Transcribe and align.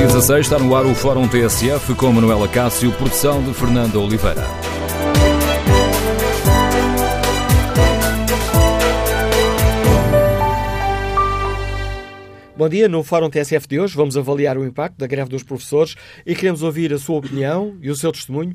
16 0.00 0.46
está 0.46 0.58
no 0.58 0.74
ar 0.74 0.86
o 0.86 0.94
Fórum 0.94 1.28
TSF 1.28 1.94
com 1.94 2.10
Manuela 2.10 2.48
Cássio, 2.48 2.90
produção 2.92 3.44
de 3.44 3.52
Fernanda 3.52 3.98
Oliveira. 3.98 4.42
Bom 12.56 12.66
dia, 12.66 12.88
no 12.88 13.04
Fórum 13.04 13.28
TSF 13.28 13.68
de 13.68 13.78
hoje 13.78 13.94
vamos 13.94 14.16
avaliar 14.16 14.56
o 14.56 14.64
impacto 14.64 14.96
da 14.96 15.06
greve 15.06 15.28
dos 15.28 15.42
professores 15.42 15.94
e 16.24 16.34
queremos 16.34 16.62
ouvir 16.62 16.94
a 16.94 16.98
sua 16.98 17.18
opinião 17.18 17.76
e 17.82 17.90
o 17.90 17.94
seu 17.94 18.10
testemunho. 18.10 18.54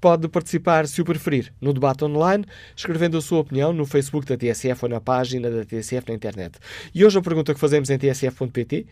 Pode 0.00 0.28
participar, 0.28 0.86
se 0.86 1.02
o 1.02 1.04
preferir, 1.04 1.52
no 1.60 1.72
debate 1.72 2.04
online, 2.04 2.44
escrevendo 2.76 3.18
a 3.18 3.20
sua 3.20 3.40
opinião 3.40 3.72
no 3.72 3.84
Facebook 3.84 4.26
da 4.26 4.36
TSF 4.36 4.84
ou 4.84 4.88
na 4.88 5.00
página 5.00 5.50
da 5.50 5.64
TSF 5.64 6.08
na 6.08 6.14
internet. 6.14 6.58
E 6.94 7.04
hoje 7.04 7.18
a 7.18 7.22
pergunta 7.22 7.52
que 7.52 7.58
fazemos 7.58 7.90
em 7.90 7.98
tsf.pt 7.98 8.86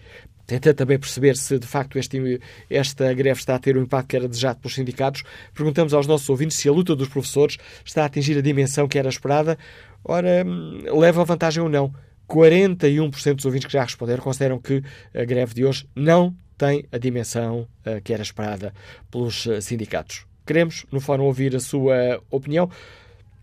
tenta 0.47 0.75
também 0.75 0.99
perceber 0.99 1.37
se 1.37 1.59
de 1.59 1.67
facto 1.67 1.99
este, 1.99 2.41
esta 2.69 3.12
greve 3.15 3.39
está 3.39 3.55
a 3.55 3.59
ter 3.59 3.77
o 3.77 3.81
impacto 3.81 4.09
que 4.09 4.17
era 4.17 4.29
desejado 4.29 4.59
pelos 4.59 4.75
sindicatos. 4.75 5.23
Perguntamos 5.55 5.94
aos 5.94 6.09
nossos 6.09 6.28
ouvintes 6.28 6.56
se 6.56 6.69
a 6.69 6.72
luta 6.72 6.97
dos 6.97 7.09
professores 7.09 7.56
está 7.84 8.03
a 8.03 8.06
atingir 8.06 8.37
a 8.37 8.43
dimensão 8.43 8.88
que 8.88 8.99
era 8.99 9.09
esperada. 9.09 9.56
Ora, 10.05 10.44
hum, 10.44 10.83
leva 10.99 11.25
vantagem 11.25 11.62
ou 11.62 11.69
não? 11.69 11.93
41% 12.28 13.34
dos 13.34 13.44
ouvintes 13.44 13.67
que 13.67 13.73
já 13.73 13.84
responderam 13.84 14.23
consideram 14.23 14.59
que 14.59 14.83
a 15.15 15.25
greve 15.25 15.55
de 15.55 15.65
hoje 15.65 15.88
não 15.94 16.34
tem 16.59 16.84
a 16.91 16.99
dimensão 16.99 17.69
uh, 17.87 18.00
que 18.03 18.12
era 18.12 18.23
esperada 18.23 18.75
pelos 19.11 19.47
uh, 19.47 19.61
sindicatos. 19.62 20.27
Queremos, 20.47 20.87
no 20.93 21.01
fórum, 21.01 21.25
ouvir 21.25 21.57
a 21.57 21.61
sua 21.61 22.23
opinião, 22.31 22.71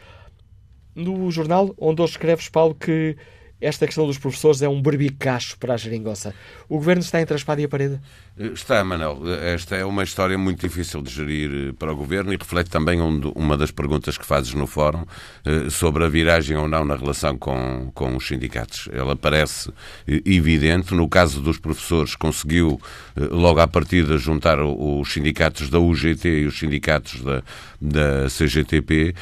No 0.94 1.30
jornal, 1.30 1.74
onde 1.78 2.02
hoje 2.02 2.12
escreves, 2.12 2.50
Paulo, 2.50 2.74
que 2.74 3.16
esta 3.60 3.86
questão 3.86 4.06
dos 4.06 4.18
professores 4.18 4.60
é 4.60 4.68
um 4.68 4.82
berbicacho 4.82 5.56
para 5.58 5.74
a 5.74 5.76
geringonça. 5.76 6.34
O 6.68 6.76
governo 6.76 7.02
está 7.02 7.20
entre 7.20 7.34
a 7.34 7.36
espada 7.36 7.60
e 7.60 7.64
a 7.64 7.68
parede? 7.68 7.98
Está, 8.38 8.84
Manel. 8.84 9.22
Esta 9.42 9.76
é 9.76 9.84
uma 9.84 10.02
história 10.02 10.36
muito 10.36 10.60
difícil 10.60 11.00
de 11.00 11.10
gerir 11.10 11.70
eh, 11.70 11.72
para 11.72 11.90
o 11.90 11.96
governo 11.96 12.34
e 12.34 12.36
reflete 12.36 12.68
também 12.68 13.00
uma 13.00 13.56
das 13.56 13.70
perguntas 13.70 14.18
que 14.18 14.26
fazes 14.26 14.52
no 14.52 14.66
fórum 14.66 15.06
eh, 15.42 15.70
sobre 15.70 16.04
a 16.04 16.08
viragem 16.08 16.54
ou 16.54 16.68
não 16.68 16.84
na 16.84 16.96
relação 16.96 17.38
com, 17.38 17.90
com 17.94 18.14
os 18.14 18.26
sindicatos. 18.26 18.90
Ela 18.92 19.16
parece 19.16 19.70
eh, 20.06 20.20
evidente. 20.26 20.94
No 20.94 21.08
caso 21.08 21.40
dos 21.40 21.56
professores, 21.58 22.14
conseguiu 22.14 22.78
logo 23.16 23.60
à 23.60 23.66
partida 23.66 24.18
juntar 24.18 24.58
os 24.60 25.10
sindicatos 25.10 25.70
da 25.70 25.78
UGT 25.78 26.28
e 26.28 26.44
os 26.44 26.58
sindicatos 26.58 27.22
da, 27.22 27.42
da 27.80 28.26
CGTP, 28.28 29.14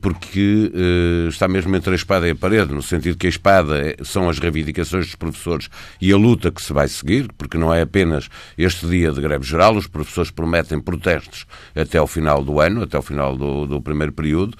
porque 0.00 0.70
está 1.28 1.48
mesmo 1.48 1.74
entre 1.74 1.92
a 1.92 1.94
espada 1.94 2.28
e 2.28 2.32
a 2.32 2.36
parede, 2.36 2.74
no 2.74 2.82
sentido 2.82 3.16
que 3.16 3.26
a 3.26 3.30
espada 3.30 3.69
são 4.02 4.28
as 4.28 4.38
reivindicações 4.38 5.06
dos 5.06 5.14
professores 5.14 5.68
e 6.00 6.12
a 6.12 6.16
luta 6.16 6.50
que 6.50 6.62
se 6.62 6.72
vai 6.72 6.88
seguir, 6.88 7.30
porque 7.36 7.56
não 7.56 7.72
é 7.72 7.82
apenas 7.82 8.28
este 8.58 8.86
dia 8.86 9.10
de 9.10 9.20
greve 9.20 9.44
geral. 9.44 9.76
Os 9.76 9.86
professores 9.86 10.30
prometem 10.30 10.80
protestos 10.80 11.46
até 11.74 11.98
ao 11.98 12.06
final 12.06 12.44
do 12.44 12.60
ano, 12.60 12.82
até 12.82 12.96
ao 12.96 13.02
final 13.02 13.36
do, 13.36 13.66
do 13.66 13.80
primeiro 13.80 14.12
período, 14.12 14.56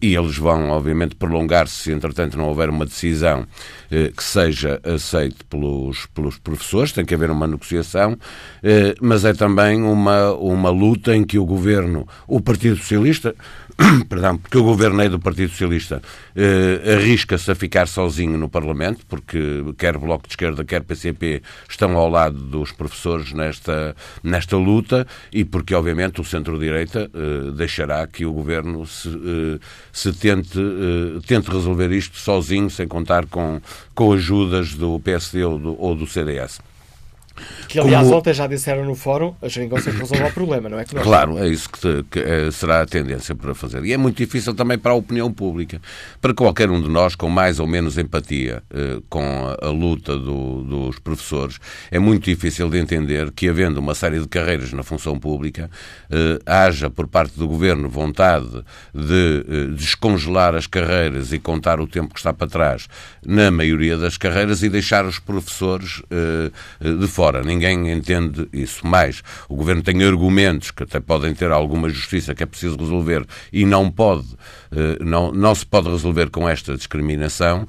e 0.00 0.14
eles 0.14 0.36
vão, 0.36 0.70
obviamente, 0.70 1.14
prolongar-se 1.14 1.80
se, 1.80 1.92
entretanto, 1.92 2.36
não 2.36 2.48
houver 2.48 2.68
uma 2.68 2.84
decisão 2.84 3.46
eh, 3.90 4.12
que 4.14 4.22
seja 4.22 4.80
aceite 4.84 5.44
pelos, 5.48 6.06
pelos 6.06 6.38
professores. 6.38 6.92
Tem 6.92 7.04
que 7.04 7.14
haver 7.14 7.30
uma 7.30 7.46
negociação, 7.46 8.16
eh, 8.62 8.94
mas 9.00 9.24
é 9.24 9.32
também 9.32 9.82
uma, 9.82 10.32
uma 10.32 10.70
luta 10.70 11.16
em 11.16 11.24
que 11.24 11.38
o 11.38 11.44
governo, 11.44 12.06
o 12.26 12.40
Partido 12.40 12.76
Socialista, 12.76 13.34
perdão, 14.08 14.36
porque 14.36 14.58
o 14.58 14.62
governo 14.62 15.00
é 15.02 15.08
do 15.08 15.18
Partido 15.18 15.50
Socialista, 15.50 16.02
eh, 16.36 16.94
arrisca-se 16.94 17.50
a 17.50 17.54
ficar 17.54 17.86
sozinho 17.86 18.36
no 18.36 18.48
Parlamento, 18.48 19.04
porque 19.08 19.38
quer 19.78 19.96
Bloco 19.96 20.26
de 20.26 20.32
Esquerda, 20.32 20.64
quer 20.64 20.82
PCP 20.82 21.42
estão 21.68 21.96
ao 21.96 22.08
lado 22.08 22.38
dos 22.38 22.72
professores 22.72 23.32
nesta, 23.32 23.96
nesta 24.22 24.56
luta 24.56 25.06
e 25.32 25.44
porque, 25.44 25.74
obviamente, 25.74 26.20
o 26.20 26.24
centro-direita 26.24 27.10
eh, 27.12 27.50
deixará 27.52 28.06
que 28.06 28.24
o 28.24 28.32
governo 28.32 28.86
se, 28.86 29.08
eh, 29.08 29.58
se 29.92 30.12
tente, 30.12 30.58
eh, 30.58 31.20
tente 31.26 31.50
resolver 31.50 31.90
isto 31.90 32.18
sozinho, 32.18 32.68
sem 32.68 32.86
contar 32.86 33.26
com, 33.26 33.60
com 33.94 34.12
ajudas 34.12 34.74
do 34.74 35.00
PSD 35.00 35.44
ou 35.44 35.58
do, 35.58 35.80
ou 35.80 35.94
do 35.94 36.06
CDS. 36.06 36.60
Que, 37.68 37.78
aliás, 37.78 38.04
Como... 38.06 38.18
ontem 38.18 38.34
já 38.34 38.46
disseram 38.46 38.84
no 38.84 38.94
fórum, 38.94 39.34
a 39.40 39.48
geringonça 39.48 39.90
resolve 39.90 40.24
o 40.24 40.32
problema, 40.32 40.68
não 40.68 40.78
é? 40.78 40.84
Que 40.84 40.94
nós... 40.94 41.04
Claro, 41.04 41.38
é 41.38 41.48
isso 41.48 41.68
que, 41.70 41.78
te, 41.78 42.04
que 42.10 42.18
é, 42.18 42.50
será 42.50 42.82
a 42.82 42.86
tendência 42.86 43.34
para 43.34 43.54
fazer. 43.54 43.84
E 43.84 43.92
é 43.92 43.96
muito 43.96 44.16
difícil 44.16 44.54
também 44.54 44.78
para 44.78 44.92
a 44.92 44.94
opinião 44.94 45.32
pública, 45.32 45.80
para 46.20 46.34
qualquer 46.34 46.70
um 46.70 46.80
de 46.80 46.88
nós 46.88 47.14
com 47.14 47.28
mais 47.28 47.58
ou 47.60 47.66
menos 47.66 47.96
empatia 47.96 48.62
eh, 48.72 48.98
com 49.08 49.22
a, 49.22 49.66
a 49.66 49.70
luta 49.70 50.18
do, 50.18 50.62
dos 50.62 50.98
professores, 50.98 51.58
é 51.90 51.98
muito 51.98 52.24
difícil 52.24 52.68
de 52.68 52.78
entender 52.78 53.30
que, 53.30 53.48
havendo 53.48 53.78
uma 53.78 53.94
série 53.94 54.18
de 54.18 54.28
carreiras 54.28 54.72
na 54.72 54.82
função 54.82 55.18
pública, 55.18 55.70
eh, 56.10 56.38
haja 56.44 56.90
por 56.90 57.06
parte 57.06 57.38
do 57.38 57.46
governo 57.46 57.88
vontade 57.88 58.64
de 58.94 59.44
eh, 59.48 59.74
descongelar 59.76 60.54
as 60.54 60.66
carreiras 60.66 61.32
e 61.32 61.38
contar 61.38 61.80
o 61.80 61.86
tempo 61.86 62.12
que 62.12 62.20
está 62.20 62.32
para 62.32 62.48
trás 62.48 62.88
na 63.24 63.50
maioria 63.50 63.96
das 63.96 64.16
carreiras 64.16 64.62
e 64.62 64.68
deixar 64.68 65.04
os 65.04 65.18
professores 65.18 66.02
eh, 66.10 66.50
de 66.80 67.06
fora 67.06 67.19
fora. 67.20 67.42
Ninguém 67.42 67.92
entende 67.92 68.48
isso. 68.50 68.86
Mais, 68.86 69.22
o 69.46 69.54
Governo 69.54 69.82
tem 69.82 70.02
argumentos 70.02 70.70
que 70.70 70.84
até 70.84 71.00
podem 71.00 71.34
ter 71.34 71.50
alguma 71.52 71.90
justiça 71.90 72.34
que 72.34 72.42
é 72.42 72.46
preciso 72.46 72.78
resolver 72.78 73.26
e 73.52 73.66
não 73.66 73.90
pode 73.90 74.24
não, 75.00 75.32
não 75.32 75.54
se 75.54 75.66
pode 75.66 75.88
resolver 75.88 76.30
com 76.30 76.48
esta 76.48 76.76
discriminação, 76.76 77.66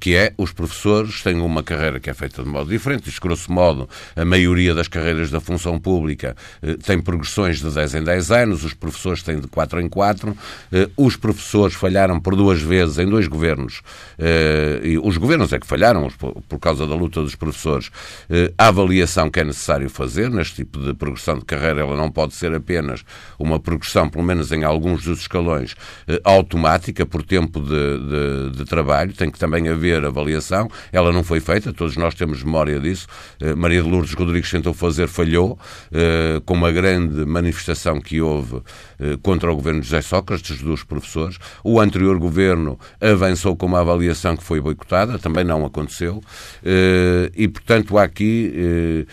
que 0.00 0.14
é 0.14 0.32
os 0.36 0.52
professores 0.52 1.22
têm 1.22 1.40
uma 1.40 1.62
carreira 1.62 1.98
que 1.98 2.10
é 2.10 2.14
feita 2.14 2.42
de 2.42 2.48
modo 2.48 2.70
diferente. 2.70 3.08
Isto, 3.08 3.20
grosso 3.20 3.50
modo, 3.52 3.88
a 4.14 4.24
maioria 4.24 4.74
das 4.74 4.88
carreiras 4.88 5.30
da 5.30 5.40
função 5.40 5.78
pública 5.78 6.36
tem 6.84 7.00
progressões 7.00 7.60
de 7.60 7.70
10 7.70 7.94
em 7.94 8.04
10 8.04 8.30
anos, 8.30 8.64
os 8.64 8.74
professores 8.74 9.22
têm 9.22 9.40
de 9.40 9.48
4 9.48 9.80
em 9.80 9.88
4. 9.88 10.36
Os 10.96 11.16
professores 11.16 11.74
falharam 11.74 12.20
por 12.20 12.36
duas 12.36 12.60
vezes 12.60 12.98
em 12.98 13.06
dois 13.06 13.26
governos, 13.26 13.82
e 14.82 14.98
os 15.02 15.16
governos 15.16 15.52
é 15.52 15.58
que 15.58 15.66
falharam 15.66 16.08
por 16.48 16.58
causa 16.58 16.86
da 16.86 16.94
luta 16.94 17.22
dos 17.22 17.34
professores. 17.34 17.90
A 18.58 18.68
avaliação 18.68 19.30
que 19.30 19.40
é 19.40 19.44
necessário 19.44 19.88
fazer 19.88 20.30
neste 20.30 20.56
tipo 20.56 20.78
de 20.78 20.94
progressão 20.94 21.38
de 21.38 21.44
carreira, 21.44 21.80
ela 21.80 21.96
não 21.96 22.10
pode 22.10 22.34
ser 22.34 22.54
apenas 22.54 23.04
uma 23.38 23.58
progressão, 23.58 24.08
pelo 24.08 24.24
menos 24.24 24.52
em 24.52 24.64
alguns 24.64 25.04
dos 25.04 25.20
escalões, 25.20 25.74
eh, 26.06 26.20
automática 26.42 27.06
por 27.06 27.22
tempo 27.22 27.60
de, 27.60 27.68
de, 27.68 28.58
de, 28.58 28.64
trabalho, 28.64 29.12
tem 29.12 29.30
que 29.30 29.38
também 29.38 29.68
haver 29.68 30.04
avaliação. 30.04 30.68
Ela 30.92 31.12
não 31.12 31.22
foi 31.22 31.40
feita, 31.40 31.72
todos 31.72 31.96
nós 31.96 32.14
temos 32.14 32.42
memória 32.42 32.78
disso. 32.78 33.06
Eh, 33.40 33.54
Maria 33.54 33.82
de 33.82 33.88
Lourdes 33.88 34.12
Rodrigues 34.12 34.50
tentou 34.50 34.74
fazer, 34.74 35.08
falhou, 35.08 35.58
eh, 35.92 36.40
com 36.44 36.54
uma 36.54 36.70
grande 36.70 37.24
manifestação 37.24 38.00
que 38.00 38.20
houve 38.20 38.60
contra 39.20 39.50
o 39.50 39.56
governo 39.56 39.80
de 39.80 39.86
José 39.86 40.00
Sócrates, 40.00 40.62
dos 40.62 40.84
professores. 40.84 41.36
O 41.64 41.80
anterior 41.80 42.16
governo 42.18 42.78
avançou 43.00 43.56
com 43.56 43.66
uma 43.66 43.80
avaliação 43.80 44.36
que 44.36 44.44
foi 44.44 44.60
boicotada, 44.60 45.18
também 45.18 45.42
não 45.42 45.64
aconteceu. 45.66 46.22
E, 47.34 47.48
portanto, 47.48 47.98
há 47.98 48.04
aqui 48.04 49.04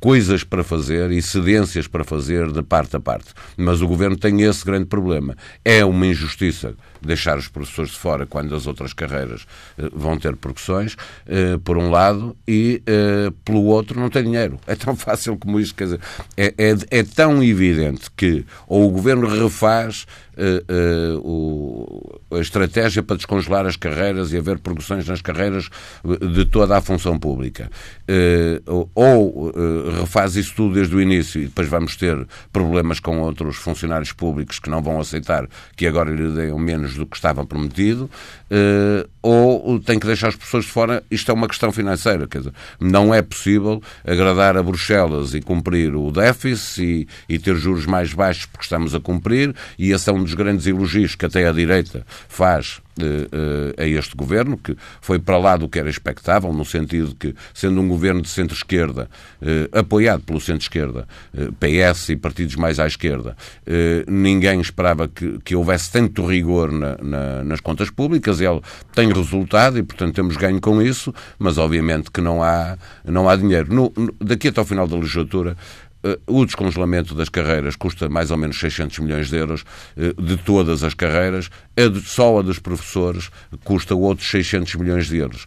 coisas 0.00 0.44
para 0.44 0.64
fazer 0.64 1.10
e 1.10 1.20
cedências 1.20 1.86
para 1.86 2.04
fazer 2.04 2.50
de 2.50 2.62
parte 2.62 2.96
a 2.96 3.00
parte. 3.00 3.34
Mas 3.54 3.82
o 3.82 3.86
governo 3.86 4.16
tem 4.16 4.40
esse 4.40 4.64
grande 4.64 4.86
problema. 4.86 5.36
É 5.62 5.84
uma 5.84 6.06
injustiça 6.06 6.73
but 6.76 6.93
deixar 7.06 7.38
os 7.38 7.48
professores 7.48 7.92
de 7.92 7.98
fora 7.98 8.26
quando 8.26 8.54
as 8.54 8.66
outras 8.66 8.92
carreiras 8.92 9.46
eh, 9.78 9.88
vão 9.92 10.18
ter 10.18 10.36
progressões, 10.36 10.96
eh, 11.26 11.58
por 11.62 11.76
um 11.76 11.90
lado, 11.90 12.36
e 12.46 12.82
eh, 12.86 13.32
pelo 13.44 13.64
outro 13.64 13.98
não 13.98 14.10
tem 14.10 14.24
dinheiro. 14.24 14.58
É 14.66 14.74
tão 14.74 14.94
fácil 14.96 15.36
como 15.36 15.60
isso. 15.60 15.74
Quer 15.74 15.84
dizer, 15.84 16.00
é, 16.36 16.54
é, 16.58 16.98
é 16.98 17.02
tão 17.02 17.42
evidente 17.42 18.10
que 18.16 18.44
ou 18.66 18.86
o 18.86 18.90
governo 18.90 19.26
refaz 19.26 20.06
uh, 20.36 21.18
uh, 21.18 22.20
o, 22.30 22.36
a 22.36 22.40
estratégia 22.40 23.02
para 23.02 23.16
descongelar 23.16 23.66
as 23.66 23.76
carreiras 23.76 24.32
e 24.32 24.36
haver 24.36 24.58
progressões 24.58 25.06
nas 25.06 25.20
carreiras 25.20 25.68
de 26.04 26.44
toda 26.44 26.76
a 26.76 26.80
função 26.80 27.18
pública. 27.18 27.70
Uh, 28.08 28.88
ou 28.94 29.52
refaz 30.00 30.36
isso 30.36 30.54
tudo 30.54 30.74
desde 30.74 30.94
o 30.94 31.00
início 31.00 31.40
e 31.40 31.46
depois 31.46 31.68
vamos 31.68 31.96
ter 31.96 32.26
problemas 32.52 33.00
com 33.00 33.20
outros 33.20 33.56
funcionários 33.56 34.12
públicos 34.12 34.58
que 34.58 34.70
não 34.70 34.82
vão 34.82 35.00
aceitar 35.00 35.48
que 35.76 35.86
agora 35.86 36.10
lhe 36.10 36.30
deem 36.30 36.58
menos 36.58 36.93
do 36.96 37.06
que 37.06 37.16
estava 37.16 37.44
prometido, 37.44 38.10
ou 39.22 39.80
tem 39.80 39.98
que 39.98 40.06
deixar 40.06 40.28
as 40.28 40.36
pessoas 40.36 40.64
de 40.64 40.70
fora. 40.70 41.02
Isto 41.10 41.30
é 41.30 41.34
uma 41.34 41.48
questão 41.48 41.72
financeira, 41.72 42.26
quer 42.26 42.38
dizer, 42.38 42.52
não 42.80 43.14
é 43.14 43.22
possível 43.22 43.82
agradar 44.04 44.56
a 44.56 44.62
Bruxelas 44.62 45.34
e 45.34 45.40
cumprir 45.40 45.94
o 45.94 46.10
déficit 46.10 46.82
e, 47.28 47.34
e 47.34 47.38
ter 47.38 47.56
juros 47.56 47.86
mais 47.86 48.12
baixos 48.12 48.46
porque 48.46 48.64
estamos 48.64 48.94
a 48.94 49.00
cumprir, 49.00 49.54
e 49.78 49.92
esse 49.92 50.08
é 50.08 50.12
um 50.12 50.22
dos 50.22 50.34
grandes 50.34 50.66
elogios 50.66 51.14
que 51.14 51.26
até 51.26 51.48
a 51.48 51.52
direita 51.52 52.06
faz 52.28 52.74
eh, 52.76 52.80
eh, 52.80 52.83
a 53.76 53.86
este 53.86 54.16
governo, 54.16 54.56
que 54.56 54.76
foi 55.00 55.18
para 55.18 55.38
lá 55.38 55.56
do 55.56 55.68
que 55.68 55.78
era 55.78 55.90
expectável, 55.90 56.52
no 56.52 56.64
sentido 56.64 57.14
que, 57.14 57.34
sendo 57.52 57.80
um 57.80 57.88
governo 57.88 58.22
de 58.22 58.28
centro-esquerda, 58.28 59.08
eh, 59.42 59.68
apoiado 59.72 60.22
pelo 60.22 60.40
centro-esquerda, 60.40 61.06
PS 61.58 62.10
e 62.10 62.16
partidos 62.16 62.56
mais 62.56 62.78
à 62.78 62.86
esquerda, 62.86 63.36
ninguém 64.06 64.60
esperava 64.60 65.08
que, 65.08 65.38
que 65.44 65.56
houvesse 65.56 65.90
tanto 65.90 66.26
rigor 66.26 66.70
na, 66.72 66.96
na, 67.02 67.44
nas 67.44 67.60
contas 67.60 67.90
públicas. 67.90 68.40
Ele 68.40 68.60
tem 68.94 69.12
resultado 69.12 69.78
e, 69.78 69.82
portanto, 69.82 70.14
temos 70.14 70.36
ganho 70.36 70.60
com 70.60 70.80
isso, 70.80 71.12
mas 71.38 71.58
obviamente 71.58 72.10
que 72.10 72.20
não 72.20 72.42
há, 72.42 72.76
não 73.04 73.28
há 73.28 73.36
dinheiro. 73.36 73.72
No, 73.72 73.92
no, 73.96 74.14
daqui 74.20 74.48
até 74.48 74.60
ao 74.60 74.66
final 74.66 74.86
da 74.86 74.96
legislatura, 74.96 75.56
eh, 75.83 75.83
o 76.26 76.44
descongelamento 76.44 77.14
das 77.14 77.28
carreiras 77.28 77.76
custa 77.76 78.08
mais 78.08 78.30
ou 78.30 78.36
menos 78.36 78.58
600 78.58 78.98
milhões 78.98 79.30
de 79.30 79.36
euros 79.36 79.64
eh, 79.96 80.12
de 80.20 80.36
todas 80.36 80.84
as 80.84 80.92
carreiras, 80.92 81.48
só 82.04 82.38
a 82.38 82.42
dos 82.42 82.58
professores 82.58 83.30
custa 83.64 83.94
outros 83.94 84.28
600 84.30 84.74
milhões 84.74 85.06
de 85.06 85.16
euros. 85.16 85.46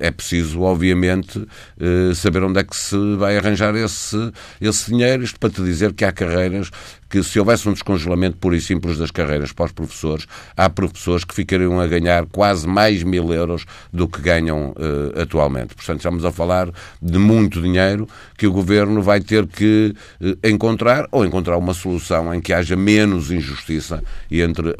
É 0.00 0.10
preciso, 0.10 0.62
obviamente, 0.62 1.46
eh, 1.78 2.14
saber 2.14 2.42
onde 2.42 2.60
é 2.60 2.64
que 2.64 2.76
se 2.76 2.96
vai 3.16 3.36
arranjar 3.36 3.74
esse, 3.76 4.32
esse 4.60 4.90
dinheiro, 4.90 5.22
isto 5.22 5.38
para 5.38 5.50
te 5.50 5.62
dizer 5.62 5.92
que 5.92 6.04
há 6.04 6.12
carreiras 6.12 6.70
que 7.14 7.22
se 7.22 7.38
houvesse 7.38 7.68
um 7.68 7.72
descongelamento 7.72 8.38
puro 8.38 8.56
e 8.56 8.60
simples 8.60 8.98
das 8.98 9.08
carreiras 9.08 9.52
para 9.52 9.66
os 9.66 9.70
professores, 9.72 10.26
há 10.56 10.68
professores 10.68 11.22
que 11.22 11.32
ficariam 11.32 11.78
a 11.78 11.86
ganhar 11.86 12.26
quase 12.26 12.66
mais 12.66 13.04
mil 13.04 13.32
euros 13.32 13.64
do 13.92 14.08
que 14.08 14.20
ganham 14.20 14.70
uh, 14.70 15.20
atualmente. 15.20 15.76
Portanto, 15.76 15.98
estamos 15.98 16.24
a 16.24 16.32
falar 16.32 16.68
de 17.00 17.16
muito 17.16 17.62
dinheiro 17.62 18.08
que 18.36 18.48
o 18.48 18.52
governo 18.52 19.00
vai 19.00 19.20
ter 19.20 19.46
que 19.46 19.94
uh, 20.20 20.36
encontrar 20.48 21.06
ou 21.12 21.24
encontrar 21.24 21.56
uma 21.56 21.72
solução 21.72 22.34
em 22.34 22.40
que 22.40 22.52
haja 22.52 22.74
menos 22.74 23.30
injustiça 23.30 24.02
entre 24.28 24.70
uh, 24.70 24.74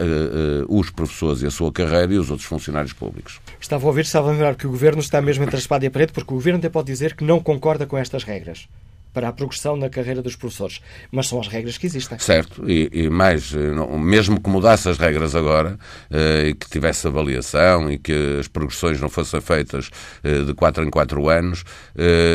os 0.68 0.90
professores 0.90 1.40
e 1.42 1.46
a 1.46 1.52
sua 1.52 1.70
carreira 1.70 2.14
e 2.14 2.18
os 2.18 2.30
outros 2.30 2.48
funcionários 2.48 2.92
públicos. 2.92 3.40
Estava 3.60 3.84
a 3.84 3.86
ouvir, 3.86 4.00
estava 4.00 4.28
a 4.28 4.32
lembrar 4.32 4.56
que 4.56 4.66
o 4.66 4.70
governo 4.70 5.00
está 5.00 5.22
mesmo 5.22 5.44
entre 5.44 5.54
a 5.54 5.60
espada 5.60 5.84
e 5.84 5.86
a 5.86 5.90
parede, 5.92 6.12
porque 6.12 6.32
o 6.32 6.36
governo 6.36 6.58
até 6.58 6.68
pode 6.68 6.88
dizer 6.88 7.14
que 7.14 7.22
não 7.22 7.38
concorda 7.38 7.86
com 7.86 7.96
estas 7.96 8.24
regras 8.24 8.66
para 9.14 9.28
a 9.28 9.32
progressão 9.32 9.76
na 9.76 9.88
carreira 9.88 10.20
dos 10.20 10.34
professores. 10.34 10.80
Mas 11.10 11.28
são 11.28 11.40
as 11.40 11.46
regras 11.46 11.78
que 11.78 11.86
existem. 11.86 12.18
Certo, 12.18 12.68
e, 12.68 12.90
e 12.92 13.08
mais, 13.08 13.54
eh, 13.54 13.96
mesmo 13.96 14.40
que 14.40 14.50
mudasse 14.50 14.88
as 14.88 14.98
regras 14.98 15.36
agora, 15.36 15.78
eh, 16.10 16.48
e 16.48 16.54
que 16.54 16.68
tivesse 16.68 17.06
avaliação 17.06 17.90
e 17.90 17.96
que 17.96 18.38
as 18.40 18.48
progressões 18.48 19.00
não 19.00 19.08
fossem 19.08 19.40
feitas 19.40 19.88
eh, 20.24 20.40
de 20.40 20.52
4 20.52 20.84
em 20.84 20.90
4 20.90 21.28
anos, 21.28 21.64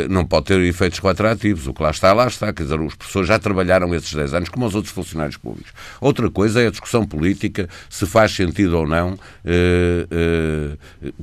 não 0.09 0.25
pode 0.25 0.45
ter 0.45 0.61
efeitos 0.61 0.99
retroativos. 0.99 1.67
O 1.67 1.73
que 1.73 1.83
lá 1.83 1.91
está, 1.91 2.13
lá 2.13 2.27
está. 2.27 2.53
Quer 2.53 2.63
dizer, 2.63 2.79
os 2.79 2.95
professores 2.95 3.27
já 3.27 3.37
trabalharam 3.37 3.93
esses 3.93 4.13
10 4.13 4.33
anos 4.33 4.49
como 4.49 4.65
os 4.65 4.73
outros 4.73 4.93
funcionários 4.93 5.35
públicos. 5.35 5.73
Outra 5.99 6.29
coisa 6.31 6.61
é 6.61 6.67
a 6.67 6.71
discussão 6.71 7.05
política, 7.05 7.67
se 7.89 8.05
faz 8.05 8.31
sentido 8.31 8.77
ou 8.77 8.87
não 8.87 9.19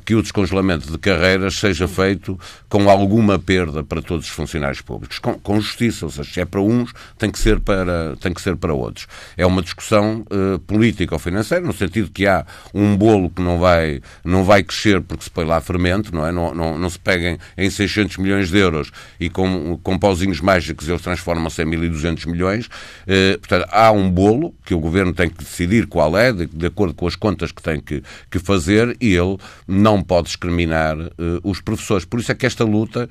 que 0.04 0.14
o 0.14 0.22
descongelamento 0.22 0.90
de 0.90 0.98
carreiras 0.98 1.54
seja 1.58 1.88
feito 1.88 2.38
com 2.68 2.90
alguma 2.90 3.38
perda 3.38 3.82
para 3.82 4.02
todos 4.02 4.26
os 4.26 4.32
funcionários 4.32 4.80
públicos. 4.80 5.18
Com, 5.18 5.38
com 5.46 5.60
justiça, 5.60 6.06
ou 6.06 6.10
seja, 6.10 6.28
se 6.28 6.40
é 6.40 6.44
para 6.44 6.60
uns, 6.60 6.92
tem 7.16 7.30
que 7.30 7.38
ser 7.38 7.60
para, 7.60 8.16
tem 8.20 8.34
que 8.34 8.42
ser 8.42 8.56
para 8.56 8.74
outros. 8.74 9.06
É 9.36 9.46
uma 9.46 9.62
discussão 9.62 10.26
uh, 10.28 10.58
política 10.58 11.14
ou 11.14 11.20
financeira, 11.20 11.64
no 11.64 11.72
sentido 11.72 12.10
que 12.10 12.26
há 12.26 12.44
um 12.74 12.96
bolo 12.96 13.30
que 13.30 13.40
não 13.40 13.60
vai, 13.60 14.00
não 14.24 14.42
vai 14.42 14.64
crescer 14.64 15.00
porque 15.00 15.22
se 15.22 15.30
põe 15.30 15.44
lá 15.44 15.60
fermento, 15.60 16.12
não 16.12 16.26
é? 16.26 16.32
Não, 16.32 16.52
não, 16.52 16.76
não 16.76 16.90
se 16.90 16.98
peguem 16.98 17.38
em 17.56 17.70
600 17.70 18.16
milhões 18.16 18.50
de 18.50 18.58
euros 18.58 18.90
e 19.20 19.30
com, 19.30 19.78
com 19.84 19.96
pauzinhos 19.96 20.40
mágicos 20.40 20.88
eles 20.88 21.00
transformam-se 21.00 21.62
em 21.62 21.66
1.200 21.66 22.28
milhões. 22.28 22.66
Uh, 22.66 23.38
portanto, 23.38 23.68
há 23.70 23.92
um 23.92 24.10
bolo 24.10 24.52
que 24.64 24.74
o 24.74 24.80
Governo 24.80 25.14
tem 25.14 25.30
que 25.30 25.44
decidir 25.44 25.86
qual 25.86 26.18
é, 26.18 26.32
de, 26.32 26.46
de 26.46 26.66
acordo 26.66 26.92
com 26.92 27.06
as 27.06 27.14
contas 27.14 27.52
que 27.52 27.62
tem 27.62 27.78
que, 27.78 28.02
que 28.28 28.40
fazer, 28.40 28.96
e 29.00 29.14
ele 29.14 29.38
não 29.68 30.02
pode 30.02 30.26
discriminar 30.26 30.98
uh, 30.98 31.10
os 31.44 31.60
professores. 31.60 32.04
Por 32.04 32.18
isso 32.18 32.32
é 32.32 32.34
que 32.34 32.46
esta 32.46 32.64
luta 32.64 33.08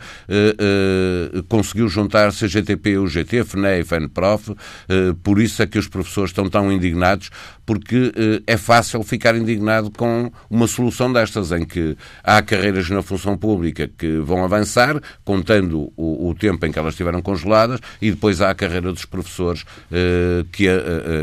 conseguiu 1.48 1.88
juntar 1.88 2.25
a 2.26 2.32
CGTP, 2.32 2.98
UGT, 2.98 3.44
FNE 3.44 3.80
e 3.80 3.84
FENPROF, 3.84 4.56
eh, 4.90 5.16
por 5.24 5.40
isso 5.40 5.62
é 5.62 5.68
que 5.68 5.80
os 5.80 5.88
professores 5.88 6.32
estão 6.32 6.50
tão 6.50 6.72
indignados, 6.72 7.30
porque 7.66 8.12
eh, 8.16 8.42
é 8.46 8.58
fácil 8.58 9.04
ficar 9.04 9.36
indignado 9.36 9.90
com 9.90 10.32
uma 10.50 10.68
solução 10.68 11.12
destas, 11.12 11.52
em 11.52 11.66
que 11.66 11.98
há 12.24 12.42
carreiras 12.42 12.90
na 12.90 13.02
função 13.02 13.38
pública 13.38 13.90
que 13.98 14.18
vão 14.20 14.44
avançar, 14.44 15.02
contando 15.24 15.92
o, 15.96 16.30
o 16.30 16.36
tempo 16.36 16.66
em 16.66 16.72
que 16.72 16.80
elas 16.80 16.94
estiveram 16.94 17.22
congeladas, 17.22 17.80
e 18.02 18.12
depois 18.12 18.42
há 18.42 18.50
a 18.50 18.56
carreira 18.56 18.92
dos 18.92 19.06
professores 19.06 19.66
eh, 19.92 20.46
que 20.52 20.68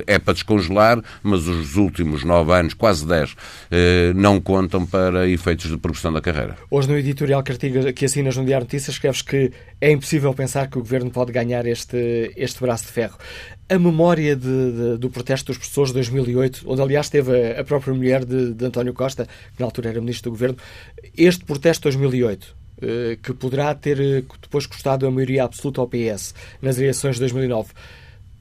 é 0.06 0.18
para 0.18 0.34
descongelar, 0.34 1.02
mas 1.22 1.46
os 1.46 1.76
últimos 1.76 2.24
nove 2.24 2.52
anos, 2.52 2.74
quase 2.74 3.06
dez, 3.06 3.34
não 4.14 4.40
contam 4.40 4.86
para 4.86 5.28
efeitos 5.28 5.70
de 5.70 5.76
progressão 5.76 6.12
da 6.12 6.20
carreira. 6.20 6.56
Hoje 6.70 6.88
no 6.88 6.96
editorial 6.96 7.42
que, 7.42 7.92
que 7.92 8.04
assinas 8.04 8.36
no 8.36 8.44
Diário 8.44 8.64
Notícias 8.64 8.94
escreves 8.94 9.22
que 9.22 9.52
é 9.80 9.90
impossível 9.90 10.32
pensar 10.34 10.68
que 10.68 10.78
o 10.78 10.80
Governo 10.80 11.10
pode 11.10 11.32
ganhar 11.32 11.66
este, 11.66 12.32
este 12.36 12.60
braço 12.60 12.86
de 12.86 12.92
ferro. 12.92 13.18
A 13.68 13.78
memória 13.78 14.36
de, 14.36 14.72
de, 14.72 14.98
do 14.98 15.08
protesto 15.08 15.46
dos 15.46 15.58
professores 15.58 15.90
de 15.90 15.98
2008, 15.98 16.64
onde 16.66 16.82
aliás 16.82 17.08
teve 17.08 17.54
a, 17.54 17.60
a 17.60 17.64
própria 17.64 17.94
mulher 17.94 18.24
de, 18.24 18.52
de, 18.52 18.64
António 18.64 18.92
Costa, 18.92 19.24
que 19.24 19.60
na 19.60 19.66
altura 19.66 19.90
era 19.90 20.00
Ministro 20.00 20.30
do 20.30 20.34
Governo, 20.34 20.58
este 21.16 21.44
protesto 21.44 21.88
de 21.88 21.96
2008, 21.96 22.56
eh, 22.82 23.18
que 23.22 23.32
poderá 23.32 23.74
ter 23.74 24.00
eh, 24.00 24.24
depois 24.42 24.66
custado 24.66 25.06
a 25.06 25.10
maioria 25.10 25.44
absoluta 25.44 25.80
ao 25.80 25.88
PS 25.88 26.34
nas 26.60 26.78
eleições 26.78 27.14
de 27.14 27.20
2009, 27.20 27.72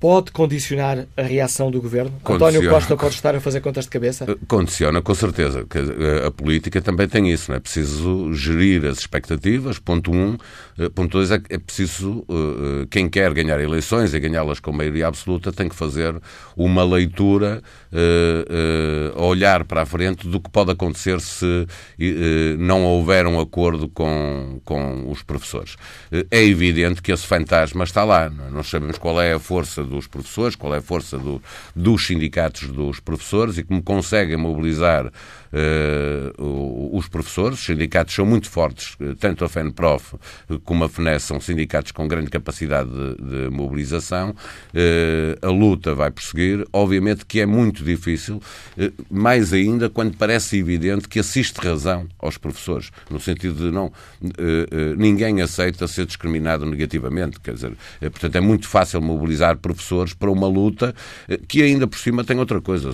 pode 0.02 0.32
condicionar 0.32 1.06
a 1.16 1.22
reação 1.22 1.70
do 1.70 1.80
governo? 1.80 2.12
Condiciona. 2.24 2.58
António 2.58 2.70
Costa 2.72 2.98
pode 2.98 3.14
estar 3.14 3.36
a 3.36 3.40
fazer 3.40 3.62
contas 3.62 3.86
de 3.86 3.92
cabeça? 3.92 4.26
Eh, 4.28 4.36
condiciona, 4.48 5.00
com 5.00 5.14
certeza. 5.14 5.64
Eh, 5.74 6.26
a 6.26 6.32
política 6.32 6.82
também 6.82 7.08
tem 7.08 7.32
isso, 7.32 7.52
não 7.52 7.58
é? 7.58 7.60
preciso 7.60 8.34
gerir 8.34 8.84
as 8.86 8.98
expectativas, 8.98 9.78
ponto 9.78 10.12
um. 10.12 10.38
Eh, 10.80 10.90
ponto 10.90 11.12
dois, 11.12 11.30
é, 11.30 11.40
é 11.50 11.58
preciso, 11.60 12.26
quem 12.90 13.08
quer 13.08 13.32
ganhar 13.32 13.60
eleições 13.60 14.16
e 14.16 14.20
ganhá-las 14.20 14.60
com 14.60 14.72
maioria 14.72 15.08
absoluta, 15.08 15.52
tem 15.52 15.70
que 15.70 15.76
fazer 15.76 16.20
uma 16.58 16.84
leitura, 16.84 17.62
olhar 19.16 19.66
para 19.66 19.84
a 19.84 19.86
frente 19.86 20.28
do 20.28 20.40
que 20.40 20.50
pode 20.50 20.72
acontecer 20.72 21.22
se 21.22 21.68
não 22.58 22.84
houver 22.84 23.28
um 23.28 23.40
acordo 23.40 23.88
com, 23.88 24.60
com 24.66 25.12
os 25.12 25.22
professores. 25.22 25.76
É 26.32 26.44
evidente 26.44 27.02
que 27.02 27.12
esse 27.12 27.28
fantasma 27.28 27.84
está 27.84 28.04
lá. 28.04 28.30
Não 28.30 28.48
é? 28.48 28.50
Nós 28.50 28.68
sabemos 28.68 28.98
qual 28.98 29.22
é 29.22 29.34
a 29.34 29.40
força 29.40 29.84
dos 29.92 30.08
professores, 30.08 30.56
qual 30.56 30.74
é 30.74 30.78
a 30.78 30.82
força 30.82 31.18
do, 31.18 31.42
dos 31.76 32.08
sindicatos 32.08 32.70
dos 32.70 33.00
professores 33.00 33.58
e 33.58 33.64
como 33.64 33.84
conseguem 33.84 34.38
mobilizar 34.38 35.12
uh, 35.54 36.98
os 36.98 37.08
professores. 37.08 37.60
Os 37.60 37.66
sindicatos 37.66 38.14
são 38.14 38.26
muito 38.26 38.50
fortes, 38.50 38.96
eh, 39.00 39.16
tanto 39.20 39.46
a 39.46 39.50
FENPROF 39.50 40.16
como 40.64 40.84
a 40.84 40.90
FNES 40.90 41.24
são 41.24 41.40
sindicatos 41.40 41.92
com 41.92 42.08
grande 42.08 42.30
capacidade 42.30 42.90
de, 42.90 43.16
de 43.16 43.50
mobilização. 43.50 44.32
Uh, 44.32 45.46
a 45.46 45.50
luta 45.50 45.94
vai 45.94 46.12
prosseguir. 46.12 46.66
Obviamente 46.72 47.26
que 47.26 47.40
é 47.40 47.46
muito 47.46 47.84
difícil, 47.84 48.42
uh, 48.78 49.06
mais 49.10 49.54
ainda 49.54 49.90
quando 49.90 50.16
parece 50.18 50.58
evidente 50.58 51.08
que 51.08 51.20
assiste 51.20 51.58
razão 51.58 52.08
aos 52.20 52.38
professores, 52.38 52.92
no 53.10 53.20
sentido 53.20 53.56
de 53.56 53.72
não 53.72 53.92
ninguém 54.98 55.42
aceita 55.42 55.88
ser 55.88 56.06
discriminado 56.06 56.66
negativamente. 56.66 57.40
Quer 57.40 57.54
dizer, 57.54 57.74
portanto, 58.00 58.36
é 58.36 58.40
muito 58.40 58.68
fácil 58.68 59.02
mobilizar 59.02 59.58
professores 59.58 60.14
para 60.14 60.30
uma 60.30 60.48
luta 60.48 60.94
que 61.48 61.62
ainda 61.62 61.88
por 61.88 61.98
cima 61.98 62.24
tem 62.24 62.38
outra 62.40 62.62
coisa. 62.62 62.92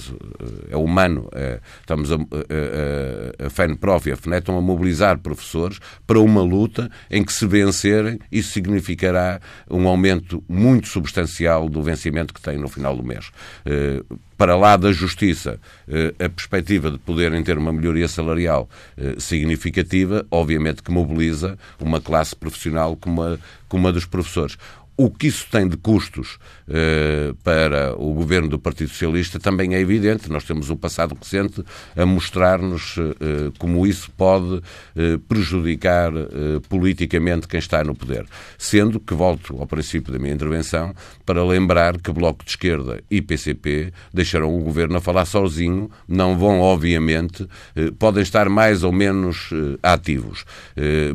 É 0.70 0.78
humano. 0.78 1.30
É, 1.34 1.60
estamos 1.82 2.12
a, 2.12 2.16
a, 2.50 3.46
a 3.46 3.50
FENPROF 3.50 4.10
e 4.10 4.12
a 4.12 4.18
FNET 4.18 4.40
estão 4.40 4.58
a 4.58 4.62
mobilizar 4.62 5.18
professores 5.20 5.80
para 6.06 6.20
uma 6.20 6.42
luta 6.42 6.90
em 7.10 7.24
que 7.24 7.34
se 7.34 7.46
vencerem, 7.46 8.20
isso 8.32 8.52
significará 8.52 9.40
um 9.70 9.88
aumento 9.88 10.44
muito 10.48 10.88
substancial 10.88 11.70
do 11.70 11.82
vencimento 11.82 12.34
que 12.34 12.42
têm 12.42 12.58
no 12.58 12.68
final 12.68 12.96
do 12.96 13.04
mês. 13.04 13.32
Eh, 13.66 14.04
para 14.38 14.56
lá 14.56 14.78
da 14.78 14.92
justiça, 14.92 15.60
eh, 15.88 16.14
a 16.24 16.30
perspectiva 16.30 16.92
de 16.92 17.00
poderem 17.00 17.44
ter 17.44 17.58
uma 17.58 17.74
melhoria 17.74 18.08
salarial 18.08 18.70
eh, 18.96 19.16
significativa, 19.18 20.26
obviamente 20.30 20.84
que 20.84 20.92
mobiliza 20.92 21.58
uma 21.80 22.00
classe 22.00 22.36
profissional 22.36 22.96
como 22.96 23.24
a, 23.24 23.38
como 23.68 23.88
a 23.88 23.92
dos 23.92 24.06
professores. 24.06 24.58
O 25.00 25.12
que 25.12 25.28
isso 25.28 25.46
tem 25.52 25.68
de 25.68 25.78
custos 25.78 26.40
eh, 26.68 27.32
para 27.44 27.94
o 27.96 28.16
governo 28.16 28.50
do 28.50 28.58
Partido 28.58 28.90
Socialista 28.90 29.40
também 29.40 29.76
é 29.76 29.80
evidente. 29.80 30.28
Nós 30.28 30.44
temos 30.44 30.72
um 30.72 30.76
passado 30.76 31.16
recente 31.16 31.64
a 31.96 32.04
mostrar-nos 32.04 32.96
eh, 32.98 33.52
como 33.60 33.86
isso 33.86 34.10
pode 34.18 34.60
eh, 34.96 35.20
prejudicar 35.28 36.12
eh, 36.16 36.60
politicamente 36.68 37.48
quem 37.48 37.60
está 37.60 37.84
no 37.84 37.94
poder. 37.94 38.26
Sendo 38.58 39.00
que 39.00 39.14
volto 39.14 39.60
ao 39.60 39.68
princípio 39.68 40.12
da 40.12 40.18
minha 40.18 40.34
intervenção 40.34 40.96
para 41.24 41.46
lembrar 41.46 42.02
que 42.02 42.12
Bloco 42.12 42.44
de 42.44 42.50
Esquerda 42.50 43.04
e 43.12 43.22
PCP 43.22 43.94
deixarão 44.12 44.58
o 44.58 44.64
governo 44.64 44.98
a 44.98 45.02
falar 45.02 45.26
sozinho, 45.26 45.92
não 46.08 46.36
vão, 46.36 46.60
obviamente, 46.60 47.48
eh, 47.76 47.92
podem 48.00 48.24
estar 48.24 48.50
mais 48.50 48.84
ou 48.84 48.92
menos 48.92 49.50
eh, 49.54 49.78
ativos, 49.84 50.44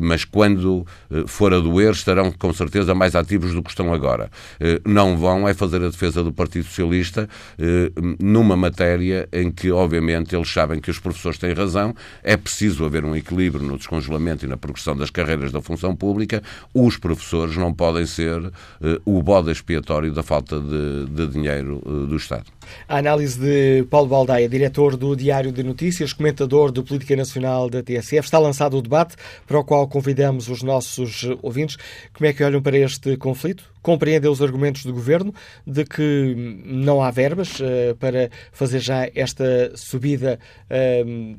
mas 0.01 0.23
quando 0.23 0.85
for 1.27 1.53
a 1.53 1.59
doer 1.59 1.91
estarão 1.91 2.31
com 2.31 2.53
certeza 2.53 2.93
mais 2.93 3.15
ativos 3.15 3.53
do 3.53 3.61
que 3.61 3.72
estão 3.73 3.93
agora. 3.93 4.31
Eh, 4.59 4.81
não 4.85 5.17
vão 5.17 5.47
é 5.47 5.53
fazer 5.53 5.83
a 5.83 5.89
defesa 5.89 6.23
do 6.23 6.31
Partido 6.31 6.65
Socialista 6.65 7.27
eh, 7.57 7.91
numa 8.19 8.55
matéria 8.55 9.27
em 9.31 9.51
que, 9.51 9.71
obviamente, 9.71 10.35
eles 10.35 10.51
sabem 10.51 10.79
que 10.79 10.89
os 10.89 10.99
professores 10.99 11.37
têm 11.37 11.53
razão, 11.53 11.93
é 12.23 12.37
preciso 12.37 12.85
haver 12.85 13.03
um 13.03 13.15
equilíbrio 13.15 13.63
no 13.63 13.77
descongelamento 13.77 14.45
e 14.45 14.47
na 14.47 14.57
progressão 14.57 14.95
das 14.95 15.09
carreiras 15.09 15.51
da 15.51 15.61
função 15.61 15.95
pública. 15.95 16.41
Os 16.73 16.97
professores 16.97 17.57
não 17.57 17.73
podem 17.73 18.05
ser 18.05 18.51
eh, 18.81 18.99
o 19.05 19.21
bode 19.21 19.51
expiatório 19.51 20.13
da 20.13 20.23
falta 20.23 20.59
de, 20.59 21.05
de 21.07 21.27
dinheiro 21.27 21.81
do 22.07 22.15
Estado. 22.15 22.45
A 22.87 22.97
análise 22.97 23.39
de 23.39 23.85
Paulo 23.89 24.07
Baldaia, 24.07 24.47
diretor 24.47 24.97
do 24.97 25.15
Diário 25.15 25.51
de 25.51 25.63
Notícias, 25.63 26.13
comentador 26.13 26.71
do 26.71 26.83
Política 26.83 27.15
Nacional 27.15 27.69
da 27.69 27.81
TSF. 27.81 28.25
Está 28.25 28.39
lançado 28.39 28.77
o 28.77 28.81
debate 28.81 29.15
para 29.47 29.59
o 29.59 29.63
qual 29.63 29.87
convidamos 29.87 30.49
os 30.49 30.61
nossos 30.61 31.23
ouvintes. 31.41 31.77
Como 32.13 32.27
é 32.27 32.33
que 32.33 32.43
olham 32.43 32.61
para 32.61 32.77
este 32.77 33.17
conflito? 33.17 33.63
Compreendem 33.81 34.29
os 34.29 34.41
argumentos 34.41 34.85
do 34.85 34.93
governo 34.93 35.33
de 35.65 35.85
que 35.85 36.61
não 36.65 37.01
há 37.01 37.11
verbas 37.11 37.59
uh, 37.59 37.95
para 37.99 38.29
fazer 38.51 38.79
já 38.79 39.09
esta 39.13 39.71
subida 39.75 40.39
uh, 40.69 41.37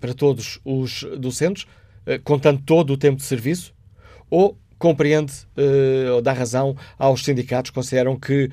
para 0.00 0.14
todos 0.14 0.58
os 0.64 1.04
docentes, 1.18 1.64
uh, 2.06 2.20
contando 2.24 2.62
todo 2.64 2.92
o 2.92 2.96
tempo 2.96 3.16
de 3.16 3.24
serviço? 3.24 3.74
Ou 4.30 4.56
compreende 4.80 5.32
uh, 5.58 6.14
ou 6.14 6.22
dá 6.22 6.32
razão 6.32 6.74
aos 6.98 7.22
sindicatos 7.22 7.70
que 7.70 7.74
consideram 7.74 8.18
que 8.18 8.46
uh, 8.46 8.50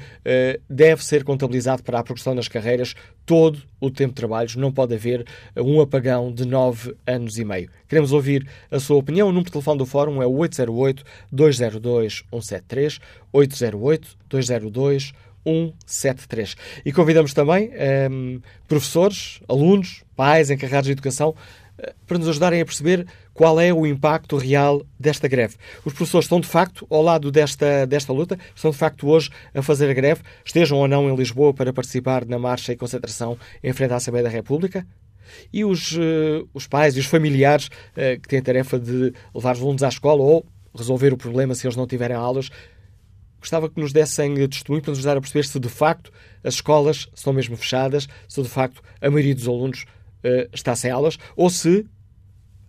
deve 0.69 1.03
ser 1.03 1.23
contabilizado 1.23 1.81
para 1.81 1.97
a 1.99 2.03
progressão 2.03 2.35
das 2.35 2.49
carreiras 2.49 2.93
todo 3.25 3.63
o 3.79 3.89
tempo 3.89 4.09
de 4.09 4.15
trabalho, 4.15 4.49
não 4.57 4.69
pode 4.71 4.93
haver 4.93 5.25
um 5.55 5.79
apagão 5.79 6.29
de 6.31 6.45
nove 6.45 6.93
anos 7.05 7.37
e 7.37 7.45
meio. 7.45 7.69
Queremos 7.87 8.11
ouvir 8.11 8.45
a 8.69 8.77
sua 8.79 8.97
opinião. 8.97 9.29
O 9.29 9.31
número 9.31 9.45
de 9.45 9.53
telefone 9.53 9.77
do 9.77 9.85
Fórum 9.85 10.21
é 10.21 10.27
o 10.27 10.33
808-202-173, 10.33 12.99
808-202-173. 13.33 15.13
173. 15.85 16.55
E 16.85 16.91
convidamos 16.91 17.33
também 17.33 17.69
um, 17.69 17.73
ehm, 17.73 18.39
professores, 18.67 19.39
alunos, 19.47 20.03
pais, 20.15 20.49
encarregados 20.49 20.87
de 20.87 20.91
educação 20.91 21.33
para 22.05 22.17
nos 22.17 22.27
ajudarem 22.27 22.61
a 22.61 22.65
perceber 22.65 23.05
qual 23.33 23.59
é 23.59 23.71
o 23.71 23.85
impacto 23.85 24.37
real 24.37 24.81
desta 24.99 25.27
greve. 25.27 25.55
Os 25.85 25.93
professores 25.93 26.25
estão, 26.25 26.39
de 26.39 26.47
facto, 26.47 26.87
ao 26.89 27.01
lado 27.01 27.31
desta, 27.31 27.85
desta 27.85 28.11
luta, 28.11 28.37
estão, 28.55 28.71
de 28.71 28.77
facto, 28.77 29.07
hoje 29.07 29.29
a 29.53 29.61
fazer 29.61 29.89
a 29.89 29.93
greve, 29.93 30.21
estejam 30.43 30.77
ou 30.77 30.87
não 30.87 31.09
em 31.09 31.15
Lisboa 31.15 31.53
para 31.53 31.71
participar 31.71 32.25
na 32.25 32.39
marcha 32.39 32.73
e 32.73 32.75
concentração 32.75 33.37
em 33.63 33.71
frente 33.73 33.93
à 33.93 33.97
Assembleia 33.97 34.23
da 34.23 34.29
República. 34.29 34.85
E 35.51 35.63
os, 35.65 35.91
uh, 35.91 36.47
os 36.53 36.67
pais 36.67 36.95
e 36.95 36.99
os 36.99 37.05
familiares 37.05 37.67
uh, 37.67 38.19
que 38.21 38.27
têm 38.27 38.39
a 38.39 38.41
tarefa 38.41 38.79
de 38.79 39.13
levar 39.35 39.55
os 39.55 39.61
alunos 39.61 39.83
à 39.83 39.89
escola 39.89 40.23
ou 40.23 40.45
resolver 40.75 41.11
o 41.13 41.17
problema 41.17 41.53
se 41.53 41.67
eles 41.67 41.75
não 41.75 41.85
tiverem 41.85 42.15
aulas, 42.15 42.49
gostava 43.39 43.69
que 43.69 43.79
nos 43.79 43.91
dessem 43.91 44.35
testemunho 44.47 44.81
para 44.81 44.91
nos 44.91 44.99
ajudar 44.99 45.17
a 45.17 45.21
perceber 45.21 45.45
se 45.45 45.59
de 45.59 45.69
facto 45.69 46.11
as 46.43 46.55
escolas 46.55 47.07
estão 47.13 47.33
mesmo 47.33 47.57
fechadas, 47.57 48.07
se 48.27 48.41
de 48.41 48.49
facto 48.49 48.81
a 49.01 49.09
maioria 49.09 49.35
dos 49.35 49.47
alunos 49.47 49.85
está 50.53 50.75
sem 50.75 50.91
aulas 50.91 51.17
ou 51.35 51.49
se 51.49 51.83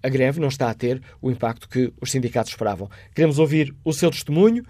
a 0.02 0.08
greve 0.08 0.40
não 0.40 0.48
está 0.48 0.70
a 0.70 0.74
ter 0.74 1.02
o 1.20 1.30
impacto 1.30 1.68
que 1.68 1.92
os 2.00 2.10
sindicatos 2.10 2.52
esperavam. 2.52 2.88
Queremos 3.14 3.38
ouvir 3.38 3.76
o 3.84 3.92
seu 3.92 4.10
testemunho. 4.10 4.64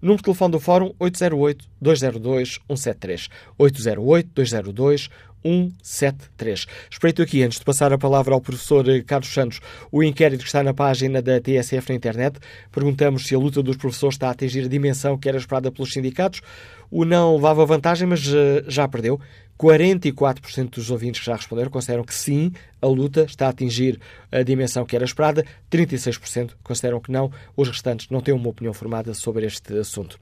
Número 0.00 0.18
de 0.18 0.24
telefone 0.24 0.52
do 0.52 0.60
Fórum 0.60 0.94
808-202-173. 1.00 3.28
808-202-173. 3.58 5.10
173. 5.44 6.66
Espreito 6.90 7.22
aqui, 7.22 7.42
antes 7.42 7.58
de 7.58 7.64
passar 7.64 7.92
a 7.92 7.98
palavra 7.98 8.34
ao 8.34 8.40
professor 8.40 8.84
Carlos 9.04 9.32
Santos, 9.32 9.60
o 9.92 10.02
inquérito 10.02 10.40
que 10.40 10.46
está 10.46 10.62
na 10.62 10.72
página 10.72 11.20
da 11.20 11.38
TSF 11.38 11.90
na 11.90 11.96
internet. 11.96 12.38
Perguntamos 12.72 13.26
se 13.26 13.34
a 13.34 13.38
luta 13.38 13.62
dos 13.62 13.76
professores 13.76 14.14
está 14.14 14.28
a 14.28 14.30
atingir 14.30 14.64
a 14.64 14.68
dimensão 14.68 15.18
que 15.18 15.28
era 15.28 15.36
esperada 15.36 15.70
pelos 15.70 15.92
sindicatos. 15.92 16.40
O 16.96 17.04
não 17.04 17.34
levava 17.34 17.66
vantagem, 17.66 18.06
mas 18.06 18.20
eh, 18.32 18.62
já 18.68 18.86
perdeu. 18.86 19.18
44% 19.58 20.70
dos 20.76 20.92
ouvintes 20.92 21.18
que 21.18 21.26
já 21.26 21.34
responderam 21.34 21.68
consideram 21.68 22.04
que 22.04 22.14
sim, 22.14 22.52
a 22.80 22.86
luta 22.86 23.22
está 23.22 23.46
a 23.46 23.48
atingir 23.48 23.98
a 24.30 24.44
dimensão 24.44 24.86
que 24.86 24.94
era 24.94 25.04
esperada. 25.04 25.42
36% 25.68 26.52
consideram 26.62 27.00
que 27.00 27.10
não. 27.10 27.32
Os 27.56 27.68
restantes 27.68 28.08
não 28.10 28.20
têm 28.20 28.32
uma 28.32 28.48
opinião 28.48 28.72
formada 28.72 29.12
sobre 29.12 29.44
este 29.44 29.76
assunto. 29.76 30.20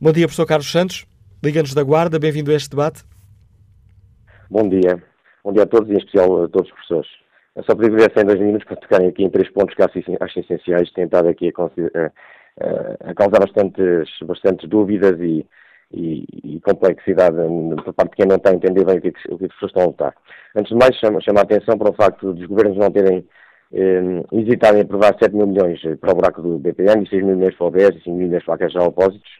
Bom 0.00 0.12
dia, 0.12 0.26
professor 0.26 0.46
Carlos 0.46 0.72
Santos. 0.72 1.04
Liga-nos 1.44 1.74
da 1.74 1.82
Guarda. 1.82 2.18
Bem-vindo 2.18 2.52
a 2.52 2.54
este 2.54 2.70
debate. 2.70 3.04
Bom 4.48 4.66
dia. 4.66 5.02
Bom 5.44 5.52
dia 5.52 5.64
a 5.64 5.66
todos 5.66 5.90
e 5.90 5.92
em 5.92 5.98
especial 5.98 6.44
a 6.44 6.48
todos 6.48 6.70
os 6.70 6.74
professores. 6.74 7.10
Eu 7.54 7.64
só 7.64 7.74
pedi 7.76 7.94
ver 7.94 8.10
em 8.16 8.24
dois 8.24 8.40
minutos 8.40 8.66
para 8.66 8.76
tocarem 8.76 9.08
aqui 9.08 9.24
em 9.24 9.28
três 9.28 9.52
pontos 9.52 9.74
que 9.74 9.82
acho 9.82 10.40
essenciais, 10.40 10.90
tentado 10.92 11.28
aqui 11.28 11.52
a, 11.54 11.62
a, 11.66 13.10
a 13.10 13.14
causar 13.14 13.40
bastantes, 13.40 14.08
bastantes 14.26 14.66
dúvidas 14.66 15.20
e, 15.20 15.46
e, 15.92 16.24
e, 16.42 16.60
complexidade 16.60 17.36
por 17.84 17.92
parte 17.94 18.10
de 18.10 18.16
quem 18.16 18.26
não 18.26 18.36
está 18.36 18.50
a 18.50 18.54
entender 18.54 18.84
bem 18.84 18.98
o 18.98 19.00
que, 19.00 19.08
o 19.30 19.38
que 19.38 19.44
as 19.44 19.52
pessoas 19.52 19.70
estão 19.70 19.82
a 19.82 19.86
lutar. 19.86 20.14
Antes 20.56 20.70
de 20.70 20.76
mais, 20.76 20.96
chama, 20.96 21.40
a 21.40 21.42
atenção 21.42 21.78
para 21.78 21.90
o 21.90 21.94
facto 21.94 22.32
dos 22.32 22.46
governos 22.46 22.76
não 22.76 22.90
terem 22.90 23.26
eh, 23.72 24.22
hesitado 24.32 24.78
em 24.78 24.82
aprovar 24.82 25.16
7 25.20 25.34
mil 25.34 25.46
milhões 25.46 25.80
para 26.00 26.12
o 26.12 26.14
buraco 26.14 26.42
do 26.42 26.58
BPM 26.58 27.04
e 27.04 27.08
6 27.08 27.24
mil 27.24 27.36
milhões 27.36 27.54
para 27.54 27.64
o 27.64 27.68
OBS 27.68 27.96
e 27.96 28.04
5 28.04 28.10
mil 28.10 28.26
milhões 28.26 28.44
para 28.44 28.54
a 28.54 28.58
Caixa 28.58 28.78
de 28.78 28.84
Opósitos, 28.84 29.30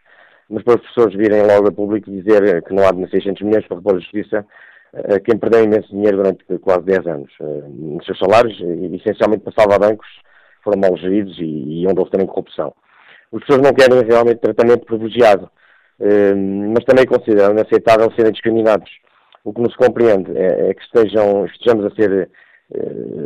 mas 0.49 0.63
para 0.63 0.75
os 0.75 0.81
professores 0.81 1.17
virem 1.17 1.43
logo 1.43 1.69
a 1.69 1.73
público 1.73 2.11
dizer 2.11 2.63
que 2.63 2.75
não 2.75 2.87
há 2.87 2.93
de 2.93 3.09
600 3.11 3.43
milhões 3.43 3.67
para 3.67 3.77
repor 3.77 3.97
a 3.97 4.01
justiça 4.01 4.47
eh, 4.95 5.21
quem 5.21 5.39
perdeu 5.39 5.65
imenso 5.65 5.89
dinheiro 5.89 6.19
durante 6.19 6.45
quase 6.59 6.85
10 6.85 7.07
anos. 7.07 7.33
Eh, 7.41 7.63
os 7.99 8.05
seus 8.07 8.19
salários, 8.19 8.57
essencialmente 8.61 9.43
para 9.43 9.53
salvar 9.53 9.81
bancos, 9.81 10.07
foram 10.63 10.81
mal 10.81 10.97
geridos 10.97 11.37
e, 11.39 11.83
e 11.83 11.87
onde 11.87 11.99
houve 11.99 12.11
também 12.11 12.27
corrupção. 12.27 12.73
Os 13.33 13.41
pessoas 13.45 13.63
não 13.63 13.75
querem 13.75 14.03
realmente 14.05 14.41
tratamento 14.41 14.87
privilegiado. 14.87 15.51
Mas 15.99 16.85
também 16.85 17.07
consideram 17.07 17.53
inaceitável 17.53 18.11
serem 18.17 18.33
discriminados. 18.33 18.91
O 19.45 19.53
que 19.53 19.61
nos 19.61 19.77
compreende 19.77 20.37
é, 20.37 20.71
é 20.71 20.75
que 20.75 20.83
estejam, 20.83 21.47
estejamos 21.47 21.87
a 21.87 21.95
ser 21.95 22.31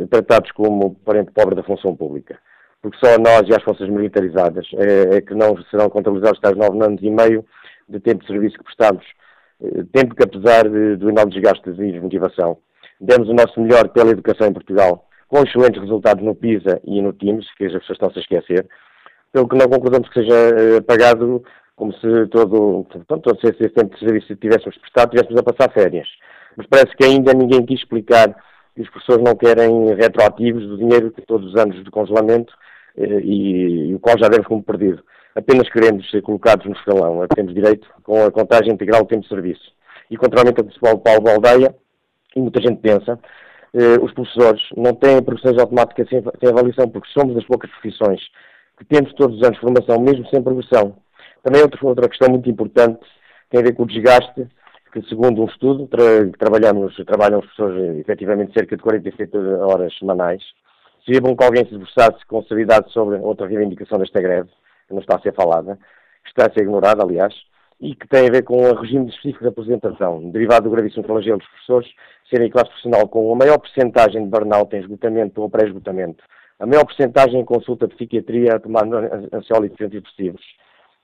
tratados 0.09 0.51
como 0.51 0.95
parente 1.05 1.31
pobre 1.31 1.55
da 1.55 1.63
função 1.63 1.95
pública 1.95 2.37
porque 2.81 2.97
só 3.03 3.17
nós 3.17 3.47
e 3.47 3.53
as 3.53 3.63
forças 3.63 3.89
militarizadas 3.89 4.65
é, 4.75 5.17
é 5.17 5.21
que 5.21 5.33
não 5.33 5.57
serão 5.69 5.89
contabilizados 5.89 6.39
tais 6.39 6.55
nove 6.55 6.83
anos 6.83 7.01
e 7.01 7.09
meio 7.09 7.45
de 7.87 7.99
tempo 7.99 8.21
de 8.21 8.27
serviço 8.27 8.57
que 8.57 8.63
prestamos. 8.63 9.05
Eh, 9.61 9.83
tempo 9.91 10.15
que, 10.15 10.23
apesar 10.23 10.69
de, 10.69 10.95
do 10.95 11.09
enorme 11.09 11.33
desgaste 11.33 11.69
e 11.69 11.91
desmotivação, 11.91 12.57
demos 13.01 13.27
o 13.27 13.33
nosso 13.33 13.59
melhor 13.59 13.89
pela 13.89 14.11
educação 14.11 14.47
em 14.47 14.53
Portugal, 14.53 15.07
com 15.27 15.41
excelentes 15.41 15.81
resultados 15.81 16.23
no 16.23 16.35
PISA 16.35 16.79
e 16.85 17.01
no 17.01 17.13
TIMS, 17.13 17.45
que 17.57 17.65
as 17.65 17.73
pessoas 17.73 17.95
estão-se 17.95 18.19
a 18.19 18.21
esquecer, 18.21 18.67
pelo 19.33 19.47
que 19.47 19.57
não 19.57 19.67
concordamos 19.67 20.07
que 20.09 20.21
seja 20.21 20.35
eh, 20.35 20.81
pagado 20.81 21.43
como 21.79 21.93
se 21.93 22.27
todo, 22.27 22.85
todo 23.07 23.39
esse 23.41 23.69
tempo 23.69 23.95
de 23.95 23.99
serviço 23.99 24.35
tivéssemos 24.35 24.77
prestado, 24.77 25.11
tivéssemos 25.11 25.39
a 25.39 25.43
passar 25.43 25.71
férias. 25.71 26.07
Mas 26.57 26.67
parece 26.67 26.93
que 26.97 27.05
ainda 27.05 27.33
ninguém 27.33 27.65
quis 27.65 27.79
explicar 27.79 28.35
que 28.75 28.81
os 28.81 28.89
professores 28.89 29.23
não 29.23 29.33
querem 29.33 29.95
retroativos 29.95 30.67
do 30.67 30.77
dinheiro 30.77 31.09
que 31.11 31.21
todos 31.21 31.53
os 31.53 31.59
anos 31.59 31.81
de 31.81 31.89
congelamento 31.89 32.53
eh, 32.97 33.21
e, 33.21 33.89
e, 33.91 33.95
o 33.95 33.99
qual 33.99 34.19
já 34.19 34.27
demos 34.27 34.45
como 34.45 34.61
perdido. 34.61 35.01
Apenas 35.33 35.69
queremos 35.69 36.09
ser 36.11 36.21
colocados 36.21 36.65
no 36.65 36.73
escalão. 36.73 37.25
Temos 37.33 37.53
direito 37.53 37.87
com 38.03 38.25
a 38.25 38.31
contagem 38.31 38.73
integral 38.73 39.03
do 39.03 39.07
tempo 39.07 39.21
de 39.21 39.29
serviço. 39.29 39.71
E 40.11 40.17
contrariamente 40.17 40.59
ao 40.59 40.67
que 40.67 40.85
o 40.85 40.97
Paulo 40.99 41.21
Baldeia, 41.21 41.73
e 42.35 42.41
muita 42.41 42.61
gente 42.61 42.81
pensa, 42.81 43.17
eh, 43.73 43.97
os 44.01 44.11
professores 44.11 44.61
não 44.75 44.93
têm 44.95 45.23
profissões 45.23 45.57
automáticas 45.57 46.09
sem, 46.09 46.21
sem 46.21 46.49
avaliação, 46.49 46.89
porque 46.89 47.07
somos 47.13 47.35
das 47.35 47.45
poucas 47.45 47.71
profissões 47.71 48.19
que 48.77 48.83
temos 48.83 49.13
todos 49.13 49.37
os 49.37 49.43
anos 49.43 49.59
formação, 49.59 50.01
mesmo 50.01 50.27
sem 50.27 50.43
progressão. 50.43 50.97
Também 51.43 51.61
outra, 51.61 51.79
outra 51.85 52.09
questão 52.09 52.29
muito 52.29 52.49
importante 52.49 52.99
tem 53.49 53.61
a 53.61 53.63
ver 53.63 53.73
com 53.73 53.83
o 53.83 53.87
desgaste, 53.87 54.47
que 54.91 55.01
segundo 55.03 55.41
um 55.41 55.45
estudo, 55.45 55.87
tra 55.87 56.29
trabalhamos, 56.37 56.95
trabalham 57.05 57.39
os 57.39 57.45
professores 57.45 57.99
efetivamente 57.99 58.53
cerca 58.53 58.75
de 58.75 58.83
47 58.83 59.37
horas 59.37 59.97
semanais, 59.97 60.43
Seria 61.09 61.21
bom 61.21 61.35
que 61.35 61.43
alguém 61.43 61.65
se 61.65 61.73
esforçasse 61.73 62.23
com 62.27 62.43
seriedade 62.43 62.91
sobre 62.91 63.17
outra 63.17 63.47
reivindicação 63.47 63.97
desta 63.97 64.21
greve, 64.21 64.49
que 64.87 64.93
não 64.93 65.01
está 65.01 65.15
a 65.15 65.21
ser 65.21 65.33
falada, 65.33 65.75
que 66.23 66.29
está 66.29 66.45
a 66.45 66.53
ser 66.53 66.61
ignorada, 66.61 67.01
aliás, 67.01 67.33
e 67.81 67.95
que 67.95 68.07
tem 68.07 68.27
a 68.27 68.31
ver 68.31 68.43
com 68.43 68.57
o 68.57 68.75
regime 68.75 69.09
específico 69.09 69.43
de 69.43 69.49
aposentação, 69.49 70.29
derivado 70.29 70.69
do 70.69 70.75
gravíssimo 70.75 71.05
flagelo 71.05 71.39
dos 71.39 71.47
professores 71.47 71.89
serem 72.29 72.51
classe 72.51 72.69
profissional 72.69 73.07
com 73.07 73.33
a 73.33 73.35
maior 73.35 73.57
percentagem 73.57 74.23
de 74.23 74.29
burnout 74.29 74.75
em 74.75 74.81
esgotamento 74.81 75.41
ou 75.41 75.49
pré-esgotamento, 75.49 76.23
a 76.59 76.67
maior 76.67 76.85
percentagem 76.85 77.39
em 77.39 77.45
consulta 77.45 77.87
de 77.87 77.95
psiquiatria 77.95 78.55
a 78.55 78.59
tomar 78.59 78.83
ansiolíticos 79.33 79.87
antidepressivos, 79.87 80.43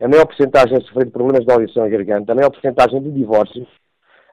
a 0.01 0.07
maior 0.07 0.25
percentagem 0.25 0.77
a 0.77 0.81
sofrer 0.81 1.05
de 1.05 1.11
problemas 1.11 1.45
de 1.45 1.51
audição 1.51 1.87
e 1.87 1.89
garganta, 1.89 2.31
a 2.31 2.35
maior 2.35 2.51
percentagem 2.51 3.01
de 3.01 3.11
divórcios, 3.11 3.67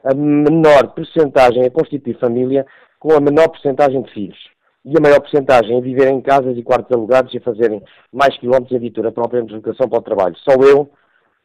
a 0.05 0.15
menor 0.15 0.93
percentagem 0.95 1.65
a 1.65 1.71
constituir 1.71 2.19
família 2.19 2.67
com 2.99 3.13
a 3.13 3.21
menor 3.21 3.49
percentagem 3.49 4.03
de 4.03 4.13
filhos 4.13 4.39
e 4.85 4.97
a 4.97 5.01
maior 5.01 5.21
porcentagem 5.21 5.79
a 5.79 5.81
viver 5.81 6.09
em 6.09 6.21
casas 6.21 6.57
e 6.57 6.63
quartos 6.63 6.91
alugados 6.91 7.33
e 7.33 7.39
a 7.39 7.41
fazerem 7.41 7.83
mais 8.13 8.37
quilómetros 8.39 8.73
e 8.73 8.77
a 8.77 8.81
viatura 8.81 9.13
própria 9.13 9.41
de 9.41 9.49
deslocação 9.49 9.89
para 9.89 9.99
o 9.99 10.03
trabalho. 10.03 10.37
Só 10.39 10.55
eu 10.55 10.91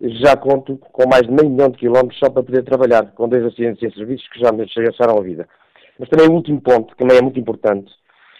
já 0.01 0.35
conto 0.35 0.77
com 0.77 1.07
mais 1.07 1.23
de 1.23 1.31
meio 1.31 1.49
milhão 1.49 1.69
de 1.69 1.77
quilómetros 1.77 2.17
só 2.19 2.29
para 2.31 2.43
poder 2.43 2.63
trabalhar, 2.63 3.11
com 3.13 3.29
dois 3.29 3.45
acidentes 3.45 3.81
em 3.83 3.91
serviços 3.91 4.27
que 4.29 4.39
já 4.39 4.51
me 4.51 4.67
chegaram 4.67 5.17
à 5.17 5.21
vida. 5.21 5.47
Mas 5.99 6.09
também 6.09 6.27
o 6.27 6.33
último 6.33 6.61
ponto, 6.61 6.93
que 6.93 6.97
também 6.97 7.17
é 7.17 7.21
muito 7.21 7.39
importante, 7.39 7.91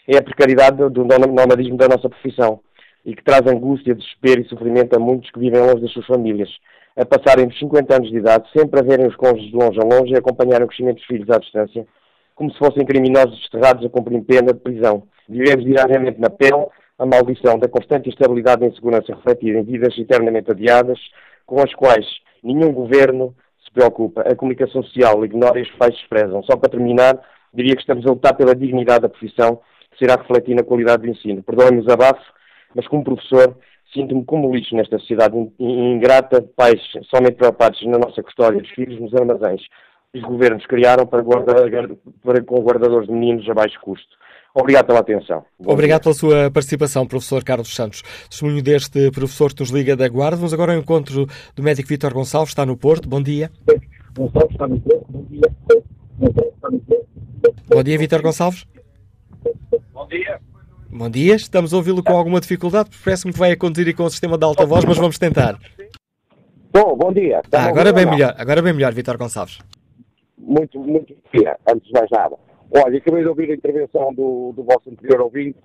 é 0.07 0.17
a 0.17 0.23
precariedade 0.23 0.77
do 0.89 1.03
nomadismo 1.03 1.77
da 1.77 1.87
nossa 1.87 2.09
profissão 2.09 2.59
e 3.07 3.15
que 3.15 3.23
traz 3.23 3.47
angústia, 3.47 3.95
desespero 3.95 4.41
e 4.41 4.49
sofrimento 4.49 4.93
a 4.93 4.99
muitos 4.99 5.31
que 5.31 5.39
vivem 5.39 5.61
longe 5.61 5.79
das 5.79 5.91
suas 5.93 6.05
famílias, 6.05 6.49
a 6.93 7.05
passarem 7.05 7.47
dos 7.47 7.57
50 7.57 7.95
anos 7.95 8.09
de 8.09 8.17
idade, 8.17 8.49
sempre 8.51 8.81
a 8.81 8.83
verem 8.83 9.07
os 9.07 9.15
cônjuges 9.15 9.49
de 9.49 9.55
longe 9.55 9.79
a 9.79 9.83
longe 9.83 10.13
e 10.13 10.17
acompanharem 10.17 10.65
o 10.65 10.67
crescimento 10.67 10.97
dos 10.97 11.05
filhos 11.05 11.29
à 11.29 11.37
distância, 11.37 11.87
como 12.35 12.51
se 12.51 12.59
fossem 12.59 12.85
criminosos 12.85 13.39
desterrados 13.39 13.85
a 13.85 13.89
cumprir 13.89 14.21
pena 14.23 14.51
de 14.51 14.59
prisão. 14.59 15.03
Vivemos 15.29 15.63
diariamente 15.63 16.19
na 16.19 16.29
pele 16.29 16.65
a 16.99 17.05
maldição 17.05 17.57
da 17.57 17.69
constante 17.69 18.09
instabilidade 18.09 18.65
e 18.65 18.67
insegurança 18.67 19.15
refletida 19.15 19.57
em 19.59 19.63
vidas 19.63 19.97
eternamente 19.97 20.51
adiadas, 20.51 20.99
com 21.45 21.61
as 21.61 21.73
quais 21.73 22.05
nenhum 22.43 22.73
governo 22.73 23.33
se 23.63 23.71
preocupa. 23.71 24.21
A 24.21 24.35
comunicação 24.35 24.83
social 24.83 25.23
ignora 25.23 25.59
e 25.59 25.61
os 25.61 25.71
pais 25.71 25.95
desprezam. 25.95 26.43
Só 26.43 26.57
para 26.57 26.69
terminar, 26.69 27.17
diria 27.53 27.73
que 27.73 27.81
estamos 27.81 28.05
a 28.05 28.09
lutar 28.09 28.35
pela 28.35 28.53
dignidade 28.53 29.03
da 29.03 29.09
profissão, 29.09 29.61
que 29.91 29.99
será 29.99 30.21
refletir 30.21 30.55
na 30.55 30.63
qualidade 30.63 31.03
do 31.03 31.09
ensino. 31.09 31.41
Perdoem-me 31.41 31.79
os 31.79 31.87
abafos, 31.87 32.25
mas 32.75 32.87
como 32.87 33.03
professor, 33.03 33.57
sinto-me 33.93 34.25
como 34.25 34.53
lixo 34.53 34.75
nesta 34.75 34.99
sociedade 34.99 35.35
ingrata, 35.59 36.41
pais 36.55 36.81
somente 37.09 37.35
preocupados 37.35 37.83
na 37.85 37.97
nossa 37.97 38.21
custódia 38.21 38.61
dos 38.61 38.71
filhos 38.71 38.99
nos 38.99 39.13
armazéns 39.13 39.61
os 40.13 40.21
governos 40.21 40.65
criaram 40.65 41.05
para, 41.05 41.21
guardar, 41.21 41.55
para 42.23 42.43
com 42.43 42.61
guardadores 42.61 43.07
de 43.07 43.13
meninos 43.13 43.47
a 43.49 43.53
baixo 43.53 43.79
custo. 43.81 44.07
Obrigado 44.53 44.87
pela 44.87 44.99
atenção. 44.99 45.45
Bom 45.59 45.73
Obrigado 45.73 46.01
dia. 46.01 46.03
pela 46.03 46.15
sua 46.15 46.51
participação, 46.51 47.05
professor 47.05 47.43
Carlos 47.43 47.73
Santos. 47.75 48.01
Testemunho 48.29 48.63
deste 48.63 49.11
professor 49.11 49.53
que 49.53 49.59
nos 49.59 49.69
liga 49.69 49.95
da 49.95 50.07
Guarda. 50.07 50.37
Vamos 50.37 50.53
agora 50.53 50.73
ao 50.73 50.79
encontro 50.79 51.27
do 51.55 51.63
médico 51.63 51.89
Vítor 51.89 52.13
Gonçalves, 52.13 52.49
está 52.49 52.65
no 52.65 52.75
Porto. 52.75 53.07
Bom 53.07 53.21
dia. 53.21 53.51
Gonçalves 54.17 54.51
está 54.51 54.67
no 54.67 54.79
Porto. 54.79 55.05
Bom 55.09 55.25
dia. 55.29 55.41
Bom 57.69 57.83
dia, 57.83 57.97
Vítor 57.99 58.21
Gonçalves. 58.21 58.65
Bom 59.93 60.07
dia. 60.07 60.39
Bom 60.89 61.09
dia. 61.09 61.35
Estamos 61.35 61.73
a 61.73 61.77
ouvi-lo 61.77 62.03
com 62.03 62.13
alguma 62.13 62.39
dificuldade, 62.39 62.89
parece-me 63.03 63.33
que 63.33 63.39
vai 63.39 63.51
a 63.51 63.57
conduzir 63.57 63.95
com 63.95 64.03
o 64.03 64.09
sistema 64.09 64.37
de 64.37 64.45
alta 64.45 64.65
voz, 64.65 64.85
mas 64.85 64.97
vamos 64.97 65.17
tentar. 65.17 65.59
Bom, 66.71 66.95
bom 66.95 67.11
dia. 67.11 67.41
Ah, 67.51 67.65
agora 67.65 67.91
bem 67.91 68.05
melhor, 68.05 68.35
agora 68.37 68.61
bem 68.61 68.73
melhor, 68.73 68.93
Vítor 68.93 69.17
Gonçalves 69.17 69.59
muito, 70.47 70.79
muito 70.79 71.13
pequena, 71.29 71.57
antes 71.69 71.87
de 71.87 71.93
mais 71.93 72.09
nada. 72.09 72.37
Olha, 72.71 72.97
acabei 72.97 73.21
de 73.21 73.27
ouvir 73.27 73.51
a 73.51 73.55
intervenção 73.55 74.13
do, 74.13 74.53
do 74.53 74.63
vosso 74.63 74.89
anterior 74.89 75.21
ouvinte 75.21 75.59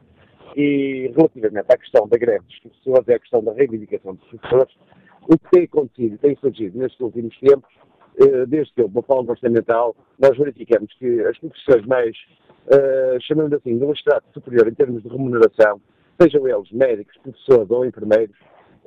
e 0.57 1.11
relativamente 1.17 1.67
à 1.73 1.77
questão 1.77 2.09
da 2.09 2.19
greve 2.19 2.45
dos 2.47 2.59
professores 2.59 3.09
e 3.09 3.13
à 3.13 3.19
questão 3.19 3.43
da 3.43 3.53
reivindicação 3.53 4.15
dos 4.15 4.25
professores, 4.29 4.75
o 5.29 5.39
que 5.39 5.51
tem 5.51 5.65
acontecido, 5.65 6.19
tem 6.19 6.37
surgido 6.37 6.79
nestes 6.79 7.01
últimos 7.01 7.39
tempos, 7.39 7.71
eh, 8.21 8.47
desde 8.47 8.75
que 8.75 8.83
houve 8.83 8.95
uma 8.95 9.03
pausa 9.03 9.31
orçamental, 9.31 9.97
nós 10.19 10.37
verificamos 10.37 10.93
que 10.99 11.21
as 11.23 11.39
profissões 11.39 11.87
mais, 11.87 12.17
uh, 12.66 13.20
chamando 13.20 13.57
assim, 13.57 13.79
de 13.79 13.85
um 13.85 13.92
estrato 13.92 14.27
superior 14.33 14.68
em 14.68 14.75
termos 14.75 15.03
de 15.03 15.09
remuneração, 15.09 15.81
sejam 16.20 16.46
eles 16.46 16.70
médicos, 16.72 17.16
professores 17.22 17.70
ou 17.70 17.85
enfermeiros, 17.85 18.37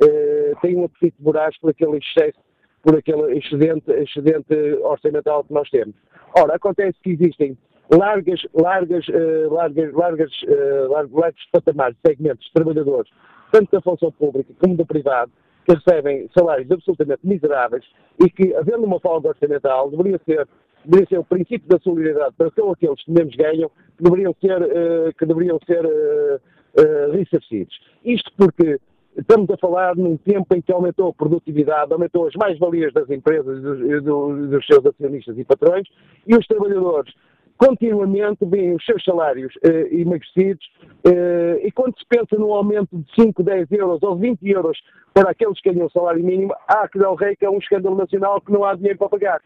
uh, 0.04 0.62
têm 0.62 0.78
um 0.78 0.86
apetite 0.86 1.16
voraz 1.20 1.58
por 1.60 1.72
aquele 1.72 1.98
excesso 1.98 2.46
por 2.86 2.96
aquele 2.96 3.36
excedente, 3.40 3.92
excedente 3.92 4.54
orçamental 4.84 5.44
que 5.44 5.52
nós 5.52 5.68
temos. 5.72 5.96
Ora, 6.38 6.56
acontece 6.56 6.96
que 7.02 7.14
existem 7.14 7.58
largas, 7.92 8.40
largas, 8.54 9.08
uh, 9.08 9.52
largas, 9.52 9.92
largas, 9.92 10.32
uh, 10.44 10.92
largos 10.92 11.44
patamares, 11.52 11.98
segmentos 12.06 12.46
de 12.46 12.54
trabalhadores, 12.54 13.12
tanto 13.52 13.72
da 13.72 13.82
função 13.82 14.12
pública 14.12 14.54
como 14.60 14.78
do 14.78 14.86
privado, 14.86 15.32
que 15.66 15.74
recebem 15.74 16.30
salários 16.38 16.70
absolutamente 16.70 17.26
miseráveis 17.26 17.84
e 18.24 18.30
que, 18.30 18.54
havendo 18.54 18.84
uma 18.84 19.00
folga 19.00 19.30
orçamental, 19.30 19.90
deveria 19.90 20.20
ser, 20.24 20.48
deveria 20.86 21.08
ser 21.08 21.20
o 21.20 21.24
princípio 21.24 21.68
da 21.68 21.80
solidariedade 21.80 22.36
para 22.38 22.52
todos 22.52 22.74
aqueles 22.74 23.04
que 23.04 23.12
menos 23.12 23.36
ganham, 23.36 23.70
que 23.98 24.04
deveriam 24.04 24.36
ser, 24.40 24.62
uh, 24.62 25.14
que 25.18 25.26
deveriam 25.26 25.60
ser 25.66 25.86
ressarcidos. 27.14 27.74
Isto 28.04 28.30
porque 28.36 28.80
Estamos 29.18 29.50
a 29.50 29.58
falar 29.58 29.96
num 29.96 30.18
tempo 30.18 30.54
em 30.54 30.62
que 30.62 30.74
aumentou 30.74 31.08
a 31.08 31.14
produtividade, 31.14 31.94
aumentou 31.94 32.28
as 32.28 32.34
mais-valias 32.36 32.92
das 32.92 33.10
empresas 33.10 33.60
e 33.60 34.02
dos, 34.02 34.50
dos 34.50 34.68
seus 34.68 34.86
acionistas 34.86 35.38
e 35.38 35.46
patrões, 35.46 35.88
e 36.28 36.36
os 36.36 36.46
trabalhadores 36.46 37.14
continuamente 37.58 38.44
veem 38.44 38.76
os 38.76 38.84
seus 38.84 39.02
salários 39.06 39.54
eh, 39.64 39.88
emagrecidos 39.92 40.70
e 41.64 41.72
quando 41.72 41.98
se 41.98 42.06
pensa 42.10 42.36
num 42.38 42.54
aumento 42.54 42.98
de 42.98 43.06
5, 43.16 43.42
10 43.42 43.72
euros 43.72 44.04
ou 44.04 44.18
20 44.18 44.46
euros 44.50 44.78
para 45.14 45.32
aqueles 45.32 45.62
que 45.62 45.72
ganham 45.72 45.88
o 45.88 45.92
salário 45.92 46.22
mínimo, 46.22 46.54
há 46.68 46.86
que 46.90 47.00
dar 47.00 47.12
o 47.12 47.16
rei 47.16 47.36
que 47.38 47.46
é 47.46 47.50
um 47.50 47.60
escândalo 47.60 47.96
nacional 47.96 48.42
que 48.42 48.52
não 48.52 48.66
há 48.66 48.76
dinheiro 48.76 48.98
para 48.98 49.08
pagar. 49.08 49.42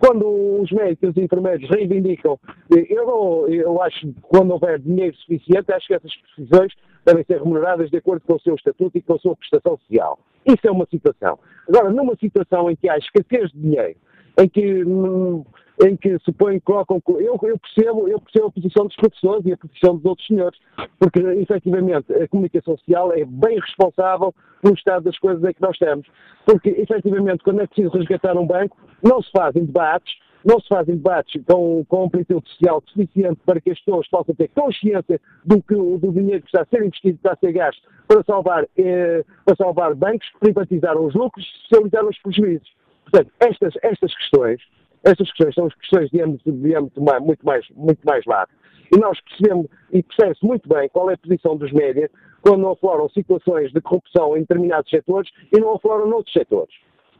Quando 0.00 0.60
os 0.60 0.70
médicos 0.70 1.16
e 1.16 1.22
enfermeiros 1.22 1.68
reivindicam, 1.68 2.38
eh, 2.74 2.86
eu, 2.88 3.46
eu 3.48 3.82
acho 3.82 4.00
que 4.00 4.14
quando 4.22 4.50
houver 4.50 4.78
dinheiro 4.78 5.16
suficiente, 5.16 5.72
acho 5.72 5.86
que 5.86 5.94
essas 5.94 6.12
profissões 6.16 6.72
devem 7.04 7.24
ser 7.24 7.38
remuneradas 7.38 7.90
de 7.90 7.96
acordo 7.96 8.22
com 8.26 8.34
o 8.34 8.40
seu 8.40 8.54
estatuto 8.54 8.96
e 8.98 9.02
com 9.02 9.14
a 9.14 9.18
sua 9.18 9.36
prestação 9.36 9.78
social. 9.78 10.18
Isso 10.46 10.66
é 10.66 10.70
uma 10.70 10.86
situação. 10.86 11.38
Agora, 11.68 11.90
numa 11.90 12.16
situação 12.16 12.70
em 12.70 12.76
que 12.76 12.88
há 12.88 12.98
escassez 12.98 13.50
de 13.52 13.58
dinheiro, 13.58 13.96
em 14.38 14.48
que, 14.48 14.84
hum, 14.84 15.44
em 15.82 15.96
que 15.96 16.18
se 16.20 16.32
põem, 16.32 16.60
colocam. 16.60 17.02
Eu, 17.08 17.38
eu, 17.42 17.58
percebo, 17.58 18.08
eu 18.08 18.20
percebo 18.20 18.46
a 18.46 18.50
posição 18.52 18.86
dos 18.86 18.96
professores 18.96 19.46
e 19.46 19.52
a 19.52 19.56
posição 19.56 19.96
dos 19.96 20.04
outros 20.04 20.26
senhores, 20.26 20.58
porque 20.98 21.20
efetivamente 21.20 22.12
a 22.12 22.28
comunicação 22.28 22.76
social 22.78 23.12
é 23.12 23.24
bem 23.24 23.58
responsável 23.58 24.34
pelo 24.62 24.74
estado 24.74 25.04
das 25.04 25.18
coisas 25.18 25.42
em 25.42 25.52
que 25.52 25.60
nós 25.60 25.72
estamos. 25.72 26.06
Porque 26.46 26.70
efetivamente, 26.70 27.42
quando 27.42 27.60
é 27.60 27.66
preciso 27.66 27.96
resgatar 27.96 28.36
um 28.36 28.46
banco, 28.46 28.76
não 29.02 29.22
se 29.22 29.30
fazem 29.30 29.64
debates, 29.64 30.14
não 30.44 30.60
se 30.60 30.68
fazem 30.68 30.96
debates 30.96 31.42
com, 31.46 31.84
com 31.88 32.04
amplitude 32.04 32.48
social 32.50 32.82
suficiente 32.86 33.40
para 33.46 33.60
que 33.60 33.70
as 33.70 33.78
pessoas 33.80 34.06
possam 34.08 34.34
ter 34.34 34.48
consciência 34.48 35.20
do, 35.44 35.62
que, 35.62 35.74
do 35.74 36.12
dinheiro 36.12 36.42
que 36.42 36.48
está 36.48 36.62
a 36.62 36.66
ser 36.66 36.84
investido, 36.84 37.16
está 37.16 37.32
a 37.32 37.36
ser 37.36 37.52
gasto 37.52 37.82
para 38.06 38.22
salvar, 38.24 38.66
eh, 38.76 39.24
para 39.44 39.56
salvar 39.56 39.94
bancos 39.94 40.28
privatizaram 40.38 41.06
os 41.06 41.14
lucros 41.14 41.46
socializaram 41.68 42.08
os 42.08 42.18
prejuízos. 42.18 42.70
Portanto, 43.04 43.32
estas, 43.40 43.74
estas 43.82 44.14
questões, 44.14 44.60
estas 45.04 45.30
questões 45.32 45.54
são 45.54 45.66
as 45.66 45.74
questões 45.74 46.10
de 46.10 46.20
âmbito, 46.22 46.50
de 46.50 46.74
âmbito 46.74 47.00
muito, 47.00 47.44
mais, 47.44 47.66
muito 47.70 48.00
mais 48.04 48.24
largo. 48.24 48.52
E 48.94 48.98
nós 48.98 49.18
percebemos, 49.20 49.66
e 49.92 50.02
percebe-se 50.02 50.44
muito 50.44 50.68
bem 50.68 50.88
qual 50.88 51.10
é 51.10 51.14
a 51.14 51.18
posição 51.18 51.56
dos 51.56 51.72
médias 51.72 52.10
quando 52.42 52.68
afloram 52.68 53.08
situações 53.08 53.72
de 53.72 53.80
corrupção 53.80 54.36
em 54.36 54.40
determinados 54.40 54.90
setores 54.90 55.30
e 55.52 55.60
não 55.60 55.74
afloram 55.74 56.06
noutros 56.06 56.32
setores. 56.32 56.74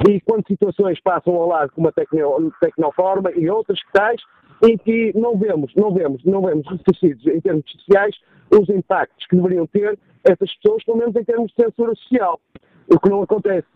E 0.08 0.20
quando 0.20 0.46
situações 0.46 1.00
passam 1.00 1.34
ao 1.34 1.48
lado 1.48 1.72
como 1.72 1.88
a 1.88 1.92
tecno, 1.92 2.52
Tecnoforma 2.60 3.30
e 3.32 3.48
outras 3.48 3.82
que 3.82 3.92
tais, 3.92 4.20
em 4.62 4.76
que 4.76 5.12
não 5.16 5.38
vemos, 5.38 5.72
não 5.76 5.92
vemos, 5.92 6.22
não 6.24 6.42
vemos 6.42 6.66
reconhecidos 6.66 7.26
em 7.26 7.40
termos 7.40 7.70
sociais 7.70 8.14
os 8.50 8.68
impactos 8.68 9.26
que 9.26 9.36
deveriam 9.36 9.66
ter 9.66 9.98
essas 10.24 10.54
pessoas, 10.56 10.84
pelo 10.84 10.98
menos 10.98 11.16
em 11.16 11.24
termos 11.24 11.52
de 11.52 11.62
censura 11.62 11.94
social. 11.94 12.40
O 12.88 12.98
que 12.98 13.08
não 13.08 13.22
acontece. 13.22 13.66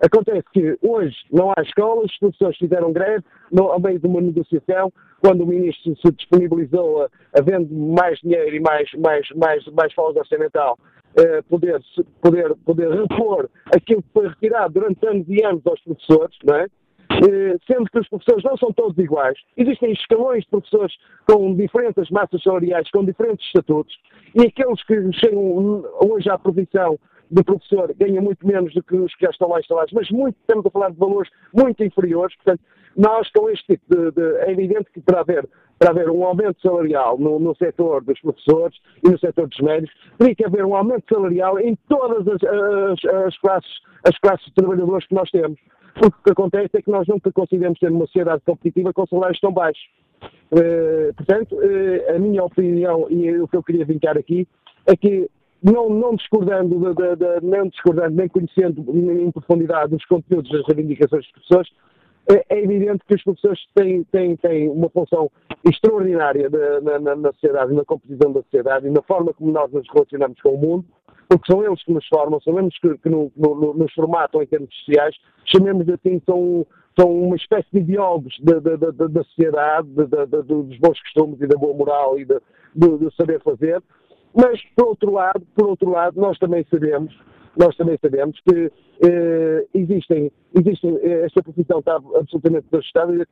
Acontece 0.00 0.44
que 0.52 0.78
hoje 0.82 1.16
não 1.32 1.50
há 1.50 1.62
escolas, 1.62 2.10
os 2.10 2.18
professores 2.18 2.58
fizeram 2.58 2.92
greve, 2.92 3.24
no, 3.50 3.70
ao 3.72 3.80
meio 3.80 3.98
de 3.98 4.06
uma 4.06 4.20
negociação, 4.20 4.92
quando 5.20 5.42
o 5.42 5.46
ministro 5.46 5.96
se 5.96 6.12
disponibilizou 6.12 7.04
a, 7.04 7.08
havendo 7.38 7.74
mais 7.74 8.18
dinheiro 8.20 8.54
e 8.54 8.60
mais, 8.60 8.90
mais, 8.98 9.26
mais, 9.34 9.64
mais 9.68 9.92
folga 9.94 10.20
orçamental, 10.20 10.78
eh, 11.18 11.40
poder, 11.48 11.80
poder, 12.20 12.54
poder 12.56 12.90
repor 12.90 13.48
aquilo 13.74 14.02
que 14.02 14.08
foi 14.12 14.28
retirado 14.28 14.74
durante 14.74 15.06
anos 15.06 15.26
e 15.28 15.42
anos 15.42 15.62
aos 15.66 15.80
professores, 15.80 16.36
não 16.44 16.56
é? 16.56 16.66
Eh, 17.10 17.56
sendo 17.66 17.88
que 17.90 17.98
os 17.98 18.08
professores 18.08 18.44
não 18.44 18.56
são 18.58 18.70
todos 18.72 18.98
iguais, 18.98 19.38
existem 19.56 19.92
escalões 19.92 20.44
de 20.44 20.50
professores 20.50 20.94
com 21.26 21.54
diferentes 21.54 22.10
massas 22.10 22.42
salariais, 22.42 22.90
com 22.90 23.02
diferentes 23.02 23.46
estatutos, 23.46 23.96
e 24.34 24.42
aqueles 24.42 24.82
que 24.84 25.12
chegam 25.14 25.84
hoje 26.06 26.28
à 26.28 26.36
posição 26.36 26.98
de 27.30 27.42
professor 27.42 27.92
ganham 27.94 28.22
muito 28.22 28.46
menos 28.46 28.72
do 28.74 28.82
que 28.82 28.96
os 28.96 29.14
que 29.14 29.24
já 29.24 29.30
estão 29.30 29.48
lá 29.48 29.60
instalados, 29.60 29.92
mas 29.92 30.10
muito, 30.10 30.36
estamos 30.40 30.64
a 30.66 30.70
falar 30.70 30.90
de 30.90 30.98
valores 30.98 31.30
muito 31.52 31.82
inferiores, 31.82 32.34
portanto, 32.36 32.60
nós 32.96 33.30
com 33.32 33.50
este 33.50 33.76
tipo 33.76 33.94
de, 33.94 34.10
de 34.12 34.36
é 34.38 34.52
evidente 34.52 34.90
que 34.92 35.00
para 35.00 35.20
haver, 35.20 35.46
para 35.78 35.90
haver 35.90 36.08
um 36.08 36.24
aumento 36.24 36.60
salarial 36.62 37.18
no, 37.18 37.38
no 37.38 37.54
setor 37.56 38.02
dos 38.02 38.18
professores 38.20 38.78
e 39.04 39.10
no 39.10 39.18
setor 39.18 39.48
dos 39.48 39.58
médicos, 39.58 39.94
teria 40.18 40.34
que 40.34 40.46
haver 40.46 40.64
um 40.64 40.74
aumento 40.74 41.04
salarial 41.12 41.58
em 41.58 41.76
todas 41.88 42.26
as, 42.26 42.42
as, 42.42 43.04
as 43.26 43.38
classes, 43.38 43.80
as 44.04 44.18
classes 44.18 44.46
de 44.46 44.54
trabalhadores 44.54 45.06
que 45.06 45.14
nós 45.14 45.30
temos. 45.30 45.58
Porque 45.94 46.16
o 46.18 46.22
que 46.24 46.30
acontece 46.30 46.70
é 46.74 46.82
que 46.82 46.90
nós 46.90 47.06
nunca 47.06 47.32
conseguimos 47.32 47.78
ter 47.78 47.90
uma 47.90 48.06
sociedade 48.06 48.42
competitiva 48.44 48.92
com 48.92 49.06
salários 49.06 49.40
tão 49.40 49.52
baixos. 49.52 49.82
Uh, 50.52 51.12
portanto, 51.14 51.56
uh, 51.56 52.14
a 52.14 52.18
minha 52.18 52.42
opinião 52.44 53.06
e 53.10 53.38
o 53.38 53.48
que 53.48 53.56
eu 53.56 53.62
queria 53.62 53.84
vincar 53.84 54.16
aqui 54.16 54.46
é 54.86 54.96
que 54.96 55.28
não, 55.62 55.88
não 55.88 56.14
discordando, 56.14 56.78
de, 56.78 56.94
de, 56.94 57.16
de, 57.16 57.46
não 57.46 57.68
discordando 57.68 58.16
nem 58.16 58.28
conhecendo 58.28 58.84
em 59.10 59.30
profundidade 59.30 59.94
os 59.94 60.04
conteúdos 60.04 60.50
das 60.50 60.66
reivindicações 60.66 61.24
dos 61.24 61.32
professores, 61.32 61.70
é, 62.28 62.44
é, 62.48 62.62
evidente 62.62 63.04
que 63.06 63.14
os 63.14 63.22
professores 63.22 63.60
têm, 63.74 64.02
têm, 64.04 64.36
têm 64.36 64.68
uma 64.68 64.88
função 64.90 65.30
extraordinária 65.64 66.50
na, 66.82 66.98
na, 66.98 67.16
na, 67.16 67.32
sociedade, 67.32 67.72
na 67.72 67.84
composição 67.84 68.32
da 68.32 68.42
sociedade 68.42 68.86
e 68.86 68.90
na 68.90 69.02
forma 69.02 69.32
como 69.32 69.52
nós 69.52 69.70
nos 69.72 69.86
relacionamos 69.92 70.40
com 70.42 70.50
o 70.50 70.58
mundo, 70.58 70.84
porque 71.28 71.50
são 71.50 71.64
eles 71.64 71.82
que 71.84 71.92
nos 71.92 72.06
formam, 72.08 72.40
são 72.40 72.58
eles 72.58 72.76
que, 72.78 72.98
que 72.98 73.08
no, 73.08 73.30
no, 73.36 73.74
nos 73.74 73.92
formatam 73.92 74.42
em 74.42 74.46
termos 74.46 74.74
sociais, 74.78 75.14
chamemos 75.44 75.88
assim, 75.88 76.20
são, 76.28 76.66
são 76.98 77.12
uma 77.12 77.36
espécie 77.36 77.68
de 77.72 77.78
ideólogos 77.78 78.36
da, 78.40 78.58
da, 78.58 78.76
da, 78.76 79.06
da 79.06 79.24
sociedade, 79.24 79.88
dos 79.88 80.78
bons 80.78 81.00
costumes 81.02 81.40
e 81.40 81.46
da 81.46 81.56
boa 81.56 81.74
moral 81.74 82.18
e 82.18 82.24
do 82.24 83.12
saber 83.16 83.40
fazer, 83.40 83.80
mas, 84.36 84.60
por 84.76 84.88
outro 84.88 85.12
lado, 85.12 85.42
por 85.54 85.66
outro 85.66 85.90
lado, 85.90 86.20
nós 86.20 86.38
também 86.38 86.64
sabemos, 86.70 87.16
nós 87.56 87.74
também 87.74 87.96
sabemos 88.02 88.38
que 88.46 88.70
eh, 89.02 89.66
existem, 89.72 90.30
existem, 90.54 90.98
eh, 91.02 91.24
esta 91.24 91.42
posição 91.42 91.78
está 91.78 91.96
absolutamente 91.96 92.66
ajustada 92.70 93.12
de, 93.12 93.22
eh, 93.22 93.26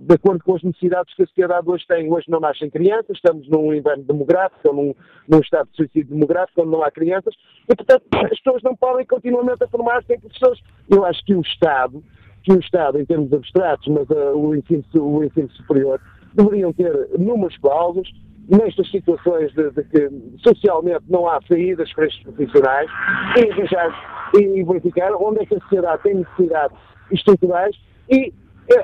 de 0.00 0.14
acordo 0.14 0.44
com 0.44 0.56
as 0.56 0.62
necessidades 0.62 1.14
que 1.14 1.22
a 1.22 1.26
sociedade 1.26 1.70
hoje 1.70 1.86
tem. 1.86 2.12
Hoje 2.12 2.26
não 2.28 2.38
nascem 2.38 2.68
crianças, 2.68 3.16
estamos 3.16 3.48
num 3.48 3.72
inverno 3.72 4.04
demográfico, 4.04 4.74
num, 4.74 4.94
num 5.26 5.40
estado 5.40 5.70
de 5.70 5.76
suicídio 5.76 6.14
demográfico, 6.14 6.60
onde 6.60 6.70
não 6.70 6.82
há 6.82 6.90
crianças, 6.90 7.34
e 7.66 7.74
portanto 7.74 8.04
as 8.12 8.38
pessoas 8.40 8.62
não 8.62 8.76
podem 8.76 9.06
continuamente 9.06 9.64
a 9.64 9.68
formar-se 9.68 10.12
em 10.12 10.20
professores. 10.20 10.60
Eu 10.90 11.02
acho 11.06 11.24
que 11.24 11.34
o 11.34 11.40
Estado, 11.40 12.04
que 12.42 12.52
o 12.52 12.60
Estado, 12.60 13.00
em 13.00 13.06
termos 13.06 13.32
abstratos, 13.32 13.88
mas 13.88 14.06
uh, 14.10 14.36
o, 14.36 14.54
ensino, 14.54 14.84
o 14.96 15.24
ensino 15.24 15.50
superior, 15.52 15.98
deveriam 16.34 16.74
ter 16.74 16.92
números 17.18 17.56
clausos 17.56 18.12
nestas 18.48 18.90
situações 18.90 19.52
de, 19.52 19.70
de, 19.70 19.84
que 19.84 20.10
socialmente 20.42 21.04
não 21.08 21.28
há 21.28 21.40
saídas 21.46 21.92
para 21.92 22.06
estes 22.06 22.22
profissionais 22.22 22.90
e, 23.36 23.50
arranjar, 23.50 24.30
e 24.34 24.64
verificar 24.64 25.12
onde 25.12 25.40
é 25.40 25.46
que 25.46 25.54
a 25.54 25.60
sociedade 25.60 26.02
tem 26.02 26.14
necessidades 26.14 26.78
estruturais 27.12 27.76
e 28.10 28.32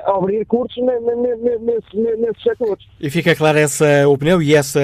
abrir 0.05 0.45
cursos 0.45 0.83
nesses, 0.83 2.43
setores. 2.43 2.85
E 2.99 3.09
fica 3.09 3.35
clara 3.35 3.59
essa 3.59 4.07
opinião 4.07 4.41
e 4.41 4.55
essa 4.55 4.79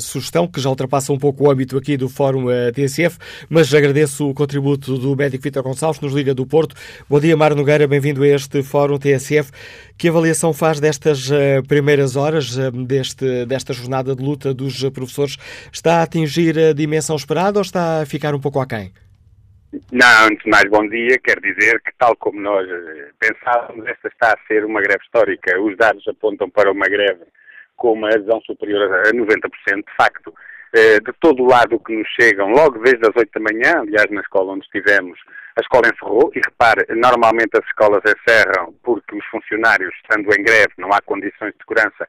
sugestão, 0.00 0.46
que 0.46 0.60
já 0.60 0.68
ultrapassa 0.68 1.12
um 1.12 1.18
pouco 1.18 1.44
o 1.44 1.50
âmbito 1.50 1.76
aqui 1.76 1.96
do 1.96 2.08
Fórum 2.08 2.50
eh, 2.50 2.70
TSF, 2.72 3.18
mas 3.48 3.72
agradeço 3.74 4.28
o 4.28 4.34
contributo 4.34 4.96
do 4.98 5.16
médico 5.16 5.42
Vitor 5.42 5.62
Gonçalves, 5.62 6.00
nos 6.00 6.12
Liga 6.12 6.34
do 6.34 6.46
Porto. 6.46 6.74
Bom 7.08 7.18
dia, 7.18 7.36
Mário 7.36 7.56
Nogueira, 7.56 7.86
bem-vindo 7.86 8.22
a 8.22 8.28
este 8.28 8.62
Fórum 8.62 8.98
TSF. 8.98 9.50
Que 9.96 10.08
avaliação 10.08 10.52
faz 10.52 10.80
destas 10.80 11.30
eh, 11.30 11.62
primeiras 11.62 12.16
horas, 12.16 12.56
eh, 12.56 12.70
deste, 12.70 13.46
desta 13.46 13.72
jornada 13.72 14.14
de 14.14 14.22
luta 14.22 14.54
dos 14.54 14.82
professores? 14.90 15.36
Está 15.72 15.98
a 15.98 16.02
atingir 16.02 16.58
a 16.58 16.72
dimensão 16.72 17.16
esperada 17.16 17.58
ou 17.58 17.62
está 17.62 18.02
a 18.02 18.06
ficar 18.06 18.34
um 18.34 18.40
pouco 18.40 18.60
aquém? 18.60 18.92
Não, 19.90 20.26
antes 20.26 20.44
de 20.44 20.50
mais, 20.50 20.68
bom 20.70 20.88
dia. 20.88 21.18
Quero 21.18 21.40
dizer 21.40 21.80
que, 21.80 21.90
tal 21.98 22.14
como 22.16 22.40
nós 22.40 22.68
eh, 22.68 23.10
pensávamos, 23.18 23.86
esta 23.86 24.08
está 24.08 24.32
a 24.32 24.46
ser 24.46 24.64
uma 24.64 24.80
greve 24.80 25.02
histórica. 25.02 25.60
Os 25.60 25.76
dados 25.76 26.06
apontam 26.06 26.48
para 26.48 26.70
uma 26.70 26.86
greve 26.86 27.24
com 27.76 27.92
uma 27.94 28.08
adesão 28.08 28.40
superior 28.42 28.82
a 28.82 29.10
90%. 29.10 29.40
De 29.76 29.96
facto, 29.96 30.32
eh, 30.72 31.00
de 31.00 31.12
todo 31.18 31.44
lado 31.44 31.80
que 31.80 31.96
nos 31.96 32.08
chegam, 32.20 32.50
logo 32.50 32.78
desde 32.78 33.04
as 33.08 33.16
8 33.16 33.30
da 33.34 33.40
manhã, 33.40 33.80
aliás, 33.80 34.08
na 34.10 34.20
escola 34.20 34.52
onde 34.52 34.64
estivemos, 34.64 35.18
a 35.56 35.60
escola 35.60 35.88
encerrou. 35.92 36.30
E 36.36 36.40
repare, 36.44 36.86
normalmente 36.90 37.58
as 37.58 37.66
escolas 37.66 38.02
encerram 38.04 38.74
porque 38.82 39.16
os 39.16 39.24
funcionários, 39.26 39.92
estando 39.96 40.32
em 40.38 40.44
greve, 40.44 40.74
não 40.78 40.90
há 40.92 41.00
condições 41.02 41.52
de 41.52 41.58
segurança 41.58 42.06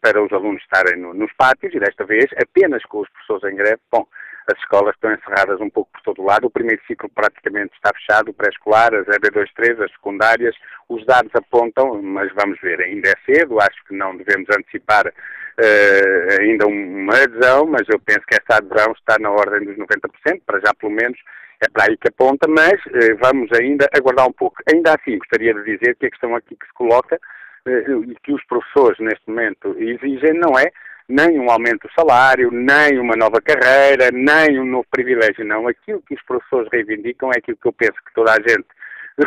para 0.00 0.22
os 0.22 0.32
alunos 0.32 0.62
estarem 0.62 1.00
no, 1.00 1.12
nos 1.12 1.32
pátios, 1.36 1.74
e 1.74 1.80
desta 1.80 2.04
vez, 2.04 2.26
apenas 2.40 2.84
com 2.84 3.00
os 3.00 3.08
professores 3.10 3.52
em 3.52 3.56
greve, 3.56 3.80
bom, 3.90 4.06
as 4.50 4.58
escolas 4.58 4.94
estão 4.94 5.12
encerradas 5.12 5.60
um 5.60 5.68
pouco 5.68 5.90
por 5.92 6.02
todo 6.02 6.24
lado. 6.24 6.46
O 6.46 6.50
primeiro 6.50 6.80
ciclo 6.86 7.08
praticamente 7.10 7.74
está 7.74 7.90
fechado, 7.94 8.30
o 8.30 8.34
pré-escolar, 8.34 8.94
as 8.94 9.06
EB23, 9.06 9.84
as 9.84 9.92
secundárias. 9.92 10.54
Os 10.88 11.04
dados 11.04 11.30
apontam, 11.34 12.00
mas 12.02 12.32
vamos 12.34 12.58
ver, 12.60 12.80
ainda 12.80 13.10
é 13.10 13.14
cedo, 13.32 13.60
acho 13.60 13.84
que 13.86 13.94
não 13.94 14.16
devemos 14.16 14.48
antecipar 14.56 15.06
uh, 15.06 16.40
ainda 16.40 16.66
uma 16.66 17.14
adesão, 17.14 17.66
mas 17.66 17.82
eu 17.88 18.00
penso 18.00 18.22
que 18.26 18.36
esta 18.36 18.56
adesão 18.56 18.92
está 18.92 19.18
na 19.20 19.30
ordem 19.30 19.64
dos 19.66 19.76
90%, 19.76 20.42
para 20.46 20.60
já 20.60 20.72
pelo 20.74 20.92
menos 20.92 21.18
é 21.60 21.68
para 21.68 21.84
aí 21.90 21.96
que 21.96 22.08
aponta, 22.08 22.48
mas 22.48 22.74
uh, 22.86 23.18
vamos 23.20 23.50
ainda 23.52 23.86
aguardar 23.94 24.26
um 24.26 24.32
pouco. 24.32 24.56
Ainda 24.72 24.94
assim, 24.94 25.18
gostaria 25.18 25.52
de 25.52 25.62
dizer 25.64 25.94
que 25.96 26.06
a 26.06 26.10
questão 26.10 26.34
aqui 26.34 26.56
que 26.56 26.66
se 26.66 26.72
coloca 26.72 27.18
e 27.66 28.14
que 28.22 28.32
os 28.32 28.42
professores 28.46 28.98
neste 28.98 29.28
momento 29.28 29.76
exigem 29.78 30.32
não 30.32 30.58
é 30.58 30.70
nem 31.08 31.38
um 31.40 31.50
aumento 31.50 31.88
do 31.88 31.94
salário, 31.94 32.50
nem 32.50 32.98
uma 32.98 33.16
nova 33.16 33.40
carreira, 33.40 34.10
nem 34.12 34.60
um 34.60 34.66
novo 34.66 34.86
privilégio, 34.90 35.44
não. 35.44 35.66
Aquilo 35.66 36.02
que 36.02 36.14
os 36.14 36.22
professores 36.22 36.68
reivindicam 36.70 37.30
é 37.32 37.38
aquilo 37.38 37.56
que 37.56 37.68
eu 37.68 37.72
penso 37.72 37.94
que 38.06 38.14
toda 38.14 38.32
a 38.32 38.36
gente 38.36 38.66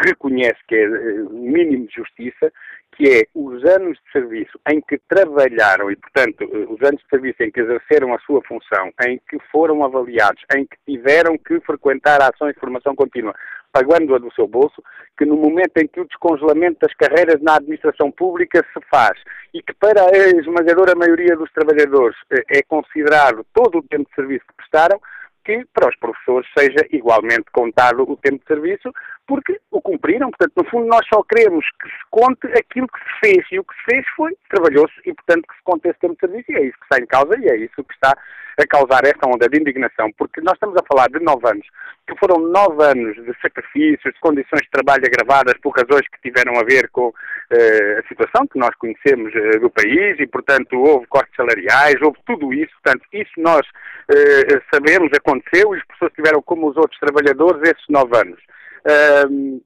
reconhece 0.06 0.60
que 0.68 0.76
é 0.76 0.84
eh, 0.84 1.24
mínimo 1.32 1.88
de 1.88 1.96
justiça, 1.96 2.52
que 2.96 3.10
é 3.10 3.24
os 3.34 3.64
anos 3.64 3.98
de 3.98 4.12
serviço 4.12 4.60
em 4.70 4.82
que 4.82 5.00
trabalharam 5.08 5.90
e, 5.90 5.96
portanto, 5.96 6.44
eh, 6.44 6.66
os 6.70 6.82
anos 6.82 7.02
de 7.02 7.10
serviço 7.10 7.42
em 7.42 7.52
que 7.52 7.62
exerceram 7.62 8.14
a 8.14 8.20
sua 8.20 8.42
função, 8.44 8.92
em 9.08 9.20
que 9.30 9.38
foram 9.52 9.84
avaliados, 9.84 10.42
em 10.56 10.66
que 10.66 10.78
tiveram 10.86 11.38
que 11.38 11.60
frequentar 11.62 12.22
ações 12.22 12.54
de 12.54 12.60
formação 12.60 12.96
contínua, 12.96 13.34
pagando-a 13.72 14.20
do 14.20 14.32
seu 14.34 14.48
bolso, 14.48 14.84
que 15.18 15.26
no 15.26 15.38
momento 15.38 15.78
em 15.78 15.88
que 15.88 16.02
o 16.02 16.06
descongelamento 16.06 16.80
das 16.82 16.94
carreiras 16.96 17.42
na 17.42 17.56
administração 17.56 18.12
pública 18.12 18.66
se 18.74 18.86
faz 18.90 19.18
e 19.54 19.62
que 19.62 19.74
para 19.74 20.04
a 20.04 20.18
esmagadora 20.40 20.94
maioria 20.96 21.36
dos 21.36 21.52
trabalhadores 21.54 22.18
eh, 22.32 22.60
é 22.60 22.62
considerado 22.64 23.46
todo 23.54 23.80
o 23.80 23.84
tempo 23.84 24.10
de 24.10 24.16
serviço 24.16 24.46
que 24.48 24.56
prestaram, 24.56 25.00
que 25.44 25.66
para 25.74 25.90
os 25.90 25.96
professores 25.98 26.48
seja 26.58 26.86
igualmente 26.92 27.46
contado 27.52 28.04
o 28.04 28.18
tempo 28.18 28.40
de 28.40 28.48
serviço, 28.48 28.92
porque 29.28 29.60
o 29.72 29.82
cumpriram. 29.82 30.30
Portanto, 30.30 30.54
no 30.58 30.70
fundo, 30.70 30.88
nós 30.88 31.06
só 31.14 31.24
queremos 31.24 31.66
que 31.82 31.88
se 31.88 32.04
conte 32.10 32.48
aquilo 32.48 32.88
que 32.88 33.00
se 33.00 33.20
fez. 33.20 33.46
E 33.52 33.60
o 33.60 33.64
que 33.64 33.74
se 33.76 33.84
fez 33.92 34.06
foi, 34.16 34.36
trabalhou-se, 34.50 34.94
e 35.06 35.14
portanto 35.14 35.46
que 35.48 35.56
se 35.56 35.64
conte 35.64 35.88
esse 35.88 36.00
tempo 36.00 36.14
de 36.16 36.20
serviço. 36.20 36.52
E 36.52 36.56
é 36.56 36.66
isso 36.66 36.78
que 36.78 36.84
está 36.84 36.98
em 37.00 37.06
causa 37.08 37.40
e 37.40 37.48
é 37.48 37.56
isso 37.58 37.84
que 37.84 37.94
está 37.94 38.14
a 38.60 38.68
causar 38.68 39.04
esta 39.06 39.28
onda 39.28 39.48
de 39.48 39.60
indignação, 39.60 40.12
porque 40.18 40.42
nós 40.42 40.54
estamos 40.54 40.76
a 40.76 40.86
falar 40.86 41.08
de 41.10 41.20
nove 41.20 41.48
anos, 41.48 41.66
que 42.08 42.16
foram 42.18 42.40
nove 42.40 42.84
anos 42.84 43.16
de 43.16 43.34
sacrifícios, 43.42 44.14
de 44.14 44.20
condições 44.20 44.62
de 44.62 44.70
trabalho 44.70 45.04
agravadas 45.06 45.58
por 45.62 45.76
razões 45.76 46.08
que 46.08 46.22
tiveram 46.22 46.60
a 46.60 46.64
ver 46.64 46.90
com 46.90 47.08
uh, 47.08 48.00
a 48.00 48.08
situação 48.08 48.48
que 48.48 48.60
nós 48.60 48.76
conhecemos 48.76 49.34
uh, 49.34 49.60
do 49.60 49.70
país 49.70 50.20
e, 50.20 50.28
portanto, 50.28 50.80
houve 50.80 51.08
cortes 51.08 51.36
salariais, 51.36 51.96
houve 52.02 52.20
tudo 52.26 52.54
isso. 52.54 52.72
Portanto, 52.84 53.06
isso 53.14 53.32
nós 53.38 53.66
uh, 53.66 54.62
sabemos, 54.74 55.10
aconteceu 55.14 55.74
e 55.74 55.78
as 55.78 55.86
pessoas 55.86 56.14
tiveram 56.14 56.42
como 56.42 56.70
os 56.70 56.78
outros 56.78 57.00
trabalhadores 57.00 57.62
esses 57.64 57.86
nove 57.90 58.18
anos. 58.18 58.40
Uh, 58.86 59.62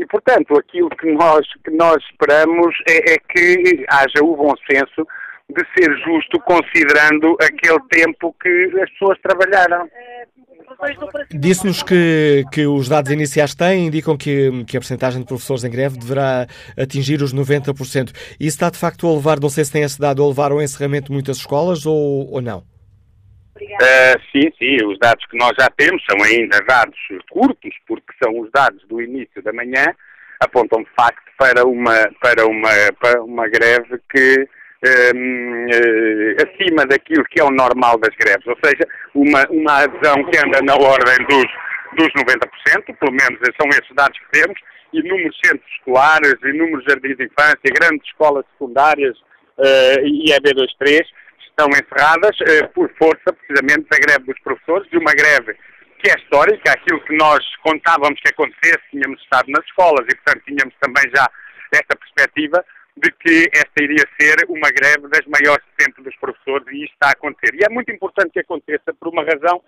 e, 0.00 0.06
portanto, 0.06 0.56
aquilo 0.56 0.88
que 0.90 1.10
nós, 1.12 1.44
que 1.64 1.70
nós 1.72 1.96
esperamos 2.10 2.74
é, 2.88 3.14
é, 3.14 3.18
que 3.18 3.84
haja 3.88 4.22
o 4.22 4.36
bom 4.36 4.54
senso 4.70 5.06
de 5.50 5.62
ser 5.76 5.92
justo 5.98 6.38
considerando 6.40 7.36
aquele 7.40 7.80
tempo 7.90 8.34
que 8.40 8.70
as 8.80 8.90
pessoas 8.90 9.18
trabalharam. 9.20 9.88
Disse-nos 11.30 11.82
que, 11.82 12.44
que 12.52 12.66
os 12.66 12.88
dados 12.88 13.10
iniciais 13.10 13.54
têm 13.54 13.86
indicam 13.86 14.16
que, 14.16 14.64
que 14.64 14.76
a 14.76 14.80
percentagem 14.80 15.20
de 15.20 15.26
professores 15.26 15.64
em 15.64 15.70
greve 15.70 15.98
deverá 15.98 16.46
atingir 16.78 17.20
os 17.20 17.34
90%. 17.34 18.10
Isso 18.14 18.38
está 18.40 18.70
de 18.70 18.78
facto 18.78 19.06
a 19.06 19.14
levar, 19.14 19.40
não 19.40 19.50
sei 19.50 19.64
se 19.64 19.72
tem 19.72 19.82
esse 19.82 19.98
dado, 19.98 20.22
a 20.22 20.26
levar 20.26 20.52
ao 20.52 20.62
encerramento 20.62 21.08
de 21.08 21.12
muitas 21.12 21.38
escolas 21.38 21.84
ou, 21.84 22.30
ou 22.32 22.40
não? 22.40 22.62
Uh, 23.56 24.18
sim, 24.32 24.52
sim, 24.58 24.84
os 24.84 24.98
dados 24.98 25.24
que 25.26 25.38
nós 25.38 25.52
já 25.58 25.68
temos 25.76 26.02
são 26.10 26.20
ainda 26.24 26.58
dados 26.66 26.98
curtos, 27.30 27.72
porque 27.86 28.12
são 28.22 28.40
os 28.40 28.50
dados 28.50 28.82
do 28.88 29.00
início 29.00 29.40
da 29.42 29.52
manhã, 29.52 29.94
apontam 30.40 30.82
de 30.82 30.90
facto 30.96 31.22
para 31.38 31.64
uma, 31.64 32.10
para 32.20 32.46
uma, 32.46 32.70
para 33.00 33.22
uma 33.22 33.48
greve 33.48 34.00
que 34.10 34.48
um, 35.14 35.66
uh, 35.66 35.70
eh, 35.70 36.36
acima 36.42 36.84
daquilo 36.84 37.24
que 37.24 37.40
é 37.40 37.44
o 37.44 37.50
normal 37.50 37.98
das 37.98 38.14
greves, 38.16 38.46
ou 38.46 38.56
seja, 38.62 38.86
uma, 39.14 39.46
uma 39.48 39.84
adesão 39.84 40.22
que 40.24 40.36
anda 40.38 40.60
na 40.62 40.74
ordem 40.74 41.26
dos, 41.26 41.46
dos 41.96 42.08
90%, 42.12 42.96
pelo 42.98 43.12
menos 43.12 43.40
são 43.58 43.68
esses 43.70 43.94
dados 43.94 44.18
que 44.18 44.40
temos, 44.40 44.58
inúmeros 44.92 45.38
centros 45.44 45.70
escolares, 45.78 46.34
inúmeros 46.44 46.84
jardins 46.84 47.16
de 47.16 47.24
infância, 47.24 47.72
grandes 47.72 48.06
escolas 48.06 48.44
secundárias 48.52 49.16
uh, 49.58 50.04
e 50.04 50.26
EB23 50.32 51.02
estão 51.54 51.68
encerradas 51.70 52.36
uh, 52.40 52.68
por 52.74 52.90
força, 52.98 53.32
precisamente, 53.32 53.86
da 53.88 53.98
greve 53.98 54.26
dos 54.26 54.40
professores, 54.40 54.90
de 54.90 54.98
uma 54.98 55.12
greve 55.12 55.56
que 56.02 56.10
é 56.10 56.14
histórica, 56.20 56.72
aquilo 56.72 57.00
que 57.04 57.16
nós 57.16 57.40
contávamos 57.62 58.20
que 58.20 58.28
acontecesse, 58.28 58.82
tínhamos 58.90 59.22
estado 59.22 59.46
nas 59.48 59.64
escolas 59.64 60.04
e, 60.10 60.14
portanto, 60.16 60.42
tínhamos 60.44 60.74
também 60.80 61.04
já 61.14 61.26
esta 61.72 61.96
perspectiva 61.96 62.64
de 62.96 63.10
que 63.10 63.48
esta 63.54 63.82
iria 63.82 64.04
ser 64.20 64.44
uma 64.48 64.68
greve 64.70 65.08
das 65.08 65.26
maiores 65.26 65.64
sempre 65.80 66.04
dos 66.04 66.14
professores 66.16 66.66
e 66.68 66.84
isto 66.84 66.92
está 66.92 67.08
a 67.08 67.12
acontecer. 67.12 67.54
E 67.54 67.64
é 67.64 67.72
muito 67.72 67.90
importante 67.90 68.32
que 68.32 68.40
aconteça 68.40 68.92
por 69.00 69.08
uma 69.08 69.24
razão, 69.24 69.62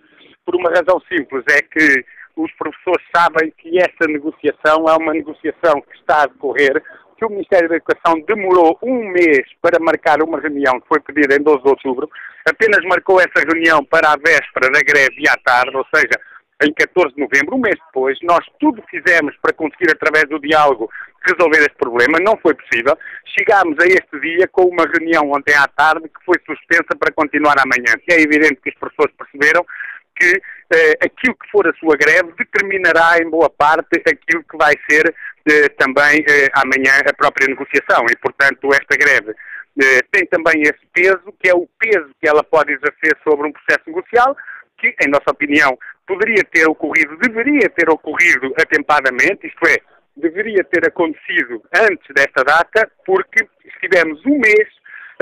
por 0.45 0.55
uma 0.55 0.71
razão 0.71 1.01
simples, 1.09 1.43
é 1.51 1.63
que 1.63 2.05
os 2.37 2.53
professores 2.53 3.05
sabem 3.15 3.51
que 3.57 3.79
esta 3.79 4.07
negociação 4.07 4.85
é 4.89 4.97
uma 4.97 5.15
negociação 5.15 5.81
que 5.81 5.97
está 5.97 6.23
a 6.23 6.27
decorrer, 6.27 6.83
que 7.17 7.25
o 7.25 7.31
Ministério 7.31 7.69
da 7.69 7.77
Educação 7.77 8.21
demorou 8.27 8.79
um 8.83 9.09
mês 9.11 9.47
para 9.61 9.79
marcar 9.81 10.23
uma 10.23 10.41
reunião 10.41 10.81
que 10.81 10.89
foi 10.89 11.01
pedida 11.01 11.35
em 11.35 11.43
12 11.43 11.63
de 11.63 11.69
outubro, 11.69 12.11
apenas 12.47 12.85
marcou 12.85 13.19
essa 13.21 13.45
reunião 13.47 13.85
para 13.85 14.13
a 14.13 14.17
véspera 14.17 14.71
da 14.71 14.81
greve 14.81 15.17
e 15.19 15.29
à 15.29 15.37
tarde, 15.37 15.77
ou 15.77 15.87
seja, 15.95 16.21
em 16.63 16.73
14 16.73 17.15
de 17.15 17.21
novembro, 17.21 17.57
um 17.57 17.61
mês 17.61 17.77
depois, 17.87 18.19
nós 18.23 18.45
tudo 18.59 18.83
fizemos 18.91 19.37
para 19.43 19.53
conseguir, 19.53 19.91
através 19.91 20.25
do 20.29 20.41
diálogo, 20.41 20.89
resolver 21.27 21.59
este 21.59 21.77
problema. 21.77 22.19
Não 22.21 22.37
foi 22.39 22.55
possível. 22.55 22.97
Chegámos 23.37 23.77
a 23.79 23.87
este 23.87 24.21
dia 24.21 24.49
com 24.49 24.63
uma 24.65 24.85
reunião 24.85 25.31
ontem 25.33 25.55
à 25.55 25.69
tarde 25.69 26.09
que 26.09 26.25
foi 26.25 26.37
suspensa 26.47 26.97
para 26.99 27.13
continuar 27.13 27.57
amanhã. 27.59 27.93
É 28.11 28.21
evidente 28.23 28.61
que 28.63 28.71
as 28.71 28.75
pessoas 28.77 29.13
perceberam 29.19 29.67
que 30.19 30.41
aquilo 31.01 31.35
que 31.35 31.51
for 31.51 31.67
a 31.67 31.73
sua 31.75 31.97
greve 31.97 32.33
determinará 32.39 33.19
em 33.23 33.31
boa 33.31 33.49
parte 33.49 34.03
aquilo 34.07 34.43
que 34.45 34.57
vai 34.57 34.75
ser 34.91 35.15
eh, 35.49 35.69
também 35.79 36.25
eh, 36.29 36.49
amanhã 36.55 37.01
a 37.09 37.15
própria 37.15 37.47
negociação. 37.47 38.05
E, 38.11 38.17
portanto, 38.17 38.69
esta 38.73 38.97
greve 38.97 39.33
eh, 39.81 40.01
tem 40.11 40.27
também 40.27 40.63
esse 40.63 40.85
peso, 40.93 41.33
que 41.39 41.49
é 41.49 41.55
o 41.55 41.69
peso 41.79 42.11
que 42.21 42.29
ela 42.29 42.43
pode 42.43 42.73
exercer 42.73 43.17
sobre 43.23 43.47
um 43.47 43.53
processo 43.53 43.85
negocial, 43.87 44.37
que, 44.77 44.89
em 45.01 45.09
nossa 45.09 45.31
opinião, 45.31 45.79
poderia 46.07 46.43
ter 46.45 46.69
ocorrido, 46.69 47.17
deveria 47.19 47.69
ter 47.71 47.89
ocorrido 47.89 48.53
atempadamente, 48.61 49.47
isto 49.47 49.67
é, 49.69 49.77
deveria 50.17 50.65
ter 50.65 50.87
acontecido 50.89 51.63
antes 51.75 52.07
desta 52.15 52.43
data, 52.43 52.91
porque 53.05 53.47
estivemos 53.65 54.25
um 54.27 54.39
mês 54.39 54.69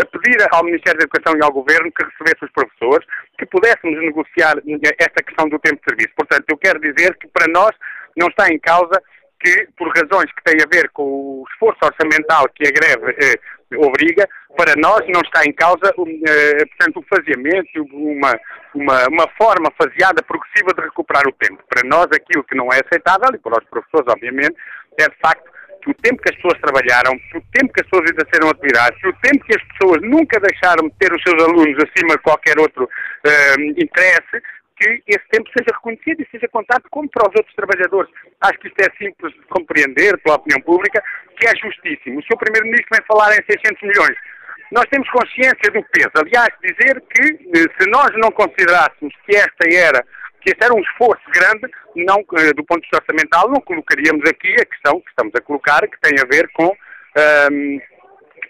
a 0.00 0.04
pedir 0.04 0.37
ao 0.50 0.64
Ministério 0.64 0.98
da 0.98 1.04
Educação 1.04 1.38
e 1.38 1.44
ao 1.44 1.52
Governo 1.52 1.92
que 1.92 2.04
recebesse 2.04 2.44
os 2.44 2.50
professores, 2.52 3.07
que 3.38 3.46
pudéssemos 3.46 3.98
negociar 4.00 4.54
esta 4.98 5.22
questão 5.22 5.48
do 5.48 5.59
tempo 5.59 5.76
de 5.76 5.88
serviço. 5.88 6.14
Portanto, 6.16 6.44
eu 6.48 6.57
quero 6.57 6.80
dizer 6.80 7.16
que 7.16 7.28
para 7.28 7.46
nós 7.52 7.70
não 8.16 8.28
está 8.28 8.48
em 8.48 8.59
causa 8.59 9.00
que, 9.40 9.68
por 9.76 9.88
razões 9.88 10.33
que 10.33 10.44
têm 10.44 10.61
a 10.62 10.68
ver 10.70 10.90
com 10.90 11.02
o 11.02 11.44
esforço 11.52 11.78
orçamental 11.85 12.48
que 12.54 12.66
a 12.66 12.70
greve 12.70 13.16
eh, 13.20 13.76
obriga, 13.76 14.26
para 14.57 14.74
nós 14.76 15.00
não 15.09 15.20
está 15.20 15.44
em 15.44 15.52
causa, 15.52 15.92
eh, 15.92 16.64
portanto, 16.66 17.00
o 17.00 17.04
faseamento, 17.14 17.83
uma, 17.92 18.33
uma, 18.74 19.09
uma 19.09 19.28
forma 19.37 19.70
faseada, 19.76 20.22
progressiva 20.22 20.72
de 20.74 20.83
recuperar 20.83 21.26
o 21.28 21.33
tempo. 21.33 21.62
Para 21.68 21.87
nós, 21.87 22.07
aquilo 22.07 22.44
que 22.44 22.57
não 22.57 22.68
é 22.72 22.80
aceitável, 22.80 23.35
e 23.35 23.38
para 23.38 23.59
os 23.59 23.68
professores, 23.68 24.07
obviamente, 24.09 24.57
é 24.98 25.09
de 25.09 25.16
facto 25.20 25.53
que 25.85 25.90
o 25.90 25.94
tempo 25.94 26.23
que 26.23 26.31
as 26.31 26.37
pessoas 26.37 26.59
trabalharam, 26.61 27.12
que 27.31 27.37
o 27.37 27.44
tempo 27.53 27.73
que 27.73 27.81
as 27.81 27.88
pessoas 27.88 28.11
exerceram 28.11 28.49
atividades, 28.49 28.99
que 29.01 29.09
o 29.09 29.16
tempo 29.20 29.44
que 29.44 29.55
as 29.55 29.62
pessoas 29.68 30.01
nunca 30.03 30.40
deixaram 30.40 30.88
de 30.88 30.94
ter 30.99 31.12
os 31.12 31.23
seus 31.23 31.42
alunos 31.44 31.77
acima 31.85 32.16
de 32.16 32.23
qualquer 32.23 32.59
outro 32.59 32.85
uh, 32.85 33.61
interesse, 33.77 34.40
que 34.77 35.03
esse 35.07 35.29
tempo 35.31 35.49
seja 35.57 35.70
reconhecido 35.77 36.20
e 36.20 36.29
seja 36.33 36.49
contado 36.49 36.83
como 36.90 37.09
para 37.09 37.29
os 37.29 37.35
outros 37.37 37.55
trabalhadores. 37.55 38.11
Acho 38.40 38.59
que 38.59 38.68
isto 38.68 38.81
é 38.81 38.90
simples 38.99 39.33
de 39.35 39.42
compreender 39.47 40.18
pela 40.18 40.37
opinião 40.37 40.61
pública, 40.62 41.03
que 41.38 41.47
é 41.47 41.53
justíssimo. 41.62 42.18
O 42.18 42.23
Sr. 42.23 42.38
Primeiro-Ministro 42.38 42.88
vem 42.90 43.07
falar 43.07 43.31
em 43.33 43.44
600 43.44 43.83
milhões. 43.83 44.16
Nós 44.73 44.87
temos 44.90 45.09
consciência 45.11 45.70
do 45.70 45.85
peso. 45.92 46.11
Aliás, 46.16 46.49
dizer 46.61 47.01
que 47.12 47.23
eh, 47.23 47.70
se 47.79 47.88
nós 47.90 48.11
não 48.16 48.33
considerássemos 48.33 49.14
que 49.25 49.37
esta 49.37 49.68
era 49.70 50.05
que 50.44 50.50
este 50.50 50.62
era 50.62 50.74
um 50.74 50.80
esforço 50.80 51.24
grande, 51.33 51.66
não, 51.96 52.20
eh, 52.38 52.52
do 52.52 52.64
ponto 52.64 52.83
de 52.83 52.88
vista 52.90 53.00
orçamental, 53.00 53.48
não 53.48 53.61
colocaríamos 53.62 54.28
aqui 54.28 54.52
a 54.61 54.66
questão 54.66 55.00
que 55.00 55.09
estamos 55.09 55.33
a 55.35 55.40
colocar, 55.40 55.80
que 55.88 56.00
tem 56.00 56.20
a 56.20 56.26
ver 56.28 56.48
com 56.52 56.66
um, 56.66 56.76
ehm, 57.16 57.80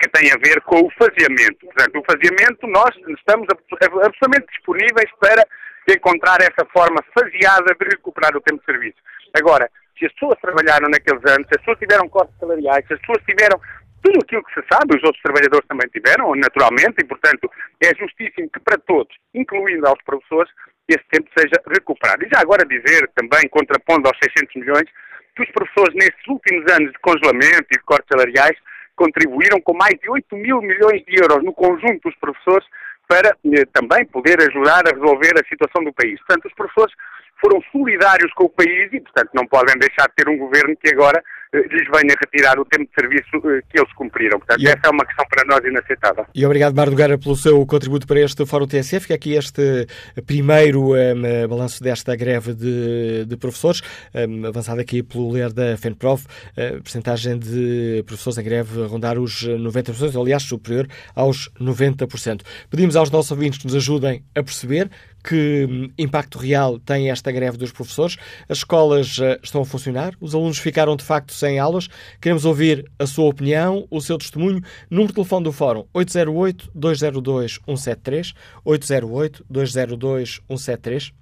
que 0.03 0.11
tem 0.11 0.33
a 0.33 0.37
ver 0.43 0.61
com 0.63 0.81
o 0.81 0.91
faseamento. 0.99 1.65
Portanto, 1.67 2.01
o 2.01 2.05
faseamento, 2.05 2.67
nós 2.67 2.91
estamos 3.17 3.47
absolutamente 3.49 4.47
disponíveis 4.51 5.09
para 5.21 5.47
encontrar 5.89 6.41
essa 6.41 6.67
forma 6.73 6.99
faseada 7.17 7.75
de 7.79 7.89
recuperar 7.89 8.37
o 8.37 8.41
tempo 8.41 8.59
de 8.59 8.67
serviço. 8.67 8.99
Agora, 9.33 9.71
se 9.97 10.07
as 10.07 10.13
pessoas 10.15 10.39
trabalharam 10.41 10.89
naqueles 10.91 11.23
anos, 11.31 11.47
se 11.47 11.55
as 11.55 11.63
pessoas 11.63 11.79
tiveram 11.79 12.09
cortes 12.09 12.37
salariais, 12.41 12.85
se 12.89 12.95
as 12.95 13.01
pessoas 13.01 13.23
tiveram 13.25 13.61
tudo 14.03 14.19
aquilo 14.21 14.45
que 14.45 14.61
se 14.61 14.67
sabe, 14.71 14.97
os 14.97 15.05
outros 15.05 15.23
trabalhadores 15.23 15.67
também 15.69 15.89
tiveram, 15.89 16.35
naturalmente, 16.35 17.01
e, 17.01 17.05
portanto, 17.05 17.49
é 17.81 17.95
justíssimo 17.95 18.51
que 18.51 18.61
para 18.61 18.79
todos, 18.79 19.15
incluindo 19.33 19.87
aos 19.87 20.03
professores, 20.05 20.51
esse 20.89 21.05
tempo 21.11 21.29
seja 21.37 21.57
recuperado. 21.67 22.25
E 22.25 22.29
já 22.33 22.41
agora 22.41 22.67
dizer, 22.67 23.09
também, 23.15 23.49
contrapondo 23.49 24.09
aos 24.09 24.19
600 24.23 24.55
milhões, 24.57 24.89
que 25.35 25.43
os 25.43 25.51
professores, 25.51 25.95
nestes 25.95 26.27
últimos 26.29 26.71
anos 26.73 26.93
de 26.93 26.99
congelamento 27.01 27.67
e 27.71 27.79
de 27.79 27.85
cortes 27.85 28.09
salariais, 28.09 28.57
contribuíram 28.95 29.61
com 29.61 29.75
mais 29.75 29.95
de 30.01 30.09
8 30.09 30.37
mil 30.37 30.61
milhões 30.63 31.05
de 31.05 31.21
euros 31.21 31.43
no 31.43 31.53
conjunto 31.53 32.09
dos 32.09 32.17
professores 32.17 32.67
para 33.09 33.37
eh, 33.53 33.65
também 33.73 34.05
poder 34.07 34.41
ajudar 34.41 34.87
a 34.87 34.95
resolver 34.95 35.33
a 35.35 35.49
situação 35.49 35.83
do 35.83 35.93
país. 35.93 36.19
Portanto, 36.21 36.47
os 36.47 36.55
professores 36.55 36.95
foram 37.41 37.61
solidários 37.73 38.33
com 38.35 38.45
o 38.45 38.49
país 38.49 38.89
e, 38.93 39.01
portanto, 39.01 39.31
não 39.35 39.47
podem 39.47 39.75
deixar 39.79 40.09
de 40.09 40.15
ter 40.15 40.29
um 40.29 40.39
governo 40.39 40.77
que 40.77 40.95
agora 40.95 41.23
lhes 41.55 41.87
venha 41.89 42.15
retirar 42.21 42.59
o 42.59 42.65
tempo 42.65 42.85
de 42.85 43.01
serviço 43.01 43.37
eh, 43.49 43.63
que 43.69 43.79
eles 43.79 43.93
cumpriram. 43.95 44.39
Portanto, 44.39 44.61
e... 44.61 44.67
essa 44.67 44.81
é 44.85 44.91
uma 44.91 45.05
questão 45.05 45.25
para 45.29 45.45
nós 45.47 45.65
inaceitável. 45.65 46.27
E 46.35 46.45
obrigado, 46.45 46.75
Mário 46.75 46.95
Guerra, 46.95 47.19
pelo 47.19 47.37
seu 47.37 47.65
contributo 47.67 48.07
para 48.07 48.21
este 48.21 48.45
Fórum 48.45 48.67
TSF. 48.67 49.01
Fica 49.01 49.15
aqui 49.15 49.35
este 49.35 49.87
primeiro 50.27 50.93
um, 50.93 51.25
eh, 51.25 51.47
balanço 51.47 51.83
desta 51.83 52.17
greve 52.17 52.55
de, 52.55 53.25
de 53.27 53.37
professores, 53.37 53.83
um, 54.15 54.47
avançado 54.47 54.81
aqui 54.81 55.03
pelo 55.03 55.31
ler 55.31 55.53
da 55.53 55.77
FENPROF, 55.77 56.27
a 56.57 56.83
percentagem 56.83 57.39
de 57.39 58.03
professores 58.07 58.39
em 58.39 58.45
greve 58.45 58.87
rondar 58.87 59.19
os 59.19 59.47
90%, 59.47 60.21
aliás, 60.21 60.43
superior 60.43 60.87
aos 61.15 61.51
90%. 61.61 62.43
Pedimos 62.71 62.97
aos 62.97 63.11
nossos 63.11 63.31
ouvintes 63.31 63.59
que 63.59 63.67
nos 63.67 63.77
ajudem 63.77 64.25
a 64.35 64.43
perceber 64.43 64.91
que 65.27 65.67
hum, 65.69 65.91
impacto 65.99 66.39
real 66.39 66.79
tem 66.79 67.11
esta 67.11 67.33
greve 67.33 67.57
dos 67.57 67.73
professores? 67.73 68.17
As 68.49 68.59
escolas 68.59 69.19
uh, 69.19 69.37
estão 69.43 69.63
a 69.63 69.65
funcionar? 69.65 70.13
Os 70.21 70.33
alunos 70.35 70.59
ficaram 70.59 70.95
de 70.95 71.03
facto 71.05 71.33
sem 71.33 71.59
aulas? 71.59 71.89
Queremos 72.21 72.45
ouvir 72.45 72.85
a 72.99 73.07
sua 73.07 73.31
opinião, 73.31 73.87
o 73.91 73.99
seu 74.01 74.19
testemunho. 74.19 74.61
Número 74.91 75.09
de 75.09 75.15
telefone 75.15 75.45
do 75.45 75.53
Fórum 75.53 75.87
808-202-173. 75.95 78.35
808-202-173. 78.67 81.15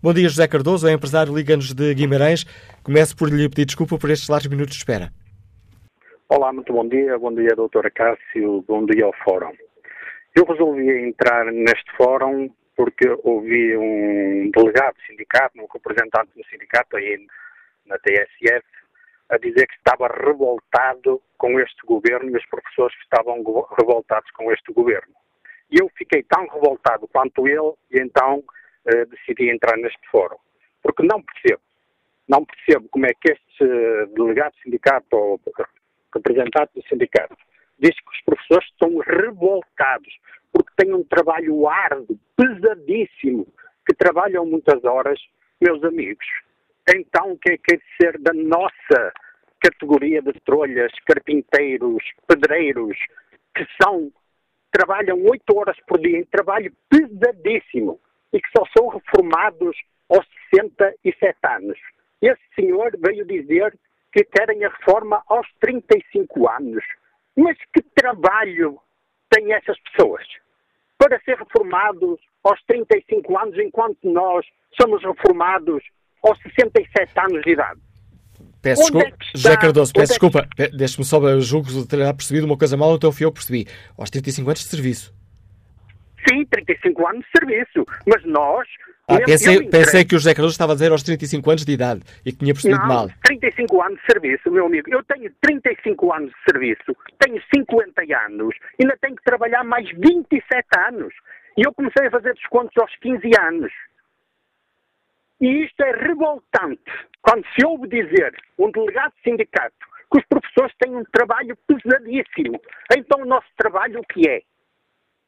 Bom 0.00 0.14
dia, 0.14 0.28
José 0.28 0.46
Cardoso, 0.46 0.86
é 0.86 0.92
empresário 0.92 1.34
Liga-nos 1.34 1.74
de 1.74 1.92
Guimarães. 1.94 2.46
Começo 2.82 3.16
por 3.16 3.28
lhe 3.28 3.48
pedir 3.48 3.64
desculpa 3.66 3.98
por 3.98 4.08
estes 4.10 4.28
largos 4.28 4.46
minutos 4.48 4.74
de 4.74 4.78
espera. 4.78 5.12
Olá, 6.28 6.52
muito 6.52 6.72
bom 6.72 6.86
dia. 6.86 7.18
Bom 7.18 7.34
dia, 7.34 7.56
doutora 7.56 7.90
Cássio. 7.90 8.64
Bom 8.68 8.86
dia 8.86 9.04
ao 9.04 9.12
Fórum. 9.24 9.50
Eu 10.34 10.44
resolvi 10.44 11.08
entrar 11.08 11.46
neste 11.46 11.90
fórum 11.96 12.50
porque 12.78 13.08
ouvi 13.24 13.76
um 13.76 14.52
delegado 14.52 14.94
do 14.94 15.02
sindicato, 15.02 15.60
um 15.60 15.66
representante 15.66 16.30
do 16.36 16.46
sindicato 16.46 16.96
aí 16.96 17.26
na 17.84 17.98
TSF, 17.98 18.64
a 19.28 19.36
dizer 19.36 19.66
que 19.66 19.74
estava 19.74 20.06
revoltado 20.06 21.20
com 21.36 21.58
este 21.58 21.84
governo 21.84 22.30
e 22.30 22.36
os 22.36 22.46
professores 22.46 22.96
estavam 23.02 23.42
revoltados 23.76 24.30
com 24.30 24.52
este 24.52 24.72
governo. 24.72 25.12
E 25.72 25.82
eu 25.82 25.90
fiquei 25.98 26.22
tão 26.22 26.46
revoltado 26.46 27.08
quanto 27.08 27.48
ele 27.48 27.74
e 27.90 28.00
então 28.00 28.44
eh, 28.86 29.04
decidi 29.06 29.50
entrar 29.50 29.76
neste 29.76 30.08
fórum. 30.08 30.38
Porque 30.80 31.02
não 31.02 31.20
percebo. 31.20 31.60
não 32.28 32.44
percebo 32.44 32.88
como 32.90 33.06
é 33.06 33.10
que 33.20 33.32
este 33.32 34.14
delegado 34.14 34.54
sindicato 34.62 35.16
ou 35.16 35.40
representante 36.14 36.74
do 36.76 36.82
sindicato 36.86 37.36
diz 37.76 37.94
que 37.96 38.10
os 38.10 38.22
professores 38.24 38.68
estão 38.70 38.98
revoltados 38.98 40.16
porque 40.52 40.70
têm 40.76 40.94
um 40.94 41.04
trabalho 41.04 41.68
árduo, 41.68 42.18
pesadíssimo, 42.36 43.46
que 43.86 43.94
trabalham 43.94 44.44
muitas 44.46 44.84
horas, 44.84 45.18
meus 45.60 45.82
amigos. 45.84 46.26
Então, 46.94 47.32
o 47.32 47.38
que 47.38 47.52
é 47.52 47.58
que 47.58 47.74
é 47.74 47.76
de 47.76 47.84
ser 48.00 48.18
da 48.18 48.32
nossa 48.32 49.12
categoria 49.60 50.22
de 50.22 50.32
trolhas, 50.40 50.92
carpinteiros, 51.06 52.02
pedreiros, 52.26 52.96
que 53.54 53.66
são, 53.82 54.10
trabalham 54.72 55.22
oito 55.24 55.56
horas 55.56 55.76
por 55.86 56.00
dia 56.00 56.18
em 56.18 56.24
trabalho 56.24 56.72
pesadíssimo 56.88 58.00
e 58.32 58.40
que 58.40 58.48
só 58.56 58.64
são 58.76 58.88
reformados 58.88 59.76
aos 60.08 60.26
67 60.54 61.36
anos. 61.44 61.78
Esse 62.22 62.42
senhor 62.54 62.92
veio 62.98 63.24
dizer 63.26 63.76
que 64.12 64.24
querem 64.24 64.64
a 64.64 64.70
reforma 64.70 65.22
aos 65.26 65.46
35 65.60 66.48
anos. 66.48 66.84
Mas 67.36 67.56
que 67.72 67.82
trabalho 67.94 68.80
têm 69.30 69.52
essas 69.52 69.76
pessoas? 69.80 70.24
Para 70.98 71.20
ser 71.20 71.36
reformados 71.36 72.18
aos 72.44 72.60
35 72.66 73.38
anos, 73.38 73.58
enquanto 73.58 73.98
nós 74.02 74.44
somos 74.80 75.02
reformados 75.02 75.82
aos 76.22 76.38
67 76.42 77.12
anos 77.18 77.42
de 77.42 77.50
idade. 77.50 77.80
Peço 78.60 78.82
desculpa, 78.82 79.06
é 79.06 79.12
José 79.34 79.56
Cardoso, 79.56 79.92
peço 79.92 80.12
é 80.12 80.14
desculpa, 80.14 80.48
deixe-me 80.76 81.04
só, 81.04 81.40
julgo 81.40 81.68
que 81.68 81.86
terá 81.86 82.12
percebido 82.12 82.44
uma 82.44 82.58
coisa 82.58 82.76
mal, 82.76 82.94
então 82.96 83.12
fui 83.12 83.24
eu 83.24 83.30
que 83.30 83.38
percebi. 83.38 83.66
Aos 83.96 84.10
35 84.10 84.48
anos 84.48 84.60
de 84.60 84.66
serviço. 84.66 85.14
Sim, 86.28 86.44
35 86.46 87.06
anos 87.06 87.24
de 87.24 87.38
serviço, 87.38 87.86
mas 88.06 88.24
nós 88.24 88.66
ah, 89.08 89.24
pensei, 89.24 89.66
pensei, 89.68 90.04
que 90.04 90.14
o 90.14 90.18
José 90.18 90.34
Cardoso 90.34 90.52
estava 90.52 90.72
a 90.72 90.74
dizer 90.74 90.92
aos 90.92 91.02
35 91.02 91.50
anos 91.50 91.64
de 91.64 91.72
idade 91.72 92.02
e 92.26 92.30
que 92.30 92.38
tinha 92.38 92.52
percebido 92.52 92.80
não, 92.80 92.88
mal. 92.88 93.08
35 93.24 93.82
anos 93.82 93.98
de 94.00 94.12
serviço, 94.12 94.50
meu 94.50 94.66
amigo. 94.66 94.90
Eu 94.90 95.02
tenho 95.04 95.32
35 95.40 96.12
anos 96.12 96.30
de 96.30 96.52
serviço, 96.52 96.96
tenho 97.18 97.42
50 97.54 98.02
anos, 98.26 98.54
ainda 98.78 98.96
tenho 99.00 99.16
que 99.16 99.24
trabalhar 99.24 99.64
mais 99.64 99.88
27 99.92 100.44
anos. 100.88 101.14
E 101.56 101.66
eu 101.66 101.72
comecei 101.72 102.06
a 102.06 102.10
fazer 102.10 102.34
descontos 102.34 102.76
aos 102.76 102.94
15 102.96 103.30
anos. 103.40 103.72
E 105.40 105.64
isto 105.64 105.80
é 105.82 105.92
revoltante. 105.92 106.92
Quando 107.22 107.44
se 107.58 107.64
ouve 107.64 107.88
dizer 107.88 108.36
um 108.58 108.70
delegado 108.70 109.12
de 109.16 109.30
sindicato 109.30 109.88
que 110.12 110.18
os 110.18 110.26
professores 110.26 110.74
têm 110.80 110.94
um 110.94 111.04
trabalho 111.12 111.56
pesadíssimo, 111.66 112.60
então 112.96 113.22
o 113.22 113.26
nosso 113.26 113.48
trabalho 113.56 114.00
o 114.00 114.04
que 114.04 114.28
é? 114.28 114.42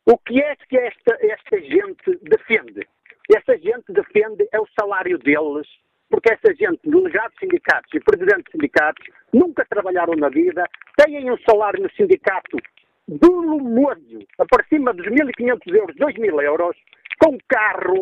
O 0.07 0.19
que 0.19 0.43
é 0.43 0.57
que 0.57 0.77
esta, 0.77 1.19
esta 1.21 1.61
gente 1.61 2.19
defende? 2.23 2.87
Essa 3.37 3.57
gente 3.59 3.93
defende 3.93 4.49
é 4.53 4.61
o 4.61 4.67
salário 4.79 5.19
deles, 5.19 5.67
porque 6.09 6.33
essa 6.33 6.53
gente, 6.55 6.81
delegados 6.85 7.39
sindicatos 7.39 7.93
e 7.95 8.01
presidentes 8.01 8.45
de 8.47 8.53
sindicatos, 8.53 9.07
nunca 9.33 9.65
trabalharam 9.69 10.15
na 10.17 10.29
vida, 10.29 10.65
têm 10.97 11.31
um 11.31 11.39
salário 11.49 11.83
no 11.83 11.91
sindicato 11.93 12.57
volumoso, 13.07 14.19
para 14.49 14.65
cima 14.69 14.93
dos 14.93 15.07
1.500 15.07 15.75
euros, 15.75 15.97
2.000 15.97 16.43
euros, 16.43 16.77
com 17.23 17.39
carro, 17.49 18.01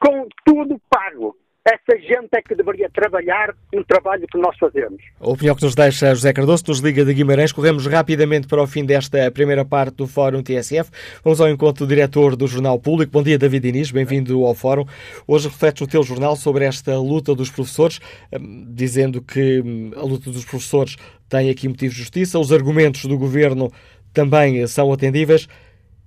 com 0.00 0.28
tudo 0.44 0.80
pago 0.88 1.36
essa 1.64 1.98
gente 2.00 2.28
é 2.32 2.40
que 2.40 2.54
deveria 2.54 2.88
trabalhar 2.88 3.54
no 3.72 3.84
trabalho 3.84 4.26
que 4.26 4.38
nós 4.38 4.56
fazemos. 4.58 5.02
A 5.20 5.28
opinião 5.28 5.54
que 5.54 5.62
nos 5.62 5.74
deixa 5.74 6.14
José 6.14 6.32
Cardoso, 6.32 6.64
nos 6.68 6.78
liga 6.78 7.04
de 7.04 7.12
Guimarães. 7.12 7.52
Corremos 7.52 7.86
rapidamente 7.86 8.46
para 8.46 8.62
o 8.62 8.66
fim 8.66 8.84
desta 8.84 9.30
primeira 9.30 9.64
parte 9.64 9.96
do 9.96 10.06
Fórum 10.06 10.42
TSF. 10.42 10.90
Vamos 11.22 11.40
ao 11.40 11.50
encontro 11.50 11.84
do 11.84 11.88
diretor 11.88 12.34
do 12.34 12.46
Jornal 12.46 12.78
Público. 12.78 13.12
Bom 13.12 13.22
dia, 13.22 13.38
David 13.38 13.68
Inês, 13.68 13.90
bem-vindo 13.90 14.44
ao 14.46 14.54
Fórum. 14.54 14.86
Hoje 15.26 15.48
refletes 15.48 15.82
no 15.82 15.86
teu 15.86 16.02
jornal 16.02 16.34
sobre 16.34 16.64
esta 16.64 16.98
luta 16.98 17.34
dos 17.34 17.50
professores, 17.50 18.00
hum, 18.32 18.66
dizendo 18.70 19.20
que 19.20 19.60
hum, 19.60 19.90
a 19.96 20.02
luta 20.02 20.30
dos 20.30 20.46
professores 20.46 20.96
tem 21.28 21.50
aqui 21.50 21.68
motivos 21.68 21.94
de 21.94 22.00
justiça, 22.00 22.38
os 22.38 22.52
argumentos 22.52 23.04
do 23.04 23.18
governo 23.18 23.70
também 24.14 24.66
são 24.66 24.92
atendíveis 24.92 25.46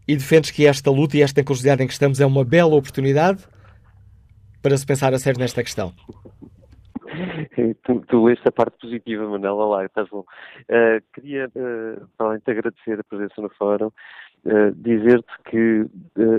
e 0.08 0.16
defendes 0.16 0.52
que 0.52 0.66
esta 0.66 0.90
luta 0.90 1.16
e 1.16 1.22
esta 1.22 1.40
encruzilhada 1.40 1.84
em 1.84 1.88
que 1.88 1.94
estamos 1.94 2.20
é 2.20 2.26
uma 2.26 2.44
bela 2.44 2.76
oportunidade 2.76 3.46
para 4.64 4.78
se 4.78 4.86
pensar 4.86 5.14
a 5.14 5.20
sério 5.20 5.40
nesta 5.40 5.62
questão? 5.62 5.94
Tu, 7.84 8.00
tu 8.08 8.26
leste 8.26 8.48
a 8.48 8.52
parte 8.52 8.78
positiva, 8.80 9.28
Manela, 9.28 9.66
lá, 9.66 9.86
estás 9.86 10.10
bom. 10.10 10.22
Uh, 10.62 11.04
queria, 11.14 11.48
uh, 11.48 12.40
de 12.44 12.52
agradecer 12.52 13.00
a 13.00 13.04
presença 13.04 13.40
no 13.42 13.50
fórum, 13.50 13.92
uh, 14.46 14.72
dizer-te 14.76 15.32
que, 15.50 15.86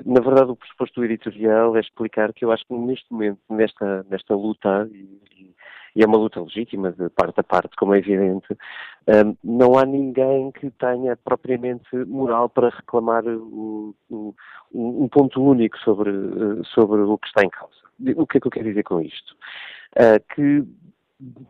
na 0.05 0.21
verdade, 0.21 0.51
o 0.51 0.57
pressuposto 0.57 1.01
do 1.01 1.05
editorial 1.05 1.77
é 1.77 1.81
explicar 1.81 2.33
que 2.33 2.45
eu 2.45 2.51
acho 2.51 2.67
que 2.67 2.75
neste 2.75 3.07
momento, 3.13 3.39
nesta, 3.51 4.05
nesta 4.11 4.35
luta, 4.35 4.89
e, 4.91 5.55
e 5.95 6.03
é 6.03 6.07
uma 6.07 6.19
luta 6.19 6.41
legítima 6.41 6.91
de 6.91 7.09
parte 7.11 7.39
a 7.39 7.45
parte, 7.45 7.77
como 7.77 7.95
é 7.95 7.99
evidente, 7.99 8.49
não 9.45 9.79
há 9.79 9.87
ninguém 9.87 10.51
que 10.51 10.69
tenha 10.73 11.17
propriamente 11.17 11.95
moral 12.07 12.49
para 12.49 12.71
reclamar 12.71 13.25
um, 13.25 13.95
um 14.73 15.09
ponto 15.09 15.41
único 15.41 15.79
sobre, 15.79 16.11
sobre 16.65 17.01
o 17.03 17.17
que 17.17 17.29
está 17.29 17.45
em 17.45 17.51
causa. 17.51 17.84
O 18.17 18.27
que 18.27 18.39
é 18.39 18.41
que 18.41 18.47
eu 18.47 18.51
quero 18.51 18.69
dizer 18.69 18.83
com 18.83 19.01
isto? 19.01 19.37
Uh, 19.97 20.35
que 20.35 20.65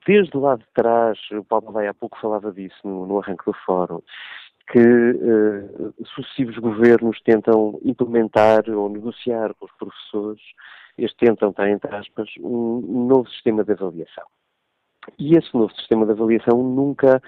desde 0.06 0.36
lá 0.36 0.56
de 0.56 0.64
trás, 0.74 1.18
o 1.32 1.44
Paulo 1.44 1.72
vai 1.72 1.86
há 1.86 1.94
pouco 1.94 2.18
falava 2.20 2.52
disso 2.52 2.76
no, 2.84 3.06
no 3.06 3.18
arranque 3.18 3.44
do 3.44 3.54
fórum, 3.64 4.00
que 4.70 4.78
uh, 4.78 5.94
sucessivos 6.14 6.56
governos 6.58 7.20
tentam 7.22 7.80
implementar 7.84 8.68
ou 8.70 8.88
negociar 8.88 9.54
com 9.54 9.66
os 9.66 9.72
professores, 9.72 10.40
eles 10.96 11.14
tentam, 11.14 11.50
está 11.50 11.68
entre 11.68 11.94
aspas, 11.94 12.28
um 12.38 13.06
novo 13.06 13.28
sistema 13.30 13.64
de 13.64 13.72
avaliação. 13.72 14.24
E 15.18 15.36
esse 15.36 15.52
novo 15.54 15.74
sistema 15.74 16.06
de 16.06 16.12
avaliação 16.12 16.62
nunca 16.62 17.20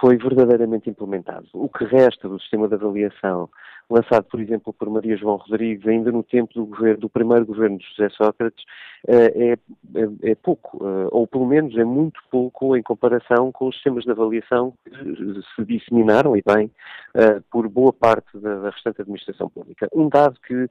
foi 0.00 0.16
verdadeiramente 0.18 0.90
implementado. 0.90 1.48
O 1.54 1.68
que 1.68 1.84
resta 1.84 2.28
do 2.28 2.38
sistema 2.40 2.68
de 2.68 2.74
avaliação 2.74 3.48
lançado, 3.92 4.24
por 4.24 4.40
exemplo, 4.40 4.72
por 4.72 4.88
Maria 4.88 5.16
João 5.16 5.36
Rodrigues, 5.36 5.86
ainda 5.86 6.10
no 6.10 6.22
tempo 6.22 6.54
do, 6.54 6.66
governo, 6.66 7.00
do 7.00 7.08
primeiro 7.08 7.44
governo 7.44 7.78
de 7.78 7.86
José 7.88 8.08
Sócrates, 8.10 8.64
eh, 9.06 9.32
é, 9.34 9.52
é, 10.00 10.30
é 10.30 10.34
pouco, 10.36 10.78
eh, 10.86 11.08
ou 11.10 11.26
pelo 11.26 11.46
menos 11.46 11.76
é 11.76 11.84
muito 11.84 12.20
pouco 12.30 12.76
em 12.76 12.82
comparação 12.82 13.50
com 13.50 13.68
os 13.68 13.74
sistemas 13.74 14.04
de 14.04 14.10
avaliação 14.12 14.72
que 14.84 15.42
se 15.54 15.64
disseminaram, 15.64 16.36
e 16.36 16.42
bem, 16.46 16.70
eh, 17.14 17.40
por 17.50 17.68
boa 17.68 17.92
parte 17.92 18.38
da, 18.38 18.60
da 18.60 18.70
restante 18.70 19.02
administração 19.02 19.48
pública. 19.48 19.88
Um 19.92 20.08
dado 20.08 20.38
que 20.46 20.68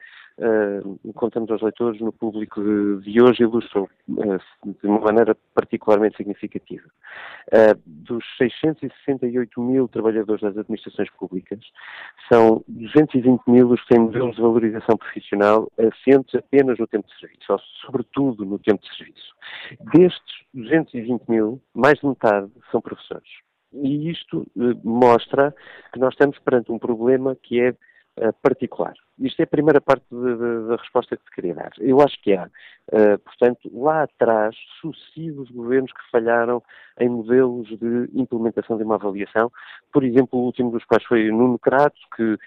contamos 1.13 1.51
aos 1.51 1.61
leitores 1.61 2.01
no 2.01 2.11
público 2.11 2.63
de, 2.63 3.11
de 3.11 3.21
hoje 3.21 3.43
ilustram 3.43 3.87
uh, 4.09 4.39
de 4.81 4.87
uma 4.87 4.99
maneira 4.99 5.37
particularmente 5.53 6.17
significativa. 6.17 6.89
Dos 7.85 8.23
668 8.37 9.61
mil 9.61 9.87
trabalhadores 9.87 10.41
das 10.41 10.57
administrações 10.57 11.11
públicas, 11.11 11.59
são 12.31 12.63
220 13.11 13.41
mil 13.47 13.69
os 13.69 13.81
que 13.81 13.89
têm 13.89 13.99
modelos 13.99 14.35
de 14.35 14.41
valorização 14.41 14.97
profissional 14.97 15.71
assentes 15.77 16.35
apenas 16.35 16.77
no 16.79 16.87
tempo 16.87 17.07
de 17.07 17.19
serviço, 17.19 17.51
ou 17.51 17.59
sobretudo 17.85 18.45
no 18.45 18.57
tempo 18.59 18.81
de 18.81 18.97
serviço. 18.97 19.33
Destes 19.93 20.35
220 20.53 21.27
mil, 21.27 21.61
mais 21.73 21.99
de 21.99 22.07
metade 22.07 22.51
são 22.71 22.81
professores. 22.81 23.29
E 23.73 24.09
isto 24.09 24.45
mostra 24.83 25.55
que 25.93 25.99
nós 25.99 26.13
estamos 26.13 26.37
perante 26.39 26.71
um 26.71 26.79
problema 26.79 27.35
que 27.41 27.61
é 27.61 27.73
particular. 28.41 28.93
Isto 29.19 29.41
é 29.41 29.43
a 29.43 29.47
primeira 29.47 29.79
parte 29.79 30.05
da 30.09 30.75
resposta 30.77 31.15
que 31.15 31.23
te 31.25 31.31
queria 31.31 31.53
dar. 31.53 31.71
Eu 31.79 32.01
acho 32.01 32.19
que 32.21 32.33
há, 32.33 32.45
uh, 32.45 33.19
portanto, 33.19 33.69
lá 33.73 34.03
atrás, 34.03 34.55
sucessivos 34.79 35.49
governos 35.51 35.91
que 35.91 36.11
falharam 36.11 36.63
em 36.99 37.09
modelos 37.09 37.67
de 37.67 38.09
implementação 38.13 38.77
de 38.77 38.83
uma 38.83 38.95
avaliação. 38.95 39.51
Por 39.91 40.03
exemplo, 40.03 40.39
o 40.39 40.45
último 40.45 40.71
dos 40.71 40.83
quais 40.85 41.03
foi 41.03 41.29
Nuno 41.29 41.59
Crato, 41.59 41.99
que, 42.15 42.33
uh, 42.33 42.37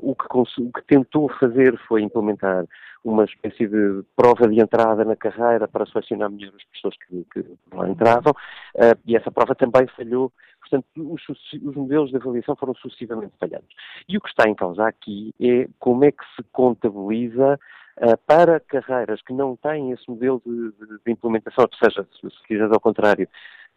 o, 0.00 0.14
que 0.14 0.26
o 0.62 0.72
que 0.72 0.84
tentou 0.86 1.28
fazer 1.38 1.76
foi 1.86 2.02
implementar 2.02 2.64
uma 3.04 3.24
espécie 3.24 3.66
de 3.66 4.02
prova 4.16 4.48
de 4.48 4.58
entrada 4.58 5.04
na 5.04 5.14
carreira 5.14 5.68
para 5.68 5.84
selecionar 5.84 6.30
melhor 6.30 6.54
as 6.56 6.64
pessoas 6.64 6.94
que, 6.96 7.26
que 7.32 7.44
lá 7.74 7.88
entravam, 7.88 8.32
uh, 8.32 8.98
e 9.04 9.14
essa 9.14 9.30
prova 9.30 9.54
também 9.54 9.86
falhou 9.88 10.32
Portanto, 10.64 10.86
os, 10.96 11.22
os, 11.28 11.76
modelos 11.76 12.10
de 12.10 12.16
avaliação 12.16 12.56
foram 12.56 12.74
sucessivamente 12.74 13.34
falhados. 13.38 13.68
E 14.08 14.16
o 14.16 14.20
que 14.20 14.28
está 14.28 14.48
em 14.48 14.54
causa 14.54 14.86
aqui 14.86 15.34
é 15.40 15.68
como 15.78 16.03
é 16.04 16.12
que 16.12 16.24
se 16.36 16.42
contabiliza 16.52 17.58
uh, 17.98 18.18
para 18.26 18.60
carreiras 18.60 19.20
que 19.22 19.32
não 19.32 19.56
têm 19.56 19.90
esse 19.92 20.08
modelo 20.08 20.40
de, 20.44 20.72
de, 20.72 20.98
de 21.04 21.12
implementação, 21.12 21.64
ou 21.64 21.78
seja, 21.78 22.06
se, 22.20 22.30
se 22.30 22.42
quiseres 22.46 22.72
ao 22.72 22.80
contrário, 22.80 23.28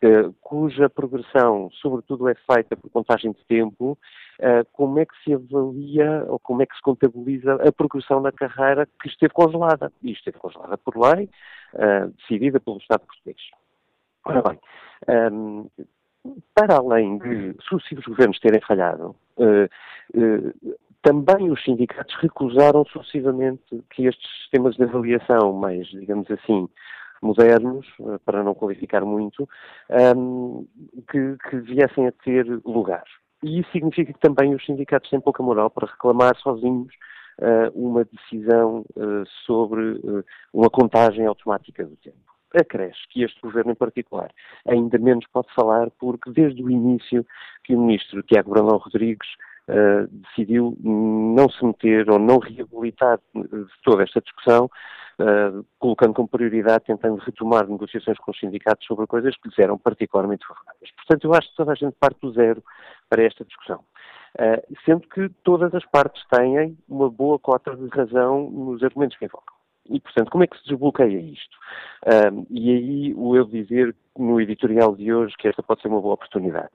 uh, 0.03 0.33
cuja 0.41 0.89
progressão, 0.89 1.69
sobretudo, 1.81 2.29
é 2.29 2.35
feita 2.35 2.75
por 2.75 2.89
contagem 2.89 3.31
de 3.31 3.43
tempo, 3.45 3.97
uh, 4.39 4.67
como 4.73 4.99
é 4.99 5.05
que 5.05 5.15
se 5.23 5.33
avalia 5.33 6.25
ou 6.27 6.39
como 6.39 6.61
é 6.61 6.65
que 6.65 6.75
se 6.75 6.81
contabiliza 6.81 7.55
a 7.55 7.71
progressão 7.71 8.21
na 8.21 8.31
carreira 8.31 8.87
que 9.01 9.07
esteve 9.07 9.33
congelada. 9.33 9.91
E 10.01 10.11
esteve 10.11 10.37
congelada 10.37 10.77
por 10.77 10.95
lei, 10.97 11.29
decidida 12.15 12.59
pelo 12.59 12.77
Estado 12.77 13.01
português. 13.05 13.37
Ora 14.23 14.41
bem, 14.41 14.59
um, 15.31 15.69
para 16.53 16.75
além 16.77 17.17
de 17.17 17.55
sucessivos 17.61 18.05
governos 18.05 18.39
terem 18.39 18.61
falhado, 18.61 19.15
uh, 19.37 19.69
uh, 20.15 20.75
também 21.01 21.51
os 21.51 21.63
sindicatos 21.63 22.15
recusaram 22.21 22.85
sucessivamente 22.85 23.83
que 23.89 24.05
estes 24.05 24.29
sistemas 24.41 24.75
de 24.75 24.83
avaliação 24.83 25.53
mais, 25.53 25.87
digamos 25.87 26.29
assim, 26.31 26.67
modernos, 27.21 27.87
para 28.25 28.43
não 28.43 28.53
qualificar 28.53 29.03
muito, 29.03 29.47
um, 30.15 30.67
que, 31.09 31.37
que 31.49 31.57
viessem 31.57 32.07
a 32.07 32.11
ter 32.11 32.45
lugar. 32.65 33.03
E 33.43 33.59
isso 33.59 33.71
significa 33.71 34.13
que 34.13 34.19
também 34.19 34.55
os 34.55 34.65
sindicatos 34.65 35.09
têm 35.09 35.19
pouca 35.19 35.43
moral 35.43 35.69
para 35.69 35.87
reclamar 35.87 36.35
sozinhos 36.37 36.93
uh, 37.39 37.71
uma 37.75 38.03
decisão 38.05 38.83
uh, 38.95 39.25
sobre 39.45 39.81
uh, 39.99 40.25
uma 40.53 40.69
contagem 40.69 41.25
automática 41.25 41.85
do 41.85 41.95
tempo. 41.97 42.17
Acresce 42.59 42.99
que 43.09 43.23
este 43.23 43.39
governo 43.41 43.71
em 43.71 43.75
particular 43.75 44.31
ainda 44.65 44.97
menos 44.97 45.25
pode 45.31 45.53
falar 45.53 45.91
porque 45.99 46.31
desde 46.31 46.63
o 46.63 46.71
início 46.71 47.25
que 47.63 47.75
o 47.75 47.79
ministro 47.79 48.23
Tiago 48.23 48.51
Brandão 48.51 48.77
Rodrigues 48.77 49.27
Uh, 49.69 50.07
decidiu 50.07 50.77
não 50.81 51.49
se 51.49 51.63
meter 51.65 52.09
ou 52.09 52.17
não 52.17 52.39
reabilitar 52.39 53.19
toda 53.83 54.03
esta 54.03 54.21
discussão, 54.21 54.69
uh, 55.19 55.65
colocando 55.77 56.13
como 56.13 56.27
prioridade, 56.27 56.85
tentando 56.85 57.17
retomar 57.17 57.67
negociações 57.67 58.17
com 58.19 58.31
os 58.31 58.39
sindicatos 58.39 58.87
sobre 58.87 59.05
coisas 59.05 59.35
que 59.35 59.49
lhes 59.49 59.59
eram 59.59 59.77
particularmente 59.77 60.47
favoráveis. 60.47 60.89
Portanto, 60.95 61.25
eu 61.25 61.33
acho 61.33 61.49
que 61.49 61.55
toda 61.57 61.73
a 61.73 61.75
gente 61.75 61.95
parte 61.99 62.19
do 62.21 62.31
zero 62.31 62.63
para 63.09 63.23
esta 63.23 63.43
discussão. 63.43 63.83
Uh, 64.39 64.75
sendo 64.85 65.01
que 65.01 65.29
todas 65.43 65.73
as 65.75 65.85
partes 65.85 66.23
têm 66.29 66.77
uma 66.87 67.09
boa 67.09 67.37
cota 67.37 67.75
de 67.75 67.87
razão 67.89 68.49
nos 68.49 68.81
argumentos 68.83 69.17
que 69.17 69.25
invocam. 69.25 69.53
E, 69.89 69.99
portanto, 69.99 70.29
como 70.31 70.43
é 70.43 70.47
que 70.47 70.57
se 70.57 70.67
desbloqueia 70.67 71.19
isto? 71.19 71.57
e 72.49 72.71
aí 72.71 73.13
o 73.15 73.35
eu 73.35 73.45
dizer 73.45 73.95
no 74.17 74.39
editorial 74.39 74.95
de 74.95 75.13
hoje 75.13 75.35
que 75.37 75.47
esta 75.47 75.63
pode 75.63 75.81
ser 75.81 75.87
uma 75.87 76.01
boa 76.01 76.13
oportunidade 76.13 76.69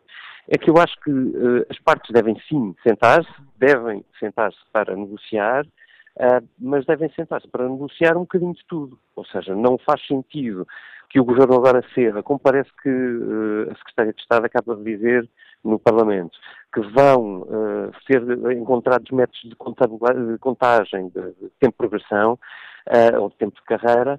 é 0.48 0.58
que 0.58 0.70
eu 0.70 0.76
acho 0.78 0.98
que 1.00 1.10
uh, 1.10 1.66
as 1.70 1.78
partes 1.78 2.10
devem 2.12 2.36
sim 2.48 2.74
sentar-se, 2.82 3.30
devem 3.56 4.04
sentar-se 4.18 4.58
para 4.72 4.96
negociar, 4.96 5.64
uh, 5.64 6.48
mas 6.58 6.84
devem 6.86 7.10
sentar-se 7.12 7.48
para 7.48 7.68
negociar 7.68 8.16
um 8.16 8.20
bocadinho 8.20 8.54
de 8.54 8.64
tudo. 8.66 8.98
Ou 9.14 9.24
seja, 9.26 9.54
não 9.54 9.78
faz 9.78 10.04
sentido 10.06 10.66
que 11.08 11.20
o 11.20 11.24
Governo 11.24 11.54
agora 11.54 11.84
ceda, 11.94 12.22
como 12.22 12.38
parece 12.38 12.70
que 12.82 12.88
uh, 12.88 13.70
a 13.70 13.74
Secretária 13.76 14.12
de 14.12 14.20
Estado 14.20 14.46
acaba 14.46 14.76
de 14.76 14.84
dizer 14.84 15.28
no 15.64 15.78
Parlamento, 15.78 16.36
que 16.74 16.80
vão 16.80 17.46
ser 18.04 18.20
encontrados 18.56 19.08
métodos 19.12 19.42
de, 19.42 19.50
de 19.50 20.38
contagem 20.38 21.08
de, 21.10 21.20
de 21.20 21.50
tempo 21.60 21.70
de 21.70 21.76
progressão 21.76 22.36
ou 23.20 23.28
de 23.28 23.36
tempo 23.36 23.54
de 23.54 23.62
carreira, 23.62 24.18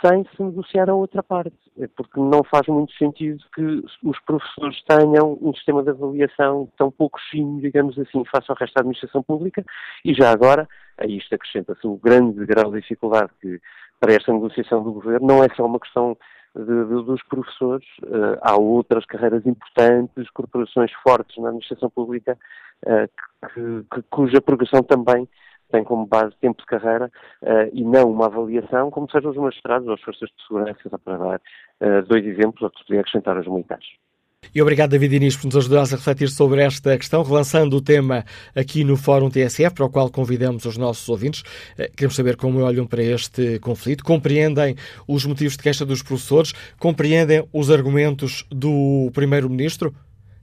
sem 0.00 0.24
se 0.34 0.42
negociar 0.42 0.88
a 0.88 0.94
outra 0.94 1.22
parte, 1.22 1.56
é 1.78 1.86
porque 1.86 2.18
não 2.18 2.42
faz 2.44 2.66
muito 2.68 2.92
sentido 2.94 3.42
que 3.54 3.82
os 4.02 4.18
professores 4.20 4.82
tenham 4.84 5.38
um 5.40 5.52
sistema 5.54 5.82
de 5.82 5.90
avaliação 5.90 6.68
tão 6.76 6.90
pouco 6.90 7.18
fino, 7.30 7.60
digamos 7.60 7.98
assim, 7.98 8.24
face 8.24 8.46
ao 8.48 8.56
resto 8.56 8.74
da 8.74 8.80
administração 8.80 9.22
pública, 9.22 9.64
e 10.04 10.14
já 10.14 10.30
agora, 10.30 10.68
a 10.98 11.06
isto 11.06 11.34
acrescenta-se 11.34 11.86
o 11.86 11.96
grande 11.96 12.44
grau 12.46 12.70
de 12.72 12.80
dificuldade 12.80 13.30
que 13.40 13.60
para 14.00 14.14
esta 14.14 14.32
negociação 14.32 14.82
do 14.82 14.92
governo 14.92 15.26
não 15.26 15.42
é 15.42 15.48
só 15.54 15.64
uma 15.64 15.80
questão 15.80 16.16
de, 16.54 16.64
de, 16.64 17.04
dos 17.04 17.22
professores, 17.24 17.86
uh, 18.04 18.38
há 18.40 18.56
outras 18.56 19.04
carreiras 19.06 19.44
importantes, 19.44 20.30
corporações 20.30 20.92
fortes 21.02 21.36
na 21.38 21.48
administração 21.48 21.90
pública, 21.90 22.38
uh, 22.86 23.08
que, 23.48 23.94
que, 23.94 24.02
cuja 24.10 24.40
progressão 24.40 24.82
também 24.82 25.28
tem 25.70 25.84
como 25.84 26.06
base 26.06 26.34
tempo 26.40 26.60
de 26.60 26.66
carreira 26.66 27.10
uh, 27.42 27.70
e 27.72 27.84
não 27.84 28.10
uma 28.10 28.26
avaliação, 28.26 28.90
como 28.90 29.10
sejam 29.10 29.30
os 29.30 29.36
magistrados 29.36 29.88
ou 29.88 29.94
as 29.94 30.00
forças 30.00 30.28
de 30.28 30.46
segurança, 30.46 30.80
só 30.88 30.98
para 30.98 31.16
dar 31.16 31.40
uh, 31.80 32.02
dois 32.06 32.24
exemplos, 32.24 32.62
ou 32.62 32.70
que 32.70 32.78
se 32.78 32.86
podia 32.86 33.00
acrescentar 33.00 33.38
os 33.38 33.46
militares. 33.46 33.86
E 34.52 34.60
obrigado, 34.60 34.90
David 34.90 35.16
Inês, 35.16 35.36
por 35.36 35.46
nos 35.46 35.56
ajudar 35.56 35.82
a 35.82 35.84
refletir 35.84 36.28
sobre 36.28 36.62
esta 36.62 36.96
questão, 36.96 37.22
relançando 37.22 37.76
o 37.76 37.80
tema 37.80 38.24
aqui 38.54 38.84
no 38.84 38.96
Fórum 38.96 39.30
TSF, 39.30 39.74
para 39.74 39.86
o 39.86 39.90
qual 39.90 40.10
convidamos 40.10 40.64
os 40.64 40.76
nossos 40.76 41.08
ouvintes. 41.08 41.42
Eh, 41.78 41.90
queremos 41.96 42.16
saber 42.16 42.36
como 42.36 42.60
olham 42.60 42.86
para 42.86 43.02
este 43.02 43.58
conflito, 43.60 44.04
compreendem 44.04 44.76
os 45.08 45.24
motivos 45.24 45.56
de 45.56 45.62
queixa 45.62 45.84
dos 45.86 46.02
professores, 46.02 46.52
compreendem 46.78 47.46
os 47.52 47.70
argumentos 47.70 48.44
do 48.50 49.10
Primeiro-Ministro? 49.12 49.94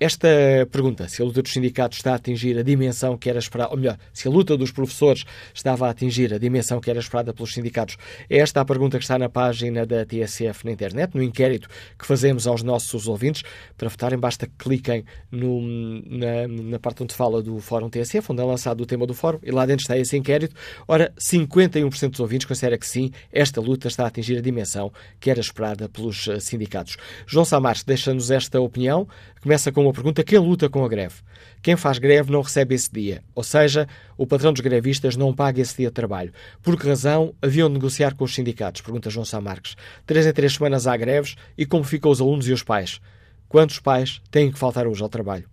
Esta 0.00 0.28
pergunta, 0.72 1.06
se 1.08 1.20
a 1.20 1.24
luta 1.26 1.42
dos 1.42 1.52
sindicatos 1.52 1.98
está 1.98 2.12
a 2.12 2.14
atingir 2.14 2.58
a 2.58 2.62
dimensão 2.62 3.18
que 3.18 3.28
era 3.28 3.38
esperada, 3.38 3.70
ou 3.70 3.76
melhor, 3.76 3.98
se 4.14 4.26
a 4.26 4.30
luta 4.30 4.56
dos 4.56 4.72
professores 4.72 5.26
estava 5.52 5.86
a 5.86 5.90
atingir 5.90 6.32
a 6.32 6.38
dimensão 6.38 6.80
que 6.80 6.88
era 6.88 6.98
esperada 6.98 7.34
pelos 7.34 7.52
sindicatos, 7.52 7.98
é 8.30 8.38
esta 8.38 8.62
a 8.62 8.64
pergunta 8.64 8.96
que 8.96 9.04
está 9.04 9.18
na 9.18 9.28
página 9.28 9.84
da 9.84 10.06
TSF 10.06 10.64
na 10.64 10.72
internet, 10.72 11.14
no 11.14 11.22
inquérito 11.22 11.68
que 11.98 12.06
fazemos 12.06 12.46
aos 12.46 12.62
nossos 12.62 13.06
ouvintes. 13.08 13.42
Para 13.76 13.90
votarem, 13.90 14.18
basta 14.18 14.46
que 14.46 14.54
cliquem 14.56 15.04
no, 15.30 15.60
na, 15.60 16.48
na, 16.48 16.78
parte 16.78 17.02
onde 17.02 17.12
fala 17.12 17.42
do 17.42 17.60
Fórum 17.60 17.90
TSF, 17.90 18.32
onde 18.32 18.40
é 18.40 18.44
lançado 18.46 18.80
o 18.80 18.86
tema 18.86 19.06
do 19.06 19.12
Fórum, 19.12 19.38
e 19.42 19.50
lá 19.50 19.66
dentro 19.66 19.82
está 19.82 19.98
esse 19.98 20.16
inquérito. 20.16 20.56
Ora, 20.88 21.12
51% 21.18 22.08
dos 22.08 22.20
ouvintes 22.20 22.46
considera 22.46 22.78
que 22.78 22.86
sim, 22.86 23.10
esta 23.30 23.60
luta 23.60 23.88
está 23.88 24.04
a 24.04 24.06
atingir 24.06 24.38
a 24.38 24.40
dimensão 24.40 24.90
que 25.20 25.30
era 25.30 25.40
esperada 25.40 25.90
pelos 25.90 26.26
eh, 26.26 26.40
sindicatos. 26.40 26.96
João 27.26 27.44
Samares 27.44 27.84
deixa-nos 27.84 28.30
esta 28.30 28.58
opinião, 28.58 29.06
começa 29.42 29.70
com 29.70 29.82
uma 29.82 29.89
pergunta: 29.92 30.24
quem 30.24 30.38
luta 30.38 30.68
com 30.68 30.84
a 30.84 30.88
greve? 30.88 31.16
Quem 31.62 31.76
faz 31.76 31.98
greve 31.98 32.30
não 32.30 32.42
recebe 32.42 32.74
esse 32.74 32.90
dia, 32.92 33.22
ou 33.34 33.42
seja, 33.42 33.88
o 34.16 34.26
patrão 34.26 34.52
dos 34.52 34.60
grevistas 34.60 35.16
não 35.16 35.34
paga 35.34 35.60
esse 35.60 35.76
dia 35.76 35.88
de 35.88 35.94
trabalho. 35.94 36.32
Por 36.62 36.78
que 36.78 36.86
razão 36.86 37.34
haviam 37.40 37.68
de 37.68 37.74
negociar 37.74 38.14
com 38.14 38.24
os 38.24 38.34
sindicatos? 38.34 38.80
Pergunta 38.80 39.10
João 39.10 39.24
Sá 39.24 39.40
Marques. 39.40 39.76
Três 40.06 40.26
em 40.26 40.32
três 40.32 40.54
semanas 40.54 40.86
há 40.86 40.96
greves 40.96 41.36
e 41.56 41.66
como 41.66 41.84
ficam 41.84 42.10
os 42.10 42.20
alunos 42.20 42.48
e 42.48 42.52
os 42.52 42.62
pais? 42.62 43.00
Quantos 43.48 43.78
pais 43.78 44.20
têm 44.30 44.50
que 44.50 44.58
faltar 44.58 44.86
hoje 44.86 45.02
ao 45.02 45.08
trabalho? 45.08 45.48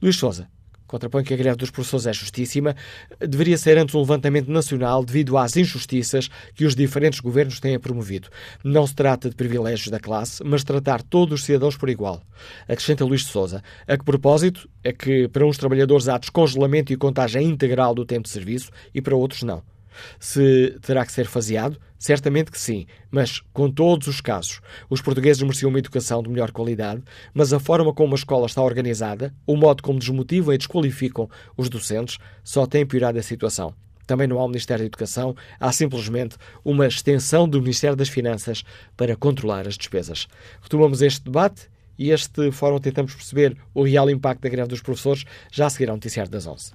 Luís 0.00 0.16
Souza, 0.16 0.48
contrapõe 0.92 1.24
que 1.24 1.32
a 1.32 1.36
greve 1.38 1.56
dos 1.56 1.70
professores 1.70 2.06
é 2.06 2.12
justíssima, 2.12 2.76
deveria 3.18 3.56
ser 3.56 3.78
antes 3.78 3.94
um 3.94 4.00
levantamento 4.00 4.48
nacional 4.48 5.02
devido 5.02 5.38
às 5.38 5.56
injustiças 5.56 6.28
que 6.54 6.66
os 6.66 6.74
diferentes 6.74 7.18
governos 7.18 7.58
têm 7.58 7.78
promovido. 7.80 8.28
Não 8.62 8.86
se 8.86 8.94
trata 8.94 9.30
de 9.30 9.34
privilégios 9.34 9.88
da 9.88 9.98
classe, 9.98 10.44
mas 10.44 10.62
tratar 10.62 11.02
todos 11.02 11.40
os 11.40 11.46
cidadãos 11.46 11.78
por 11.78 11.88
igual. 11.88 12.22
Acrescenta 12.68 13.06
Luís 13.06 13.22
de 13.22 13.28
Souza. 13.28 13.62
A 13.88 13.96
que 13.96 14.04
propósito 14.04 14.68
é 14.84 14.92
que 14.92 15.28
para 15.28 15.46
uns 15.46 15.56
trabalhadores 15.56 16.08
há 16.08 16.18
descongelamento 16.18 16.92
e 16.92 16.96
contagem 16.96 17.48
integral 17.48 17.94
do 17.94 18.04
tempo 18.04 18.24
de 18.24 18.28
serviço 18.28 18.70
e 18.94 19.00
para 19.00 19.16
outros 19.16 19.42
não. 19.42 19.71
Se 20.18 20.78
terá 20.82 21.04
que 21.04 21.12
ser 21.12 21.26
faseado? 21.26 21.78
Certamente 21.98 22.50
que 22.50 22.58
sim, 22.58 22.86
mas 23.10 23.40
com 23.52 23.70
todos 23.70 24.08
os 24.08 24.20
casos. 24.20 24.60
Os 24.90 25.00
portugueses 25.00 25.40
mereciam 25.40 25.68
uma 25.68 25.78
educação 25.78 26.20
de 26.20 26.28
melhor 26.28 26.50
qualidade, 26.50 27.00
mas 27.32 27.52
a 27.52 27.60
forma 27.60 27.92
como 27.92 28.14
a 28.14 28.16
escola 28.16 28.46
está 28.46 28.60
organizada, 28.60 29.32
o 29.46 29.56
modo 29.56 29.82
como 29.82 30.00
desmotivam 30.00 30.52
e 30.52 30.58
desqualificam 30.58 31.30
os 31.56 31.68
docentes, 31.68 32.18
só 32.42 32.66
tem 32.66 32.84
piorado 32.84 33.20
a 33.20 33.22
situação. 33.22 33.72
Também 34.04 34.26
não 34.26 34.38
há 34.40 34.44
um 34.44 34.48
Ministério 34.48 34.82
da 34.82 34.86
Educação, 34.86 35.34
há 35.60 35.70
simplesmente 35.70 36.36
uma 36.64 36.86
extensão 36.86 37.48
do 37.48 37.60
Ministério 37.60 37.96
das 37.96 38.08
Finanças 38.08 38.64
para 38.96 39.14
controlar 39.14 39.68
as 39.68 39.78
despesas. 39.78 40.26
Retomamos 40.60 41.02
este 41.02 41.24
debate 41.24 41.70
e 41.98 42.10
este 42.10 42.50
fórum 42.50 42.78
tentamos 42.78 43.14
perceber 43.14 43.56
o 43.72 43.84
real 43.84 44.10
impacto 44.10 44.42
da 44.42 44.48
greve 44.48 44.68
dos 44.68 44.82
professores 44.82 45.24
já 45.52 45.66
a 45.66 45.70
seguir 45.70 45.88
ao 45.88 45.96
Noticiário 45.96 46.30
das 46.30 46.46
11. 46.46 46.72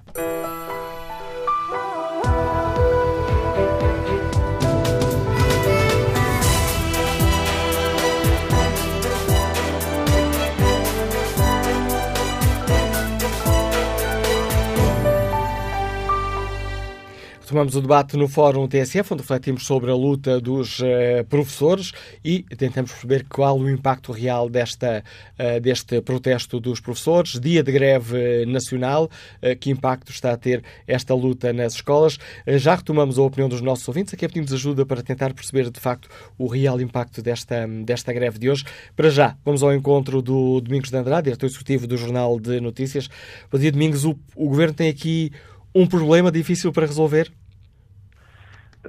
Retomamos 17.48 17.74
o 17.76 17.80
debate 17.80 18.14
no 18.14 18.28
Fórum 18.28 18.68
TSF, 18.68 19.14
onde 19.14 19.22
refletimos 19.22 19.64
sobre 19.64 19.90
a 19.90 19.94
luta 19.94 20.38
dos 20.38 20.80
uh, 20.80 21.24
professores 21.30 21.92
e 22.22 22.42
tentamos 22.42 22.92
perceber 22.92 23.24
qual 23.26 23.58
o 23.58 23.70
impacto 23.70 24.12
real 24.12 24.50
desta, 24.50 25.02
uh, 25.38 25.58
deste 25.58 26.02
protesto 26.02 26.60
dos 26.60 26.78
professores, 26.78 27.40
dia 27.40 27.62
de 27.62 27.72
greve 27.72 28.44
nacional, 28.44 29.04
uh, 29.04 29.56
que 29.58 29.70
impacto 29.70 30.12
está 30.12 30.32
a 30.32 30.36
ter 30.36 30.62
esta 30.86 31.14
luta 31.14 31.50
nas 31.50 31.76
escolas. 31.76 32.18
já 32.46 32.74
retomamos 32.74 33.18
a 33.18 33.22
opinião 33.22 33.48
dos 33.48 33.62
nossos 33.62 33.88
ouvintes, 33.88 34.12
aqui 34.12 34.28
pedimos 34.28 34.52
ajuda 34.52 34.84
para 34.84 35.02
tentar 35.02 35.32
perceber 35.32 35.70
de 35.70 35.80
facto 35.80 36.06
o 36.36 36.48
real 36.48 36.78
impacto 36.82 37.22
desta, 37.22 37.66
desta 37.66 38.12
greve 38.12 38.38
de 38.38 38.50
hoje. 38.50 38.66
Para 38.94 39.08
já, 39.08 39.38
vamos 39.42 39.62
ao 39.62 39.72
encontro 39.72 40.20
do 40.20 40.60
Domingos 40.60 40.90
de 40.90 40.98
Andrade, 40.98 41.24
diretor 41.24 41.46
executivo 41.46 41.86
do 41.86 41.96
Jornal 41.96 42.38
de 42.38 42.60
Notícias. 42.60 43.08
Bom 43.50 43.58
dia, 43.58 43.72
Domingos. 43.72 44.04
O, 44.04 44.18
o 44.36 44.50
Governo 44.50 44.74
tem 44.74 44.90
aqui 44.90 45.32
um 45.78 45.88
problema 45.88 46.30
difícil 46.32 46.72
para 46.72 46.86
resolver? 46.86 47.30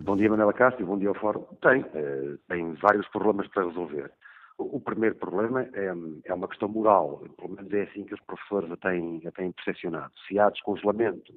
Bom 0.02 0.16
dia, 0.18 0.30
Manela 0.30 0.54
Castro, 0.54 0.86
bom 0.86 0.98
dia 0.98 1.10
ao 1.10 1.16
Fórum. 1.16 1.46
Tem, 1.62 1.82
uh, 1.82 2.38
tem 2.48 2.74
vários 2.74 3.08
problemas 3.10 3.48
para 3.48 3.66
resolver. 3.66 4.12
O 4.58 4.80
primeiro 4.80 5.16
problema 5.16 5.64
é, 5.74 5.94
é, 6.26 6.34
uma 6.34 6.48
questão 6.48 6.68
moral, 6.68 7.24
pelo 7.38 7.56
menos 7.56 7.72
é 7.72 7.84
assim 7.84 8.04
que 8.04 8.14
os 8.14 8.20
professores 8.22 8.70
a 8.72 8.76
têm, 8.76 9.22
a 9.26 9.32
têm 9.32 9.54
percepcionado. 9.54 10.12
Se 10.28 10.38
há 10.38 10.50
descongelamento 10.50 11.34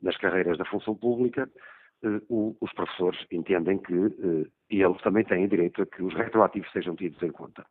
nas 0.00 0.16
carreiras 0.16 0.56
da 0.56 0.64
função 0.64 0.94
pública, 0.94 1.50
eh, 2.02 2.20
os 2.28 2.72
professores 2.72 3.18
entendem 3.30 3.76
que 3.78 3.94
eh, 3.94 4.46
eles 4.70 5.02
também 5.02 5.22
têm 5.24 5.46
direito 5.48 5.82
a 5.82 5.86
que 5.86 6.02
os 6.02 6.14
retroativos 6.14 6.72
sejam 6.72 6.96
tidos 6.96 7.22
em 7.22 7.30
conta. 7.30 7.64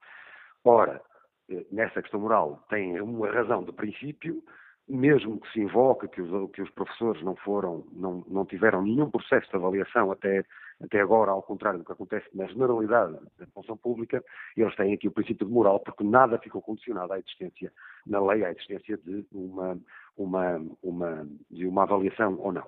Ora, 0.63 1.01
eh, 1.49 1.65
nessa 1.71 2.01
questão 2.01 2.19
moral, 2.19 2.63
tem 2.69 3.01
uma 3.01 3.32
razão 3.32 3.63
de 3.63 3.73
princípio, 3.73 4.43
mesmo 4.88 5.39
que 5.39 5.51
se 5.51 5.61
invoque 5.61 6.07
que 6.07 6.21
os, 6.21 6.51
que 6.51 6.61
os 6.61 6.69
professores 6.71 7.21
não 7.23 7.36
foram, 7.36 7.86
não, 7.91 8.23
não 8.27 8.45
tiveram 8.45 8.82
nenhum 8.82 9.09
processo 9.09 9.49
de 9.49 9.55
avaliação 9.55 10.11
até, 10.11 10.43
até 10.84 10.99
agora, 10.99 11.32
ao 11.32 11.41
contrário 11.41 11.79
do 11.79 11.86
que 11.86 11.91
acontece 11.91 12.27
na 12.34 12.45
generalidade 12.47 13.17
da 13.38 13.45
função 13.47 13.77
pública, 13.77 14.23
eles 14.55 14.75
têm 14.75 14.93
aqui 14.93 15.07
o 15.07 15.11
princípio 15.11 15.47
de 15.47 15.53
moral, 15.53 15.79
porque 15.79 16.03
nada 16.03 16.38
ficou 16.39 16.61
condicionado 16.61 17.13
à 17.13 17.19
existência, 17.19 17.71
na 18.05 18.19
lei, 18.19 18.43
à 18.43 18.51
existência 18.51 18.97
de 18.97 19.25
uma, 19.32 19.79
uma, 20.17 20.61
uma, 20.84 21.27
de 21.49 21.65
uma 21.65 21.84
avaliação 21.84 22.38
ou 22.39 22.51
não. 22.51 22.67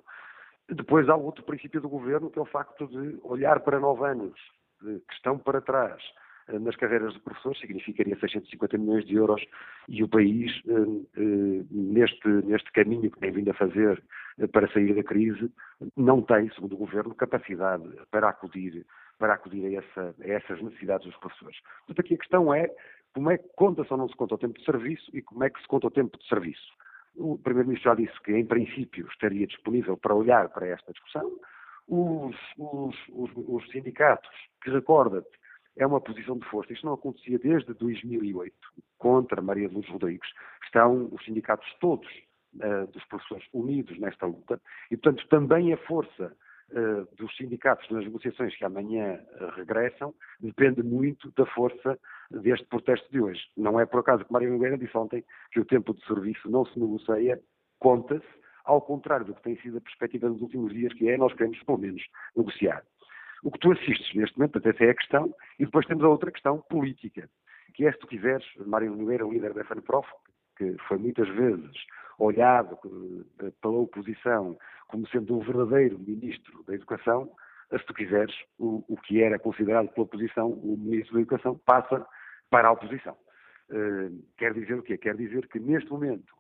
Depois 0.70 1.10
há 1.10 1.16
outro 1.16 1.44
princípio 1.44 1.82
do 1.82 1.90
governo, 1.90 2.30
que 2.30 2.40
é 2.40 2.42
o 2.42 2.46
facto 2.46 2.88
de 2.88 3.20
olhar 3.24 3.60
para 3.60 3.80
nove 3.80 4.06
anos 4.06 4.40
que 4.80 5.14
estão 5.14 5.38
para 5.38 5.62
trás 5.62 6.02
nas 6.48 6.76
carreiras 6.76 7.14
de 7.14 7.20
professores, 7.22 7.60
significaria 7.60 8.18
650 8.20 8.78
milhões 8.78 9.06
de 9.06 9.16
euros 9.16 9.44
e 9.88 10.04
o 10.04 10.08
país, 10.08 10.52
eh, 10.68 10.72
eh, 11.18 11.66
neste, 11.72 12.28
neste 12.28 12.72
caminho 12.72 13.10
que 13.10 13.20
tem 13.20 13.32
vindo 13.32 13.50
a 13.52 13.54
fazer 13.54 14.04
para 14.52 14.68
sair 14.72 14.94
da 14.94 15.04
crise, 15.04 15.52
não 15.96 16.22
tem, 16.22 16.50
segundo 16.52 16.74
o 16.74 16.78
Governo, 16.78 17.16
capacidade 17.16 17.84
para 18.12 18.30
acudir, 18.30 18.86
para 19.18 19.34
acudir 19.34 19.66
a, 19.66 19.80
essa, 19.80 20.16
a 20.22 20.28
essas 20.28 20.62
necessidades 20.62 21.06
dos 21.06 21.18
professores. 21.18 21.58
Portanto, 21.86 22.00
aqui 22.06 22.16
a 22.16 22.18
questão 22.18 22.54
é 22.54 22.70
como 23.14 23.30
é 23.30 23.38
que 23.38 23.48
conta-se 23.56 23.92
ou 23.92 23.98
não 23.98 24.10
se 24.10 24.16
conta 24.16 24.36
o 24.36 24.38
tempo 24.40 24.58
de 24.58 24.66
serviço 24.66 25.10
e 25.14 25.22
como 25.22 25.44
é 25.44 25.50
que 25.50 25.62
se 25.62 25.68
conta 25.68 25.88
o 25.88 25.92
tempo 25.92 26.18
de 26.18 26.28
serviço. 26.28 26.74
O 27.16 27.38
Primeiro-Ministro 27.38 27.92
já 27.92 27.96
disse 27.96 28.20
que, 28.24 28.32
em 28.32 28.46
princípio, 28.46 29.08
estaria 29.08 29.46
disponível 29.46 29.96
para 29.96 30.16
olhar 30.16 30.50
para 30.50 30.68
esta 30.68 30.92
discussão. 30.92 31.32
Os, 31.88 32.36
os, 32.58 32.96
os, 33.10 33.32
os 33.36 33.70
sindicatos, 33.70 34.30
que 34.64 34.72
recorda-te, 34.72 35.30
é 35.78 35.86
uma 35.86 36.02
posição 36.02 36.38
de 36.38 36.48
força. 36.48 36.74
Isto 36.74 36.86
não 36.86 36.94
acontecia 36.94 37.40
desde 37.40 37.74
2008, 37.74 38.56
contra 38.98 39.42
Maria 39.42 39.70
Luz 39.70 39.88
Rodrigues. 39.90 40.30
Estão 40.66 41.10
os 41.12 41.24
sindicatos 41.26 41.68
todos 41.80 42.08
uh, 42.56 42.88
dos 42.92 43.04
professores 43.06 43.46
unidos 43.54 43.98
nesta 44.00 44.26
luta 44.26 44.62
e, 44.92 44.98
portanto, 44.98 45.28
também 45.30 45.74
a 45.74 45.78
força 45.78 46.36
uh, 46.72 47.16
dos 47.16 47.36
sindicatos 47.36 47.90
nas 47.90 48.04
negociações 48.04 48.56
que 48.56 48.66
amanhã 48.66 49.20
uh, 49.40 49.48
regressam 49.56 50.14
depende 50.40 50.84
muito 50.84 51.32
da 51.36 51.46
força 51.48 52.00
deste 52.32 52.66
protesto 52.68 53.10
de 53.12 53.20
hoje. 53.20 53.42
Não 53.58 53.80
é 53.80 53.86
por 53.86 54.00
acaso 54.00 54.26
que 54.26 54.34
Maria 54.34 54.50
Nogueira 54.50 54.78
disse 54.78 54.98
ontem 54.98 55.24
que 55.52 55.60
o 55.60 55.66
tempo 55.66 55.94
de 55.94 56.06
serviço 56.06 56.50
não 56.50 56.66
se 56.66 56.80
negocia, 56.80 57.40
conta-se, 57.80 58.44
ao 58.64 58.82
contrário 58.82 59.26
do 59.26 59.36
que 59.36 59.42
tem 59.42 59.58
sido 59.58 59.78
a 59.78 59.82
perspectiva 59.82 60.30
dos 60.30 60.42
últimos 60.42 60.74
dias, 60.74 60.94
que 60.94 61.10
é 61.10 61.18
nós 61.18 61.34
queremos, 61.34 61.62
pelo 61.64 61.78
menos, 61.78 62.02
negociar. 62.36 62.84
O 63.44 63.52
que 63.52 63.60
tu 63.60 63.72
assistes 63.72 64.16
neste 64.16 64.38
momento, 64.38 64.58
até 64.58 64.70
essa 64.70 64.86
é 64.86 64.90
a 64.90 64.96
questão, 64.96 65.36
e 65.60 65.66
depois 65.66 65.86
temos 65.86 66.04
a 66.04 66.10
outra 66.10 66.32
questão 66.32 66.60
política, 66.70 67.30
que 67.74 67.86
é, 67.86 67.92
se 67.92 68.00
tu 68.00 68.08
quiseres, 68.08 68.46
Mário 68.66 68.96
Nogueira, 68.96 69.26
líder 69.26 69.54
da 69.54 69.64
FNPROF, 69.66 70.08
que 70.58 70.78
foi 70.88 70.98
muitas 70.98 71.28
vezes 71.30 71.72
olhado 72.20 72.78
eh, 73.42 73.52
pela 73.62 73.74
oposição 73.74 74.58
como 74.88 75.08
sendo 75.08 75.38
um 75.38 75.42
verdadeiro 75.42 75.98
ministro 76.00 76.64
da 76.64 76.76
Educação, 76.76 77.32
se 77.72 77.86
tu 77.86 77.94
quiseres, 77.94 78.36
o, 78.60 78.84
o 78.88 78.96
que 78.98 79.22
era 79.22 79.40
considerado 79.40 79.90
pela 79.90 80.06
oposição 80.06 80.52
o 80.52 80.78
ministro 80.78 81.16
da 81.16 81.22
Educação 81.22 81.60
passa 81.66 82.06
para 82.50 82.68
a 82.68 82.72
oposição. 82.72 83.18
Uh, 83.70 84.24
quer 84.38 84.54
dizer 84.54 84.76
o 84.76 84.84
quê? 84.84 84.98
Quer 84.98 85.16
dizer 85.16 85.48
que 85.48 85.60
neste 85.60 85.90
momento 85.90 86.32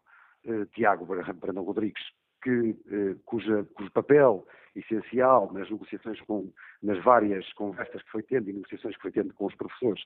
uh, 0.46 0.66
Tiago 0.68 1.06
Brandão 1.06 1.64
Rodrigues 1.64 2.04
que, 2.44 2.76
eh, 2.92 3.16
cuja, 3.26 3.66
cujo 3.74 3.92
papel 3.92 4.46
essencial 4.76 5.52
nas 5.54 5.70
negociações 5.70 6.20
com, 6.22 6.52
nas 6.82 7.02
várias 7.04 7.52
conversas 7.54 8.02
que 8.02 8.12
foi 8.12 8.24
tendo 8.24 8.50
e 8.50 8.54
negociações 8.54 8.96
que 8.96 9.02
foi 9.02 9.12
tendo 9.12 9.34
com 9.34 9.46
os 9.46 9.56
professores 9.56 10.04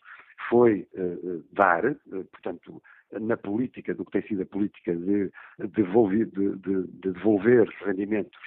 foi 0.50 0.88
uh, 0.94 1.44
dar, 1.54 1.86
uh, 1.86 2.26
portanto, 2.32 2.82
na 3.12 3.38
política, 3.38 3.94
do 3.94 4.04
que 4.06 4.12
tem 4.12 4.28
sido 4.28 4.44
a 4.44 4.46
política 4.46 4.94
de, 4.94 5.32
de, 5.60 6.26
de, 6.26 6.56
de 6.56 7.12
devolver 7.14 7.68
rendimentos 7.86 8.40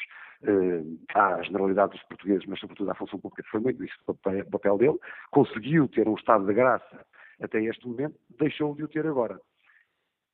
uh, 0.42 0.98
à 1.14 1.42
generalidade 1.42 1.92
dos 1.92 2.02
portugueses, 2.02 2.44
mas 2.46 2.60
sobretudo 2.60 2.90
à 2.90 2.94
função 2.94 3.18
pública, 3.18 3.42
foi 3.50 3.60
muito 3.60 3.82
isso 3.82 3.96
o 4.06 4.14
papel 4.14 4.78
dele, 4.78 4.98
conseguiu 5.30 5.88
ter 5.88 6.06
um 6.06 6.14
estado 6.14 6.46
de 6.46 6.52
graça 6.52 7.06
até 7.40 7.62
este 7.64 7.86
momento, 7.86 8.18
deixou 8.38 8.74
de 8.74 8.84
o 8.84 8.88
ter 8.88 9.06
agora. 9.06 9.40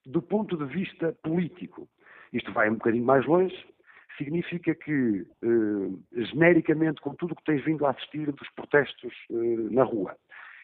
Do 0.04 0.20
ponto 0.22 0.56
de 0.56 0.64
vista 0.64 1.12
político, 1.22 1.88
isto 2.36 2.52
vai 2.52 2.68
um 2.70 2.74
bocadinho 2.74 3.04
mais 3.04 3.26
longe, 3.26 3.54
significa 4.18 4.74
que, 4.74 5.26
eh, 5.42 6.24
genericamente, 6.24 7.00
com 7.00 7.14
tudo 7.14 7.32
o 7.32 7.36
que 7.36 7.44
tens 7.44 7.64
vindo 7.64 7.84
a 7.86 7.90
assistir 7.90 8.30
dos 8.32 8.48
protestos 8.50 9.12
eh, 9.30 9.34
na 9.70 9.84
rua, 9.84 10.16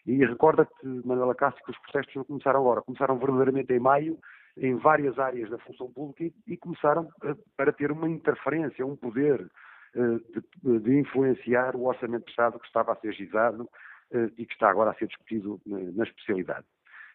e 0.05 0.25
recorda-te, 0.25 0.85
Manuela 1.05 1.35
Cássio, 1.35 1.63
que 1.63 1.71
os 1.71 1.77
protestos 1.79 2.15
não 2.15 2.25
começaram 2.25 2.59
agora, 2.59 2.81
começaram 2.81 3.17
verdadeiramente 3.17 3.71
em 3.71 3.79
maio, 3.79 4.17
em 4.57 4.75
várias 4.75 5.17
áreas 5.17 5.49
da 5.49 5.57
função 5.59 5.91
pública, 5.91 6.35
e, 6.47 6.57
começaram 6.57 7.09
eh, 7.23 7.35
para 7.55 7.71
ter 7.71 7.91
uma 7.91 8.09
interferência, 8.09 8.85
um 8.85 8.95
poder 8.95 9.49
eh, 9.95 10.41
de, 10.63 10.79
de, 10.79 10.99
influenciar 10.99 11.75
o 11.75 11.85
orçamento 11.85 12.25
de 12.25 12.31
Estado 12.31 12.59
que 12.59 12.65
estava 12.65 12.93
a 12.93 12.95
ser 12.95 13.13
gizado 13.13 13.69
eh, 14.11 14.29
e 14.37 14.45
que 14.45 14.53
está 14.53 14.69
agora 14.69 14.91
a 14.91 14.95
ser 14.95 15.07
discutido 15.07 15.61
na 15.65 16.03
especialidade. 16.03 16.65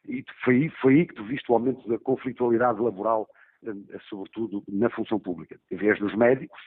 E 0.06 0.24
foi, 0.44 0.68
foi 0.80 0.94
aí 0.94 1.06
que 1.06 1.14
tu 1.14 1.24
viste 1.24 1.50
o 1.50 1.54
aumento 1.54 1.86
da 1.88 1.98
conflitualidade 1.98 2.80
laboral 2.80 3.28
eh, 3.28 3.32
sobretudo 4.08 4.62
na 4.68 4.90
função 4.90 5.18
pública. 5.18 5.58
Em 5.70 5.76
vez 5.76 5.98
dos 5.98 6.14
médicos, 6.14 6.60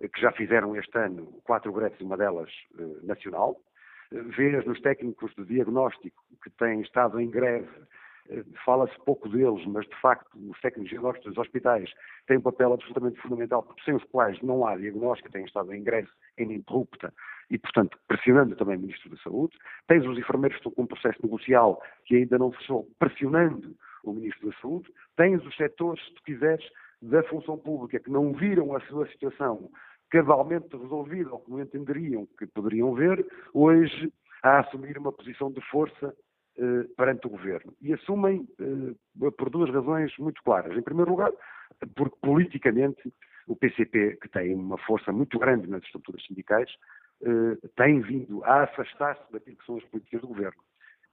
eh, 0.00 0.08
que 0.08 0.20
já 0.20 0.32
fizeram 0.32 0.76
este 0.76 0.96
ano 0.98 1.26
quatro 1.44 1.72
greves, 1.72 2.00
uma 2.00 2.16
delas 2.16 2.50
eh, 2.78 2.82
nacional, 3.02 3.60
vês 4.10 4.64
nos 4.64 4.80
técnicos 4.80 5.34
de 5.34 5.44
diagnóstico 5.44 6.22
que 6.42 6.50
têm 6.50 6.80
estado 6.80 7.20
em 7.20 7.30
greve, 7.30 7.68
fala-se 8.64 8.96
pouco 9.04 9.28
deles, 9.28 9.64
mas 9.66 9.86
de 9.86 10.00
facto 10.00 10.28
os 10.50 10.60
técnicos 10.60 10.88
de 10.88 10.90
diagnóstico 10.90 11.28
dos 11.28 11.38
hospitais 11.38 11.90
têm 12.26 12.38
um 12.38 12.42
papel 12.42 12.72
absolutamente 12.72 13.20
fundamental, 13.20 13.62
porque 13.62 13.82
sem 13.84 13.94
os 13.94 14.04
quais 14.04 14.40
não 14.42 14.66
há 14.66 14.76
diagnóstico, 14.76 15.30
têm 15.30 15.44
estado 15.44 15.72
em 15.72 15.82
greve 15.82 16.08
ininterrupta 16.38 17.12
e, 17.50 17.58
portanto, 17.58 17.98
pressionando 18.06 18.54
também 18.56 18.76
o 18.76 18.80
Ministro 18.80 19.10
da 19.10 19.16
Saúde. 19.18 19.56
Tens 19.86 20.06
os 20.06 20.18
enfermeiros 20.18 20.56
que 20.56 20.60
estão 20.60 20.72
com 20.72 20.82
um 20.82 20.86
processo 20.86 21.18
negocial 21.22 21.82
que 22.04 22.16
ainda 22.16 22.38
não 22.38 22.52
fechou, 22.52 22.86
pressionando 22.98 23.74
o 24.04 24.12
Ministro 24.12 24.50
da 24.50 24.56
Saúde, 24.60 24.92
tens 25.16 25.44
os 25.44 25.56
setores, 25.56 26.04
se 26.04 26.14
tu 26.14 26.22
quiseres, 26.22 26.64
da 27.00 27.22
função 27.24 27.56
pública 27.56 28.00
que 28.00 28.10
não 28.10 28.32
viram 28.32 28.74
a 28.74 28.80
sua 28.80 29.06
situação 29.08 29.70
cabalmente 30.10 30.76
resolvida 30.76 31.30
ou 31.30 31.40
que 31.40 31.50
não 31.50 31.60
entenderiam 31.60 32.26
que 32.38 32.46
poderiam 32.46 32.94
ver, 32.94 33.24
hoje 33.52 34.12
a 34.42 34.60
assumir 34.60 34.96
uma 34.98 35.12
posição 35.12 35.50
de 35.52 35.60
força 35.70 36.14
eh, 36.56 36.84
perante 36.96 37.26
o 37.26 37.30
governo. 37.30 37.72
E 37.80 37.92
assumem 37.92 38.48
eh, 38.58 39.30
por 39.36 39.50
duas 39.50 39.70
razões 39.70 40.12
muito 40.18 40.42
claras. 40.42 40.76
Em 40.76 40.82
primeiro 40.82 41.10
lugar, 41.10 41.30
porque 41.94 42.16
politicamente 42.20 43.12
o 43.46 43.56
PCP, 43.56 44.18
que 44.20 44.28
tem 44.28 44.54
uma 44.54 44.78
força 44.78 45.12
muito 45.12 45.38
grande 45.38 45.68
nas 45.68 45.82
estruturas 45.82 46.24
sindicais, 46.26 46.70
eh, 47.22 47.68
tem 47.76 48.00
vindo 48.00 48.44
a 48.44 48.64
afastar-se 48.64 49.32
daquilo 49.32 49.56
que 49.56 49.66
são 49.66 49.76
as 49.76 49.84
políticas 49.84 50.20
do 50.20 50.28
governo. 50.28 50.62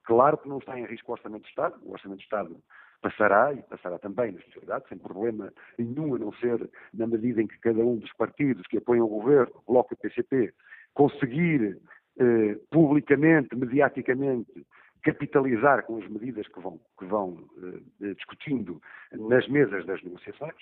Claro 0.06 0.38
que 0.38 0.47
não 0.47 0.60
está 0.60 0.80
em 0.80 0.86
risco 0.86 1.12
o 1.12 1.16
Orçamento 1.16 1.43
do 1.43 1.49
Estado, 1.49 1.76
o 1.84 1.91
Orçamento 1.91 2.20
do 2.20 2.24
Estado 2.24 2.58
passará 3.01 3.53
e 3.53 3.62
passará 3.64 3.99
também 3.99 4.32
na 4.32 4.41
sociedade, 4.41 4.86
sem 4.89 4.97
problema 4.97 5.53
nenhum, 5.78 6.16
a 6.16 6.20
não 6.20 6.34
ser 6.34 6.70
na 6.93 7.06
medida 7.06 7.41
em 7.41 7.47
que 7.47 7.60
cada 7.60 7.80
um 7.80 7.97
dos 7.97 8.12
partidos 8.14 8.66
que 8.68 8.78
apoiam 8.78 9.06
o 9.06 9.10
governo, 9.10 9.53
o 9.66 9.74
Bloco 9.74 9.93
e 9.93 9.95
o 9.95 9.97
PCP, 9.97 10.53
conseguir 10.93 11.80
eh, 12.18 12.58
publicamente, 12.72 13.56
mediaticamente, 13.56 14.66
capitalizar 15.03 15.84
com 15.86 15.97
as 15.97 16.08
medidas 16.08 16.47
que 16.47 16.60
vão, 16.60 16.80
que 16.97 17.06
vão 17.06 17.47
eh, 18.01 18.14
discutindo 18.14 18.82
nas 19.12 19.47
mesas 19.47 19.86
das 19.86 20.01
negociações, 20.01 20.56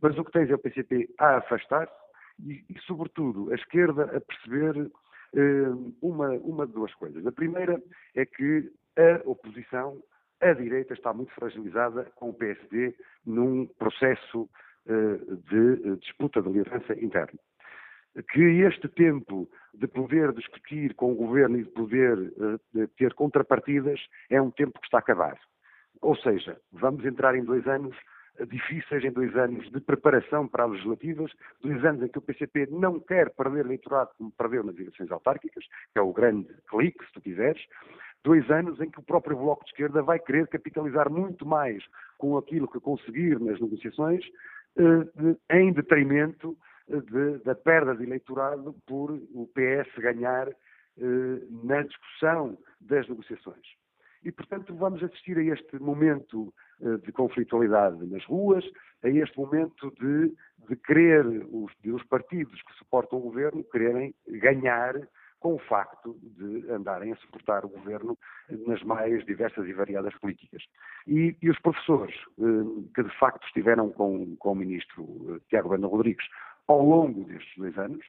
mas 0.00 0.16
o 0.16 0.24
que 0.24 0.32
tens 0.32 0.50
é 0.50 0.54
o 0.54 0.58
PCP 0.58 1.08
a 1.18 1.38
afastar-se 1.38 1.92
e, 2.44 2.64
e, 2.68 2.78
sobretudo, 2.86 3.50
a 3.50 3.56
esquerda 3.56 4.04
a 4.04 4.20
perceber 4.20 4.90
eh, 5.34 5.70
uma, 6.00 6.30
uma 6.30 6.66
de 6.66 6.72
duas 6.72 6.94
coisas. 6.94 7.26
A 7.26 7.32
primeira 7.32 7.82
é 8.14 8.24
que 8.24 8.70
a 8.98 9.28
oposição, 9.28 10.02
a 10.40 10.52
direita, 10.52 10.92
está 10.92 11.12
muito 11.12 11.32
fragilizada 11.32 12.04
com 12.16 12.30
o 12.30 12.34
PSD 12.34 12.94
num 13.24 13.66
processo 13.66 14.42
uh, 14.86 15.36
de 15.50 15.96
disputa 15.96 16.42
de 16.42 16.48
liderança 16.48 16.92
interna. 16.94 17.38
Que 18.32 18.42
este 18.62 18.88
tempo 18.88 19.48
de 19.72 19.86
poder 19.86 20.32
discutir 20.32 20.94
com 20.94 21.12
o 21.12 21.14
governo 21.14 21.58
e 21.58 21.64
de 21.64 21.70
poder 21.70 22.18
uh, 22.18 22.60
de 22.74 22.86
ter 22.88 23.14
contrapartidas 23.14 24.00
é 24.28 24.42
um 24.42 24.50
tempo 24.50 24.80
que 24.80 24.86
está 24.86 24.98
a 24.98 25.00
acabar. 25.00 25.38
Ou 26.00 26.16
seja, 26.16 26.60
vamos 26.72 27.04
entrar 27.04 27.34
em 27.34 27.44
dois 27.44 27.66
anos 27.66 27.96
difíceis 28.46 29.04
em 29.04 29.10
dois 29.10 29.34
anos 29.36 29.70
de 29.70 29.80
preparação 29.80 30.46
para 30.46 30.64
as 30.64 30.70
legislativas, 30.70 31.32
dois 31.62 31.84
anos 31.84 32.02
em 32.02 32.08
que 32.08 32.18
o 32.18 32.22
PCP 32.22 32.68
não 32.70 33.00
quer 33.00 33.30
perder 33.30 33.64
eleitorado 33.64 34.10
como 34.16 34.30
perdeu 34.32 34.62
nas 34.62 34.76
eleições 34.76 35.10
autárquicas, 35.10 35.64
que 35.64 35.98
é 35.98 36.00
o 36.00 36.12
grande 36.12 36.48
clique, 36.68 37.04
se 37.06 37.12
tu 37.12 37.20
quiseres, 37.20 37.60
Dois 38.24 38.50
anos 38.50 38.80
em 38.80 38.90
que 38.90 38.98
o 38.98 39.02
próprio 39.02 39.36
Bloco 39.36 39.64
de 39.64 39.70
Esquerda 39.70 40.02
vai 40.02 40.18
querer 40.18 40.48
capitalizar 40.48 41.10
muito 41.10 41.46
mais 41.46 41.82
com 42.18 42.36
aquilo 42.36 42.68
que 42.68 42.80
conseguir 42.80 43.38
nas 43.40 43.60
negociações, 43.60 44.24
em 45.50 45.72
detrimento 45.72 46.56
de, 46.88 47.38
da 47.44 47.54
perda 47.54 47.94
de 47.94 48.04
eleitorado 48.04 48.74
por 48.86 49.12
o 49.12 49.48
PS 49.48 49.92
ganhar 49.98 50.48
na 51.64 51.82
discussão 51.82 52.58
das 52.80 53.08
negociações. 53.08 53.66
E, 54.24 54.32
portanto, 54.32 54.74
vamos 54.74 55.02
assistir 55.02 55.38
a 55.38 55.42
este 55.42 55.80
momento 55.80 56.52
de 57.04 57.12
conflitualidade 57.12 58.04
nas 58.06 58.24
ruas, 58.24 58.64
a 59.02 59.08
este 59.08 59.36
momento 59.38 59.92
de, 59.92 60.34
de 60.68 60.76
querer 60.76 61.24
os, 61.50 61.72
de 61.80 61.92
os 61.92 62.02
partidos 62.04 62.60
que 62.62 62.74
suportam 62.74 63.18
o 63.18 63.22
governo 63.22 63.64
quererem 63.64 64.14
ganhar 64.26 64.94
com 65.40 65.54
o 65.54 65.58
facto 65.58 66.18
de 66.22 66.70
andarem 66.70 67.12
a 67.12 67.16
suportar 67.16 67.64
o 67.64 67.68
governo 67.68 68.18
nas 68.66 68.82
mais 68.82 69.24
diversas 69.24 69.66
e 69.66 69.72
variadas 69.72 70.14
políticas. 70.18 70.62
E, 71.06 71.36
e 71.40 71.50
os 71.50 71.58
professores, 71.60 72.14
eh, 72.38 72.92
que 72.94 73.02
de 73.02 73.18
facto 73.18 73.46
estiveram 73.46 73.90
com, 73.90 74.36
com 74.36 74.52
o 74.52 74.56
ministro 74.56 75.06
eh, 75.28 75.40
Tiago 75.48 75.68
Banda 75.68 75.86
Rodrigues 75.86 76.26
ao 76.66 76.84
longo 76.84 77.24
destes 77.24 77.56
dois 77.56 77.78
anos, 77.78 78.04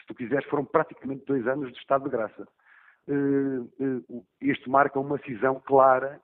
se 0.00 0.06
tu 0.06 0.14
quiseres, 0.14 0.48
foram 0.48 0.64
praticamente 0.64 1.24
dois 1.26 1.46
anos 1.46 1.70
de 1.72 1.78
estado 1.78 2.04
de 2.04 2.10
graça. 2.10 2.48
Eh, 3.08 4.00
isto 4.40 4.70
marca 4.70 4.98
uma 4.98 5.18
cisão 5.18 5.60
clara 5.60 6.20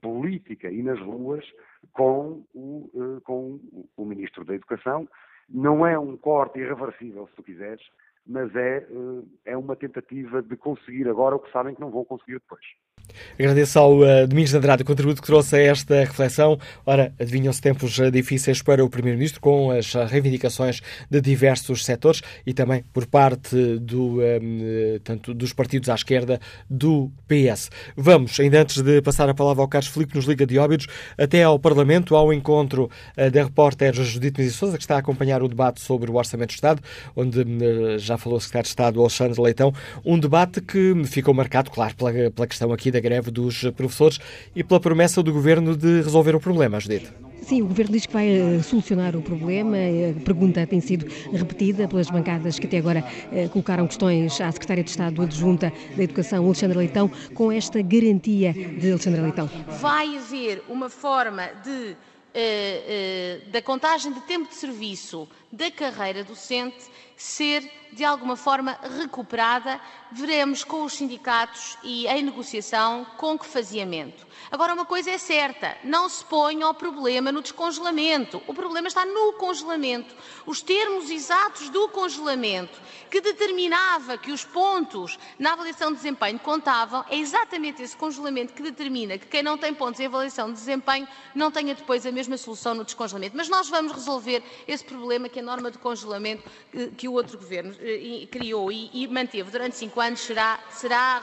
política 0.00 0.70
e 0.70 0.84
nas 0.84 1.00
ruas 1.00 1.44
com 1.92 2.44
o, 2.54 3.20
com 3.24 3.58
o 3.96 4.04
Ministro 4.04 4.44
da 4.44 4.54
Educação. 4.54 5.08
Não 5.48 5.84
é 5.84 5.98
um 5.98 6.16
corte 6.16 6.60
irreversível, 6.60 7.26
se 7.26 7.34
tu 7.34 7.42
quiseres, 7.42 7.82
mas 8.30 8.54
é, 8.54 8.78
eh, 8.78 9.22
é 9.46 9.56
uma 9.56 9.74
tentativa 9.74 10.40
de 10.40 10.56
conseguir 10.56 11.08
agora 11.08 11.34
o 11.34 11.40
que 11.40 11.50
sabem 11.50 11.74
que 11.74 11.80
não 11.80 11.90
vão 11.90 12.04
conseguir 12.04 12.34
depois. 12.34 12.64
Agradeço 13.38 13.78
ao 13.78 13.98
uh, 13.98 14.26
Domingos 14.26 14.50
de 14.50 14.56
Andrade 14.56 14.82
o 14.82 14.86
contributo 14.86 15.20
que 15.20 15.26
trouxe 15.26 15.56
a 15.56 15.60
esta 15.60 16.00
reflexão. 16.00 16.58
Ora, 16.84 17.12
adivinham-se 17.18 17.60
tempos 17.60 17.98
uh, 17.98 18.10
difíceis 18.10 18.62
para 18.62 18.84
o 18.84 18.90
Primeiro-Ministro, 18.90 19.40
com 19.40 19.70
as 19.70 19.94
uh, 19.94 20.04
reivindicações 20.04 20.80
de 21.10 21.20
diversos 21.20 21.84
setores 21.84 22.20
e 22.46 22.52
também 22.52 22.84
por 22.92 23.06
parte 23.06 23.56
do, 23.78 24.18
tanto 25.02 25.32
dos 25.34 25.52
partidos 25.52 25.88
à 25.88 25.94
esquerda 25.94 26.40
do 26.68 27.10
PS. 27.26 27.70
Vamos, 27.96 28.38
ainda 28.38 28.60
antes 28.60 28.82
de 28.82 29.00
passar 29.02 29.28
a 29.28 29.34
palavra 29.34 29.62
ao 29.62 29.68
Carlos 29.68 29.90
Filipe, 29.90 30.14
nos 30.14 30.24
Liga 30.24 30.46
de 30.46 30.58
Óbidos, 30.58 30.86
até 31.16 31.42
ao 31.42 31.58
Parlamento, 31.58 32.14
ao 32.14 32.32
encontro 32.32 32.90
da 33.32 33.44
repórter 33.44 33.94
Judite 33.94 34.40
Mesa 34.40 34.54
Souza, 34.54 34.76
que 34.76 34.82
está 34.82 34.96
a 34.96 34.98
acompanhar 34.98 35.42
o 35.42 35.48
debate 35.48 35.80
sobre 35.80 36.10
o 36.10 36.14
Orçamento 36.14 36.50
do 36.50 36.54
Estado, 36.54 36.82
onde 37.16 37.44
já 37.98 38.16
falou 38.16 38.38
o 38.38 38.40
Secretário 38.40 38.64
de 38.64 38.70
Estado 38.70 39.00
Alexandre 39.00 39.40
Leitão, 39.40 39.72
um 40.04 40.18
debate 40.18 40.60
que 40.60 40.94
ficou 41.06 41.34
marcado, 41.34 41.70
claro, 41.70 41.94
pela, 41.94 42.12
pela 42.30 42.46
questão 42.46 42.72
aqui 42.72 42.89
da 42.90 43.00
greve 43.00 43.30
dos 43.30 43.62
professores 43.76 44.18
e 44.54 44.62
pela 44.62 44.80
promessa 44.80 45.22
do 45.22 45.32
Governo 45.32 45.76
de 45.76 46.02
resolver 46.02 46.34
o 46.34 46.40
problema, 46.40 46.78
Judite. 46.80 47.10
Sim, 47.42 47.62
o 47.62 47.66
Governo 47.66 47.92
diz 47.92 48.06
que 48.06 48.12
vai 48.12 48.28
eh, 48.28 48.62
solucionar 48.62 49.16
o 49.16 49.22
problema. 49.22 49.76
A 49.76 50.24
pergunta 50.24 50.64
tem 50.66 50.80
sido 50.80 51.06
repetida 51.32 51.88
pelas 51.88 52.08
bancadas 52.08 52.58
que 52.58 52.66
até 52.66 52.78
agora 52.78 53.04
eh, 53.32 53.48
colocaram 53.48 53.86
questões 53.88 54.40
à 54.40 54.52
Secretária 54.52 54.84
de 54.84 54.90
Estado 54.90 55.20
Adjunta 55.20 55.72
da 55.96 56.02
Educação, 56.04 56.44
Alexandra 56.44 56.78
Leitão, 56.78 57.10
com 57.34 57.50
esta 57.50 57.82
garantia 57.82 58.52
de 58.52 58.90
Alexandra 58.90 59.22
Leitão. 59.22 59.50
Vai 59.80 60.16
haver 60.16 60.62
uma 60.68 60.88
forma 60.88 61.48
de 61.64 61.96
da 63.50 63.60
contagem 63.62 64.12
de 64.12 64.20
tempo 64.22 64.48
de 64.48 64.54
serviço 64.54 65.28
da 65.50 65.70
carreira 65.70 66.22
docente 66.22 66.84
ser 67.16 67.70
de 67.92 68.04
alguma 68.04 68.36
forma 68.36 68.78
recuperada, 68.98 69.80
veremos 70.12 70.62
com 70.64 70.84
os 70.84 70.92
sindicatos 70.92 71.76
e 71.82 72.06
em 72.06 72.22
negociação 72.22 73.04
com 73.16 73.38
que 73.38 73.46
faziamento. 73.46 74.26
Agora, 74.50 74.74
uma 74.74 74.84
coisa 74.84 75.10
é 75.10 75.18
certa: 75.18 75.76
não 75.82 76.08
se 76.08 76.24
ponha 76.24 76.68
o 76.68 76.74
problema 76.74 77.32
no 77.32 77.42
descongelamento. 77.42 78.42
O 78.46 78.54
problema 78.54 78.88
está 78.88 79.04
no 79.04 79.32
congelamento. 79.34 80.14
Os 80.46 80.62
termos 80.62 81.10
exatos 81.10 81.68
do 81.68 81.88
congelamento, 81.88 82.80
que 83.10 83.20
determinava 83.20 84.16
que 84.16 84.32
os 84.32 84.44
pontos 84.44 85.18
na 85.38 85.52
avaliação 85.52 85.90
de 85.90 85.96
desempenho 85.96 86.38
contavam, 86.38 87.04
é 87.08 87.16
exatamente 87.16 87.82
esse 87.82 87.96
congelamento 87.96 88.52
que 88.52 88.62
determina 88.62 89.18
que 89.18 89.26
quem 89.26 89.42
não 89.42 89.58
tem 89.58 89.74
pontos 89.74 90.00
em 90.00 90.06
avaliação 90.06 90.48
de 90.48 90.54
desempenho 90.54 91.06
não 91.34 91.50
tenha 91.50 91.74
depois 91.74 92.06
a 92.06 92.12
mesma 92.12 92.36
solução 92.36 92.74
no 92.74 92.84
descongelamento. 92.84 93.36
Mas 93.36 93.48
nós 93.48 93.68
vamos 93.68 93.92
resolver 93.92 94.42
esse 94.66 94.84
problema 94.84 95.28
que 95.28 95.40
a 95.40 95.42
norma 95.42 95.70
de 95.70 95.78
congelamento 95.78 96.48
eh, 96.74 96.90
que 96.96 97.08
o 97.08 97.12
outro 97.12 97.38
governo 97.38 97.74
eh, 97.80 98.26
criou 98.30 98.70
e 98.72 99.06
manteve 99.08 99.50
durante 99.50 99.76
cinco 99.76 100.00
anos 100.00 100.20
será, 100.20 100.60
será 100.70 101.20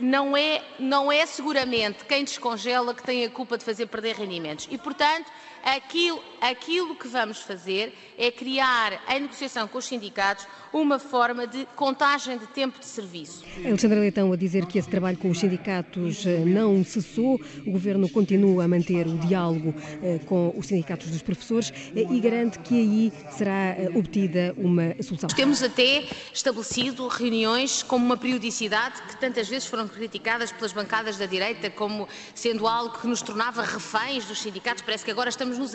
não 0.00 0.36
é, 0.36 0.62
não 0.78 1.10
é 1.10 1.26
seguramente 1.26 2.04
quem 2.04 2.24
descongela 2.24 2.94
que 2.94 3.02
tem 3.02 3.24
a 3.24 3.30
culpa 3.30 3.58
de 3.58 3.64
fazer 3.64 3.86
perder 3.86 4.16
rendimentos. 4.16 4.68
E, 4.70 4.78
portanto, 4.78 5.30
aquilo, 5.62 6.22
aquilo 6.40 6.94
que 6.94 7.08
vamos 7.08 7.38
fazer 7.38 7.92
é 8.16 8.30
criar, 8.30 9.00
em 9.08 9.20
negociação 9.20 9.68
com 9.68 9.78
os 9.78 9.84
sindicatos, 9.84 10.46
uma 10.72 10.98
forma 10.98 11.46
de 11.46 11.66
contagem 11.76 12.38
de 12.38 12.46
tempo 12.48 12.78
de 12.78 12.86
serviço. 12.86 13.44
Alexandra 13.64 14.00
Leitão 14.00 14.32
a 14.32 14.36
dizer 14.36 14.66
que 14.66 14.78
esse 14.78 14.88
trabalho 14.88 15.16
com 15.16 15.30
os 15.30 15.38
sindicatos 15.38 16.26
eh, 16.26 16.44
não 16.44 16.84
cessou, 16.84 17.40
o 17.66 17.70
Governo 17.70 18.08
continua 18.08 18.64
a 18.64 18.68
manter 18.68 19.06
o 19.06 19.16
diálogo 19.18 19.74
eh, 20.02 20.20
com 20.26 20.52
os 20.56 20.66
sindicatos 20.66 21.08
dos 21.08 21.22
professores 21.22 21.72
eh, 21.96 22.06
e 22.10 22.20
garante 22.20 22.58
que 22.60 22.74
aí 22.74 23.12
será 23.30 23.76
obtida 23.94 24.54
uma 24.56 24.94
solução. 25.02 25.28
Temos 25.30 25.62
até 25.62 26.04
estabelecido 26.32 27.06
reuniões 27.08 27.82
com 27.82 27.96
uma 27.96 28.16
periodicidade 28.16 29.00
que 29.02 29.16
tantas 29.16 29.48
vezes 29.48 29.66
foram 29.66 29.88
criticadas 29.88 30.52
pelas 30.52 30.72
bancadas 30.72 31.16
da 31.16 31.26
direita 31.26 31.70
como 31.70 32.08
sendo 32.34 32.66
algo 32.66 32.98
que 32.98 33.06
nos 33.06 33.22
tornava 33.22 33.62
reféns 33.62 34.24
dos 34.26 34.40
sindicatos. 34.40 34.82
Parece 34.82 35.04
que 35.04 35.10
agora 35.10 35.28
estamos 35.28 35.58
nos 35.58 35.74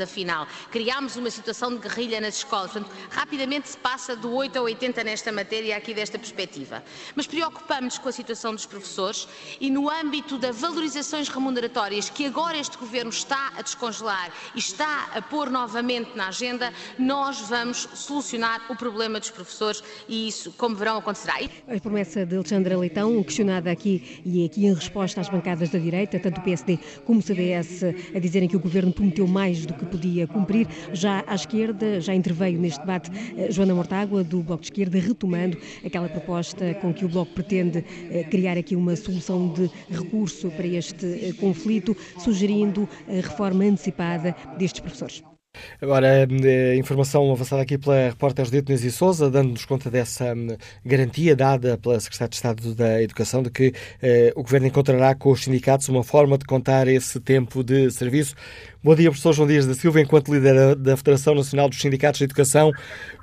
afinal. 0.00 0.46
Criámos 0.70 1.16
uma 1.16 1.30
situação 1.30 1.74
de 1.74 1.78
guerrilha 1.78 2.20
nas 2.20 2.36
escolas. 2.36 2.72
Portanto, 2.72 2.90
rapidamente 3.10 3.68
se 3.68 3.78
passa 3.78 4.16
do 4.16 4.32
8 4.32 4.58
ao 4.58 4.64
80 4.64 5.04
nesta 5.04 5.32
matéria, 5.32 5.76
aqui 5.76 5.94
desta 5.94 6.18
perspectiva. 6.18 6.82
Mas 7.14 7.26
preocupamos-nos 7.26 7.98
com 7.98 8.08
a 8.08 8.12
situação 8.12 8.54
dos 8.54 8.66
professores 8.66 9.28
e 9.60 9.70
no 9.70 9.90
âmbito 9.90 10.38
das 10.38 10.60
valorizações 10.60 11.28
remuneratórias 11.28 12.08
que 12.08 12.26
agora 12.26 12.56
este 12.56 12.78
Governo 12.78 13.10
está 13.10 13.52
a 13.56 13.62
descongelar 13.62 14.32
e 14.54 14.58
está 14.58 15.10
a 15.14 15.22
pôr 15.22 15.50
novamente 15.50 16.16
na 16.16 16.28
agenda, 16.28 16.72
nós 16.98 17.40
vamos 17.48 17.88
solucionar 17.94 18.62
o 18.70 18.76
problema 18.76 19.18
dos 19.20 19.30
professores 19.30 19.82
e 20.08 20.28
isso, 20.28 20.52
como 20.52 20.74
verão, 20.74 20.98
acontecerá. 20.98 21.34
A 21.68 21.80
promessa 21.80 22.24
de 22.24 22.34
Alexandra 22.34 22.76
Leitão, 22.76 23.22
questionada 23.22 23.70
aqui 23.70 24.22
e 24.24 24.44
aqui 24.44 24.66
em 24.66 24.74
resposta 24.74 25.20
às 25.20 25.28
bancadas 25.28 25.70
da 25.70 25.78
direita, 25.78 26.18
tanto 26.18 26.40
o 26.40 26.44
PSD 26.44 26.78
como 27.04 27.20
o 27.20 27.22
CDS, 27.22 27.82
a 28.14 28.18
dizerem 28.18 28.48
que 28.48 28.56
o 28.56 28.60
Governo 28.60 28.92
prometeu 28.92 29.26
mais 29.26 29.64
do 29.66 29.71
que 29.72 29.84
podia 29.84 30.26
cumprir. 30.26 30.66
Já 30.92 31.24
à 31.26 31.34
esquerda, 31.34 32.00
já 32.00 32.14
interveio 32.14 32.58
neste 32.58 32.80
debate 32.80 33.10
eh, 33.36 33.50
Joana 33.50 33.74
Mortágua, 33.74 34.22
do 34.22 34.42
Bloco 34.42 34.62
de 34.62 34.68
Esquerda, 34.68 34.98
retomando 34.98 35.56
aquela 35.84 36.08
proposta 36.08 36.74
com 36.74 36.92
que 36.92 37.04
o 37.04 37.08
Bloco 37.08 37.32
pretende 37.32 37.84
eh, 38.10 38.24
criar 38.24 38.56
aqui 38.56 38.76
uma 38.76 38.96
solução 38.96 39.52
de 39.52 39.70
recurso 39.90 40.50
para 40.50 40.66
este 40.66 41.06
eh, 41.06 41.32
conflito, 41.38 41.96
sugerindo 42.18 42.88
a 43.08 43.12
reforma 43.12 43.64
antecipada 43.64 44.34
destes 44.58 44.80
professores. 44.80 45.31
Agora, 45.82 46.26
a 46.26 46.76
informação 46.76 47.30
avançada 47.32 47.60
aqui 47.60 47.76
pela 47.76 48.08
repórter 48.08 48.44
Judite 48.44 48.68
Nunes 48.68 48.84
e 48.84 48.90
Souza, 48.92 49.30
dando-nos 49.30 49.64
conta 49.64 49.90
dessa 49.90 50.32
hum, 50.32 50.56
garantia 50.84 51.34
dada 51.34 51.76
pela 51.76 51.98
Secretária 51.98 52.30
de 52.30 52.36
Estado 52.36 52.74
da 52.74 53.02
Educação 53.02 53.42
de 53.42 53.50
que 53.50 53.74
eh, 54.00 54.32
o 54.36 54.42
Governo 54.42 54.68
encontrará 54.68 55.14
com 55.14 55.30
os 55.30 55.42
sindicatos 55.42 55.88
uma 55.88 56.04
forma 56.04 56.38
de 56.38 56.44
contar 56.44 56.88
esse 56.88 57.18
tempo 57.20 57.62
de 57.64 57.90
serviço. 57.90 58.34
Bom 58.82 58.94
dia, 58.94 59.10
professor 59.10 59.32
João 59.32 59.48
Dias 59.48 59.66
da 59.66 59.74
Silva, 59.74 60.00
enquanto 60.00 60.32
líder 60.32 60.76
da 60.76 60.96
Federação 60.96 61.34
Nacional 61.34 61.68
dos 61.68 61.80
Sindicatos 61.80 62.18
de 62.18 62.24
Educação. 62.24 62.72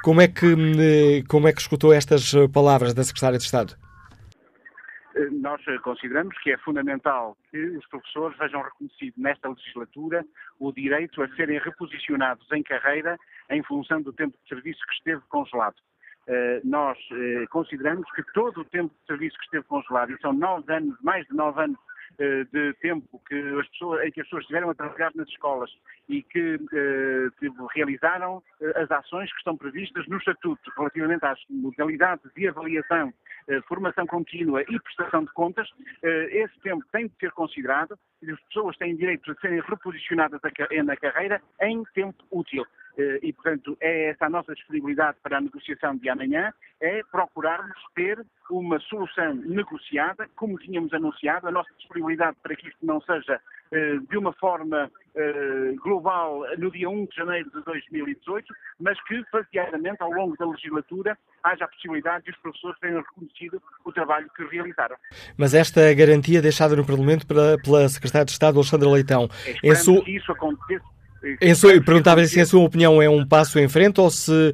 Como 0.03 0.21
é 0.21 0.27
que, 0.27 0.45
hum, 0.45 0.73
eh, 0.77 1.23
como 1.27 1.47
é 1.47 1.53
que 1.53 1.61
escutou 1.61 1.93
estas 1.93 2.33
palavras 2.51 2.93
da 2.93 3.03
Secretária 3.03 3.37
de 3.37 3.45
Estado? 3.45 3.88
Nós 5.31 5.61
consideramos 5.81 6.37
que 6.39 6.51
é 6.51 6.57
fundamental 6.57 7.37
que 7.51 7.57
os 7.57 7.85
professores 7.87 8.37
vejam 8.37 8.61
reconhecido 8.61 9.13
nesta 9.17 9.49
legislatura 9.49 10.25
o 10.59 10.71
direito 10.71 11.21
a 11.21 11.27
serem 11.35 11.59
reposicionados 11.59 12.45
em 12.51 12.63
carreira 12.63 13.17
em 13.49 13.63
função 13.63 14.01
do 14.01 14.13
tempo 14.13 14.37
de 14.41 14.49
serviço 14.49 14.79
que 14.87 14.93
esteve 14.95 15.21
congelado. 15.29 15.75
Uh, 16.27 16.61
nós 16.63 16.97
uh, 17.11 17.47
consideramos 17.49 18.09
que 18.11 18.23
todo 18.33 18.61
o 18.61 18.65
tempo 18.65 18.93
de 18.93 19.05
serviço 19.07 19.37
que 19.37 19.45
esteve 19.45 19.63
congelado, 19.63 20.11
e 20.11 20.21
são 20.21 20.31
nove 20.31 20.71
anos, 20.71 20.95
mais 21.01 21.25
de 21.25 21.33
nove 21.33 21.63
anos 21.63 21.79
de 22.51 22.73
tempo 22.81 23.21
que 23.27 23.35
as 23.59 23.67
pessoas, 23.69 24.05
em 24.05 24.11
que 24.11 24.19
as 24.19 24.27
pessoas 24.27 24.41
estiveram 24.41 24.69
a 24.69 24.75
trabalhar 24.75 25.11
nas 25.15 25.27
escolas 25.29 25.71
e 26.09 26.21
que, 26.23 26.59
realizaram 27.73 28.43
as 28.75 28.91
ações 28.91 29.31
que 29.31 29.37
estão 29.37 29.55
previstas 29.55 30.05
no 30.07 30.17
Estatuto 30.17 30.71
relativamente 30.75 31.25
às 31.25 31.39
modalidades 31.49 32.29
de 32.33 32.47
avaliação 32.47 33.09
eh, 33.09 33.13
formação 33.67 34.05
contínua 34.05 34.61
e 34.61 34.79
prestação 34.79 35.23
de 35.23 35.31
contas, 35.33 35.67
eh, 36.03 36.43
esse 36.43 36.59
tempo 36.59 36.85
tem 36.91 37.07
de 37.07 37.13
ser 37.19 37.31
considerado 37.31 37.97
e 38.21 38.31
as 38.31 38.39
pessoas 38.41 38.77
têm 38.77 38.95
direito 38.95 39.31
a 39.31 39.35
serem 39.35 39.61
reposicionadas 39.61 40.39
na 40.83 40.95
carreira 40.95 41.41
em 41.61 41.83
tempo 41.93 42.23
útil. 42.31 42.65
eh, 42.99 43.19
e, 43.23 43.33
portanto, 43.33 43.77
é 43.79 44.09
essa 44.09 44.25
a 44.25 44.29
nossa 44.29 44.53
disponibilidade 44.53 45.17
para 45.23 45.37
a 45.37 45.41
negociação 45.41 45.95
de 45.95 46.09
amanhã, 46.09 46.53
é 46.81 47.01
procurarmos 47.11 47.77
ter 47.95 48.25
uma 48.49 48.79
solução 48.79 49.35
negociada, 49.35 50.27
como 50.35 50.57
tínhamos 50.57 50.93
anunciado, 50.93 51.47
a 51.47 51.51
nossa 51.51 51.73
disponibilidade 51.77 52.37
para 52.43 52.55
que 52.55 52.67
isto 52.67 52.85
não 52.85 52.99
seja 53.01 53.35
eh, 53.35 53.41
de 54.09 54.17
uma 54.17 54.33
forma 54.33 54.91
eh, 55.15 55.73
global 55.83 56.41
no 56.57 56.71
dia 56.71 56.89
1 56.89 57.05
de 57.05 57.15
janeiro 57.15 57.51
de 57.51 57.63
2018, 57.63 58.53
mas 58.79 58.97
que, 59.03 59.23
faseadamente, 59.31 60.01
ao 60.01 60.11
longo 60.11 60.35
da 60.37 60.47
legislatura, 60.47 61.17
haja 61.43 61.65
a 61.65 61.67
possibilidade 61.67 62.25
de 62.25 62.31
os 62.31 62.37
professores 62.37 62.79
tenham 62.79 63.01
reconhecido 63.01 63.61
o 63.85 63.91
trabalho 63.91 64.29
que 64.35 64.43
realizaram. 64.45 64.95
Mas 65.37 65.53
esta 65.53 65.93
garantia 65.93 66.41
deixada 66.41 66.75
no 66.75 66.85
Parlamento 66.85 67.27
pela, 67.27 67.57
pela 67.61 67.87
Secretária 67.89 68.25
de 68.25 68.31
Estado, 68.31 68.57
Alexandra 68.57 68.89
Leitão, 68.89 69.29
em 69.63 69.75
sua... 69.75 70.03
que 70.03 70.15
isso 70.15 70.31
aconteça 70.31 70.85
Perguntava-lhe 71.85 72.27
se, 72.27 72.39
em 72.39 72.45
sua 72.45 72.63
opinião, 72.63 73.01
é 73.01 73.09
um 73.09 73.27
passo 73.27 73.59
em 73.59 73.67
frente 73.67 73.99
ou 73.99 74.09
se, 74.09 74.53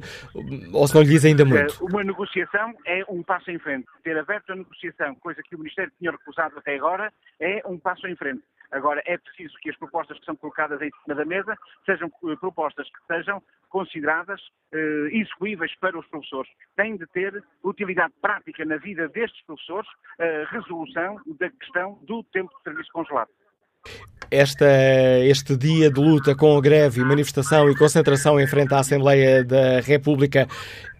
ou 0.72 0.86
se 0.86 0.94
não 0.94 1.02
lhe 1.02 1.08
diz 1.08 1.24
ainda 1.24 1.44
muito. 1.44 1.84
Uma 1.84 2.02
negociação 2.02 2.74
é 2.84 3.04
um 3.08 3.22
passo 3.22 3.50
em 3.50 3.58
frente. 3.58 3.86
Ter 4.02 4.16
aberto 4.18 4.50
a 4.50 4.56
negociação, 4.56 5.14
coisa 5.16 5.42
que 5.42 5.54
o 5.54 5.58
Ministério 5.58 5.92
tinha 5.98 6.10
recusado 6.10 6.58
até 6.58 6.74
agora, 6.74 7.12
é 7.40 7.62
um 7.66 7.78
passo 7.78 8.06
em 8.06 8.16
frente. 8.16 8.42
Agora, 8.70 9.02
é 9.06 9.16
preciso 9.16 9.54
que 9.62 9.70
as 9.70 9.76
propostas 9.76 10.18
que 10.18 10.24
são 10.24 10.36
colocadas 10.36 10.80
em 10.82 10.90
cima 11.02 11.14
da 11.14 11.24
mesa 11.24 11.56
sejam 11.84 12.08
eh, 12.08 12.36
propostas 12.36 12.88
que 12.88 13.06
sejam 13.06 13.42
consideradas 13.68 14.40
eh, 14.72 15.08
execuíveis 15.12 15.74
para 15.78 15.98
os 15.98 16.06
professores. 16.08 16.50
Tem 16.76 16.96
de 16.96 17.06
ter 17.06 17.42
utilidade 17.62 18.12
prática 18.20 18.64
na 18.64 18.76
vida 18.76 19.08
destes 19.08 19.44
professores 19.46 19.88
a 20.18 20.52
resolução 20.52 21.20
da 21.38 21.50
questão 21.50 21.98
do 22.02 22.22
tempo 22.24 22.52
de 22.56 22.62
serviço 22.64 22.90
congelado. 22.92 23.30
Esta, 24.30 24.66
este 25.24 25.56
dia 25.56 25.88
de 25.90 26.00
luta 26.00 26.34
com 26.34 26.58
a 26.58 26.60
greve, 26.60 27.00
manifestação 27.04 27.70
e 27.70 27.76
concentração 27.76 28.40
em 28.40 28.46
frente 28.46 28.74
à 28.74 28.80
Assembleia 28.80 29.44
da 29.44 29.80
República 29.80 30.48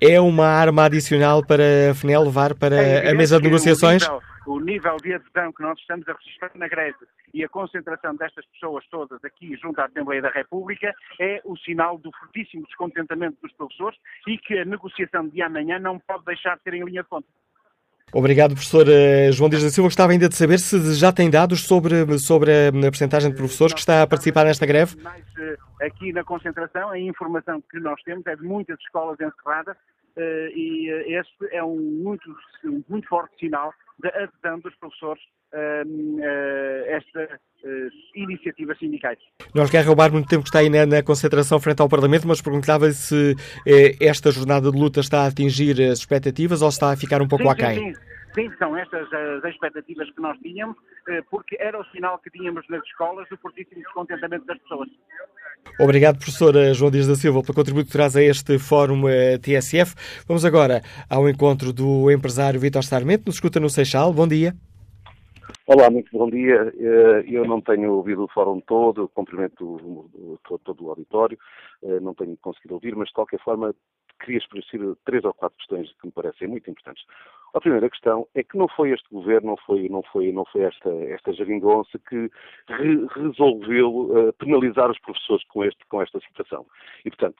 é 0.00 0.20
uma 0.20 0.46
arma 0.46 0.84
adicional 0.84 1.44
para 1.44 1.90
a 1.90 1.94
FNEL 1.94 2.22
levar 2.22 2.54
para 2.54 2.76
é 2.76 3.10
a 3.10 3.14
mesa 3.14 3.38
de 3.38 3.44
negociações? 3.44 4.06
O 4.06 4.06
nível, 4.06 4.22
o 4.46 4.60
nível 4.60 4.96
de 4.98 5.14
adesão 5.14 5.52
que 5.52 5.62
nós 5.62 5.76
estamos 5.80 6.08
a 6.08 6.12
registrar 6.12 6.52
na 6.54 6.68
greve 6.68 6.98
e 7.34 7.44
a 7.44 7.48
concentração 7.48 8.14
destas 8.14 8.46
pessoas 8.46 8.84
todas 8.90 9.22
aqui 9.24 9.56
junto 9.56 9.80
à 9.80 9.86
Assembleia 9.86 10.22
da 10.22 10.30
República 10.30 10.94
é 11.18 11.40
o 11.44 11.56
sinal 11.56 11.98
do 11.98 12.12
fortíssimo 12.12 12.64
descontentamento 12.64 13.36
dos 13.42 13.52
professores 13.52 13.98
e 14.28 14.38
que 14.38 14.58
a 14.58 14.64
negociação 14.64 15.28
de 15.28 15.42
amanhã 15.42 15.78
não 15.80 15.98
pode 15.98 16.24
deixar 16.24 16.56
de 16.56 16.62
ter 16.62 16.74
em 16.74 16.84
linha 16.84 17.02
de 17.02 17.08
conta. 17.08 17.26
Obrigado, 18.12 18.54
professor 18.54 18.86
eh, 18.88 19.32
João 19.32 19.50
Dias 19.50 19.64
da 19.64 19.70
Silva. 19.70 19.88
Gostava 19.88 20.12
ainda 20.12 20.28
de 20.28 20.36
saber 20.36 20.58
se 20.60 20.94
já 20.94 21.12
tem 21.12 21.28
dados 21.28 21.66
sobre, 21.66 22.18
sobre 22.18 22.68
a 22.68 22.72
percentagem 22.72 23.30
de 23.30 23.36
professores 23.36 23.74
que 23.74 23.80
está 23.80 24.02
a 24.02 24.06
participar 24.06 24.44
nesta 24.44 24.64
greve. 24.64 24.96
Eh, 25.38 25.56
aqui 25.84 26.12
na 26.12 26.22
concentração, 26.22 26.90
a 26.90 26.98
informação 26.98 27.60
que 27.68 27.80
nós 27.80 28.00
temos 28.02 28.24
é 28.26 28.36
de 28.36 28.42
muitas 28.42 28.78
escolas 28.80 29.18
encerradas 29.20 29.76
e 30.18 30.88
este 31.06 31.54
é 31.54 31.62
um 31.62 31.76
muito, 31.76 32.30
um 32.64 32.82
muito 32.88 33.08
forte 33.08 33.38
sinal 33.38 33.72
da 33.98 34.08
adesão 34.10 34.58
dos 34.60 34.74
professores 34.76 35.22
a 35.52 36.90
estas 36.90 37.40
iniciativas 38.14 38.78
sindicais. 38.78 39.18
Nós 39.54 39.70
quer 39.70 39.84
roubar 39.84 40.12
muito 40.12 40.28
tempo 40.28 40.42
que 40.42 40.48
está 40.48 40.60
aí 40.60 40.68
na, 40.68 40.86
na 40.86 41.02
concentração 41.02 41.58
frente 41.60 41.80
ao 41.80 41.88
Parlamento, 41.88 42.26
mas 42.26 42.40
perguntava 42.40 42.90
se 42.90 43.34
eh, 43.66 43.96
esta 44.00 44.30
jornada 44.30 44.70
de 44.70 44.78
luta 44.78 45.00
está 45.00 45.22
a 45.22 45.26
atingir 45.28 45.80
as 45.80 45.98
expectativas 45.98 46.62
ou 46.62 46.68
está 46.68 46.92
a 46.92 46.96
ficar 46.96 47.22
um 47.22 47.28
pouco 47.28 47.44
sim, 47.44 47.50
aquém. 47.50 47.74
Sim, 47.74 47.94
sim. 47.94 48.00
Sim, 48.34 48.52
são 48.58 48.76
estas 48.76 49.10
as 49.12 49.44
expectativas 49.44 50.10
que 50.10 50.20
nós 50.20 50.38
tínhamos, 50.40 50.76
eh, 51.08 51.22
porque 51.30 51.56
era 51.58 51.80
o 51.80 51.84
sinal 51.86 52.18
que 52.18 52.28
tínhamos 52.28 52.68
nas 52.68 52.84
escolas 52.84 53.26
do 53.30 53.36
fortíssimo 53.38 53.80
descontentamento 53.80 54.44
das 54.44 54.58
pessoas. 54.58 54.90
Obrigado, 55.78 56.16
professor 56.16 56.56
eh, 56.56 56.72
João 56.72 56.90
Dias 56.90 57.06
da 57.06 57.14
Silva, 57.14 57.42
pelo 57.42 57.54
contributo 57.54 57.86
que 57.86 57.92
traz 57.92 58.16
a 58.16 58.22
este 58.22 58.58
Fórum 58.58 59.08
eh, 59.08 59.38
TSF. 59.38 59.94
Vamos 60.26 60.44
agora 60.44 60.82
ao 61.08 61.28
encontro 61.28 61.72
do 61.72 62.10
empresário 62.10 62.58
Vitor 62.58 62.82
Sarmento, 62.82 63.24
nos 63.26 63.36
escuta 63.36 63.60
no 63.60 63.68
Seixal. 63.68 64.12
Bom 64.12 64.26
dia. 64.26 64.54
Olá, 65.66 65.90
muito 65.90 66.08
bom 66.12 66.30
dia. 66.30 66.72
Eu 67.26 67.44
não 67.44 67.60
tenho 67.60 67.92
ouvido 67.92 68.24
o 68.24 68.28
fórum 68.28 68.60
todo, 68.60 69.08
cumprimento 69.08 69.80
todo 70.64 70.84
o 70.84 70.90
auditório, 70.90 71.36
não 72.00 72.14
tenho 72.14 72.36
conseguido 72.40 72.74
ouvir, 72.74 72.94
mas 72.94 73.08
de 73.08 73.14
qualquer 73.14 73.40
forma 73.40 73.74
queria 74.20 74.38
esclarecer 74.38 74.80
três 75.04 75.24
ou 75.24 75.34
quatro 75.34 75.56
questões 75.58 75.92
que 76.00 76.06
me 76.06 76.12
parecem 76.12 76.48
muito 76.48 76.70
importantes. 76.70 77.04
A 77.54 77.60
primeira 77.60 77.88
questão 77.88 78.26
é 78.34 78.42
que 78.42 78.58
não 78.58 78.68
foi 78.68 78.90
este 78.90 79.08
governo, 79.10 79.48
não 79.48 79.56
foi, 79.56 79.88
não 79.88 80.02
foi, 80.02 80.30
não 80.30 80.44
foi 80.44 80.62
esta, 80.62 80.90
esta 80.90 81.32
geringonça 81.32 81.98
que 82.06 82.30
re 82.68 83.06
resolveu 83.14 83.90
uh, 83.90 84.32
penalizar 84.34 84.90
os 84.90 84.98
professores 84.98 85.42
com, 85.48 85.64
este, 85.64 85.86
com 85.86 86.02
esta 86.02 86.20
situação. 86.20 86.66
E, 87.04 87.10
portanto, 87.10 87.36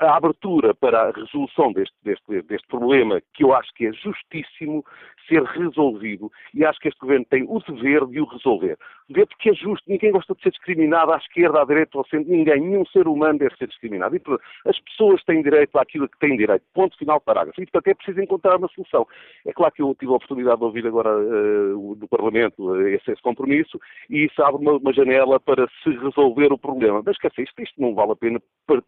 a 0.00 0.16
abertura 0.16 0.74
para 0.74 1.02
a 1.02 1.10
resolução 1.12 1.72
deste, 1.72 1.94
deste, 2.02 2.42
deste 2.42 2.66
problema, 2.66 3.20
que 3.34 3.44
eu 3.44 3.54
acho 3.54 3.72
que 3.74 3.86
é 3.86 3.92
justíssimo 3.92 4.84
ser 5.28 5.44
resolvido, 5.44 6.30
e 6.52 6.64
acho 6.64 6.80
que 6.80 6.88
este 6.88 6.98
governo 6.98 7.24
tem 7.26 7.44
o 7.48 7.60
dever 7.60 8.06
de 8.06 8.20
o 8.20 8.24
resolver. 8.24 8.76
Dever 9.10 9.26
porque 9.26 9.50
é 9.50 9.54
justo, 9.54 9.82
ninguém 9.88 10.12
gosta 10.12 10.34
de 10.36 10.42
ser 10.42 10.50
discriminado 10.50 11.12
à 11.12 11.16
esquerda, 11.16 11.60
à 11.60 11.64
direita 11.64 11.98
ou 11.98 12.06
centro, 12.06 12.30
ninguém, 12.30 12.60
nenhum 12.60 12.86
ser 12.86 13.08
humano 13.08 13.40
deve 13.40 13.56
ser 13.56 13.66
discriminado. 13.66 14.14
E, 14.14 14.20
portanto, 14.20 14.46
as 14.64 14.78
pessoas 14.78 15.22
têm 15.24 15.42
direito 15.42 15.76
àquilo 15.76 16.08
que 16.08 16.18
têm 16.20 16.36
direito. 16.36 16.62
Ponto 16.72 16.96
final, 16.96 17.20
parágrafo. 17.20 17.60
E, 17.60 17.66
portanto, 17.66 17.88
é 17.88 17.94
preciso 17.94 18.20
encontrar 18.20 18.56
uma 18.56 18.68
solução. 18.68 19.08
É 19.44 19.52
claro 19.52 19.72
que 19.72 19.82
eu 19.82 19.96
tive 19.98 20.12
a 20.12 20.14
oportunidade 20.14 20.58
de 20.58 20.64
ouvir 20.64 20.86
agora 20.86 21.10
uh, 21.10 21.96
do 21.96 22.06
Parlamento 22.06 22.70
uh, 22.70 22.86
esse, 22.86 23.10
esse, 23.10 23.20
compromisso 23.20 23.80
e 24.08 24.26
isso 24.26 24.40
abre 24.44 24.62
uma, 24.62 24.76
uma, 24.76 24.92
janela 24.92 25.40
para 25.40 25.66
se 25.82 25.90
resolver 25.90 26.52
o 26.52 26.58
problema. 26.58 27.02
Mas, 27.04 27.18
quer 27.18 27.30
dizer, 27.30 27.42
isto, 27.42 27.60
isto 27.62 27.82
não 27.82 27.96
vale 27.96 28.12
a 28.12 28.16
pena 28.16 28.40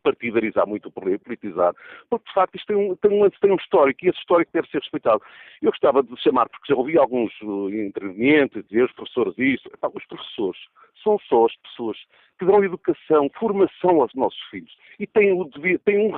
partidarizar 0.04 0.68
muito 0.68 0.88
o 0.88 0.92
problema, 0.92 1.18
politizar, 1.18 1.74
porque, 2.08 2.28
de 2.28 2.34
facto, 2.34 2.54
isto 2.54 2.66
tem 2.68 2.76
um, 2.76 2.94
tem 2.94 3.10
um, 3.10 3.28
tem 3.28 3.50
um 3.50 3.56
histórico 3.56 4.04
e 4.04 4.08
esse 4.08 4.18
histórico 4.20 4.52
deve 4.52 4.68
ser 4.68 4.78
respeitado. 4.78 5.20
Eu 5.60 5.70
gostava 5.70 6.00
de 6.00 6.16
chamar, 6.22 6.48
porque 6.48 6.72
já 6.72 6.78
ouvi 6.78 6.96
alguns 6.96 7.32
uh, 7.42 7.68
intervenientes 7.70 8.64
dizer 8.68 8.84
os 8.84 8.92
professores 8.92 9.34
isso. 9.36 9.68
Os 9.94 10.04
professores 10.12 10.60
são 11.02 11.18
só 11.28 11.46
as 11.46 11.56
pessoas 11.56 11.96
que 12.38 12.44
dão 12.44 12.64
educação, 12.64 13.30
formação 13.38 14.00
aos 14.00 14.14
nossos 14.14 14.40
filhos. 14.50 14.72
E 14.98 15.06
têm, 15.06 15.32
o 15.32 15.44
dever, 15.44 15.78
têm, 15.80 16.12
um, 16.12 16.16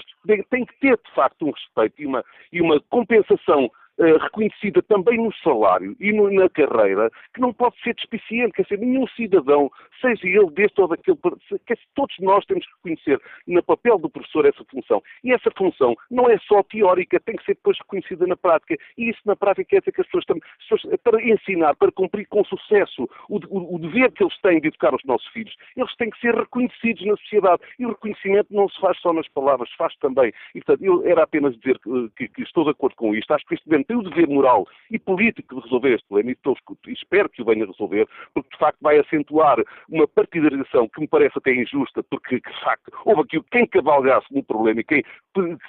têm 0.50 0.64
que 0.64 0.78
ter, 0.80 0.96
de 0.96 1.14
facto, 1.14 1.46
um 1.46 1.50
respeito 1.50 2.02
e 2.02 2.06
uma, 2.06 2.24
e 2.52 2.60
uma 2.60 2.80
compensação 2.90 3.70
Uh, 3.96 4.18
reconhecida 4.18 4.82
também 4.82 5.16
no 5.18 5.32
salário 5.36 5.94
e 6.00 6.12
no, 6.12 6.28
na 6.28 6.48
carreira, 6.48 7.10
que 7.32 7.40
não 7.40 7.52
pode 7.52 7.80
ser 7.80 7.94
despiciente, 7.94 8.52
quer 8.52 8.62
dizer, 8.62 8.78
nenhum 8.78 9.06
cidadão, 9.08 9.70
seja 10.00 10.26
ele 10.26 10.50
deste 10.50 10.80
ou 10.80 10.88
daquele, 10.88 11.16
quer 11.64 11.74
dizer, 11.74 11.86
todos 11.94 12.14
nós 12.18 12.44
temos 12.46 12.66
que 12.66 12.72
reconhecer 12.76 13.20
no 13.46 13.62
papel 13.62 13.98
do 13.98 14.10
professor 14.10 14.46
essa 14.46 14.64
função. 14.64 15.02
E 15.22 15.32
essa 15.32 15.50
função 15.56 15.94
não 16.10 16.28
é 16.28 16.38
só 16.38 16.62
teórica, 16.64 17.20
tem 17.20 17.36
que 17.36 17.44
ser 17.44 17.54
depois 17.54 17.78
reconhecida 17.78 18.26
na 18.26 18.36
prática. 18.36 18.76
E 18.98 19.10
isso 19.10 19.20
na 19.24 19.36
prática 19.36 19.64
quer 19.64 19.80
dizer 19.80 19.92
que 19.92 20.00
as 20.00 20.06
pessoas, 20.08 20.24
as 20.28 20.68
pessoas 20.68 21.00
para 21.02 21.22
ensinar, 21.22 21.74
para 21.76 21.92
cumprir 21.92 22.26
com 22.26 22.44
sucesso 22.44 23.08
o, 23.28 23.38
o, 23.48 23.76
o, 23.76 23.78
dever 23.78 24.12
que 24.12 24.22
eles 24.22 24.38
têm 24.40 24.60
de 24.60 24.68
educar 24.68 24.94
os 24.94 25.04
nossos 25.04 25.26
filhos, 25.28 25.54
eles 25.76 25.94
têm 25.96 26.10
que 26.10 26.20
ser 26.20 26.34
reconhecidos 26.34 27.04
na 27.06 27.16
sociedade. 27.16 27.62
E 27.78 27.86
o 27.86 27.90
reconhecimento 27.90 28.48
não 28.50 28.68
se 28.68 28.80
faz 28.80 28.98
só 29.00 29.12
nas 29.12 29.28
palavras, 29.28 29.70
faz 29.76 29.94
também. 29.96 30.32
E, 30.54 30.60
portanto, 30.60 30.84
eu 30.84 31.06
era 31.06 31.22
apenas 31.22 31.56
dizer 31.58 31.78
que, 31.78 32.10
que, 32.16 32.28
que 32.28 32.42
estou 32.42 32.64
de 32.64 32.70
acordo 32.70 32.96
com 32.96 33.14
isto. 33.14 33.32
Acho 33.32 33.46
que 33.46 33.54
este 33.54 33.64
governo 33.64 33.83
tem 33.84 33.96
o 33.96 34.02
dever 34.02 34.28
moral 34.28 34.66
e 34.90 34.98
político 34.98 35.56
de 35.56 35.62
resolver 35.62 35.94
este 35.94 36.06
problema 36.08 36.30
e, 36.32 36.92
espero 36.92 37.28
que 37.28 37.42
o 37.42 37.44
venha 37.44 37.66
resolver, 37.66 38.06
porque 38.32 38.50
de 38.50 38.58
facto 38.58 38.78
vai 38.80 38.98
acentuar 38.98 39.58
uma 39.88 40.06
partidarização 40.08 40.88
que 40.88 41.00
me 41.00 41.08
parece 41.08 41.36
até 41.36 41.54
injusta, 41.54 42.02
porque 42.02 42.36
de 42.36 42.60
facto 42.64 42.92
houve 43.04 43.22
aqui 43.22 43.42
quem 43.50 43.66
cavalgasse 43.66 44.26
no 44.30 44.42
problema 44.42 44.80
e 44.80 44.84
quem 44.84 45.02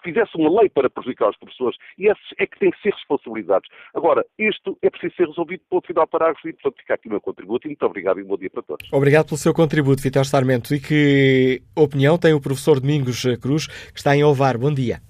fizesse 0.04 0.32
uma 0.36 0.62
lei 0.62 0.70
para 0.70 0.90
prejudicar 0.90 1.30
os 1.30 1.38
professores, 1.38 1.78
e 1.98 2.08
esses 2.08 2.24
é 2.38 2.46
que 2.46 2.60
têm 2.60 2.72
que 2.72 2.82
ser 2.82 2.94
responsabilizados. 2.94 3.70
Agora, 3.94 4.26
isto 4.38 4.78
é 4.82 4.90
preciso 4.90 5.16
ser 5.16 5.28
resolvido 5.28 5.62
ponto 5.70 5.88
final 5.88 6.08
parágrafo 6.08 6.48
e, 6.48 6.54
portanto, 6.54 6.80
fica 6.80 6.94
aqui 6.94 7.08
o 7.08 7.12
meu 7.12 7.22
contributo 7.22 7.68
e 7.68 7.70
muito 7.70 7.86
obrigado 7.86 8.20
e 8.20 8.24
um 8.24 8.28
bom 8.28 8.38
dia 8.38 8.50
para 8.50 8.64
todos. 8.64 8.92
Obrigado 8.92 9.28
pelo 9.28 9.38
seu 9.38 9.54
contributo, 9.54 10.02
Vitor 10.02 10.26
Sarmento. 10.26 10.74
E 10.74 10.80
que 10.80 11.62
opinião 11.76 12.18
tem 12.18 12.34
o 12.34 12.42
professor 12.42 12.80
Domingos 12.80 13.24
Cruz, 13.42 13.68
que 13.68 13.98
está 13.98 14.16
em 14.16 14.24
Ovar? 14.24 14.58
Bom 14.58 14.74
dia. 14.74 15.02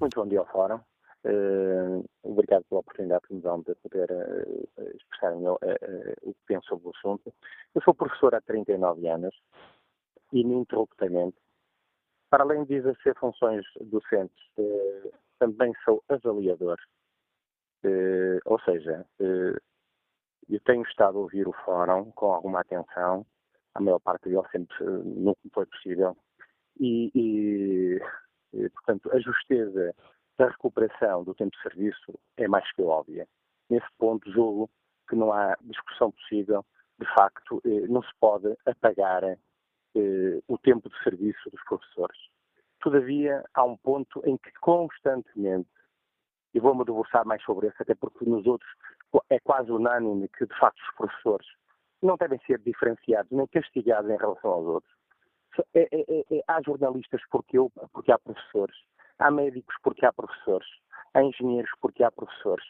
Muito 0.00 0.20
bom 0.20 0.28
dia 0.28 0.40
ao 0.40 0.46
Fórum. 0.46 0.78
Uh, 1.24 2.04
obrigado 2.22 2.64
pela 2.64 2.82
oportunidade 2.82 3.26
que 3.26 3.34
me 3.34 3.40
dão 3.40 3.62
de 3.62 3.74
poder 3.76 4.10
uh, 4.10 4.82
expressar 4.94 5.32
o, 5.32 5.54
uh, 5.54 5.58
o 6.20 6.34
que 6.34 6.40
penso 6.46 6.68
sobre 6.68 6.88
o 6.88 6.90
assunto. 6.90 7.32
Eu 7.74 7.80
sou 7.82 7.94
professor 7.94 8.34
há 8.34 8.42
39 8.42 9.08
anos, 9.08 9.34
ininterruptamente. 10.34 11.38
Para 12.28 12.44
além 12.44 12.64
de 12.64 12.74
exercer 12.74 13.16
funções 13.18 13.64
docentes, 13.80 14.36
também 15.38 15.72
sou 15.84 16.02
avaliador. 16.08 16.76
ou 18.44 18.60
seja, 18.60 19.06
eu 19.20 20.60
tenho 20.64 20.82
estado 20.82 21.16
a 21.16 21.20
ouvir 21.20 21.46
o 21.46 21.52
fórum 21.64 22.10
com 22.10 22.32
alguma 22.32 22.60
atenção, 22.60 23.24
a 23.74 23.80
maior 23.80 24.00
parte 24.00 24.28
dele 24.28 24.42
sempre, 24.50 24.74
nunca 25.04 25.38
foi 25.52 25.64
possível, 25.66 26.16
e, 26.80 27.12
e 27.14 28.68
portanto, 28.70 29.12
a 29.12 29.20
justeza 29.20 29.94
da 30.38 30.48
recuperação 30.48 31.24
do 31.24 31.34
tempo 31.34 31.56
de 31.56 31.62
serviço 31.62 32.18
é 32.36 32.48
mais 32.48 32.70
que 32.72 32.82
óbvia. 32.82 33.26
Nesse 33.70 33.86
ponto, 33.98 34.30
julgo 34.30 34.70
que 35.08 35.16
não 35.16 35.32
há 35.32 35.56
discussão 35.62 36.10
possível. 36.10 36.64
De 36.98 37.06
facto, 37.14 37.60
eh, 37.64 37.86
não 37.88 38.02
se 38.02 38.10
pode 38.20 38.54
apagar 38.66 39.24
eh, 39.24 39.38
o 40.48 40.58
tempo 40.58 40.88
de 40.88 41.02
serviço 41.02 41.50
dos 41.50 41.62
professores. 41.64 42.18
Todavia, 42.80 43.44
há 43.54 43.64
um 43.64 43.76
ponto 43.76 44.22
em 44.24 44.36
que 44.36 44.52
constantemente, 44.60 45.68
e 46.52 46.60
vou-me 46.60 46.84
debruçar 46.84 47.26
mais 47.26 47.42
sobre 47.42 47.68
isso, 47.68 47.76
até 47.80 47.94
porque 47.94 48.24
nos 48.24 48.46
outros 48.46 48.70
é 49.30 49.40
quase 49.40 49.70
unânime 49.70 50.28
que, 50.28 50.46
de 50.46 50.58
facto, 50.58 50.78
os 50.78 50.96
professores 50.96 51.46
não 52.02 52.16
devem 52.16 52.38
ser 52.46 52.58
diferenciados 52.58 53.30
nem 53.32 53.46
castigados 53.46 54.10
em 54.10 54.16
relação 54.16 54.50
aos 54.50 54.66
outros. 54.66 54.94
É, 55.74 55.82
é, 55.82 56.00
é, 56.00 56.38
é 56.38 56.44
há 56.46 56.60
jornalistas 56.62 57.22
porque, 57.30 57.58
eu, 57.58 57.70
porque 57.92 58.12
há 58.12 58.18
professores, 58.18 58.76
há 59.18 59.30
médicos 59.30 59.74
porque 59.82 60.04
há 60.06 60.12
professores, 60.12 60.68
há 61.12 61.22
engenheiros 61.22 61.70
porque 61.80 62.02
há 62.02 62.10
professores. 62.10 62.64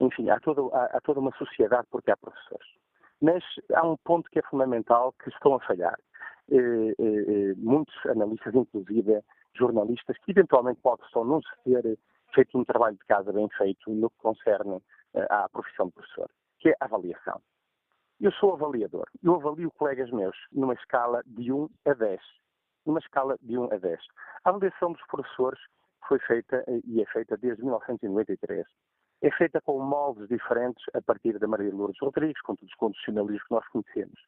Enfim, 0.00 0.30
há 0.30 0.40
toda, 0.40 0.62
há, 0.76 0.96
há 0.96 1.00
toda 1.00 1.20
uma 1.20 1.32
sociedade 1.36 1.86
porque 1.90 2.10
há 2.10 2.16
professores. 2.16 2.66
Mas 3.20 3.44
há 3.74 3.86
um 3.86 3.96
ponto 3.98 4.28
que 4.30 4.40
é 4.40 4.42
fundamental 4.42 5.12
que 5.22 5.28
estão 5.28 5.54
a 5.54 5.60
falhar. 5.60 5.98
Eh, 6.50 6.56
eh, 6.56 6.94
eh, 6.98 7.54
muitos 7.56 7.94
analistas, 8.06 8.54
inclusive 8.54 9.22
jornalistas, 9.54 10.16
que 10.18 10.32
eventualmente 10.32 10.80
possam 10.80 11.24
não 11.24 11.40
se 11.40 11.50
ter 11.64 11.98
feito 12.34 12.58
um 12.58 12.64
trabalho 12.64 12.96
de 12.96 13.06
casa 13.06 13.32
bem 13.32 13.48
feito 13.56 13.90
no 13.90 14.10
que 14.10 14.16
concerne 14.18 14.82
à 15.28 15.48
profissão 15.50 15.86
de 15.86 15.92
professor, 15.92 16.30
que 16.58 16.70
é 16.70 16.76
a 16.80 16.86
avaliação. 16.86 17.40
Eu 18.20 18.32
sou 18.32 18.54
avaliador. 18.54 19.06
Eu 19.22 19.34
avalio 19.34 19.70
colegas 19.72 20.10
meus 20.10 20.36
numa 20.52 20.74
escala 20.74 21.22
de 21.26 21.52
1 21.52 21.68
a 21.86 21.94
10. 21.94 22.20
Numa 22.86 22.98
escala 22.98 23.36
de 23.42 23.58
1 23.58 23.64
a 23.72 23.76
10. 23.76 24.00
A 24.44 24.50
avaliação 24.50 24.92
dos 24.92 25.06
professores 25.06 25.60
foi 26.08 26.18
feita 26.20 26.64
e 26.84 27.00
é 27.02 27.06
feita 27.06 27.36
desde 27.36 27.62
1993 27.62 28.66
é 29.22 29.30
feita 29.30 29.60
com 29.60 29.78
moldes 29.78 30.26
diferentes 30.28 30.84
a 30.94 31.00
partir 31.00 31.38
da 31.38 31.46
Maria 31.46 31.72
Lourdes 31.72 32.00
Rodrigues, 32.00 32.42
com 32.42 32.56
todos 32.56 32.70
os 32.70 32.76
condicionalismos 32.76 33.46
que 33.46 33.54
nós 33.54 33.68
conhecemos. 33.68 34.20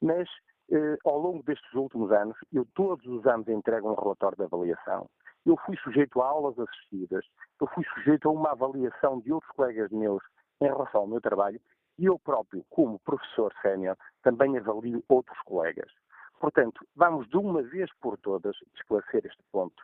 Mas, 0.00 0.28
eh, 0.70 0.98
ao 1.06 1.18
longo 1.18 1.42
destes 1.42 1.72
últimos 1.72 2.12
anos, 2.12 2.36
eu 2.52 2.66
todos 2.74 3.06
os 3.06 3.26
anos 3.26 3.48
entrego 3.48 3.90
um 3.90 3.94
relatório 3.94 4.36
de 4.36 4.44
avaliação. 4.44 5.08
Eu 5.46 5.56
fui 5.64 5.76
sujeito 5.78 6.20
a 6.20 6.26
aulas 6.26 6.58
assistidas, 6.58 7.24
eu 7.58 7.66
fui 7.68 7.82
sujeito 7.94 8.28
a 8.28 8.32
uma 8.32 8.50
avaliação 8.50 9.20
de 9.20 9.32
outros 9.32 9.50
colegas 9.52 9.90
meus 9.90 10.22
em 10.60 10.66
relação 10.66 11.00
ao 11.00 11.06
meu 11.06 11.20
trabalho 11.20 11.60
e 11.98 12.04
eu 12.04 12.18
próprio, 12.18 12.62
como 12.68 12.98
professor 13.00 13.52
sénior, 13.62 13.96
também 14.22 14.58
avalio 14.58 15.02
outros 15.08 15.38
colegas. 15.46 15.90
Portanto, 16.38 16.86
vamos 16.94 17.26
de 17.28 17.38
uma 17.38 17.62
vez 17.62 17.90
por 18.00 18.18
todas 18.18 18.54
esclarecer 18.74 19.24
este 19.24 19.42
ponto. 19.50 19.82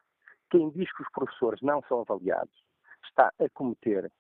Quem 0.51 0.71
diz 0.71 0.91
que 0.95 1.03
os 1.03 1.11
professores 1.11 1.61
não 1.63 1.83
são 1.89 2.01
avaliados 2.01 2.55
está 3.05 3.33
a 3.39 3.49
cometer 3.51 4.11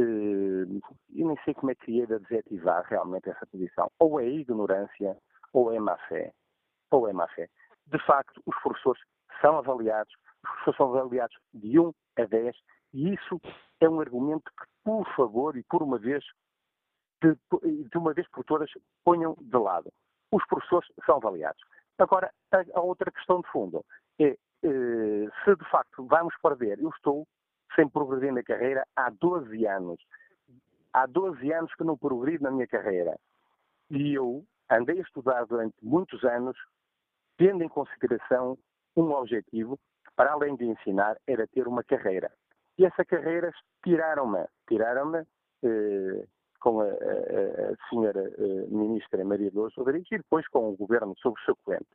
eu 0.00 1.26
nem 1.26 1.36
sei 1.44 1.54
como 1.54 1.72
é 1.72 1.74
que 1.74 1.90
ia 1.90 2.04
adjetivar 2.04 2.84
realmente 2.88 3.28
essa 3.28 3.46
posição. 3.46 3.90
Ou 3.98 4.20
é 4.20 4.26
ignorância, 4.26 5.16
ou 5.52 5.72
é 5.72 5.80
má 5.80 5.96
fé. 6.08 6.32
Ou 6.90 7.08
é 7.08 7.12
má 7.12 7.26
fé. 7.28 7.48
De 7.86 7.98
facto, 8.06 8.40
os 8.46 8.56
professores 8.62 9.02
são 9.40 9.58
avaliados, 9.58 10.12
os 10.44 10.50
professores 10.50 10.76
são 10.76 10.94
avaliados 10.94 11.36
de 11.52 11.78
1 11.78 11.92
a 12.18 12.24
10, 12.24 12.56
e 12.94 13.14
isso 13.14 13.40
é 13.80 13.88
um 13.88 14.00
argumento 14.00 14.50
que, 14.58 14.66
por 14.84 15.04
favor, 15.14 15.56
e 15.56 15.62
por 15.64 15.82
uma 15.82 15.98
vez, 15.98 16.24
de, 17.22 17.34
de 17.88 17.98
uma 17.98 18.12
vez 18.12 18.28
por 18.28 18.44
todas, 18.44 18.70
ponham 19.04 19.36
de 19.40 19.56
lado. 19.56 19.92
Os 20.30 20.44
professores 20.46 20.88
são 21.04 21.16
avaliados. 21.16 21.62
Agora, 21.98 22.32
a, 22.52 22.80
outra 22.80 23.10
questão 23.10 23.40
de 23.40 23.48
fundo 23.48 23.84
é 24.20 24.26
eh, 24.26 24.38
se 24.60 25.56
de 25.56 25.70
facto 25.70 26.06
vamos 26.06 26.34
perder, 26.42 26.78
eu 26.80 26.90
estou 26.90 27.26
sem 27.74 27.88
progredir 27.88 28.32
na 28.32 28.42
carreira 28.42 28.84
há 28.96 29.10
12 29.10 29.66
anos. 29.66 30.00
Há 30.92 31.06
12 31.06 31.52
anos 31.52 31.74
que 31.74 31.84
não 31.84 31.96
progredi 31.96 32.42
na 32.42 32.50
minha 32.50 32.66
carreira. 32.66 33.16
E 33.90 34.14
eu 34.14 34.44
andei 34.70 34.98
a 34.98 35.02
estudar 35.02 35.44
durante 35.46 35.76
muitos 35.82 36.24
anos, 36.24 36.56
tendo 37.36 37.62
em 37.62 37.68
consideração 37.68 38.58
um 38.96 39.12
objetivo, 39.12 39.78
para 40.16 40.32
além 40.32 40.56
de 40.56 40.64
ensinar, 40.64 41.16
era 41.26 41.46
ter 41.46 41.68
uma 41.68 41.84
carreira. 41.84 42.30
E 42.76 42.84
essa 42.84 43.04
carreira 43.04 43.52
tiraram-me, 43.84 44.44
tiraram-me 44.68 45.24
eh, 45.62 46.26
com 46.60 46.80
a, 46.80 46.84
a, 46.84 46.88
a 46.88 47.88
senhora 47.88 48.28
eh, 48.36 48.66
ministra 48.68 49.24
Maria 49.24 49.50
Lourdes 49.54 49.76
Rodrigues 49.76 50.10
e 50.10 50.18
depois 50.18 50.46
com 50.48 50.70
o 50.70 50.76
governo 50.76 51.14
subsequente. 51.18 51.86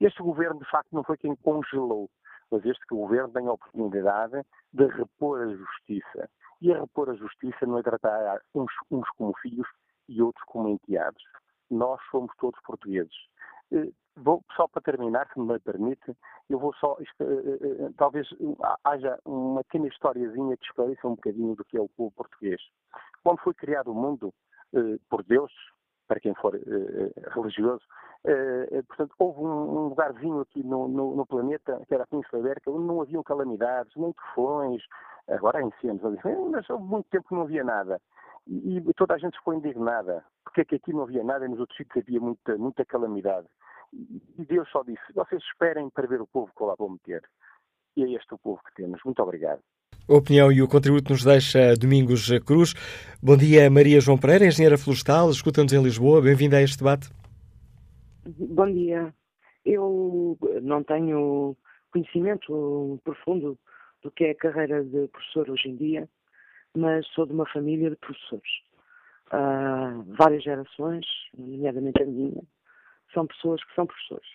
Este 0.00 0.22
governo, 0.22 0.60
de 0.60 0.70
facto, 0.70 0.92
não 0.92 1.02
foi 1.02 1.16
quem 1.16 1.34
congelou 1.36 2.08
mas 2.50 2.64
este 2.64 2.84
governo 2.90 3.32
tem 3.32 3.46
a 3.46 3.52
oportunidade 3.52 4.42
de 4.72 4.86
repor 4.86 5.40
a 5.40 5.54
justiça. 5.54 6.28
E 6.60 6.72
a 6.72 6.80
repor 6.80 7.10
a 7.10 7.14
justiça 7.14 7.66
não 7.66 7.78
é 7.78 7.82
tratar 7.82 8.40
uns, 8.54 8.72
uns 8.90 9.08
como 9.10 9.36
filhos 9.38 9.68
e 10.08 10.22
outros 10.22 10.44
como 10.46 10.68
enteados. 10.68 11.22
Nós 11.70 12.00
somos 12.10 12.32
todos 12.38 12.60
portugueses. 12.62 13.14
Eh, 13.70 13.90
vou, 14.16 14.42
só 14.56 14.66
para 14.66 14.82
terminar, 14.82 15.28
se 15.32 15.38
me 15.38 15.58
permite, 15.60 16.16
eu 16.48 16.58
vou 16.58 16.74
só, 16.74 16.96
eh, 17.00 17.04
eh, 17.20 17.90
talvez 17.96 18.26
haja 18.84 19.18
uma 19.24 19.62
pequena 19.64 19.88
historiazinha 19.88 20.56
que 20.56 20.64
esclareça 20.64 21.06
um 21.06 21.14
bocadinho 21.14 21.54
do 21.54 21.64
que 21.64 21.76
é 21.76 21.80
o 21.80 21.88
povo 21.90 22.10
português. 22.12 22.60
Quando 23.22 23.40
foi 23.40 23.54
criado 23.54 23.92
o 23.92 23.94
mundo 23.94 24.32
por 25.08 25.24
Deus, 25.24 25.50
para 26.08 26.20
quem 26.20 26.34
for 26.34 26.58
religioso, 27.34 27.84
Uh, 28.24 28.82
portanto, 28.84 29.14
houve 29.18 29.40
um, 29.40 29.88
lugarzinho 29.88 30.40
aqui 30.40 30.62
no, 30.64 30.88
no, 30.88 31.14
no, 31.14 31.24
planeta, 31.24 31.80
que 31.86 31.94
era 31.94 32.02
a 32.02 32.06
Península 32.06 32.40
Ibérica, 32.40 32.70
onde 32.70 32.84
não 32.84 33.00
haviam 33.00 33.22
calamidades, 33.22 33.94
nem 33.96 34.12
tufões, 34.12 34.82
agora 35.28 35.58
há 35.58 35.62
incêndios, 35.62 36.18
mas 36.50 36.68
houve 36.68 36.84
muito 36.84 37.08
tempo 37.10 37.28
que 37.28 37.34
não 37.34 37.42
havia 37.42 37.62
nada. 37.62 38.00
E, 38.46 38.78
e, 38.78 38.94
toda 38.94 39.14
a 39.14 39.18
gente 39.18 39.38
ficou 39.38 39.54
indignada, 39.54 40.24
porque 40.42 40.62
é 40.62 40.64
que 40.64 40.74
aqui 40.74 40.92
não 40.92 41.02
havia 41.02 41.22
nada 41.22 41.44
e 41.44 41.48
nos 41.48 41.60
outros 41.60 41.76
sítios 41.76 42.02
havia 42.04 42.20
muita, 42.20 42.56
muita 42.56 42.84
calamidade. 42.84 43.46
E 43.92 44.44
Deus 44.44 44.68
só 44.70 44.82
disse, 44.82 45.12
vocês 45.14 45.42
esperem 45.42 45.88
para 45.90 46.08
ver 46.08 46.20
o 46.20 46.26
povo 46.26 46.50
que 46.56 46.62
eu 46.62 46.66
lá 46.66 46.74
vou 46.76 46.90
meter. 46.90 47.22
E 47.96 48.04
é 48.04 48.10
este 48.16 48.34
o 48.34 48.38
povo 48.38 48.60
que 48.64 48.74
temos. 48.74 49.00
Muito 49.04 49.22
obrigado. 49.22 49.60
A 50.08 50.14
opinião 50.14 50.50
e 50.50 50.62
o 50.62 50.66
contributo 50.66 51.12
nos 51.12 51.22
deixa 51.22 51.76
Domingos 51.76 52.30
Cruz. 52.46 52.72
Bom 53.22 53.36
dia, 53.36 53.68
Maria 53.68 54.00
João 54.00 54.16
Pereira, 54.16 54.46
engenheira 54.46 54.78
florestal, 54.78 55.28
escuta-nos 55.30 55.70
em 55.70 55.82
Lisboa. 55.82 56.22
Bem-vinda 56.22 56.56
a 56.56 56.62
este 56.62 56.78
debate. 56.78 57.10
Bom 58.24 58.72
dia. 58.72 59.12
Eu 59.66 60.38
não 60.62 60.82
tenho 60.82 61.54
conhecimento 61.92 62.98
profundo 63.04 63.58
do 64.02 64.10
que 64.10 64.24
é 64.24 64.30
a 64.30 64.34
carreira 64.34 64.82
de 64.82 65.08
professor 65.08 65.50
hoje 65.50 65.68
em 65.68 65.76
dia, 65.76 66.08
mas 66.74 67.06
sou 67.08 67.26
de 67.26 67.34
uma 67.34 67.46
família 67.46 67.90
de 67.90 67.96
professores. 67.96 68.50
Uh, 69.26 70.04
várias 70.16 70.42
gerações, 70.42 71.04
nomeadamente 71.36 72.02
a 72.02 72.06
minha, 72.06 72.42
são 73.12 73.26
pessoas 73.26 73.62
que 73.62 73.74
são 73.74 73.86
professores. 73.86 74.28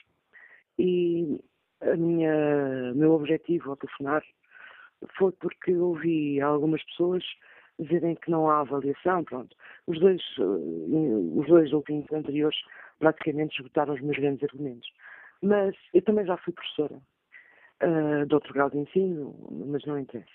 E 0.77 1.39
a 1.81 1.95
minha, 1.95 2.93
meu 2.93 3.13
objetivo 3.13 3.71
ao 3.71 3.77
telefonar 3.77 4.23
foi 5.17 5.31
porque 5.33 5.73
ouvi 5.75 6.41
algumas 6.41 6.83
pessoas 6.83 7.23
dizerem 7.79 8.15
que 8.15 8.29
não 8.29 8.49
há 8.49 8.59
avaliação, 8.59 9.23
pronto. 9.23 9.55
Os 9.87 9.99
dois, 9.99 10.21
uh, 10.37 11.39
os 11.39 11.47
dois 11.47 11.73
ouvintes 11.73 12.11
anteriores 12.13 12.57
praticamente 12.99 13.55
esgotaram 13.59 13.93
os 13.93 14.01
meus 14.01 14.17
grandes 14.17 14.43
argumentos. 14.43 14.89
Mas 15.41 15.75
eu 15.93 16.01
também 16.01 16.25
já 16.25 16.37
fui 16.37 16.53
professora 16.53 17.01
uh, 17.83 18.25
de 18.25 18.33
outro 18.33 18.53
grau 18.53 18.69
de 18.69 18.77
ensino, 18.77 19.35
mas 19.67 19.83
não 19.85 19.99
interessa. 19.99 20.31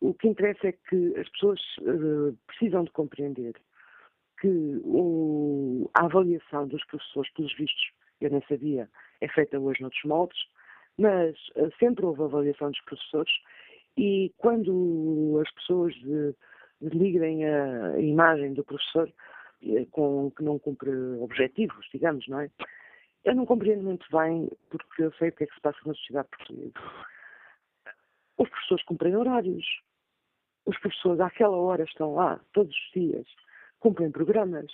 O 0.00 0.14
que 0.14 0.28
interessa 0.28 0.68
é 0.68 0.72
que 0.72 1.14
as 1.16 1.28
pessoas 1.28 1.60
uh, 1.82 2.36
precisam 2.46 2.84
de 2.84 2.90
compreender 2.90 3.54
que 4.40 4.80
o, 4.82 5.88
a 5.94 6.06
avaliação 6.06 6.66
dos 6.66 6.84
professores, 6.86 7.32
pelos 7.34 7.54
vistos, 7.56 7.92
eu 8.20 8.30
nem 8.30 8.42
sabia, 8.48 8.90
é 9.20 9.28
feita 9.28 9.60
hoje 9.60 9.80
noutros 9.80 10.02
moldes, 10.04 10.38
mas 10.98 11.36
uh, 11.54 11.70
sempre 11.78 12.04
houve 12.04 12.22
avaliação 12.22 12.70
dos 12.70 12.80
professores 12.80 13.32
e 13.96 14.32
quando 14.38 15.40
as 15.44 15.52
pessoas 15.54 15.94
denigrem 16.80 17.44
a 17.44 17.98
imagem 18.00 18.54
do 18.54 18.64
professor, 18.64 19.12
eh, 19.62 19.86
com, 19.90 20.30
que 20.30 20.42
não 20.42 20.58
cumpre 20.58 20.90
objetivos, 21.20 21.86
digamos, 21.92 22.26
não 22.28 22.40
é? 22.40 22.50
Eu 23.24 23.36
não 23.36 23.46
compreendo 23.46 23.84
muito 23.84 24.04
bem, 24.10 24.50
porque 24.68 25.04
eu 25.04 25.12
sei 25.12 25.28
o 25.28 25.32
que 25.32 25.44
é 25.44 25.46
que 25.46 25.54
se 25.54 25.60
passa 25.60 25.78
na 25.86 25.94
sociedade 25.94 26.28
portuguesa. 26.28 26.72
Os 28.36 28.48
professores 28.48 28.84
cumprem 28.84 29.16
horários. 29.16 29.64
Os 30.66 30.76
professores 30.78 31.20
àquela 31.20 31.56
hora 31.56 31.84
estão 31.84 32.14
lá, 32.14 32.40
todos 32.52 32.74
os 32.74 32.90
dias. 32.92 33.26
Cumprem 33.78 34.10
programas. 34.10 34.72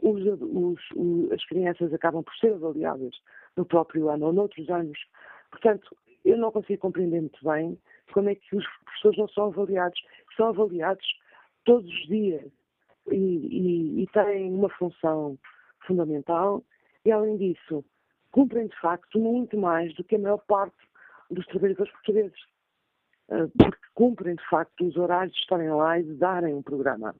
Os, 0.00 0.22
os, 0.24 0.80
os, 0.94 1.32
as 1.32 1.44
crianças 1.46 1.92
acabam 1.92 2.22
por 2.22 2.34
ser 2.36 2.52
avaliadas 2.52 3.16
no 3.56 3.64
próprio 3.64 4.08
ano 4.10 4.26
ou 4.26 4.32
noutros 4.32 4.68
anos. 4.70 4.98
Portanto, 5.50 5.96
eu 6.26 6.36
não 6.36 6.50
consigo 6.50 6.82
compreender 6.82 7.20
muito 7.20 7.44
bem 7.44 7.78
como 8.12 8.28
é 8.28 8.34
que 8.34 8.56
os 8.56 8.64
professores 8.84 9.18
não 9.18 9.28
são 9.28 9.46
avaliados. 9.46 10.00
São 10.36 10.48
avaliados 10.48 11.06
todos 11.64 11.88
os 11.88 12.06
dias 12.06 12.50
e, 13.10 13.16
e, 13.16 14.02
e 14.02 14.06
têm 14.08 14.52
uma 14.52 14.68
função 14.70 15.38
fundamental 15.86 16.62
e, 17.04 17.12
além 17.12 17.36
disso, 17.36 17.84
cumprem 18.30 18.66
de 18.66 18.80
facto 18.80 19.18
muito 19.18 19.56
mais 19.56 19.94
do 19.94 20.04
que 20.04 20.16
a 20.16 20.18
maior 20.18 20.38
parte 20.46 20.76
dos 21.30 21.46
trabalhadores 21.46 21.92
portugueses. 21.92 22.38
Ah, 23.30 23.48
porque 23.58 23.86
cumprem 23.94 24.34
de 24.34 24.48
facto 24.48 24.86
os 24.86 24.96
horários 24.96 25.34
de 25.34 25.40
estarem 25.40 25.70
lá 25.70 25.98
e 25.98 26.04
de 26.04 26.14
darem 26.14 26.54
um 26.54 26.62
programa. 26.62 27.14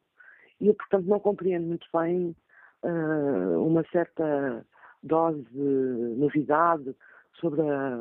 E 0.60 0.68
eu, 0.68 0.74
portanto, 0.74 1.06
não 1.06 1.20
compreendo 1.20 1.66
muito 1.66 1.86
bem 1.92 2.34
uh, 2.82 3.66
uma 3.66 3.84
certa 3.90 4.64
dose 5.02 5.42
de 5.50 6.16
novidade, 6.16 6.94
sobre 7.40 7.62
a, 7.62 7.94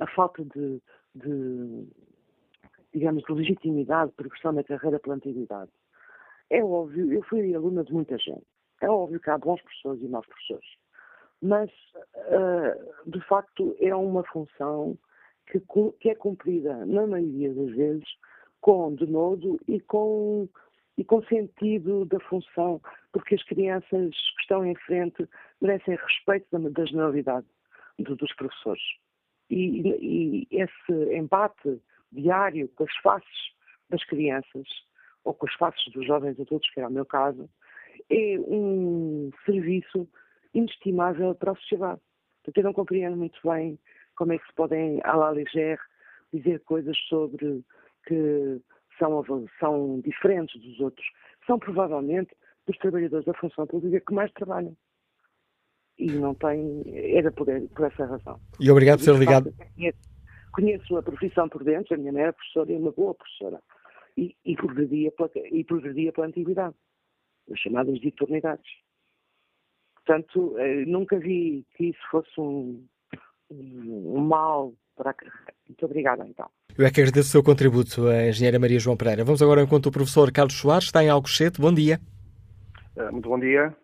a, 0.00 0.04
a 0.04 0.06
falta 0.08 0.44
de, 0.44 0.80
de, 1.14 1.88
digamos, 2.92 3.22
de 3.24 3.32
legitimidade, 3.32 4.12
progressão 4.12 4.52
na 4.52 4.64
carreira 4.64 4.98
pela 4.98 5.16
antiguidade. 5.16 5.70
É 6.50 6.62
óbvio, 6.62 7.12
eu 7.12 7.22
fui 7.22 7.54
aluna 7.54 7.84
de 7.84 7.92
muita 7.92 8.18
gente. 8.18 8.46
É 8.80 8.90
óbvio 8.90 9.20
que 9.20 9.30
há 9.30 9.38
bons 9.38 9.60
professores 9.62 10.02
e 10.02 10.08
maus 10.08 10.26
professores. 10.26 10.68
Mas, 11.40 11.70
uh, 12.16 13.10
de 13.10 13.20
facto, 13.26 13.76
é 13.80 13.94
uma 13.94 14.22
função 14.24 14.96
que, 15.46 15.60
que, 15.98 16.10
é 16.10 16.14
cumprida, 16.14 16.84
na 16.86 17.06
maioria 17.06 17.52
das 17.52 17.70
vezes, 17.74 18.04
com 18.60 18.94
denodo 18.94 19.58
e 19.66 19.80
com, 19.80 20.48
e 20.96 21.04
com 21.04 21.22
sentido 21.24 22.04
da 22.04 22.20
função, 22.20 22.80
porque 23.12 23.34
as 23.34 23.42
crianças 23.44 24.10
que 24.10 24.40
estão 24.40 24.64
em 24.64 24.74
frente 24.74 25.26
merecem 25.60 25.96
respeito 25.96 26.46
da, 26.52 26.68
da 26.68 26.84
generalidade 26.84 27.46
do, 27.98 28.14
dos 28.16 28.32
professores. 28.34 28.82
E, 29.48 29.88
e 29.88 30.48
esse 30.50 31.14
embate 31.14 31.80
diário 32.10 32.68
com 32.68 32.84
as 32.84 32.96
faces 33.02 33.52
das 33.88 34.04
crianças, 34.04 34.66
ou 35.24 35.34
com 35.34 35.46
as 35.46 35.54
faces 35.54 35.92
dos 35.92 36.06
jovens 36.06 36.38
adultos, 36.40 36.70
que 36.70 36.80
era 36.80 36.88
o 36.88 36.92
meu 36.92 37.06
caso, 37.06 37.48
é 38.10 38.38
um 38.38 39.30
serviço 39.44 40.08
inestimável 40.54 41.34
para 41.34 41.52
a 41.52 41.56
sociedade. 41.56 42.00
Portanto, 42.42 42.58
eu 42.58 42.64
não 42.64 42.72
compreendo 42.72 43.16
muito 43.16 43.38
bem 43.44 43.78
como 44.16 44.32
é 44.32 44.38
que 44.38 44.46
se 44.46 44.52
podem, 44.54 45.00
à 45.04 45.16
la 45.16 45.30
légère, 45.30 45.80
dizer 46.32 46.60
coisas 46.60 46.96
sobre 47.08 47.62
que 48.06 48.60
são, 48.98 49.24
são 49.58 50.00
diferentes 50.00 50.60
dos 50.60 50.80
outros. 50.80 51.06
São 51.46 51.58
provavelmente 51.58 52.34
dos 52.66 52.76
trabalhadores 52.78 53.26
da 53.26 53.34
função 53.34 53.66
pública 53.66 54.00
que 54.00 54.14
mais 54.14 54.32
trabalham. 54.32 54.76
E 55.98 56.10
não 56.12 56.34
tem. 56.34 56.82
Era 57.16 57.30
por, 57.30 57.46
por 57.46 57.86
essa 57.86 58.06
razão. 58.06 58.40
E 58.58 58.70
obrigado 58.70 58.98
por 58.98 59.04
ser 59.04 59.14
ligado. 59.16 59.52
Conheço 60.52 60.96
a 60.96 61.02
profissão 61.02 61.48
por 61.48 61.64
dentro, 61.64 61.94
a 61.94 61.98
minha 61.98 62.12
mãe 62.12 62.22
era 62.22 62.32
professora 62.32 62.72
e 62.72 62.76
uma 62.76 62.92
boa 62.92 63.14
professora. 63.14 63.62
E, 64.16 64.36
e, 64.44 64.54
progredia, 64.54 65.10
pela, 65.12 65.30
e 65.34 65.64
progredia 65.64 66.12
pela 66.12 66.26
antiguidade, 66.26 66.74
as 67.50 67.58
chamadas 67.58 67.98
diuturnidades. 67.98 68.70
Portanto, 69.94 70.58
eh, 70.58 70.84
nunca 70.84 71.18
vi 71.18 71.64
que 71.74 71.86
isso 71.86 72.00
fosse 72.10 72.38
um, 72.38 72.86
um 73.50 74.20
mal 74.20 74.74
para 74.96 75.10
a 75.10 75.14
carreira. 75.14 75.54
Muito 75.68 75.84
obrigada, 75.84 76.26
então. 76.26 76.48
Eu 76.76 76.86
é 76.86 76.90
que 76.90 77.00
agradeço 77.00 77.28
o 77.28 77.32
seu 77.32 77.42
contributo, 77.42 78.08
a 78.08 78.28
engenheira 78.28 78.58
Maria 78.58 78.78
João 78.78 78.96
Pereira. 78.96 79.24
Vamos 79.24 79.42
agora 79.42 79.62
enquanto 79.62 79.86
o 79.86 79.92
professor 79.92 80.30
Carlos 80.32 80.58
Soares 80.58 80.84
está 80.84 81.02
em 81.02 81.08
Alcochete. 81.08 81.60
Bom 81.60 81.72
dia. 81.72 82.00
Eh, 82.96 83.10
muito 83.10 83.28
bom 83.28 83.38
dia. 83.38 83.74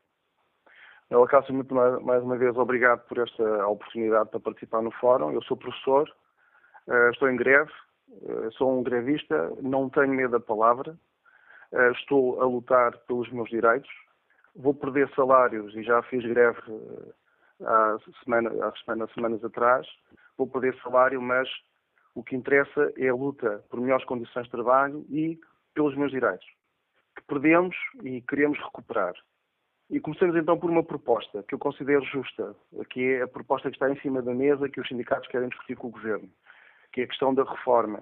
Cássio, 1.30 1.54
muito 1.54 1.74
mais 1.74 2.22
uma 2.22 2.36
vez 2.36 2.54
obrigado 2.56 3.00
por 3.06 3.18
esta 3.18 3.66
oportunidade 3.66 4.30
para 4.30 4.40
participar 4.40 4.82
no 4.82 4.90
fórum. 4.90 5.32
Eu 5.32 5.42
sou 5.42 5.56
professor, 5.56 6.08
eh, 6.88 7.10
estou 7.10 7.30
em 7.30 7.36
greve, 7.36 7.70
eh, 8.28 8.48
sou 8.52 8.78
um 8.78 8.82
grevista, 8.82 9.52
não 9.62 9.88
tenho 9.88 10.08
medo 10.08 10.32
da 10.32 10.40
palavra, 10.40 10.98
estou 12.00 12.40
a 12.40 12.46
lutar 12.46 12.96
pelos 13.06 13.30
meus 13.30 13.48
direitos, 13.50 13.90
vou 14.56 14.72
perder 14.72 15.10
salários 15.14 15.74
e 15.74 15.82
já 15.82 16.02
fiz 16.02 16.24
greve 16.24 16.58
há, 17.62 17.98
semana, 18.24 18.50
há 18.64 18.72
semana, 18.82 19.06
semanas 19.14 19.44
atrás, 19.44 19.86
vou 20.38 20.46
perder 20.46 20.80
salário, 20.80 21.20
mas 21.20 21.48
o 22.14 22.22
que 22.22 22.36
interessa 22.36 22.92
é 22.96 23.08
a 23.08 23.14
luta 23.14 23.62
por 23.68 23.80
melhores 23.80 24.04
condições 24.06 24.44
de 24.44 24.50
trabalho 24.50 25.04
e 25.10 25.38
pelos 25.74 25.94
meus 25.96 26.10
direitos, 26.10 26.46
que 27.16 27.22
perdemos 27.26 27.76
e 28.02 28.22
queremos 28.22 28.58
recuperar. 28.58 29.14
E 29.90 30.00
começamos 30.00 30.36
então 30.36 30.58
por 30.58 30.70
uma 30.70 30.82
proposta 30.82 31.42
que 31.42 31.54
eu 31.54 31.58
considero 31.58 32.04
justa, 32.04 32.54
que 32.90 33.14
é 33.14 33.22
a 33.22 33.28
proposta 33.28 33.70
que 33.70 33.76
está 33.76 33.90
em 33.90 33.98
cima 34.00 34.20
da 34.22 34.34
mesa 34.34 34.68
que 34.68 34.80
os 34.80 34.88
sindicatos 34.88 35.28
querem 35.28 35.48
discutir 35.48 35.76
com 35.76 35.88
o 35.88 35.90
governo, 35.90 36.28
que 36.92 37.00
é 37.00 37.04
a 37.04 37.08
questão 37.08 37.34
da 37.34 37.42
reforma. 37.42 38.00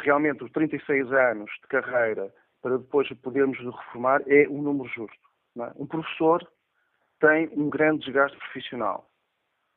Realmente, 0.00 0.44
os 0.44 0.52
36 0.52 1.10
anos 1.12 1.50
de 1.62 1.68
carreira 1.68 2.32
para 2.60 2.76
depois 2.76 3.08
podermos 3.22 3.58
reformar 3.58 4.22
é 4.26 4.46
um 4.48 4.60
número 4.60 4.88
justo. 4.90 5.28
É? 5.58 5.72
Um 5.76 5.86
professor 5.86 6.46
tem 7.20 7.48
um 7.52 7.70
grande 7.70 8.04
desgaste 8.04 8.36
profissional. 8.38 9.08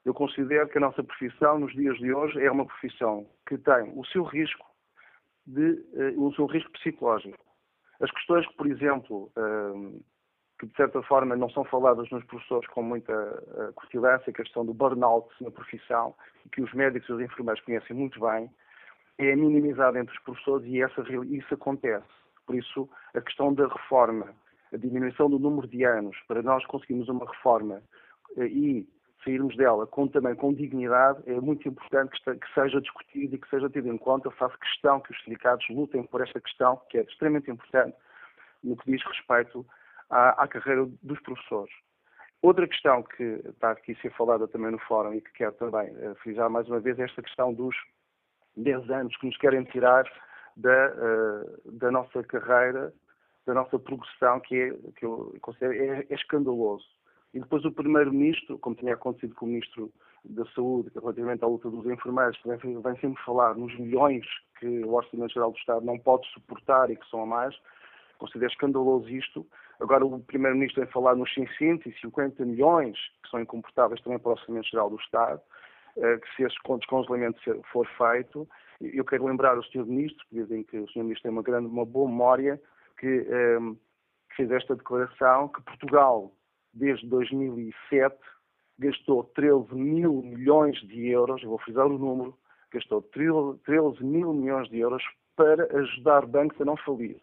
Eu 0.05 0.13
considero 0.13 0.67
que 0.69 0.77
a 0.77 0.81
nossa 0.81 1.03
profissão, 1.03 1.59
nos 1.59 1.73
dias 1.73 1.97
de 1.97 2.13
hoje, 2.13 2.43
é 2.43 2.51
uma 2.51 2.65
profissão 2.65 3.27
que 3.47 3.57
tem 3.57 3.93
o 3.95 4.05
seu 4.05 4.23
risco, 4.23 4.65
de, 5.45 5.71
uh, 5.93 6.23
o 6.23 6.33
seu 6.33 6.45
risco 6.45 6.71
psicológico. 6.71 7.37
As 7.99 8.09
questões 8.11 8.47
que, 8.47 8.55
por 8.55 8.67
exemplo, 8.67 9.31
uh, 9.37 10.03
que 10.59 10.67
de 10.67 10.75
certa 10.75 11.01
forma 11.03 11.35
não 11.35 11.49
são 11.49 11.63
faladas 11.65 12.09
nos 12.09 12.23
professores 12.25 12.67
com 12.69 12.81
muita 12.81 13.13
uh, 13.13 13.73
curtilância, 13.73 14.33
que 14.33 14.41
a 14.41 14.43
questão 14.43 14.65
do 14.65 14.73
burnout 14.73 15.31
na 15.41 15.51
profissão, 15.51 16.15
que 16.51 16.61
os 16.61 16.73
médicos 16.73 17.09
e 17.09 17.13
os 17.13 17.21
enfermeiros 17.21 17.63
conhecem 17.63 17.95
muito 17.95 18.19
bem, 18.19 18.49
é 19.17 19.35
minimizada 19.35 19.99
entre 19.99 20.15
os 20.15 20.23
professores 20.23 20.65
e 20.65 20.81
essa, 20.81 21.01
isso 21.29 21.53
acontece. 21.53 22.07
Por 22.45 22.55
isso, 22.55 22.89
a 23.13 23.21
questão 23.21 23.53
da 23.53 23.67
reforma 23.67 24.33
a 24.73 24.77
diminuição 24.77 25.29
do 25.29 25.37
número 25.37 25.67
de 25.67 25.83
anos 25.83 26.17
para 26.27 26.41
nós 26.41 26.65
conseguirmos 26.65 27.09
uma 27.09 27.29
reforma 27.29 27.81
eh, 28.37 28.47
e 28.47 28.87
sairmos 29.23 29.55
dela 29.55 29.85
com, 29.87 30.07
também 30.07 30.35
com 30.35 30.53
dignidade, 30.53 31.21
é 31.25 31.39
muito 31.39 31.67
importante 31.67 32.11
que, 32.21 32.35
que 32.35 32.53
seja 32.53 32.81
discutido 32.81 33.35
e 33.35 33.37
que 33.37 33.49
seja 33.49 33.69
tido 33.69 33.87
em 33.87 33.97
conta. 33.97 34.29
faço 34.31 34.57
questão 34.59 34.99
que 34.99 35.11
os 35.11 35.23
sindicatos 35.23 35.67
lutem 35.69 36.03
por 36.03 36.21
esta 36.21 36.39
questão, 36.39 36.81
que 36.89 36.97
é 36.97 37.01
extremamente 37.01 37.49
importante 37.49 37.95
no 38.63 38.75
que 38.77 38.91
diz 38.91 39.03
respeito 39.05 39.65
à, 40.09 40.43
à 40.43 40.47
carreira 40.47 40.87
dos 41.01 41.19
professores. 41.21 41.73
Outra 42.41 42.67
questão 42.67 43.03
que 43.03 43.23
está 43.23 43.71
aqui 43.71 43.91
a 43.91 44.01
ser 44.01 44.11
falada 44.13 44.47
também 44.47 44.71
no 44.71 44.79
fórum 44.79 45.13
e 45.13 45.21
que 45.21 45.31
quero 45.33 45.53
também 45.53 45.89
uh, 45.91 46.15
frisar 46.15 46.49
mais 46.49 46.67
uma 46.67 46.79
vez 46.79 46.97
é 46.99 47.03
esta 47.03 47.21
questão 47.21 47.53
dos 47.53 47.75
10 48.57 48.89
anos 48.89 49.15
que 49.17 49.27
nos 49.27 49.37
querem 49.37 49.63
tirar 49.65 50.11
da, 50.57 50.87
uh, 50.89 51.71
da 51.71 51.91
nossa 51.91 52.23
carreira 52.23 52.91
da 53.45 53.53
nossa 53.53 53.79
progressão, 53.79 54.39
que, 54.39 54.55
é, 54.55 54.91
que 54.95 55.05
eu 55.05 55.35
considero 55.41 55.73
é, 55.73 56.05
é 56.09 56.13
escandaloso. 56.13 56.85
E 57.33 57.39
depois 57.39 57.63
o 57.63 57.71
Primeiro-Ministro, 57.71 58.59
como 58.59 58.75
tinha 58.75 58.93
acontecido 58.93 59.35
com 59.35 59.45
o 59.45 59.49
Ministro 59.49 59.91
da 60.25 60.45
Saúde, 60.53 60.91
relativamente 60.93 61.43
à 61.43 61.47
luta 61.47 61.69
dos 61.69 61.85
enfermeiros, 61.85 62.37
que 62.37 62.49
vem, 62.49 62.99
sempre 62.99 63.23
falar 63.23 63.55
nos 63.55 63.77
milhões 63.79 64.25
que 64.59 64.67
o 64.83 64.93
Orçamento 64.93 65.33
Geral 65.33 65.51
do 65.51 65.57
Estado 65.57 65.85
não 65.85 65.97
pode 65.97 66.27
suportar 66.31 66.89
e 66.89 66.95
que 66.95 67.09
são 67.09 67.23
a 67.23 67.25
mais, 67.25 67.55
considero 68.17 68.51
escandaloso 68.51 69.09
isto. 69.09 69.47
Agora 69.79 70.05
o 70.05 70.19
Primeiro-Ministro 70.19 70.83
vem 70.83 70.91
falar 70.91 71.15
nos 71.15 71.33
650 71.33 72.45
milhões 72.45 72.97
que 73.23 73.29
são 73.29 73.39
incomportáveis 73.39 74.01
também 74.01 74.19
para 74.19 74.29
o 74.29 74.33
Orçamento 74.33 74.67
Geral 74.67 74.89
do 74.89 74.97
Estado, 74.97 75.41
eh, 75.97 76.17
que 76.17 76.35
se 76.35 76.43
esse 76.43 76.55
descongelamento 76.79 77.39
for 77.71 77.87
feito, 77.97 78.47
eu 78.81 79.05
quero 79.05 79.25
lembrar 79.25 79.57
o 79.57 79.63
Sr. 79.63 79.85
Ministro, 79.85 80.25
que 80.27 80.35
dizem 80.35 80.63
que 80.63 80.77
o 80.77 80.87
Sr. 80.89 81.03
Ministro 81.03 81.23
tem 81.23 81.31
uma, 81.31 81.43
grande, 81.43 81.67
uma 81.67 81.85
boa 81.85 82.09
memória, 82.09 82.61
que, 82.99 83.25
que 83.25 84.35
fez 84.35 84.51
esta 84.51 84.75
declaração, 84.75 85.47
que 85.47 85.61
Portugal, 85.63 86.31
desde 86.73 87.07
2007, 87.07 88.15
gastou 88.79 89.23
13 89.35 89.73
mil 89.75 90.21
milhões 90.21 90.77
de 90.87 91.07
euros, 91.07 91.41
eu 91.43 91.49
vou 91.49 91.59
frisar 91.59 91.85
o 91.85 91.97
número, 91.97 92.37
gastou 92.71 93.01
13 93.01 94.03
mil 94.03 94.33
milhões 94.33 94.69
de 94.69 94.79
euros 94.79 95.03
para 95.35 95.65
ajudar 95.77 96.25
bancos 96.25 96.59
a 96.61 96.65
não 96.65 96.77
falir. 96.77 97.21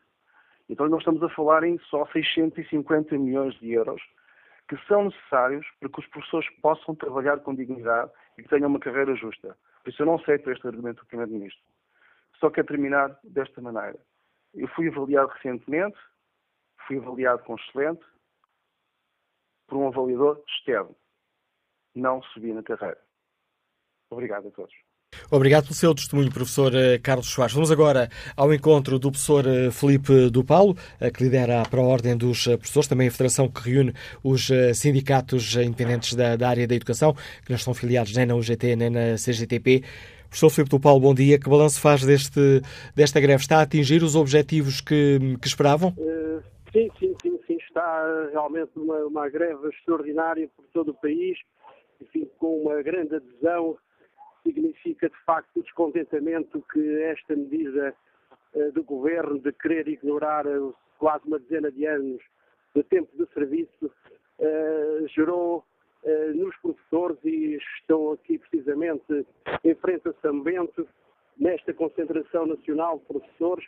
Então 0.69 0.89
nós 0.89 1.01
estamos 1.01 1.23
a 1.23 1.29
falar 1.31 1.65
em 1.65 1.79
só 1.91 2.07
650 2.07 3.17
milhões 3.17 3.55
de 3.59 3.73
euros 3.73 4.03
que 4.69 4.77
são 4.87 5.05
necessários 5.05 5.67
para 5.81 5.89
que 5.89 6.01
os 6.01 6.07
professores 6.09 6.49
possam 6.61 6.95
trabalhar 6.95 7.39
com 7.39 7.55
dignidade 7.55 8.11
e 8.37 8.43
que 8.43 8.49
tenham 8.49 8.69
uma 8.69 8.79
carreira 8.79 9.15
justa. 9.17 9.57
Por 9.83 9.91
isso 9.91 10.03
eu 10.03 10.07
não 10.07 10.17
aceito 10.17 10.51
este 10.51 10.67
argumento 10.67 11.01
do 11.01 11.07
Primeiro-Ministro. 11.07 11.63
Só 12.39 12.51
quero 12.51 12.67
terminar 12.67 13.19
desta 13.25 13.63
maneira. 13.63 13.99
Eu 14.55 14.69
fui 14.69 14.89
avaliado 14.89 15.33
recentemente, 15.33 15.97
fui 16.87 16.99
avaliado 16.99 17.43
com 17.45 17.57
excelente 17.57 18.05
por 19.69 19.77
um 19.79 19.87
avaliador 19.87 20.43
externo. 20.49 20.97
Não 21.95 22.23
subi 22.23 22.53
na 22.53 22.63
carreira. 22.63 22.99
Obrigado 24.11 24.49
a 24.49 24.51
todos. 24.51 24.75
Obrigado 25.31 25.65
pelo 25.65 25.75
seu 25.75 25.95
testemunho, 25.95 26.31
professor 26.31 26.75
eh, 26.75 26.99
Carlos 26.99 27.29
Soares. 27.29 27.55
Vamos 27.55 27.71
agora 27.71 28.11
ao 28.37 28.53
encontro 28.53 28.99
do 28.99 29.11
professor 29.11 29.47
eh, 29.47 29.71
Felipe 29.71 30.31
do 30.31 30.45
Paulo, 30.45 30.77
eh, 31.01 31.11
que 31.11 31.23
lidera 31.23 31.63
a 31.63 31.81
Ordem 31.81 32.17
dos 32.17 32.45
Professores, 32.45 32.89
também 32.89 33.09
a 33.09 33.11
federação 33.11 33.49
que 33.49 33.71
reúne 33.71 33.95
os 34.23 34.51
sindicatos 34.75 35.57
independentes 35.57 36.15
da, 36.15 36.37
da 36.37 36.49
área 36.49 36.67
da 36.67 36.75
educação, 36.75 37.15
que 37.15 37.51
não 37.51 37.57
estão 37.57 37.75
filiados 37.75 38.15
nem 38.15 38.27
na 38.27 38.35
UGT 38.35 38.77
nem 38.77 38.91
na 38.91 39.15
CGTP. 39.17 39.83
Professor 40.29 40.51
Filipe 40.51 40.71
do 40.71 40.81
Paulo, 40.81 41.01
bom 41.01 41.15
dia. 41.15 41.39
Que 41.39 41.49
balanço 41.49 41.81
faz 41.81 42.05
deste, 42.05 42.61
desta 42.95 43.19
greve? 43.19 43.41
Está 43.41 43.59
a 43.59 43.63
atingir 43.63 44.03
os 44.03 44.15
objetivos 44.15 44.81
que, 44.81 45.19
que 45.41 45.49
esperavam? 45.49 45.95
Uh, 45.97 46.43
sim, 46.71 46.91
sim, 46.99 47.15
sim. 47.23 47.38
Está 47.79 48.29
realmente 48.33 48.77
uma, 48.77 49.07
uma 49.07 49.29
greve 49.29 49.69
extraordinária 49.69 50.51
por 50.57 50.65
todo 50.73 50.89
o 50.89 50.95
país, 50.95 51.39
enfim, 52.01 52.29
com 52.37 52.63
uma 52.63 52.83
grande 52.83 53.15
adesão. 53.15 53.79
Significa, 54.43 55.09
de 55.09 55.17
facto, 55.25 55.61
o 55.61 55.63
descontentamento 55.63 56.61
que 56.73 57.03
esta 57.03 57.37
medida 57.37 57.95
uh, 58.55 58.73
do 58.73 58.83
governo 58.83 59.39
de 59.39 59.53
querer 59.53 59.87
ignorar 59.87 60.45
quase 60.99 61.25
uma 61.29 61.39
dezena 61.39 61.71
de 61.71 61.87
anos 61.87 62.21
de 62.75 62.83
tempo 62.83 63.17
de 63.17 63.33
serviço 63.33 63.91
gerou 65.15 65.65
nos 66.35 66.57
professores 66.59 67.19
e 67.25 67.59
estão 67.81 68.13
aqui 68.13 68.39
precisamente 68.39 69.27
em 69.65 69.75
frente 69.77 70.09
a 70.09 70.13
São 70.21 70.41
Bento, 70.41 70.87
nesta 71.37 71.73
concentração 71.73 72.47
nacional 72.47 72.99
de 72.99 73.05
professores, 73.05 73.65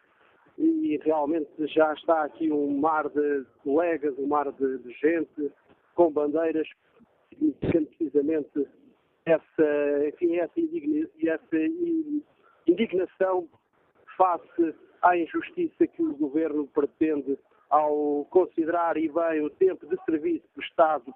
e 0.60 1.00
realmente 1.02 1.50
já 1.68 1.92
está 1.94 2.24
aqui 2.24 2.52
um 2.52 2.78
mar 2.78 3.08
de 3.08 3.46
colegas, 3.62 4.14
um 4.18 4.26
mar 4.26 4.52
de, 4.52 4.78
de 4.78 4.92
gente 4.92 5.50
com 5.94 6.12
bandeiras, 6.12 6.68
significando 7.30 7.86
precisamente 7.86 8.68
essa, 9.24 10.08
enfim, 10.08 10.36
essa, 10.36 10.60
indigna, 10.60 11.08
essa 11.24 11.56
indignação 12.66 13.48
face 14.18 14.74
à 15.00 15.16
injustiça 15.16 15.86
que 15.86 16.02
o 16.02 16.14
governo 16.14 16.66
pretende 16.66 17.38
ao 17.70 18.26
considerar 18.30 18.98
e 18.98 19.08
bem 19.08 19.40
o 19.42 19.48
tempo 19.48 19.86
de 19.86 19.96
serviço 20.04 20.44
prestado 20.54 21.14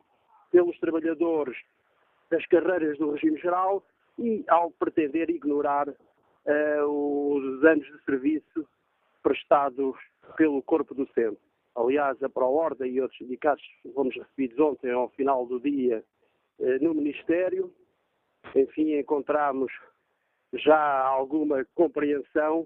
pelos 0.51 0.79
trabalhadores 0.79 1.57
das 2.31 2.47
carreiras 2.47 2.97
do 2.97 3.11
regime 3.11 3.39
geral 3.39 3.85
e 4.19 4.43
ao 4.49 4.71
pretender 4.71 5.29
ignorar 5.29 5.89
uh, 5.89 6.87
os 6.87 7.65
anos 7.65 7.85
de 7.85 8.05
serviço 8.05 8.67
prestados 9.25 9.97
pelo 10.37 10.63
corpo 10.63 10.95
docente. 10.95 11.41
Aliás, 11.75 12.23
a 12.23 12.29
ProOrda 12.29 12.87
e 12.87 13.01
outros 13.01 13.19
sindicatos 13.19 13.65
fomos 13.93 14.15
recebidos 14.15 14.59
ontem 14.61 14.93
ao 14.93 15.09
final 15.09 15.45
do 15.47 15.59
dia 15.59 16.05
uh, 16.61 16.85
no 16.85 16.95
Ministério. 16.95 17.75
Enfim, 18.55 18.97
encontramos 18.97 19.73
já 20.53 21.01
alguma 21.01 21.67
compreensão 21.75 22.61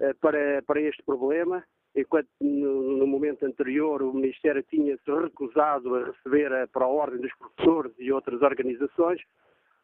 uh, 0.00 0.14
para, 0.20 0.62
para 0.62 0.80
este 0.80 1.02
problema 1.02 1.62
enquanto 1.94 2.28
no, 2.40 2.98
no, 2.98 3.06
momento 3.06 3.44
anterior 3.44 4.02
o 4.02 4.12
Ministério 4.12 4.62
tinha-se 4.62 5.10
recusado 5.10 5.94
a 5.94 6.04
receber 6.04 6.52
a, 6.52 6.66
para 6.68 6.84
a 6.84 6.88
Ordem 6.88 7.20
dos 7.20 7.34
Professores 7.34 7.92
e 7.98 8.12
outras 8.12 8.40
organizações. 8.42 9.20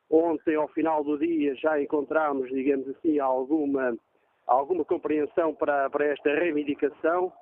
Ontem, 0.09 0.55
ao 0.55 0.69
final 0.69 1.03
do 1.03 1.19
dia, 1.19 1.55
já 1.57 1.81
encontramos, 1.81 2.49
digamos 2.51 2.89
assim, 2.89 3.19
alguma, 3.19 3.97
alguma 4.47 4.85
compreensão 4.85 5.55
para, 5.55 5.89
para 5.91 6.07
esta 6.07 6.35
reivindicação 6.35 7.33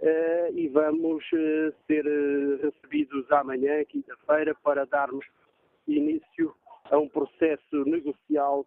eh, 0.00 0.50
e 0.54 0.68
vamos 0.68 1.24
eh, 1.32 1.72
ser 1.86 2.04
eh, 2.04 2.58
recebidos 2.60 3.30
amanhã, 3.30 3.84
quinta-feira, 3.84 4.54
para 4.62 4.84
darmos 4.84 5.24
início 5.86 6.54
a 6.90 6.98
um 6.98 7.08
processo 7.08 7.84
negocial 7.86 8.66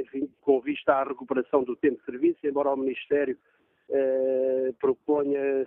enfim, 0.00 0.30
com 0.42 0.60
vista 0.60 0.94
à 0.94 1.04
recuperação 1.04 1.64
do 1.64 1.74
tempo 1.76 1.98
de 1.98 2.04
serviço, 2.04 2.46
embora 2.46 2.70
o 2.70 2.76
Ministério 2.76 3.36
proponha 4.78 5.66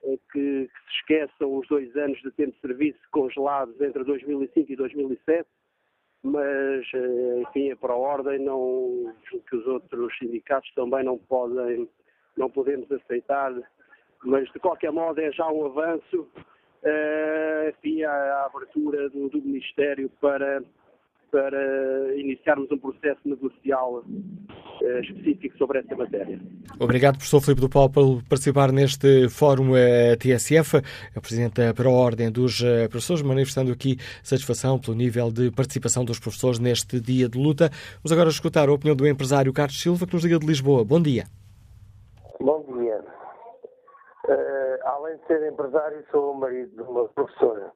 que, 0.00 0.18
que, 0.32 0.70
se 0.70 0.98
esqueçam 0.98 1.54
os 1.58 1.68
dois 1.68 1.94
anos 1.96 2.20
de 2.22 2.30
tempo 2.32 2.52
de 2.52 2.60
serviço 2.60 2.98
congelados 3.10 3.78
entre 3.80 4.02
2005 4.02 4.72
e 4.72 4.76
2007, 4.76 5.48
mas, 6.22 6.86
eh, 6.94 7.42
enfim, 7.42 7.70
é 7.70 7.74
para 7.74 7.92
a 7.92 7.96
ordem, 7.96 8.38
não, 8.38 9.14
que 9.48 9.56
os 9.56 9.66
outros 9.66 10.16
sindicatos 10.18 10.72
também 10.74 11.04
não 11.04 11.18
podem, 11.18 11.88
não 12.36 12.48
podemos 12.48 12.90
aceitar, 12.92 13.52
mas 14.24 14.50
de 14.52 14.58
qualquer 14.60 14.92
modo 14.92 15.20
é 15.20 15.32
já 15.32 15.48
um 15.48 15.66
avanço, 15.66 16.28
enfim, 17.68 18.02
a, 18.02 18.12
a 18.12 18.46
abertura 18.46 19.08
do, 19.10 19.28
do 19.28 19.42
Ministério 19.42 20.10
para 20.20 20.62
para 21.32 22.14
iniciarmos 22.14 22.70
um 22.70 22.78
processo 22.78 23.20
negocial 23.24 24.04
uh, 24.04 25.00
específico 25.00 25.56
sobre 25.56 25.78
essa 25.78 25.96
matéria. 25.96 26.38
Obrigado, 26.78 27.14
professor 27.14 27.40
Filipe 27.40 27.62
do 27.62 27.70
Paulo, 27.70 27.90
por 27.90 28.22
participar 28.28 28.70
neste 28.70 29.30
fórum 29.30 29.70
uh, 29.70 29.76
eh, 29.76 30.16
TSF, 30.16 30.76
a 31.16 31.20
Presidente 31.22 31.72
para 31.72 31.88
a 31.88 31.90
Ordem 31.92 32.30
dos 32.30 32.60
uh, 32.60 32.86
Professores, 32.90 33.22
manifestando 33.22 33.72
aqui 33.72 33.96
satisfação 34.22 34.78
pelo 34.78 34.94
nível 34.94 35.32
de 35.32 35.50
participação 35.50 36.04
dos 36.04 36.20
professores 36.20 36.58
neste 36.58 37.00
dia 37.00 37.30
de 37.30 37.38
luta. 37.38 37.70
Vamos 38.02 38.12
agora 38.12 38.28
escutar 38.28 38.68
a 38.68 38.72
opinião 38.72 38.94
do 38.94 39.08
empresário 39.08 39.54
Carlos 39.54 39.80
Silva, 39.80 40.06
que 40.06 40.12
nos 40.12 40.24
liga 40.24 40.38
de 40.38 40.46
Lisboa. 40.46 40.84
Bom 40.84 41.00
dia. 41.00 41.24
Bom 42.38 42.62
dia. 42.76 43.02
além 44.84 45.16
de 45.16 45.26
ser 45.26 45.50
empresário, 45.50 46.04
sou 46.10 46.32
o 46.32 46.34
marido 46.38 46.76
de 46.76 46.82
uma 46.82 47.08
professora. 47.08 47.72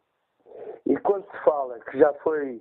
E 0.87 0.95
quando 0.99 1.25
se 1.31 1.45
fala 1.45 1.79
que 1.91 1.99
já 1.99 2.13
foi 2.23 2.61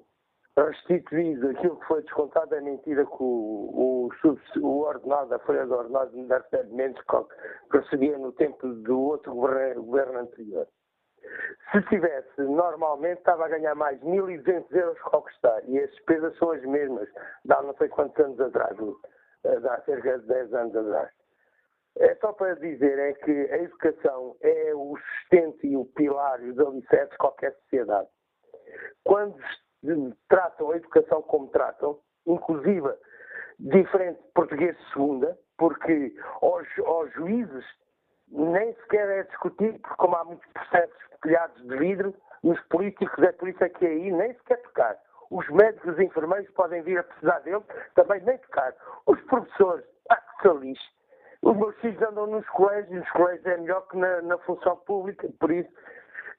restituído 0.58 1.49
aquilo 1.49 1.78
que 1.80 1.86
foi 1.86 2.01
descontado 2.01 2.56
é 2.56 2.62
mentira 2.62 3.06
que 3.06 3.18
o, 3.20 4.10
o, 4.10 4.10
o 4.62 4.80
ordenado, 4.82 5.36
a 5.36 5.39
folha 5.39 5.66
de 5.66 5.74
ordenado 5.74 6.16
ainda 6.16 6.38
recebe 6.38 6.74
menos 6.74 6.99
que 7.01 7.78
recebia 7.78 8.18
no 8.18 8.32
tempo 8.34 8.68
do 8.68 8.99
outro 8.99 9.34
governo, 9.34 9.84
governo 9.84 10.20
anterior. 10.20 10.68
Se 11.72 11.82
tivesse, 11.84 12.41
normalmente 12.41 13.18
estava 13.18 13.45
a 13.45 13.49
ganhar 13.49 13.76
mais 13.76 13.99
1.200 14.01 14.72
euros 14.72 15.01
que 15.01 15.10
ao 15.16 15.24
que 15.24 15.32
está. 15.34 15.62
E 15.64 15.80
as 15.80 15.89
despesas 15.91 16.38
são 16.38 16.51
as 16.51 16.64
mesmas, 16.64 17.10
dá 17.43 17.62
não 17.62 17.76
sei 17.76 17.89
quantos 17.89 18.18
anos 18.24 18.39
atrás, 18.39 18.78
dá 19.62 19.82
cerca 19.82 20.20
de 20.20 20.28
10 20.28 20.53
anos 20.53 20.76
atrás. 20.76 21.12
É 21.97 22.14
só 22.16 22.34
para 22.34 22.56
dizer 22.56 22.99
é 22.99 23.14
que 23.14 23.32
a 23.32 23.58
educação 23.58 24.36
é 24.41 24.74
o 24.76 24.97
sustento 24.97 25.66
e 25.66 25.78
o 25.78 25.86
pilar 25.86 26.41
e 26.43 26.51
os 26.51 26.56
de 26.56 27.18
qualquer 27.18 27.53
sociedade. 27.53 28.10
Quando 29.03 29.38
tratam 30.29 30.71
a 30.71 30.77
educação 30.77 31.21
como 31.23 31.47
tratam, 31.47 31.99
inclusive 32.25 32.93
diferente 33.59 34.19
português 34.33 34.77
de 34.77 34.91
segunda, 34.91 35.38
porque 35.57 36.13
aos, 36.41 36.67
aos 36.86 37.11
juízes 37.13 37.65
nem 38.27 38.73
sequer 38.75 39.09
é 39.09 39.23
discutido, 39.23 39.79
porque 39.79 39.95
como 39.95 40.15
há 40.15 40.23
muitos 40.23 40.47
processos 40.51 40.95
colhados 41.21 41.67
de 41.67 41.77
vidro, 41.77 42.13
nos 42.43 42.59
políticos 42.67 43.23
é 43.23 43.31
por 43.31 43.47
isso 43.47 43.63
é 43.63 43.69
que 43.69 43.86
aí 43.86 44.11
nem 44.11 44.33
sequer 44.33 44.61
tocar. 44.63 44.97
Os 45.31 45.47
médicos 45.49 45.88
e 45.88 45.91
os 45.91 45.99
enfermeiros 45.99 46.49
podem 46.51 46.81
vir 46.83 46.99
a 46.99 47.03
precisar 47.03 47.39
dele, 47.39 47.63
também 47.95 48.21
nem 48.21 48.38
tocar. 48.39 48.75
Os 49.07 49.19
professores, 49.21 49.86
ah, 50.09 50.21
que 50.41 50.47
lixo. 50.49 50.95
Os 51.41 51.55
meus 51.55 51.75
filhos 51.77 52.01
andam 52.01 52.27
nos 52.27 52.47
colégios, 52.49 52.99
nos 52.99 53.09
colégios 53.11 53.45
é 53.45 53.57
melhor 53.57 53.88
que 53.88 53.97
na, 53.97 54.21
na 54.21 54.38
função 54.39 54.75
pública, 54.77 55.27
por 55.39 55.51
isso 55.51 55.69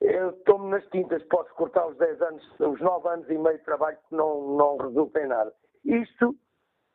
eu 0.01 0.33
tomo 0.45 0.69
nas 0.69 0.87
tintas, 0.89 1.23
posso 1.25 1.53
cortar 1.55 1.87
os 1.87 1.97
10 1.99 2.23
anos, 2.23 2.43
os 2.61 2.81
9 2.81 3.09
anos 3.09 3.29
e 3.31 3.39
meio 3.39 3.59
de 3.59 3.65
trabalho 3.65 3.97
que 4.09 4.15
não, 4.15 4.57
não 4.57 4.77
resulta 4.77 5.21
em 5.21 5.27
nada. 5.27 5.53
Isto 5.85 6.35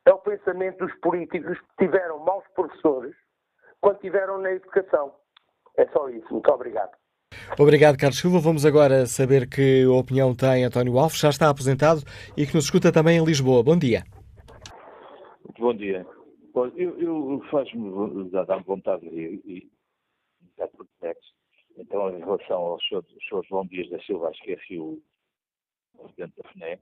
é 0.06 0.12
o 0.12 0.18
pensamento 0.18 0.84
dos 0.84 0.94
políticos 1.00 1.58
que 1.58 1.86
tiveram 1.86 2.18
maus 2.20 2.44
professores 2.54 3.14
quando 3.80 3.98
tiveram 3.98 4.38
na 4.38 4.52
educação. 4.52 5.14
É 5.76 5.86
só 5.88 6.08
isso. 6.08 6.26
Muito 6.30 6.50
obrigado. 6.50 6.92
Obrigado, 7.58 7.98
Carlos 7.98 8.18
Silva. 8.18 8.38
Vamos 8.38 8.64
agora 8.64 9.06
saber 9.06 9.48
que 9.48 9.86
opinião 9.86 10.34
tem 10.34 10.64
António 10.64 10.98
Alves, 10.98 11.18
já 11.18 11.30
está 11.30 11.48
aposentado 11.48 12.02
e 12.36 12.46
que 12.46 12.54
nos 12.54 12.64
escuta 12.64 12.92
também 12.92 13.18
em 13.18 13.24
Lisboa. 13.24 13.62
Bom 13.62 13.76
dia. 13.76 14.04
Muito 15.44 15.60
bom 15.60 15.74
dia. 15.74 16.06
Eu, 16.76 17.00
eu 17.00 17.42
faz-me 17.50 18.30
dar 18.30 18.62
vontade 18.62 19.06
e, 19.06 19.40
e, 19.44 19.70
e 20.58 20.62
então, 21.76 22.10
em 22.16 22.20
relação 22.20 22.78
seus, 22.88 23.04
seus 23.28 23.46
João 23.46 23.66
Dias 23.66 23.88
da 23.90 24.00
Silva, 24.02 24.28
acho 24.28 24.42
que 24.42 24.52
é 24.52 24.54
assim 24.54 24.78
o 24.78 25.02
presidente 25.96 26.36
da 26.36 26.48
FNE, 26.50 26.78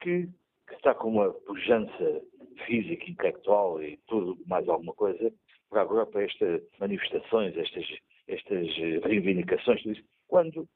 que, 0.00 0.28
que, 0.68 0.74
está 0.74 0.94
com 0.94 1.08
uma 1.08 1.32
pujança 1.32 2.22
física, 2.66 3.10
intelectual 3.10 3.82
e 3.82 3.96
tudo, 4.06 4.38
mais 4.46 4.68
alguma 4.68 4.94
coisa, 4.94 5.32
para 5.68 5.82
agora 5.82 6.06
para 6.06 6.24
estas 6.24 6.62
manifestações, 6.78 7.56
estas, 7.56 7.84
estas 8.28 8.66
reivindicações, 9.04 9.82
quando 10.28 10.68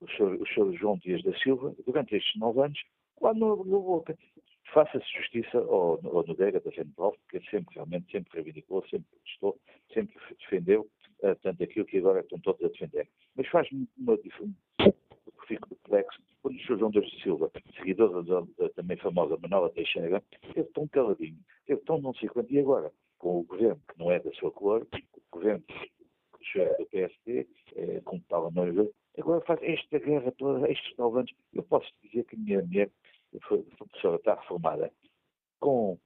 o 0.00 0.46
senhor, 0.46 0.68
o 0.68 0.76
João 0.76 0.98
Dias 0.98 1.22
da 1.22 1.36
Silva, 1.38 1.74
durante 1.86 2.14
estes 2.14 2.38
nove 2.38 2.60
anos, 2.60 2.78
quando 3.16 3.40
não 3.40 3.52
abriu 3.52 3.76
a 3.76 3.80
boca, 3.80 4.18
faça-se 4.72 5.06
justiça 5.16 5.58
ao, 5.58 6.00
ao 6.04 6.26
Nogueira 6.26 6.60
da 6.60 6.72
Central, 6.72 7.16
que 7.30 7.40
sempre, 7.50 7.74
realmente, 7.74 8.10
sempre 8.10 8.34
reivindicou, 8.34 8.82
sempre 8.88 9.08
protestou, 9.10 9.58
sempre 9.92 10.16
defendeu 10.38 10.88
uh, 11.24 11.36
tanto 11.42 11.62
aquilo 11.62 11.86
que 11.86 11.98
agora 11.98 12.20
estão 12.20 12.38
todos 12.40 12.62
a 12.64 12.68
defender. 12.68 13.08
Mas 13.34 13.48
faz-me 13.48 13.88
uma 13.98 14.16
diferença, 14.18 14.54
fico 15.46 15.68
perplexo, 15.68 16.20
quando 16.42 16.56
o 16.56 16.60
Sr. 16.60 16.78
João 16.78 16.90
Deus 16.90 17.10
de 17.10 17.22
Silva, 17.22 17.50
seguidor 17.76 18.22
da, 18.22 18.40
da, 18.40 18.68
também 18.70 18.96
famosa 18.98 19.38
Manuela 19.38 19.70
Teixeira, 19.70 20.22
esteve 20.42 20.68
tão 20.72 20.86
caladinho, 20.88 21.38
esteve 21.60 21.80
tão 21.82 22.00
não 22.00 22.14
sei 22.14 22.28
quanto, 22.28 22.52
e 22.52 22.58
agora, 22.58 22.92
com 23.18 23.40
o 23.40 23.44
governo 23.44 23.80
que 23.88 23.98
não 23.98 24.10
é 24.10 24.20
da 24.20 24.32
sua 24.32 24.50
cor, 24.50 24.86
o 24.92 25.20
governo 25.30 25.64
é 26.56 26.76
do 26.76 26.86
PSD, 26.86 27.48
é, 27.74 28.00
como 28.02 28.20
estava 28.20 28.50
noiva, 28.50 28.88
agora 29.18 29.40
faz 29.42 29.60
esta 29.62 29.98
guerra 29.98 30.32
toda, 30.32 30.70
estes 30.70 30.98
anos, 30.98 31.32
eu 31.52 31.62
posso 31.62 31.90
dizer 32.02 32.24
que 32.24 32.36
a 32.36 32.38
minha 32.38 32.62
mulher, 32.62 32.90
foi, 33.48 33.62
professora, 33.78 34.16
está 34.16 34.34
reformada, 34.34 34.92
com 35.58 35.98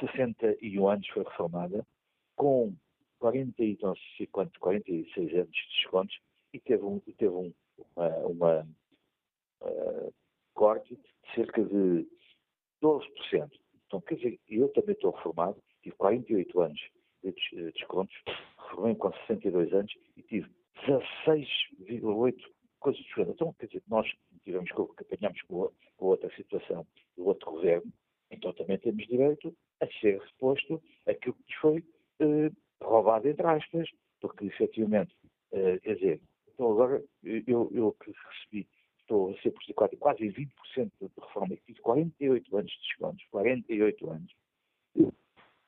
61 0.00 0.88
anos 0.88 1.06
foi 1.08 1.22
reformada, 1.24 1.86
com 2.36 2.74
40 3.20 3.62
e 3.62 3.78
não 3.80 3.94
sei 4.16 4.26
quanto, 4.26 4.58
46 4.58 5.34
anos 5.34 5.50
de 5.50 5.68
descontos 5.76 6.18
e 6.52 6.58
teve 6.58 6.82
um, 6.84 6.98
teve 6.98 7.28
um, 7.28 7.52
uma, 7.94 8.08
uma 8.26 8.68
uh, 9.62 10.14
corte 10.54 10.96
de 10.96 11.34
cerca 11.34 11.62
de 11.62 12.08
12%. 12.82 13.50
Então, 13.86 14.00
quer 14.00 14.16
dizer, 14.16 14.40
eu 14.48 14.68
também 14.70 14.94
estou 14.94 15.12
reformado, 15.12 15.62
tive 15.82 15.94
48 15.96 16.60
anos 16.60 16.80
de 17.22 17.72
descontos, 17.72 18.16
reformei 18.58 18.94
com 18.94 19.12
62 19.12 19.72
anos 19.72 19.92
e 20.16 20.22
tive 20.22 20.50
16,8 20.86 22.36
coisas 22.78 23.00
diferentes. 23.02 23.34
Então, 23.34 23.52
quer 23.54 23.66
dizer, 23.66 23.82
nós 23.88 24.10
tivemos 24.42 24.70
que 24.70 25.02
apanhamos 25.02 25.42
com, 25.42 25.70
com 25.96 26.06
outra 26.06 26.34
situação 26.34 26.86
do 27.16 27.26
outro 27.26 27.50
governo, 27.50 27.92
então 28.30 28.52
também 28.54 28.78
temos 28.78 29.06
direito 29.06 29.54
a 29.80 29.86
ser 30.00 30.18
reposto 30.18 30.82
aquilo 31.06 31.34
que 31.46 31.56
foi 31.56 31.84
eh, 32.20 32.50
roubado, 32.82 33.28
entre 33.28 33.46
aspas, 33.46 33.88
porque 34.20 34.46
efetivamente, 34.46 35.14
eh, 35.52 35.78
quer 35.78 35.94
dizer, 35.94 36.20
então 36.54 36.72
agora 36.72 37.02
eu, 37.22 37.70
eu 37.72 37.92
que 38.02 38.12
recebi, 38.12 38.68
estou 39.00 39.30
a 39.30 39.34
ser 39.40 39.52
por 39.52 39.98
quase 39.98 40.26
20% 40.26 40.50
de 41.00 41.10
reforma, 41.20 41.54
e 41.54 41.56
tive 41.58 41.80
48 41.80 42.56
anos 42.56 42.70
de 42.70 42.78
descontos, 42.78 43.24
48 43.30 44.10
anos. 44.10 44.32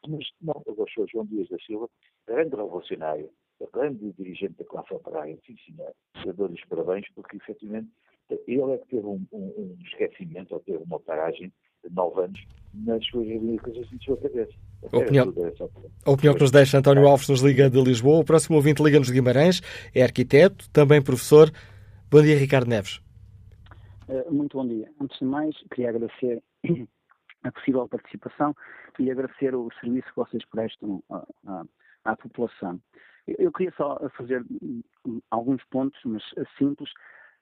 Mas 0.09 0.29
não, 0.41 0.63
eu 0.67 0.87
sou 0.95 1.07
João 1.09 1.27
Dias 1.27 1.49
da 1.49 1.59
Silva, 1.59 1.89
grande 2.27 2.57
revolucionário, 2.57 3.31
grande 3.73 4.13
dirigente 4.13 4.55
da 4.55 4.65
classe 4.65 4.93
operária, 4.93 5.39
sim 5.47 5.57
senhor, 5.65 5.95
eu 6.27 6.35
dou-lhe 6.35 6.55
os 6.55 6.65
parabéns 6.65 7.09
porque 7.15 7.37
efetivamente 7.37 7.89
ele 8.47 8.73
é 8.73 8.79
que 8.79 8.89
teve 8.89 9.07
um, 9.07 9.25
um, 9.33 9.47
um 9.57 9.77
esquecimento 9.83 10.55
ou 10.55 10.61
teve 10.61 10.83
uma 10.83 10.99
paragem 11.01 11.53
de 11.85 11.95
nove 11.95 12.23
anos 12.23 12.41
nas 12.75 13.05
suas 13.07 13.27
coisas 13.61 13.89
de 13.89 14.05
sua 14.05 14.17
cabeça. 14.17 14.53
A 14.93 14.97
opinião, 14.97 15.33
a 16.05 16.11
opinião 16.11 16.35
que 16.35 16.41
nos 16.41 16.51
deixa 16.51 16.79
António 16.79 17.07
Alves 17.07 17.29
nos 17.29 17.41
liga 17.41 17.71
de 17.71 17.81
Lisboa. 17.81 18.21
O 18.21 18.25
próximo 18.25 18.57
ouvinte 18.57 18.83
liga-nos 18.83 19.09
de 19.09 19.13
Guimarães, 19.13 19.61
é 19.95 20.03
arquiteto, 20.03 20.69
também 20.71 21.03
professor. 21.03 21.51
Bom 22.11 22.23
dia, 22.23 22.37
Ricardo 22.37 22.69
Neves. 22.69 23.01
Eh, 24.09 24.31
muito 24.31 24.57
bom 24.57 24.67
dia. 24.67 24.91
Antes 25.01 25.19
de 25.19 25.25
mais, 25.25 25.57
queria 25.71 25.91
agradecer 25.91 26.43
a 27.45 27.53
possível 27.53 27.89
participação 27.89 28.55
e 28.99 29.11
agradecer 29.11 29.55
o 29.55 29.69
serviço 29.81 30.09
que 30.09 30.17
vocês 30.17 30.45
prestam 30.47 31.03
à, 31.11 31.27
à, 31.47 31.65
à 32.05 32.17
população. 32.17 32.81
Eu 33.27 33.53
queria 33.53 33.73
só 33.77 33.99
fazer 34.17 34.45
alguns 35.31 35.63
pontos, 35.71 35.99
mas 36.05 36.23
simples. 36.59 36.91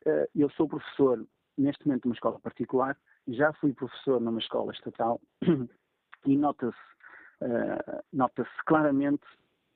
Eh, 0.04 0.28
eu 0.36 0.50
sou 0.50 0.68
professor, 0.68 1.24
neste 1.56 1.86
momento, 1.86 2.04
numa 2.04 2.14
escola 2.14 2.38
particular, 2.38 2.96
já 3.30 3.52
fui 3.54 3.72
professor 3.72 4.20
numa 4.20 4.40
escola 4.40 4.72
estatal 4.72 5.20
e 6.26 6.36
nota-se 6.36 6.76
uh, 7.42 8.02
nota-se 8.12 8.64
claramente 8.66 9.24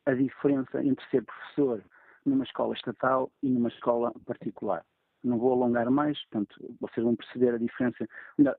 a 0.07 0.13
diferença 0.13 0.83
entre 0.85 1.05
ser 1.11 1.25
professor 1.25 1.83
numa 2.25 2.45
escola 2.45 2.75
estatal 2.75 3.31
e 3.43 3.49
numa 3.49 3.69
escola 3.69 4.13
particular. 4.27 4.85
Não 5.23 5.39
vou 5.39 5.53
alongar 5.53 5.91
mais, 5.91 6.21
portanto, 6.27 6.77
vocês 6.81 7.05
vão 7.05 7.17
perceber 7.17 7.55
a 7.55 7.59
diferença. 7.59 8.07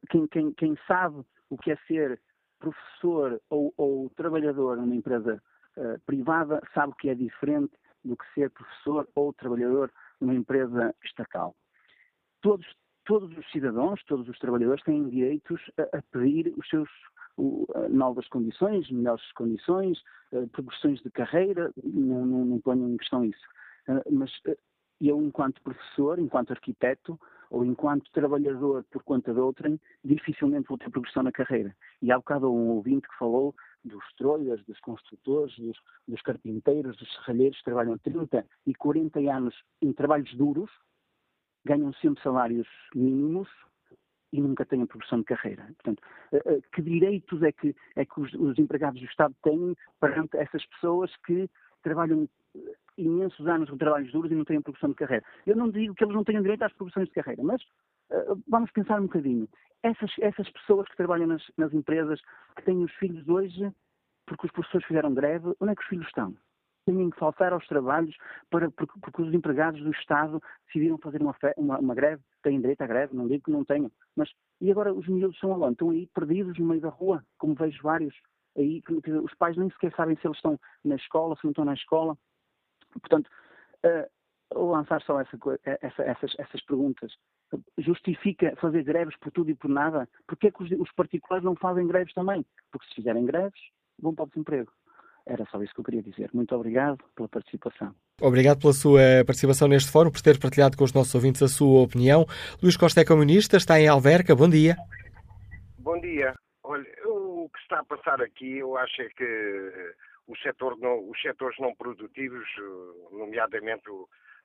Quem, 0.10 0.28
quem, 0.28 0.52
quem 0.54 0.78
sabe 0.88 1.24
o 1.50 1.58
que 1.58 1.72
é 1.72 1.76
ser 1.88 2.20
professor 2.60 3.40
ou, 3.50 3.74
ou 3.78 4.10
trabalhador 4.12 4.78
numa 4.78 4.96
empresa 4.96 5.42
uh, 5.78 6.00
privada 6.06 6.62
sabe 6.74 6.94
que 7.00 7.10
é 7.10 7.16
diferente 7.16 7.74
do 8.04 8.16
que 8.16 8.26
ser 8.34 8.50
professor 8.52 9.08
ou 9.16 9.34
trabalhador 9.34 9.92
numa 10.20 10.34
empresa 10.34 10.96
estatal. 11.04 11.56
Todos, 12.42 12.66
todos 13.06 13.36
os 13.38 13.52
cidadãos, 13.52 14.04
todos 14.06 14.28
os 14.28 14.38
trabalhadores 14.40 14.84
têm 14.84 15.08
direitos 15.10 15.62
a, 15.78 15.98
a 15.98 16.02
pedir 16.12 16.54
os 16.58 16.68
seus 16.68 16.90
o, 17.38 17.68
novas 17.90 18.28
condições, 18.28 18.90
melhores 18.90 19.32
condições, 19.34 20.00
uh, 20.32 20.48
progressões 20.50 21.02
de 21.02 21.12
carreira, 21.12 21.72
não, 21.84 22.26
não, 22.26 22.46
não 22.46 22.60
ponho 22.60 22.90
em 22.90 22.98
questão 22.98 23.24
isso. 23.26 23.46
Uh, 23.88 24.02
mas 24.12 24.32
uh, 24.48 24.58
eu, 25.02 25.22
enquanto 25.22 25.62
professor, 25.62 26.18
enquanto 26.20 26.52
arquiteto, 26.52 27.20
ou 27.50 27.64
enquanto 27.64 28.12
trabalhador 28.12 28.84
por 28.92 29.04
conta 29.04 29.34
de 29.34 29.40
outrem, 29.40 29.80
dificilmente 30.04 30.68
vou 30.68 30.78
ter 30.78 30.90
progressão 30.90 31.24
na 31.24 31.32
carreira. 31.32 31.76
E 32.02 32.12
há 32.12 32.18
bocado 32.18 32.52
um 32.52 32.70
ouvinte 32.70 33.08
que 33.08 33.18
falou 33.18 33.54
dos 33.84 34.04
trolhas, 34.18 34.64
dos 34.66 34.80
construtores, 34.80 35.56
dos, 35.60 35.78
dos 36.08 36.22
carpinteiros, 36.22 36.98
dos 36.98 37.14
serralheiros 37.14 37.58
que 37.60 37.66
trabalham 37.66 37.98
30 38.00 38.46
e 38.66 38.74
40 38.74 39.20
anos 39.32 39.56
em 39.82 39.94
trabalhos 39.94 40.34
duros, 40.36 40.72
ganham 41.66 41.92
sempre 41.94 42.22
salários 42.22 42.68
mínimos 42.94 43.50
e 44.32 44.42
nunca 44.42 44.66
têm 44.66 44.86
progressão 44.86 45.20
de 45.20 45.26
carreira. 45.26 45.64
Portanto, 45.64 46.04
eh, 46.32 46.42
eh, 46.46 46.60
que 46.74 46.82
direitos 46.82 47.42
é 47.42 47.52
que, 47.52 47.76
é 47.96 48.06
que 48.06 48.20
os, 48.20 48.34
os 48.34 48.58
empregados 48.60 49.00
do 49.00 49.08
Estado 49.08 49.36
têm 49.44 49.76
perante 50.00 50.38
essas 50.38 50.66
pessoas 50.66 51.16
que 51.26 51.50
trabalham 51.84 52.28
imensos 52.98 53.48
anos 53.48 53.70
de 53.70 53.78
trabalhos 53.78 54.12
duros 54.12 54.32
e 54.32 54.36
não 54.36 54.46
têm 54.46 54.62
progressão 54.62 54.90
de 54.90 54.96
carreira. 54.96 55.24
Eu 55.46 55.56
não 55.56 55.70
digo 55.70 55.94
que 55.94 56.04
eles 56.04 56.16
não 56.16 56.24
tenham 56.24 56.42
direito 56.42 56.64
às 56.64 56.74
progressões 56.74 57.08
de 57.08 57.14
carreira, 57.14 57.44
mas 57.44 57.62
vamos 58.48 58.72
pensar 58.72 59.00
um 59.00 59.04
bocadinho. 59.04 59.48
Essas, 59.84 60.12
essas 60.20 60.50
pessoas 60.50 60.88
que 60.88 60.98
trabalham 60.98 61.28
nas, 61.28 61.44
nas, 61.58 61.74
empresas, 61.74 62.20
que 62.56 62.64
têm 62.64 62.84
os 62.84 62.92
filhos 62.94 63.28
hoje, 63.28 63.72
porque 64.26 64.48
os 64.48 64.52
professores 64.52 64.88
fizeram 64.88 65.14
greve, 65.14 65.54
onde 65.60 65.72
é 65.72 65.76
que 65.76 65.82
os 65.82 65.88
filhos 65.88 66.08
estão? 66.08 66.36
Têm 66.86 67.10
que 67.10 67.18
faltar 67.18 67.52
aos 67.52 67.66
trabalhos 67.68 68.16
para, 68.50 68.70
porque, 68.70 69.00
porque 69.00 69.22
os 69.22 69.34
empregados 69.34 69.82
do 69.82 69.92
Estado 69.92 70.42
decidiram 70.68 71.00
fazer 71.00 71.22
uma, 71.22 71.36
uma, 71.58 71.80
uma, 71.80 71.96
greve, 71.96 72.22
têm 72.44 72.62
direito 72.62 72.82
à 72.82 72.88
greve, 72.88 73.16
não 73.16 73.28
digo 73.28 73.46
que 73.46 73.52
não 73.52 73.66
tenham, 73.66 73.92
mas 74.16 74.30
e 74.62 74.72
agora 74.72 74.94
os 74.94 75.08
miúdos 75.08 75.40
são 75.40 75.52
aonde? 75.52 75.74
Estão 75.74 75.90
aí 75.90 76.08
perdidos 76.14 76.58
no 76.60 76.66
meio 76.68 76.82
da 76.82 76.90
rua, 76.90 77.26
como 77.40 77.56
vejo 77.56 77.82
vários 77.82 78.16
aí, 78.58 78.82
os 79.24 79.34
pais 79.36 79.58
nem 79.58 79.70
sequer 79.72 79.94
sabem 79.96 80.16
se 80.18 80.28
eles 80.28 80.38
estão 80.38 80.60
na 80.84 80.96
escola, 80.96 81.36
se 81.36 81.44
não 81.44 81.52
estão 81.52 81.66
na 81.66 81.74
escola. 81.74 82.18
Portanto, 82.92 83.30
uh, 83.86 84.68
lançar 84.72 85.02
só 85.02 85.20
essa, 85.20 85.38
essa, 85.82 86.04
essas, 86.04 86.36
essas 86.40 86.62
perguntas. 86.64 87.14
Justifica 87.78 88.56
fazer 88.58 88.84
greves 88.84 89.16
por 89.18 89.32
tudo 89.32 89.50
e 89.50 89.56
por 89.56 89.70
nada? 89.70 90.08
Porquê 90.28 90.48
é 90.48 90.52
que 90.52 90.64
os, 90.64 90.72
os 90.72 90.92
particulares 90.94 91.44
não 91.44 91.56
fazem 91.56 91.88
greves 91.88 92.14
também? 92.14 92.46
Porque 92.72 92.88
se 92.88 92.96
fizerem 92.96 93.26
greves, 93.26 93.60
vão 94.00 94.16
para 94.16 94.24
o 94.26 94.28
desemprego. 94.28 94.72
Era 95.28 95.44
só 95.46 95.62
isso 95.62 95.74
que 95.74 95.80
eu 95.80 95.84
queria 95.86 96.04
dizer. 96.04 96.30
Muito 96.34 96.56
obrigado 96.56 97.04
pela 97.16 97.28
participação. 97.28 97.96
Obrigado 98.22 98.60
pela 98.60 98.74
sua 98.74 99.02
participação 99.26 99.68
neste 99.68 99.92
fórum, 99.92 100.12
por 100.12 100.22
ter 100.22 100.40
partilhado 100.40 100.78
com 100.78 100.84
os 100.84 100.94
nossos 100.94 101.16
ouvintes 101.16 101.42
a 101.42 101.48
sua 101.48 101.82
opinião. 101.82 102.26
Luís 102.62 102.78
Costa 102.78 103.02
é 103.02 103.06
comunista, 103.06 103.58
está 103.58 103.80
em 103.80 103.88
Alverca. 103.88 104.36
Bom 104.36 104.48
dia. 104.48 104.76
Bom 105.80 106.00
dia. 106.00 106.34
Olha, 106.64 106.86
o 107.06 107.50
que 107.52 107.60
está 107.60 107.80
a 107.80 107.84
passar 107.84 108.22
aqui, 108.22 108.58
eu 108.58 108.78
acho 108.78 109.02
é 109.02 109.10
que 109.10 109.96
o 110.28 110.36
setor 110.38 110.78
não, 110.80 111.10
os 111.10 111.22
setores 111.22 111.58
não 111.60 111.76
produtivos, 111.76 112.48
eh, 112.58 113.16
nomeadamente 113.16 113.90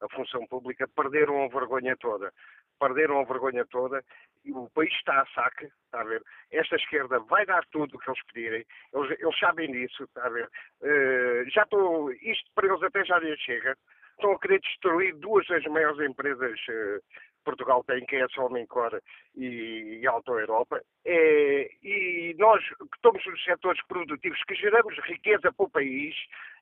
a 0.01 0.09
função 0.14 0.47
pública, 0.47 0.89
perderam 0.89 1.44
a 1.44 1.48
vergonha 1.48 1.97
toda. 1.97 2.32
Perderam 2.78 3.20
a 3.20 3.24
vergonha 3.24 3.64
toda 3.66 4.02
e 4.44 4.52
o 4.52 4.68
país 4.70 4.93
está 4.94 5.20
a 5.20 5.27
saque, 5.27 5.66
está 5.85 6.01
a 6.01 6.05
ver? 6.05 6.22
Esta 6.51 6.77
esquerda 6.77 7.18
vai 7.20 7.44
dar 7.44 7.64
tudo 7.66 7.97
o 7.97 7.98
que 7.98 8.10
eles 8.10 8.24
pedirem, 8.32 8.64
eles, 8.94 9.20
eles 9.20 9.39
sabem 9.39 9.70
disso, 9.70 10.05
está 10.05 10.27
a 10.27 10.31
ver? 10.31 10.48
Uh, 10.81 11.51
já 11.51 11.62
estou, 11.64 12.10
isto 12.12 12.51
para 12.55 12.68
eles 12.68 12.82
até 12.82 13.05
já 13.05 13.18
lhes 13.18 13.39
chega. 13.40 13.77
Estão 14.12 14.32
a 14.32 14.39
querer 14.39 14.60
destruir 14.60 15.14
duas 15.16 15.47
das 15.47 15.64
maiores 15.64 16.01
empresas 16.01 16.59
uh, 16.68 17.02
Portugal 17.44 17.82
tem, 17.85 18.05
que 18.06 18.16
é 18.16 18.22
a 18.22 18.28
Solmencor 18.28 19.01
e, 19.35 20.01
e 20.01 20.06
Alto 20.06 20.39
Europa, 20.39 20.81
é, 21.05 21.70
e 21.82 22.35
nós 22.39 22.62
que 22.64 22.97
estamos 22.97 23.24
nos 23.24 23.44
setores 23.44 23.81
produtivos, 23.86 24.43
que 24.44 24.55
geramos 24.55 24.97
riqueza 25.05 25.52
para 25.52 25.66
o 25.66 25.70
país, 25.70 26.14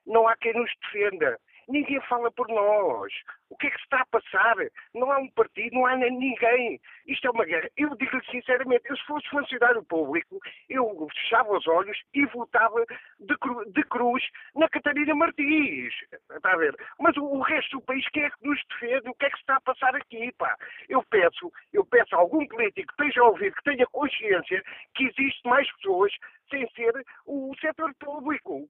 não 0.05 0.27
há 0.27 0.35
quem 0.37 0.53
nos 0.53 0.71
defenda. 0.81 1.37
Ninguém 1.69 2.01
fala 2.01 2.31
por 2.31 2.47
nós. 2.47 3.13
O 3.49 3.55
que 3.55 3.67
é 3.67 3.69
que 3.69 3.77
se 3.77 3.83
está 3.83 4.01
a 4.01 4.05
passar? 4.07 4.55
Não 4.93 5.11
há 5.11 5.19
um 5.19 5.29
partido, 5.29 5.75
não 5.75 5.85
há 5.85 5.95
ninguém. 5.95 6.81
Isto 7.07 7.27
é 7.27 7.31
uma 7.31 7.45
guerra. 7.45 7.69
Eu 7.77 7.95
digo-lhe 7.95 8.25
sinceramente, 8.31 8.89
eu 8.89 8.97
se 8.97 9.05
fosse 9.05 9.29
funcionário 9.29 9.83
público, 9.83 10.39
eu 10.67 11.07
fechava 11.13 11.55
os 11.55 11.67
olhos 11.67 11.97
e 12.13 12.25
votava 12.25 12.83
de, 13.19 13.37
cru, 13.37 13.71
de 13.71 13.83
cruz 13.83 14.23
na 14.55 14.67
Catarina 14.67 15.13
Martins. 15.13 15.93
Está 16.31 16.53
a 16.53 16.57
ver? 16.57 16.75
Mas 16.99 17.15
o, 17.17 17.23
o, 17.23 17.41
resto 17.41 17.77
do 17.77 17.85
país, 17.85 18.07
quem 18.09 18.23
é 18.23 18.29
que 18.31 18.47
nos 18.47 18.59
defende? 18.69 19.09
O 19.09 19.13
que 19.13 19.25
é 19.25 19.29
que 19.29 19.35
se 19.35 19.41
está 19.41 19.57
a 19.57 19.61
passar 19.61 19.95
aqui, 19.95 20.31
pá? 20.37 20.55
Eu 20.87 21.03
peço, 21.03 21.51
eu 21.71 21.85
peço 21.85 22.15
a 22.15 22.19
algum 22.19 22.47
político 22.47 22.93
que 22.95 23.03
esteja 23.03 23.21
a 23.21 23.29
ouvir, 23.29 23.53
que 23.53 23.63
tenha 23.63 23.85
consciência 23.87 24.63
que 24.95 25.05
existe 25.05 25.47
mais 25.47 25.71
pessoas 25.77 26.11
sem 26.49 26.67
ser 26.71 27.05
o 27.25 27.53
setor 27.61 27.93
público. 27.95 28.67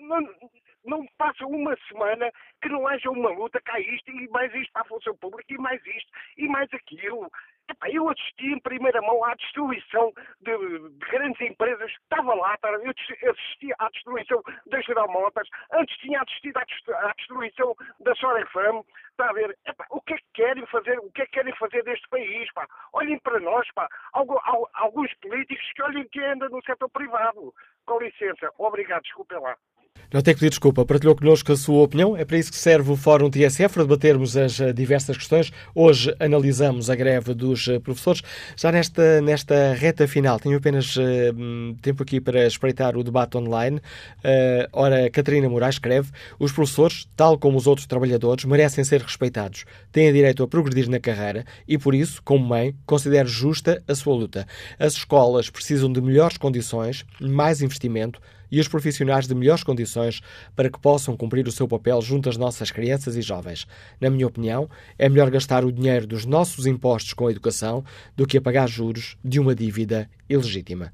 Não, 0.00 0.20
não 0.84 1.06
passa 1.18 1.46
uma 1.46 1.76
semana 1.88 2.30
que 2.62 2.68
não 2.68 2.86
haja 2.86 3.10
uma 3.10 3.30
luta 3.30 3.60
cá 3.60 3.78
isto 3.80 4.10
e 4.10 4.28
mais 4.28 4.52
isto 4.54 4.72
para 4.72 4.82
a 4.82 4.86
função 4.86 5.16
pública 5.16 5.52
e 5.52 5.58
mais 5.58 5.84
isto 5.86 6.10
e 6.36 6.48
mais 6.48 6.72
aquilo. 6.72 7.30
Eu 7.88 8.08
assisti 8.08 8.46
em 8.46 8.60
primeira 8.60 9.00
mão 9.02 9.24
à 9.24 9.34
destruição 9.34 10.12
de, 10.40 10.56
de 10.90 11.06
grandes 11.10 11.40
empresas. 11.40 11.90
Estava 11.92 12.34
lá, 12.34 12.58
eu 12.62 13.30
assisti 13.30 13.70
à 13.78 13.88
destruição 13.90 14.42
da 14.66 14.80
Geral 14.80 15.08
Motors, 15.08 15.48
antes 15.72 15.96
tinha 15.98 16.20
assistido 16.20 16.56
à 16.56 17.12
destruição 17.16 17.74
da 18.00 18.14
Sorefam. 18.16 18.82
Está 19.10 19.30
a 19.30 19.32
ver? 19.34 19.56
Epá, 19.66 19.86
o 19.90 20.00
que 20.00 20.14
é 20.14 20.16
que 20.16 20.24
querem 20.34 20.66
fazer? 20.66 20.98
O 20.98 21.12
que 21.12 21.22
é 21.22 21.26
que 21.26 21.32
querem 21.32 21.54
fazer 21.56 21.84
deste 21.84 22.08
país? 22.08 22.50
Pá? 22.52 22.66
Olhem 22.94 23.18
para 23.20 23.38
nós, 23.38 23.70
pá. 23.74 23.86
Alguns 24.12 25.12
políticos 25.20 25.72
que 25.74 25.82
olhem 25.82 26.08
que 26.08 26.20
anda 26.20 26.48
no 26.48 26.62
setor 26.64 26.88
privado. 26.90 27.54
Com 27.90 27.98
licença. 27.98 28.48
Obrigado, 28.56 29.02
desculpem 29.02 29.40
lá. 29.40 29.56
Não 30.12 30.20
tem 30.20 30.34
que 30.34 30.40
pedir 30.40 30.50
desculpa, 30.50 30.84
partilhou 30.84 31.14
connosco 31.14 31.52
a 31.52 31.56
sua 31.56 31.82
opinião. 31.82 32.16
É 32.16 32.24
para 32.24 32.36
isso 32.36 32.50
que 32.50 32.58
serve 32.58 32.90
o 32.90 32.96
Fórum 32.96 33.30
TSF, 33.30 33.74
para 33.74 33.84
debatermos 33.84 34.36
as 34.36 34.58
eh, 34.58 34.72
diversas 34.72 35.16
questões. 35.16 35.52
Hoje 35.72 36.12
analisamos 36.18 36.90
a 36.90 36.96
greve 36.96 37.32
dos 37.32 37.68
eh, 37.68 37.78
professores. 37.78 38.20
Já 38.56 38.72
nesta, 38.72 39.20
nesta 39.20 39.72
reta 39.74 40.08
final, 40.08 40.40
tenho 40.40 40.56
apenas 40.56 40.96
uh, 40.96 41.00
tempo 41.80 42.02
aqui 42.02 42.20
para 42.20 42.44
espreitar 42.44 42.96
o 42.96 43.04
debate 43.04 43.36
online. 43.36 43.76
Uh, 43.76 44.66
ora, 44.72 45.08
Catarina 45.10 45.48
Moraes 45.48 45.76
escreve: 45.76 46.10
os 46.40 46.50
professores, 46.50 47.06
tal 47.16 47.38
como 47.38 47.56
os 47.56 47.68
outros 47.68 47.86
trabalhadores, 47.86 48.44
merecem 48.44 48.82
ser 48.82 49.02
respeitados, 49.02 49.64
têm 49.92 50.12
direito 50.12 50.42
a 50.42 50.48
progredir 50.48 50.90
na 50.90 50.98
carreira 50.98 51.44
e, 51.68 51.78
por 51.78 51.94
isso, 51.94 52.20
como 52.24 52.44
mãe, 52.44 52.74
considero 52.84 53.28
justa 53.28 53.80
a 53.86 53.94
sua 53.94 54.16
luta. 54.16 54.44
As 54.76 54.94
escolas 54.94 55.48
precisam 55.50 55.92
de 55.92 56.00
melhores 56.00 56.36
condições, 56.36 57.04
mais 57.20 57.62
investimento 57.62 58.20
e 58.50 58.60
os 58.60 58.68
profissionais 58.68 59.26
de 59.26 59.34
melhores 59.34 59.62
condições 59.62 60.20
para 60.54 60.70
que 60.70 60.80
possam 60.80 61.16
cumprir 61.16 61.46
o 61.46 61.52
seu 61.52 61.68
papel 61.68 62.00
junto 62.02 62.28
às 62.28 62.36
nossas 62.36 62.70
crianças 62.70 63.16
e 63.16 63.22
jovens. 63.22 63.66
Na 64.00 64.10
minha 64.10 64.26
opinião, 64.26 64.68
é 64.98 65.08
melhor 65.08 65.30
gastar 65.30 65.64
o 65.64 65.72
dinheiro 65.72 66.06
dos 66.06 66.24
nossos 66.24 66.66
impostos 66.66 67.12
com 67.12 67.26
a 67.26 67.30
educação 67.30 67.84
do 68.16 68.26
que 68.26 68.38
a 68.38 68.40
pagar 68.40 68.68
juros 68.68 69.16
de 69.24 69.38
uma 69.38 69.54
dívida 69.54 70.08
ilegítima. 70.28 70.92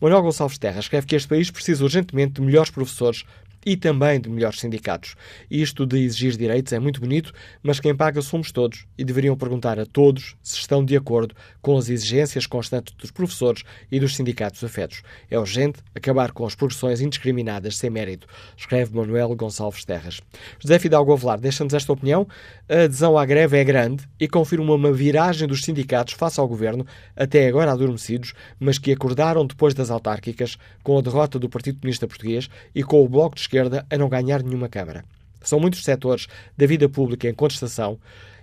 Manuel 0.00 0.22
Gonçalves 0.22 0.58
Terra 0.58 0.80
escreve 0.80 1.06
que 1.06 1.16
este 1.16 1.28
país 1.28 1.50
precisa 1.50 1.84
urgentemente 1.84 2.34
de 2.34 2.42
melhores 2.42 2.70
professores 2.70 3.24
e 3.68 3.76
também 3.76 4.18
de 4.18 4.30
melhores 4.30 4.60
sindicatos. 4.60 5.14
Isto 5.50 5.84
de 5.84 5.98
exigir 5.98 6.38
direitos 6.38 6.72
é 6.72 6.78
muito 6.78 7.02
bonito, 7.02 7.34
mas 7.62 7.78
quem 7.78 7.94
paga 7.94 8.22
somos 8.22 8.50
todos 8.50 8.86
e 8.96 9.04
deveriam 9.04 9.36
perguntar 9.36 9.78
a 9.78 9.84
todos 9.84 10.36
se 10.42 10.56
estão 10.56 10.82
de 10.82 10.96
acordo 10.96 11.34
com 11.60 11.76
as 11.76 11.90
exigências 11.90 12.46
constantes 12.46 12.94
dos 12.94 13.10
professores 13.10 13.64
e 13.92 14.00
dos 14.00 14.16
sindicatos 14.16 14.64
afetos. 14.64 15.02
É 15.30 15.38
urgente 15.38 15.80
acabar 15.94 16.32
com 16.32 16.46
as 16.46 16.54
progressões 16.54 17.02
indiscriminadas 17.02 17.76
sem 17.76 17.90
mérito, 17.90 18.26
escreve 18.56 18.96
Manuel 18.96 19.36
Gonçalves 19.36 19.84
Terras. 19.84 20.22
José 20.58 20.78
Fidalgo 20.78 21.12
Avelar 21.12 21.38
deixa-nos 21.38 21.74
esta 21.74 21.92
opinião. 21.92 22.26
A 22.70 22.84
adesão 22.84 23.18
à 23.18 23.26
greve 23.26 23.58
é 23.58 23.64
grande 23.64 24.08
e 24.18 24.26
confirma 24.26 24.72
uma 24.72 24.92
viragem 24.92 25.46
dos 25.46 25.62
sindicatos 25.62 26.14
face 26.14 26.40
ao 26.40 26.48
governo, 26.48 26.86
até 27.14 27.46
agora 27.46 27.70
adormecidos, 27.70 28.32
mas 28.58 28.78
que 28.78 28.92
acordaram 28.92 29.46
depois 29.46 29.74
das 29.74 29.90
autárquicas, 29.90 30.56
com 30.82 30.96
a 30.96 31.02
derrota 31.02 31.38
do 31.38 31.50
Partido 31.50 31.80
Comunista 31.80 32.08
Português 32.08 32.48
e 32.74 32.82
com 32.82 33.04
o 33.04 33.08
Bloco 33.08 33.34
de 33.34 33.42
esquerda 33.42 33.57
a 33.90 33.98
não 33.98 34.08
ganhar 34.08 34.42
nenhuma 34.42 34.68
Câmara. 34.68 35.04
São 35.40 35.60
muitos 35.60 35.84
setores 35.84 36.26
da 36.56 36.66
vida 36.66 36.88
pública 36.88 37.28
em 37.28 37.34
contestação 37.34 37.98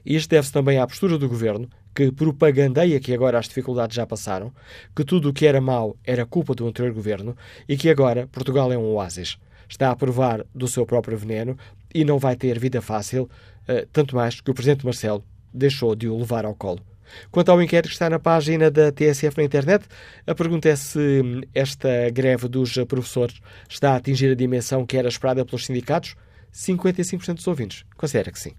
e 0.05 0.15
isto 0.15 0.29
deve-se 0.29 0.53
também 0.53 0.77
à 0.77 0.85
postura 0.85 1.17
do 1.17 1.27
governo, 1.27 1.67
que 1.93 2.11
propagandeia 2.11 2.99
que 2.99 3.13
agora 3.13 3.39
as 3.39 3.47
dificuldades 3.47 3.95
já 3.95 4.05
passaram, 4.05 4.51
que 4.95 5.03
tudo 5.03 5.29
o 5.29 5.33
que 5.33 5.47
era 5.47 5.59
mau 5.59 5.95
era 6.03 6.25
culpa 6.25 6.53
do 6.53 6.67
anterior 6.67 6.93
governo 6.93 7.35
e 7.67 7.75
que 7.75 7.89
agora 7.89 8.27
Portugal 8.27 8.71
é 8.71 8.77
um 8.77 8.93
oásis. 8.93 9.37
Está 9.67 9.89
a 9.89 9.95
provar 9.95 10.45
do 10.53 10.67
seu 10.67 10.85
próprio 10.85 11.17
veneno 11.17 11.57
e 11.93 12.03
não 12.03 12.19
vai 12.19 12.35
ter 12.35 12.59
vida 12.59 12.81
fácil, 12.81 13.29
eh, 13.67 13.87
tanto 13.91 14.15
mais 14.15 14.41
que 14.41 14.51
o 14.51 14.53
Presidente 14.53 14.85
Marcelo 14.85 15.23
deixou 15.53 15.95
de 15.95 16.07
o 16.07 16.17
levar 16.17 16.45
ao 16.45 16.53
colo. 16.53 16.81
Quanto 17.31 17.49
ao 17.49 17.61
inquérito 17.61 17.87
que 17.87 17.93
está 17.93 18.09
na 18.09 18.19
página 18.19 18.69
da 18.71 18.91
TSF 18.91 19.37
na 19.37 19.43
internet, 19.43 19.85
a 20.25 20.35
pergunta 20.35 20.69
é 20.69 20.75
se 20.75 21.21
esta 21.53 22.09
greve 22.11 22.47
dos 22.47 22.73
professores 22.87 23.39
está 23.69 23.91
a 23.91 23.95
atingir 23.97 24.31
a 24.31 24.35
dimensão 24.35 24.85
que 24.85 24.97
era 24.97 25.07
esperada 25.07 25.45
pelos 25.45 25.65
sindicatos. 25.65 26.15
55% 26.53 27.35
dos 27.35 27.47
ouvintes 27.47 27.85
considera 27.97 28.31
que 28.31 28.39
sim. 28.39 28.53